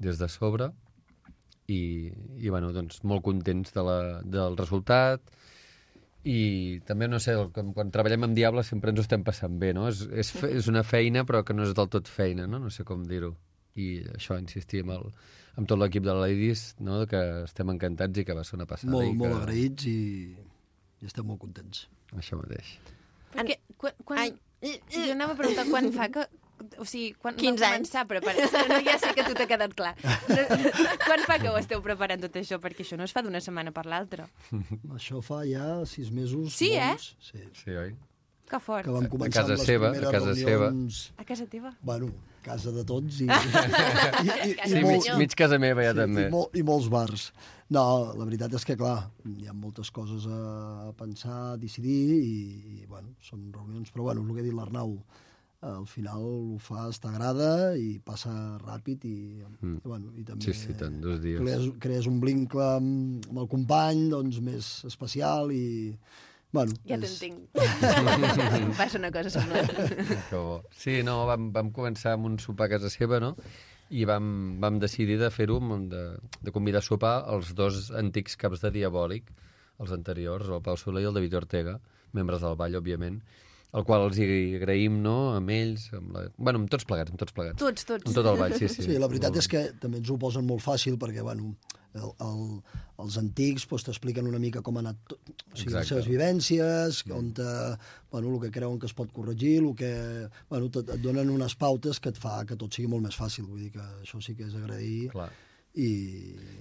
des 0.00 0.18
de 0.18 0.28
sobre, 0.32 0.70
i, 1.68 2.12
i 2.40 2.50
bueno, 2.50 2.72
doncs, 2.72 3.02
molt 3.04 3.24
contents 3.24 3.72
de 3.72 3.84
la, 3.84 3.98
del 4.24 4.56
resultat, 4.56 5.22
i 6.24 6.80
també, 6.88 7.08
no 7.08 7.18
sé, 7.20 7.34
el- 7.36 7.50
quan, 7.52 7.72
quan 7.76 7.90
treballem 7.92 8.24
amb 8.28 8.36
Diable 8.36 8.64
sempre 8.64 8.90
ens 8.92 9.00
ho 9.00 9.04
estem 9.04 9.24
passant 9.24 9.58
bé, 9.60 9.72
no? 9.76 9.88
És, 9.90 10.04
és, 10.12 10.30
fe, 10.32 10.50
és 10.56 10.68
una 10.72 10.82
feina 10.84 11.24
però 11.28 11.42
que 11.44 11.54
no 11.56 11.66
és 11.68 11.74
del 11.76 11.90
tot 11.92 12.08
feina, 12.08 12.46
no? 12.48 12.58
No 12.62 12.70
sé 12.72 12.84
com 12.88 13.04
dir-ho. 13.08 13.34
I 13.76 14.04
això, 14.14 14.36
insistir 14.38 14.84
amb, 14.84 14.92
el, 14.94 15.08
amb 15.58 15.66
tot 15.68 15.80
l'equip 15.80 16.04
de 16.06 16.12
la 16.14 16.28
Ladies, 16.28 16.76
no? 16.78 17.00
que 17.10 17.20
estem 17.42 17.72
encantats 17.72 18.20
i 18.20 18.24
que 18.24 18.36
va 18.38 18.44
ser 18.46 18.54
una 18.56 18.68
passada. 18.70 18.92
Molt, 18.94 19.08
i 19.10 19.16
molt 19.18 19.34
que... 19.34 19.40
agraïts 19.42 19.88
i, 19.90 19.96
i 21.02 21.08
estem 21.10 21.26
molt 21.26 21.40
contents. 21.42 21.88
Això 22.14 22.38
mateix. 22.38 22.76
Perquè, 23.34 23.58
quan, 23.76 23.96
quan... 24.06 24.36
Jo 24.94 25.08
anava 25.12 25.34
a 25.34 25.36
preguntar 25.42 25.66
quan 25.68 25.90
fa 25.92 26.06
que 26.08 26.22
o 26.78 26.86
sigui, 26.88 27.12
quan 27.20 27.36
15 27.38 27.62
va 27.62 27.70
començar 27.74 28.02
a 28.04 28.08
preparar... 28.10 28.48
No, 28.70 28.80
ja 28.86 28.96
sé 29.02 29.12
que 29.16 29.24
a 29.24 29.28
tu 29.28 29.36
t'ha 29.38 29.46
quedat 29.50 29.76
clar. 29.76 29.92
No, 30.02 30.40
quan 31.06 31.24
fa 31.28 31.38
que 31.42 31.52
ho 31.52 31.58
esteu 31.60 31.82
preparant 31.84 32.24
tot 32.24 32.40
això? 32.40 32.60
Perquè 32.62 32.86
això 32.86 32.98
no 33.00 33.06
es 33.08 33.14
fa 33.16 33.24
d'una 33.26 33.42
setmana 33.44 33.74
per 33.76 33.86
l'altra. 33.90 34.28
Això 34.96 35.22
fa 35.24 35.42
ja 35.48 35.80
sis 35.88 36.10
mesos. 36.14 36.52
Sí, 36.56 36.74
eh? 36.76 36.92
bons. 36.94 37.14
Sí. 37.30 37.42
Sí, 37.64 37.78
oi? 37.78 37.94
Que 38.50 38.60
fort. 38.60 38.84
Que 38.84 38.92
vam 38.92 39.08
començar 39.08 39.42
casa 39.42 39.54
amb 39.56 39.62
les 39.62 39.68
seva, 39.72 39.90
a 39.90 40.12
casa 40.12 40.36
seva. 40.36 40.68
reunions... 40.68 41.00
A 41.16 41.24
casa 41.26 41.46
teva? 41.50 41.72
Bueno, 41.82 42.10
casa 42.44 42.72
de 42.74 42.84
tots 42.86 43.22
i, 43.24 43.28
i, 43.30 44.28
i, 44.52 44.54
Sí, 44.68 44.82
mig, 44.84 45.08
mig 45.18 45.36
casa 45.38 45.58
meva 45.62 45.86
ja 45.86 45.94
sí, 45.94 46.02
també. 46.02 46.26
I, 46.28 46.32
mol, 46.32 46.50
I 46.52 46.64
molts 46.66 46.90
bars. 46.92 47.30
No, 47.72 47.84
la 48.12 48.26
veritat 48.28 48.52
és 48.58 48.66
que, 48.68 48.76
clar, 48.78 49.08
hi 49.24 49.48
ha 49.48 49.54
moltes 49.56 49.90
coses 49.94 50.26
a 50.28 50.92
pensar, 50.98 51.38
a 51.54 51.60
decidir, 51.60 52.18
i, 52.20 52.34
i 52.82 52.88
bueno, 52.90 53.14
són 53.24 53.48
reunions, 53.54 53.90
però 53.94 54.10
bueno, 54.10 54.26
el 54.26 54.36
que 54.36 54.44
ha 54.44 54.46
dit 54.46 54.56
l'Arnau, 54.56 54.98
al 55.64 55.86
final 55.88 56.20
ho 56.24 56.58
fas, 56.60 56.98
t'agrada 57.00 57.74
i 57.80 57.96
passa 58.04 58.30
ràpid 58.60 59.04
i, 59.08 59.16
Mm. 59.62 59.78
i, 59.78 59.88
bueno, 59.88 60.12
i 60.16 60.24
també 60.28 60.44
Sí, 60.44 60.52
sí, 60.52 60.74
tant, 60.76 61.00
dos 61.00 61.20
dies. 61.22 61.40
crees, 61.40 61.70
crees 61.80 62.06
un 62.10 62.20
vincle 62.20 62.62
amb, 62.76 63.24
amb 63.30 63.38
el 63.44 63.48
company 63.48 64.08
doncs, 64.12 64.40
més 64.44 64.84
especial 64.84 65.50
i 65.52 65.96
bueno, 66.54 66.70
Ja 66.86 66.94
és- 66.96 67.18
t'entenc. 67.18 67.48
Passa 68.78 68.98
una 68.98 69.10
cosa 69.10 69.30
semblant. 69.30 69.70
Sí, 70.70 71.00
no, 71.02 71.24
vam, 71.26 71.48
vam 71.54 71.70
començar 71.74 72.12
amb 72.14 72.26
un 72.28 72.36
sopar 72.38 72.68
a 72.68 72.74
casa 72.76 72.90
seva, 72.92 73.18
no? 73.20 73.34
I 73.90 74.04
vam, 74.08 74.60
vam 74.62 74.78
decidir 74.80 75.18
de 75.20 75.30
fer-ho, 75.30 75.58
de, 75.90 76.04
de 76.42 76.52
convidar 76.54 76.78
a 76.80 76.86
sopar 76.86 77.16
els 77.34 77.54
dos 77.54 77.90
antics 77.90 78.36
caps 78.40 78.62
de 78.62 78.70
Diabòlic, 78.70 79.24
els 79.82 79.90
anteriors, 79.92 80.48
el 80.48 80.62
Pau 80.62 80.76
Soler 80.78 81.02
i 81.02 81.08
el 81.10 81.14
David 81.14 81.34
Ortega, 81.42 81.78
membres 82.14 82.40
del 82.44 82.54
ball, 82.56 82.76
òbviament, 82.78 83.18
el 83.74 83.84
qual 83.86 84.06
els 84.06 84.18
hi 84.22 84.26
agraïm, 84.58 85.00
no?, 85.02 85.16
amb 85.34 85.50
ells, 85.50 85.88
amb 85.96 86.14
la... 86.14 86.26
bueno, 86.36 86.62
amb 86.62 86.70
tots 86.70 86.86
plegats, 86.88 87.10
amb 87.10 87.20
tots 87.20 87.34
plegats. 87.34 87.58
Tots, 87.60 87.86
tots. 87.88 88.06
Amb 88.06 88.18
tot 88.18 88.28
el 88.30 88.40
ball, 88.40 88.54
sí, 88.58 88.68
sí. 88.70 88.86
Sí, 88.86 88.98
la 89.02 89.10
veritat 89.10 89.38
és 89.40 89.50
que 89.50 89.64
també 89.82 89.98
ens 90.02 90.12
ho 90.12 90.18
posen 90.20 90.46
molt 90.46 90.62
fàcil 90.62 90.98
perquè, 91.00 91.24
bueno, 91.26 91.56
el, 91.94 92.10
el, 92.26 92.44
els 93.04 93.16
antics 93.20 93.66
doncs, 93.70 93.86
t'expliquen 93.88 94.28
una 94.30 94.40
mica 94.42 94.62
com 94.66 94.78
ha 94.78 94.84
anat 94.84 95.00
tot, 95.10 95.32
o 95.46 95.58
sigui, 95.58 95.74
les 95.76 95.90
seves 95.90 96.08
vivències, 96.10 97.00
on 97.14 97.32
te, 97.38 97.48
bueno, 98.12 98.34
el 98.34 98.44
que 98.44 98.52
creuen 98.54 98.78
que 98.82 98.90
es 98.90 98.94
pot 98.96 99.10
corregir, 99.14 99.56
el 99.62 99.72
que, 99.78 99.92
bueno, 100.50 100.70
et, 100.70 100.94
et 100.96 101.02
donen 101.02 101.34
unes 101.34 101.58
pautes 101.58 102.02
que 102.02 102.14
et 102.14 102.20
fa 102.20 102.40
que 102.48 102.58
tot 102.60 102.74
sigui 102.74 102.90
molt 102.94 103.06
més 103.08 103.18
fàcil. 103.18 103.48
Vull 103.50 103.66
dir 103.66 103.72
que 103.74 103.88
això 104.02 104.22
sí 104.22 104.36
que 104.38 104.48
és 104.48 104.54
agrair. 104.58 105.10
Clar. 105.14 105.30
I, 105.74 105.88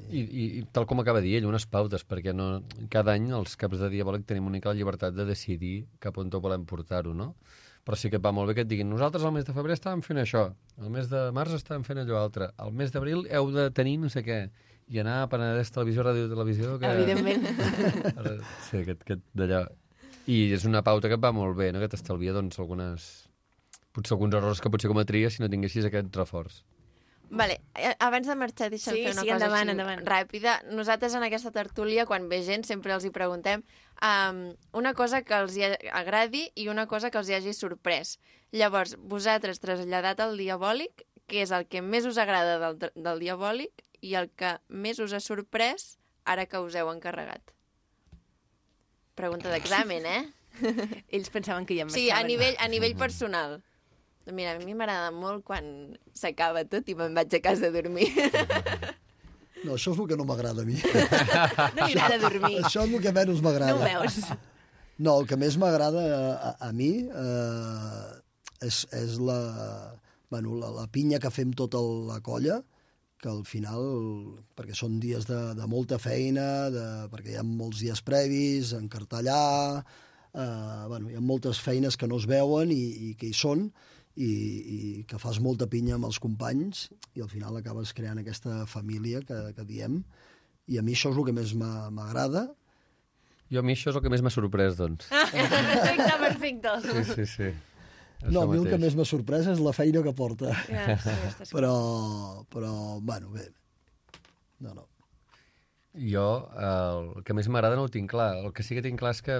I, 0.10 0.22
i, 0.22 0.46
i 0.60 0.62
tal 0.74 0.88
com 0.90 1.02
acaba 1.04 1.22
de 1.22 1.28
dir 1.28 1.36
ell, 1.38 1.46
unes 1.50 1.68
pautes, 1.70 2.02
perquè 2.10 2.34
no, 2.34 2.64
cada 2.94 3.14
any 3.14 3.30
els 3.38 3.54
caps 3.62 3.84
de 3.84 3.92
diabòlic 3.94 4.26
tenim 4.26 4.48
una 4.50 4.58
mica 4.58 4.72
la 4.72 4.78
llibertat 4.80 5.14
de 5.14 5.28
decidir 5.30 5.84
cap 6.02 6.18
on 6.18 6.34
volem 6.34 6.66
portar-ho, 6.66 7.14
no? 7.14 7.36
Però 7.84 8.00
sí 8.00 8.10
que 8.10 8.16
et 8.16 8.24
va 8.24 8.32
molt 8.32 8.48
bé 8.50 8.56
que 8.56 8.64
et 8.64 8.70
diguin 8.70 8.90
nosaltres 8.90 9.26
al 9.28 9.34
mes 9.36 9.46
de 9.46 9.54
febrer 9.54 9.76
estàvem 9.76 10.02
fent 10.02 10.22
això, 10.22 10.48
al 10.80 10.90
mes 10.90 11.10
de 11.12 11.26
març 11.36 11.58
estàvem 11.58 11.84
fent 11.84 12.00
allò 12.02 12.22
altre, 12.22 12.50
al 12.58 12.72
mes 12.72 12.94
d'abril 12.96 13.26
heu 13.30 13.52
de 13.52 13.68
tenir 13.76 13.98
no 14.00 14.10
sé 14.10 14.24
què, 14.24 14.40
i 14.88 15.00
anar 15.02 15.24
a 15.24 15.30
Penedès 15.32 15.72
Televisió, 15.76 16.04
Ràdio 16.08 16.30
Televisió... 16.32 16.78
Que... 16.80 16.90
Evidentment. 16.90 17.48
Sí, 18.70 18.82
aquest, 18.82 19.04
aquest 19.06 19.24
d'allò. 19.38 19.64
I 20.32 20.40
és 20.56 20.66
una 20.66 20.82
pauta 20.86 21.12
que 21.12 21.20
et 21.20 21.24
va 21.24 21.34
molt 21.36 21.58
bé, 21.60 21.72
no? 21.76 21.82
que 21.84 21.92
t'estalvia 21.92 22.34
doncs, 22.36 22.60
algunes... 22.64 23.10
potser 23.94 24.16
alguns 24.16 24.40
errors 24.40 24.64
que 24.64 24.72
potser 24.74 24.92
cometries 24.92 25.38
si 25.38 25.44
no 25.44 25.52
tinguessis 25.52 25.88
aquest 25.90 26.16
reforç. 26.20 26.64
Vale, 27.30 27.62
eh, 27.76 27.96
abans 28.00 28.28
de 28.28 28.36
marxar 28.36 28.70
deixa'm 28.70 28.94
Sí, 28.94 29.04
fer 29.06 29.14
una 29.14 29.22
sí, 29.22 29.28
cosa 29.30 29.46
endavant, 29.46 29.70
així 29.70 29.72
endavant. 29.72 30.04
ràpida. 30.06 30.58
Nosaltres 30.70 31.16
en 31.16 31.24
aquesta 31.24 31.52
tertúlia, 31.52 32.06
quan 32.06 32.28
ve 32.30 32.44
gent, 32.44 32.64
sempre 32.66 32.94
els 32.94 33.06
hi 33.06 33.10
preguntem 33.10 33.64
um, 34.04 34.44
una 34.74 34.94
cosa 34.94 35.24
que 35.24 35.34
els 35.34 35.56
hi 35.58 35.64
agradi 35.92 36.52
i 36.56 36.68
una 36.70 36.86
cosa 36.88 37.10
que 37.10 37.18
els 37.18 37.30
hi 37.30 37.34
hagi 37.40 37.54
sorprès. 37.58 38.20
Llavors, 38.52 38.96
vosaltres 39.00 39.60
traslladat 39.60 40.20
al 40.22 40.38
diabòlic, 40.38 41.08
què 41.28 41.42
és 41.42 41.52
el 41.52 41.66
que 41.66 41.82
més 41.82 42.06
us 42.06 42.20
agrada 42.22 42.60
del, 42.60 42.92
del 42.94 43.20
diabòlic 43.20 43.82
i 44.02 44.14
el 44.20 44.30
que 44.36 44.60
més 44.70 45.00
us 45.00 45.14
ha 45.14 45.20
sorprès 45.24 45.98
ara 46.26 46.46
que 46.46 46.60
us 46.60 46.76
heu 46.76 46.92
encarregat? 46.92 47.42
Pregunta 49.16 49.50
d'examen, 49.50 50.06
eh? 50.06 50.24
Ells 51.14 51.30
pensaven 51.34 51.66
que 51.66 51.76
ja 51.78 51.86
em 51.88 51.90
Sí, 51.94 52.10
a 52.14 52.22
nivell, 52.26 52.56
a 52.60 52.68
nivell 52.70 52.96
personal. 52.98 53.62
Mira, 54.32 54.56
a 54.56 54.60
mi 54.64 54.72
m'agrada 54.72 55.12
molt 55.12 55.44
quan 55.44 55.66
s'acaba 56.16 56.64
tot 56.70 56.88
i 56.88 56.96
me'n 56.96 57.16
vaig 57.18 57.34
a 57.36 57.42
casa 57.44 57.68
a 57.68 57.74
dormir. 57.76 58.08
no, 59.66 59.76
això 59.76 59.92
és 59.92 60.00
el 60.00 60.08
que 60.08 60.18
no 60.20 60.28
m'agrada 60.30 60.64
a 60.64 60.68
mi. 60.68 60.80
No 60.80 61.88
li 61.90 61.98
agrada 61.98 62.22
dormir. 62.24 62.62
Això 62.64 62.86
és 62.88 62.94
el 62.94 63.04
que 63.04 63.12
menys 63.16 63.44
m'agrada. 63.44 63.76
No 63.76 63.84
ho 63.84 64.04
veus? 64.06 64.20
No, 65.04 65.18
el 65.20 65.28
que 65.28 65.36
més 65.42 65.58
m'agrada 65.60 66.04
a, 66.06 66.22
a, 66.38 66.52
a 66.68 66.72
mi 66.76 66.92
eh, 67.10 68.12
és, 68.64 68.84
és 68.94 69.18
la, 69.20 69.40
bueno, 70.30 70.54
la, 70.62 70.70
la 70.72 70.86
pinya 70.88 71.20
que 71.20 71.32
fem 71.34 71.52
tota 71.58 71.82
la 71.82 72.20
colla, 72.24 72.60
que 73.24 73.32
al 73.32 73.42
final, 73.48 73.84
perquè 74.56 74.76
són 74.78 75.00
dies 75.04 75.26
de, 75.30 75.40
de 75.58 75.68
molta 75.72 76.00
feina, 76.02 76.70
de, 76.74 76.86
perquè 77.12 77.34
hi 77.34 77.40
ha 77.42 77.46
molts 77.48 77.82
dies 77.82 78.04
previs, 78.06 78.74
encartellar, 78.78 79.84
eh, 80.34 80.84
bueno, 80.92 81.10
hi 81.10 81.18
ha 81.18 81.24
moltes 81.24 81.62
feines 81.64 81.98
que 81.98 82.10
no 82.12 82.22
es 82.22 82.30
veuen 82.30 82.72
i, 82.76 82.84
i 83.10 83.14
que 83.20 83.32
hi 83.32 83.36
són, 83.38 83.70
i, 84.16 84.30
i 84.30 84.80
que 85.10 85.20
fas 85.22 85.40
molta 85.42 85.68
pinya 85.70 85.98
amb 85.98 86.10
els 86.10 86.20
companys 86.22 86.88
i 87.18 87.24
al 87.24 87.32
final 87.32 87.58
acabes 87.58 87.94
creant 87.98 88.22
aquesta 88.22 88.64
família 88.70 89.24
que, 89.26 89.40
que 89.58 89.66
diem 89.66 90.04
i 90.70 90.78
a 90.80 90.84
mi 90.86 90.94
això 90.94 91.12
és 91.12 91.18
el 91.18 91.26
que 91.28 91.36
més 91.36 91.56
m'agrada 91.58 92.48
Jo 93.52 93.62
a 93.62 93.66
mi 93.66 93.76
això 93.76 93.92
és 93.92 93.98
el 94.00 94.02
que 94.06 94.10
més 94.10 94.24
m'ha 94.26 94.32
sorprès, 94.34 94.78
doncs. 94.80 95.10
perfecte, 95.34 96.14
perfecte. 96.22 96.72
Sí, 96.86 97.04
sí, 97.12 97.26
sí. 97.30 97.50
No, 98.32 98.46
a 98.46 98.48
mi 98.48 98.58
el 98.58 98.70
que 98.72 98.80
més 98.82 98.96
m'ha 98.98 99.06
sorprès 99.06 99.50
és 99.52 99.60
la 99.62 99.74
feina 99.76 100.02
que 100.06 100.14
porta. 100.16 100.56
Ja, 100.70 100.96
sí, 101.04 101.50
però, 101.56 101.76
però, 102.54 102.72
bueno, 103.04 103.30
bé. 103.36 103.50
No, 104.64 104.74
no. 104.74 104.88
Jo, 105.94 106.50
el 106.58 107.22
que 107.22 107.36
més 107.38 107.48
m'agrada 107.54 107.78
no 107.78 107.84
ho 107.86 107.92
tinc 107.94 108.10
clar. 108.10 108.32
El 108.42 108.54
que 108.58 108.64
sí 108.66 108.74
que 108.74 108.82
tinc 108.82 108.98
clar 108.98 109.12
és 109.14 109.22
que 109.22 109.36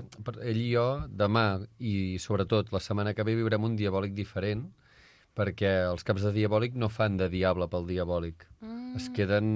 ell 0.46 0.62
i 0.62 0.70
jo, 0.76 0.86
demà 1.10 1.66
i 1.82 2.20
sobretot 2.22 2.70
la 2.74 2.82
setmana 2.84 3.16
que 3.18 3.26
ve, 3.26 3.34
viurem 3.40 3.66
un 3.66 3.78
diabòlic 3.80 4.14
diferent, 4.14 4.68
perquè 5.34 5.72
els 5.90 6.06
caps 6.06 6.22
de 6.28 6.32
diabòlic 6.36 6.76
no 6.78 6.92
fan 6.94 7.18
de 7.18 7.26
diable 7.30 7.66
pel 7.72 7.88
diabòlic. 7.90 8.46
Mm. 8.62 8.92
Es 9.00 9.10
queden 9.16 9.48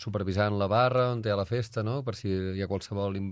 supervisant 0.00 0.58
la 0.60 0.68
barra 0.68 1.06
on 1.14 1.22
hi 1.24 1.32
ha 1.32 1.38
la 1.40 1.48
festa, 1.48 1.82
no?, 1.82 2.02
per 2.04 2.14
si 2.18 2.28
hi 2.28 2.60
ha 2.60 2.68
qualsevol 2.68 3.16
eh, 3.16 3.30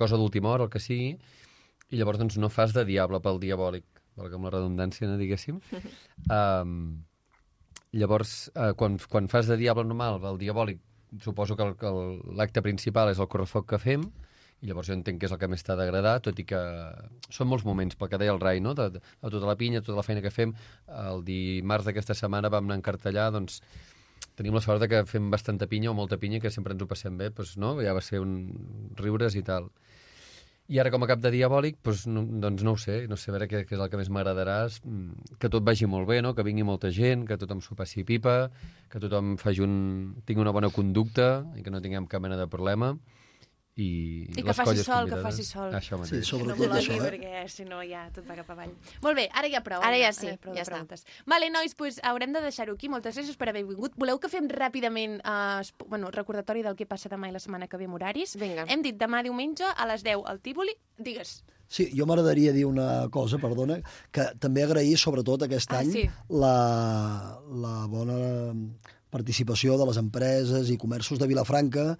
cosa 0.00 0.16
d'última 0.16 0.54
hora, 0.54 0.64
el 0.64 0.72
que 0.72 0.80
sigui, 0.80 1.12
i 1.92 2.00
llavors 2.00 2.18
doncs, 2.22 2.40
no 2.40 2.48
fas 2.48 2.72
de 2.72 2.86
diable 2.88 3.20
pel 3.20 3.36
diabòlic, 3.42 3.84
valgui 4.16 4.40
amb 4.40 4.48
la 4.48 4.54
redundància, 4.56 5.10
no, 5.10 5.20
diguéssim. 5.20 5.60
Um, 6.32 7.04
llavors, 7.92 8.50
eh, 8.54 8.72
quan, 8.76 8.98
quan 9.10 9.28
fas 9.28 9.46
de 9.50 9.56
diable 9.60 9.84
normal, 9.84 10.20
el 10.24 10.38
diabòlic, 10.38 10.80
suposo 11.22 11.56
que 11.56 11.66
l'acte 12.36 12.62
principal 12.62 13.10
és 13.12 13.20
el 13.22 13.28
correfoc 13.30 13.68
que 13.70 13.78
fem, 13.82 14.06
i 14.64 14.70
llavors 14.70 14.88
jo 14.88 14.94
entenc 14.96 15.20
que 15.20 15.28
és 15.28 15.34
el 15.34 15.40
que 15.40 15.48
més 15.52 15.62
t'ha 15.64 15.76
d'agradar, 15.76 16.16
tot 16.24 16.38
i 16.40 16.46
que 16.48 16.60
són 17.28 17.50
molts 17.50 17.66
moments, 17.68 17.96
pel 17.96 18.08
que 18.12 18.20
deia 18.20 18.32
el 18.32 18.40
Rai, 18.40 18.60
no? 18.64 18.72
de, 18.74 18.88
de, 18.94 19.02
de 19.02 19.32
tota 19.34 19.48
la 19.48 19.56
pinya, 19.60 19.82
tota 19.84 19.98
la 19.98 20.06
feina 20.06 20.22
que 20.24 20.32
fem. 20.32 20.54
El 20.88 21.22
dimarts 21.26 21.88
d'aquesta 21.88 22.16
setmana 22.16 22.50
vam 22.52 22.64
anar 22.64 22.78
a 22.78 22.80
encartellar, 22.80 23.28
doncs 23.34 23.60
tenim 24.36 24.56
la 24.56 24.62
sort 24.64 24.80
de 24.80 24.88
que 24.88 25.02
fem 25.08 25.28
bastanta 25.32 25.68
pinya 25.68 25.92
o 25.92 25.96
molta 25.96 26.16
pinya, 26.20 26.40
que 26.40 26.52
sempre 26.52 26.72
ens 26.76 26.84
ho 26.84 26.88
passem 26.88 27.16
bé, 27.20 27.30
doncs, 27.36 27.56
no? 27.60 27.76
ja 27.84 27.92
va 27.96 28.04
ser 28.04 28.22
un 28.24 28.34
riures 28.96 29.36
i 29.36 29.44
tal. 29.44 29.68
I 30.66 30.80
ara, 30.82 30.90
com 30.90 31.04
a 31.04 31.06
cap 31.06 31.20
de 31.22 31.30
diabòlic, 31.30 31.76
doncs 31.86 32.06
no, 32.10 32.24
doncs 32.42 32.64
no 32.66 32.72
ho 32.74 32.78
sé, 32.82 32.96
no 33.06 33.14
sé 33.20 33.30
a 33.30 33.34
veure 33.36 33.46
què, 33.46 33.60
què 33.68 33.76
és 33.76 33.82
el 33.82 33.90
que 33.90 34.00
més 34.00 34.08
m'agradarà, 34.10 34.56
mm, 34.82 35.36
que 35.38 35.50
tot 35.52 35.62
vagi 35.66 35.86
molt 35.86 36.08
bé, 36.08 36.18
no? 36.24 36.32
que 36.34 36.42
vingui 36.46 36.66
molta 36.66 36.90
gent, 36.90 37.22
que 37.28 37.38
tothom 37.38 37.60
s'ho 37.62 37.78
passi 37.78 38.02
pipa, 38.08 38.50
que 38.90 39.02
tothom 39.02 39.36
faci 39.38 39.62
un, 39.62 39.76
tingui 40.26 40.42
una 40.42 40.54
bona 40.56 40.72
conducta 40.74 41.44
i 41.54 41.62
que 41.62 41.70
no 41.70 41.82
tinguem 41.84 42.08
cap 42.10 42.24
mena 42.24 42.38
de 42.40 42.48
problema. 42.50 42.96
I, 43.76 44.24
I 44.32 44.40
que 44.40 44.46
les 44.48 44.56
faci 44.56 44.80
sol, 44.80 45.08
que 45.10 45.16
faci 45.20 45.44
sol. 45.44 45.74
Això 45.76 45.98
mateix. 46.00 46.08
Sí, 46.14 46.20
no 46.22 46.28
sobretot 46.30 46.60
vologui, 46.62 46.78
això, 46.80 46.94
eh? 46.96 47.08
perquè 47.10 47.42
si 47.52 47.64
no 47.68 47.82
ja 47.84 48.06
tot 48.14 48.24
va 48.24 48.36
cap 48.38 48.48
avall. 48.54 48.70
Molt 49.04 49.18
bé, 49.18 49.26
ara 49.36 49.50
ja 49.52 49.60
prou. 49.66 49.82
Ara 49.84 49.98
ja 50.00 50.14
sí, 50.16 50.30
prou 50.40 50.54
ja 50.56 50.62
de 50.62 50.64
està. 50.64 50.72
preguntes. 50.78 51.04
Vale, 51.28 51.50
nois, 51.52 51.74
pues, 51.76 51.98
haurem 52.02 52.32
de 52.32 52.40
deixar-ho 52.40 52.72
aquí. 52.72 52.88
Moltes 52.88 53.18
gràcies 53.20 53.36
per 53.36 53.50
haver 53.52 53.66
vingut. 53.68 53.92
Voleu 54.00 54.16
que 54.22 54.30
fem 54.32 54.48
ràpidament 54.48 55.18
uh, 55.20 55.60
bueno, 55.92 56.08
recordatori 56.10 56.64
del 56.64 56.74
que 56.78 56.88
passa 56.88 57.12
demà 57.12 57.28
i 57.28 57.36
la 57.36 57.42
setmana 57.44 57.68
que 57.68 57.76
ve 57.76 57.84
amb 57.84 57.98
horaris? 58.00 58.32
Vinga. 58.40 58.64
Hem 58.72 58.80
dit 58.80 58.96
demà 58.96 59.20
diumenge 59.22 59.68
a 59.68 59.86
les 59.92 60.00
10 60.08 60.24
al 60.24 60.40
Tívoli. 60.40 60.72
Digues. 60.96 61.42
Sí, 61.68 61.90
jo 61.92 62.06
m'agradaria 62.08 62.52
dir 62.56 62.64
una 62.64 63.10
cosa, 63.12 63.36
perdona, 63.42 63.82
que 64.14 64.30
també 64.40 64.62
agrair, 64.64 64.96
sobretot 64.96 65.42
aquest 65.44 65.72
Ah, 65.74 65.80
any, 65.84 65.90
sí. 65.92 66.08
la, 66.30 66.56
la 67.50 67.76
bona 67.90 68.16
participació 69.10 69.76
de 69.76 69.86
les 69.88 69.98
empreses 70.00 70.70
i 70.70 70.76
comerços 70.80 71.18
de 71.18 71.26
Vilafranca, 71.28 71.96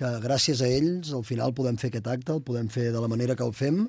que 0.00 0.14
gràcies 0.24 0.62
a 0.64 0.70
ells 0.70 1.12
al 1.16 1.26
final 1.28 1.52
podem 1.56 1.76
fer 1.80 1.90
aquest 1.92 2.08
acte, 2.08 2.32
el 2.32 2.44
podem 2.46 2.70
fer 2.72 2.88
de 2.94 3.02
la 3.02 3.10
manera 3.12 3.36
que 3.36 3.44
el 3.44 3.52
fem, 3.56 3.84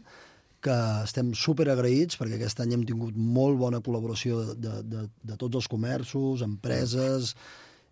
que 0.61 0.77
estem 1.01 1.31
super 1.37 1.65
agraïts 1.71 2.19
perquè 2.19 2.37
aquest 2.37 2.59
any 2.61 2.75
hem 2.75 2.85
tingut 2.85 3.15
molt 3.15 3.57
bona 3.57 3.79
col·laboració 3.81 4.41
de, 4.41 4.55
de, 4.61 4.73
de, 4.91 5.05
de 5.31 5.37
tots 5.41 5.57
els 5.61 5.69
comerços, 5.71 6.43
empreses 6.45 7.33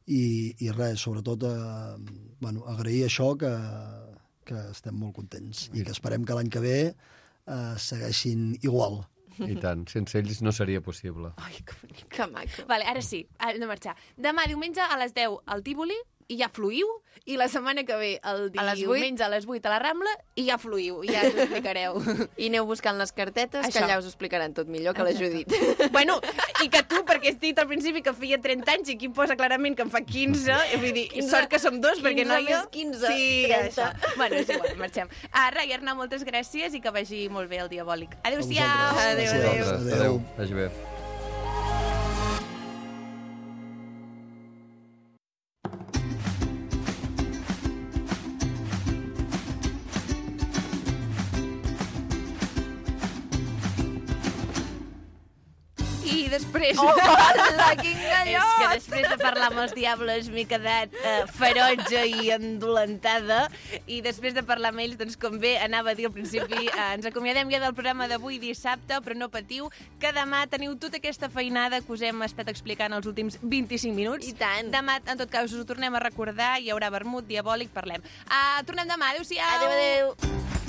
i, 0.05 0.53
i 0.61 0.69
res, 0.75 1.01
sobretot 1.01 1.47
eh, 1.49 1.95
bueno, 2.43 2.65
agrair 2.69 3.07
això 3.07 3.31
que, 3.39 3.49
que 4.45 4.67
estem 4.73 4.99
molt 4.99 5.15
contents 5.17 5.69
i 5.73 5.85
que 5.85 5.95
esperem 5.95 6.27
que 6.27 6.37
l'any 6.37 6.51
que 6.53 6.61
ve 6.65 6.77
eh, 6.89 7.73
segueixin 7.89 8.51
igual. 8.61 9.01
I 9.39 9.55
tant, 9.63 9.85
sense 9.87 10.17
ells 10.19 10.41
no 10.43 10.51
seria 10.51 10.81
possible. 10.83 11.31
Ai, 11.39 11.61
que 11.63 11.77
bonic. 11.79 12.05
Que 12.11 12.25
maco. 12.27 12.65
Vale, 12.67 12.83
ara 12.91 13.01
sí, 13.05 13.23
hem 13.47 13.61
de 13.61 13.69
marxar. 13.69 13.95
Demà 14.19 14.43
diumenge 14.51 14.83
a 14.83 14.97
les 14.99 15.15
10 15.15 15.39
al 15.47 15.63
Tívoli 15.63 15.95
i 16.29 16.37
ja 16.39 16.49
fluïu, 16.53 16.87
i 17.29 17.37
la 17.37 17.47
setmana 17.49 17.83
que 17.85 17.95
ve 17.99 18.09
el 18.25 18.47
A 18.57 18.63
les 18.71 18.79
diumenge 18.79 19.23
a 19.25 19.29
les 19.29 19.45
8 19.45 19.67
a 19.67 19.73
la 19.73 19.79
Rambla 19.81 20.11
i 20.39 20.45
ja 20.47 20.57
fluïu, 20.61 21.01
i 21.05 21.11
ja 21.13 21.25
us 21.27 21.37
explicareu. 21.43 21.99
I 22.41 22.49
aneu 22.49 22.65
buscant 22.69 22.97
les 22.97 23.11
cartetes, 23.13 23.65
Això. 23.65 23.75
que 23.75 23.83
allà 23.85 23.99
us 24.01 24.07
explicaran 24.09 24.55
tot 24.57 24.69
millor 24.71 24.95
que 24.97 25.05
la 25.05 25.13
Judit. 25.17 25.53
bueno, 25.95 26.19
i 26.63 26.69
que 26.73 26.83
tu, 26.89 27.01
perquè 27.09 27.33
has 27.33 27.39
dit 27.41 27.59
al 27.61 27.67
principi 27.69 28.03
que 28.05 28.13
feia 28.17 28.39
30 28.41 28.75
anys 28.77 28.93
i 28.93 28.97
aquí 28.97 29.11
posa 29.13 29.37
clarament 29.39 29.77
que 29.77 29.85
en 29.85 29.93
fa 29.93 30.01
15, 30.05 30.59
i 30.73 30.81
vull 30.81 30.93
dir, 30.95 31.07
15, 31.15 31.29
sort 31.29 31.51
que 31.51 31.61
som 31.61 31.81
dos, 31.81 32.01
perquè 32.05 32.25
15 32.25 32.31
no 32.31 32.39
jo... 32.41 32.45
més 32.49 32.69
15, 32.77 33.01
sí, 33.05 33.27
30. 33.49 33.59
això. 33.67 34.15
Bueno, 34.15 34.39
és 34.41 34.53
igual, 34.55 34.77
marxem. 34.81 35.11
Ah, 35.33 35.49
Rai, 35.55 35.73
Arnau, 35.75 35.97
moltes 35.99 36.25
gràcies 36.27 36.77
i 36.77 36.81
que 36.81 36.93
vagi 36.95 37.27
molt 37.33 37.51
bé 37.51 37.61
el 37.65 37.73
diabòlic. 37.73 38.17
Adéu-siau. 38.23 38.65
vosaltres. 38.95 39.35
Adéu, 39.35 39.51
adéu. 39.51 39.67
Vosaltres, 39.67 39.99
adéu. 39.99 40.23
Vagi 40.39 40.63
bé. 40.63 40.71
I 56.29 56.33
després... 56.35 56.77
Oh, 56.77 56.93
hola, 56.93 57.71
quin 57.79 57.97
És 57.97 58.05
gallot! 58.05 58.51
que 58.59 58.67
després 58.75 59.07
de 59.09 59.17
parlar 59.17 59.47
amb 59.49 59.61
els 59.63 59.73
diables 59.73 60.29
m'he 60.29 60.43
quedat 60.49 60.93
eh, 61.01 61.23
ferotge 61.33 62.03
i 62.05 62.29
endolentada 62.35 63.39
i 63.89 63.97
després 64.05 64.35
de 64.37 64.43
parlar 64.45 64.69
amb 64.69 64.83
ells, 64.83 64.99
doncs 64.99 65.17
com 65.17 65.39
bé 65.41 65.55
anava 65.63 65.95
a 65.95 65.97
dir 65.97 66.05
al 66.09 66.13
principi, 66.13 66.67
eh, 66.67 66.85
ens 66.93 67.09
acomiadem 67.09 67.49
ja 67.49 67.63
del 67.63 67.73
programa 67.73 68.05
d'avui 68.11 68.37
dissabte, 68.43 69.01
però 69.01 69.17
no 69.17 69.31
patiu 69.33 69.71
que 69.99 70.13
demà 70.13 70.43
teniu 70.51 70.77
tota 70.77 71.01
aquesta 71.01 71.31
feinada 71.33 71.81
que 71.81 71.97
us 71.97 72.05
hem 72.05 72.21
estat 72.27 72.53
explicant 72.53 72.93
els 72.93 73.09
últims 73.09 73.39
25 73.41 73.95
minuts. 73.97 74.29
I 74.29 74.37
tant. 74.37 74.69
Demà, 74.75 74.99
en 75.01 75.17
tot 75.17 75.33
cas, 75.33 75.49
us 75.49 75.57
ho 75.57 75.65
tornem 75.65 75.97
a 75.97 76.03
recordar, 76.05 76.59
hi 76.61 76.69
haurà 76.69 76.93
vermut, 76.93 77.25
diabòlic, 77.25 77.73
parlem. 77.73 78.05
Uh, 78.27 78.59
tornem 78.69 78.85
demà, 78.85 79.15
adéu-siau! 79.15 79.55
Adéu, 79.57 79.79
adéu. 79.79 80.68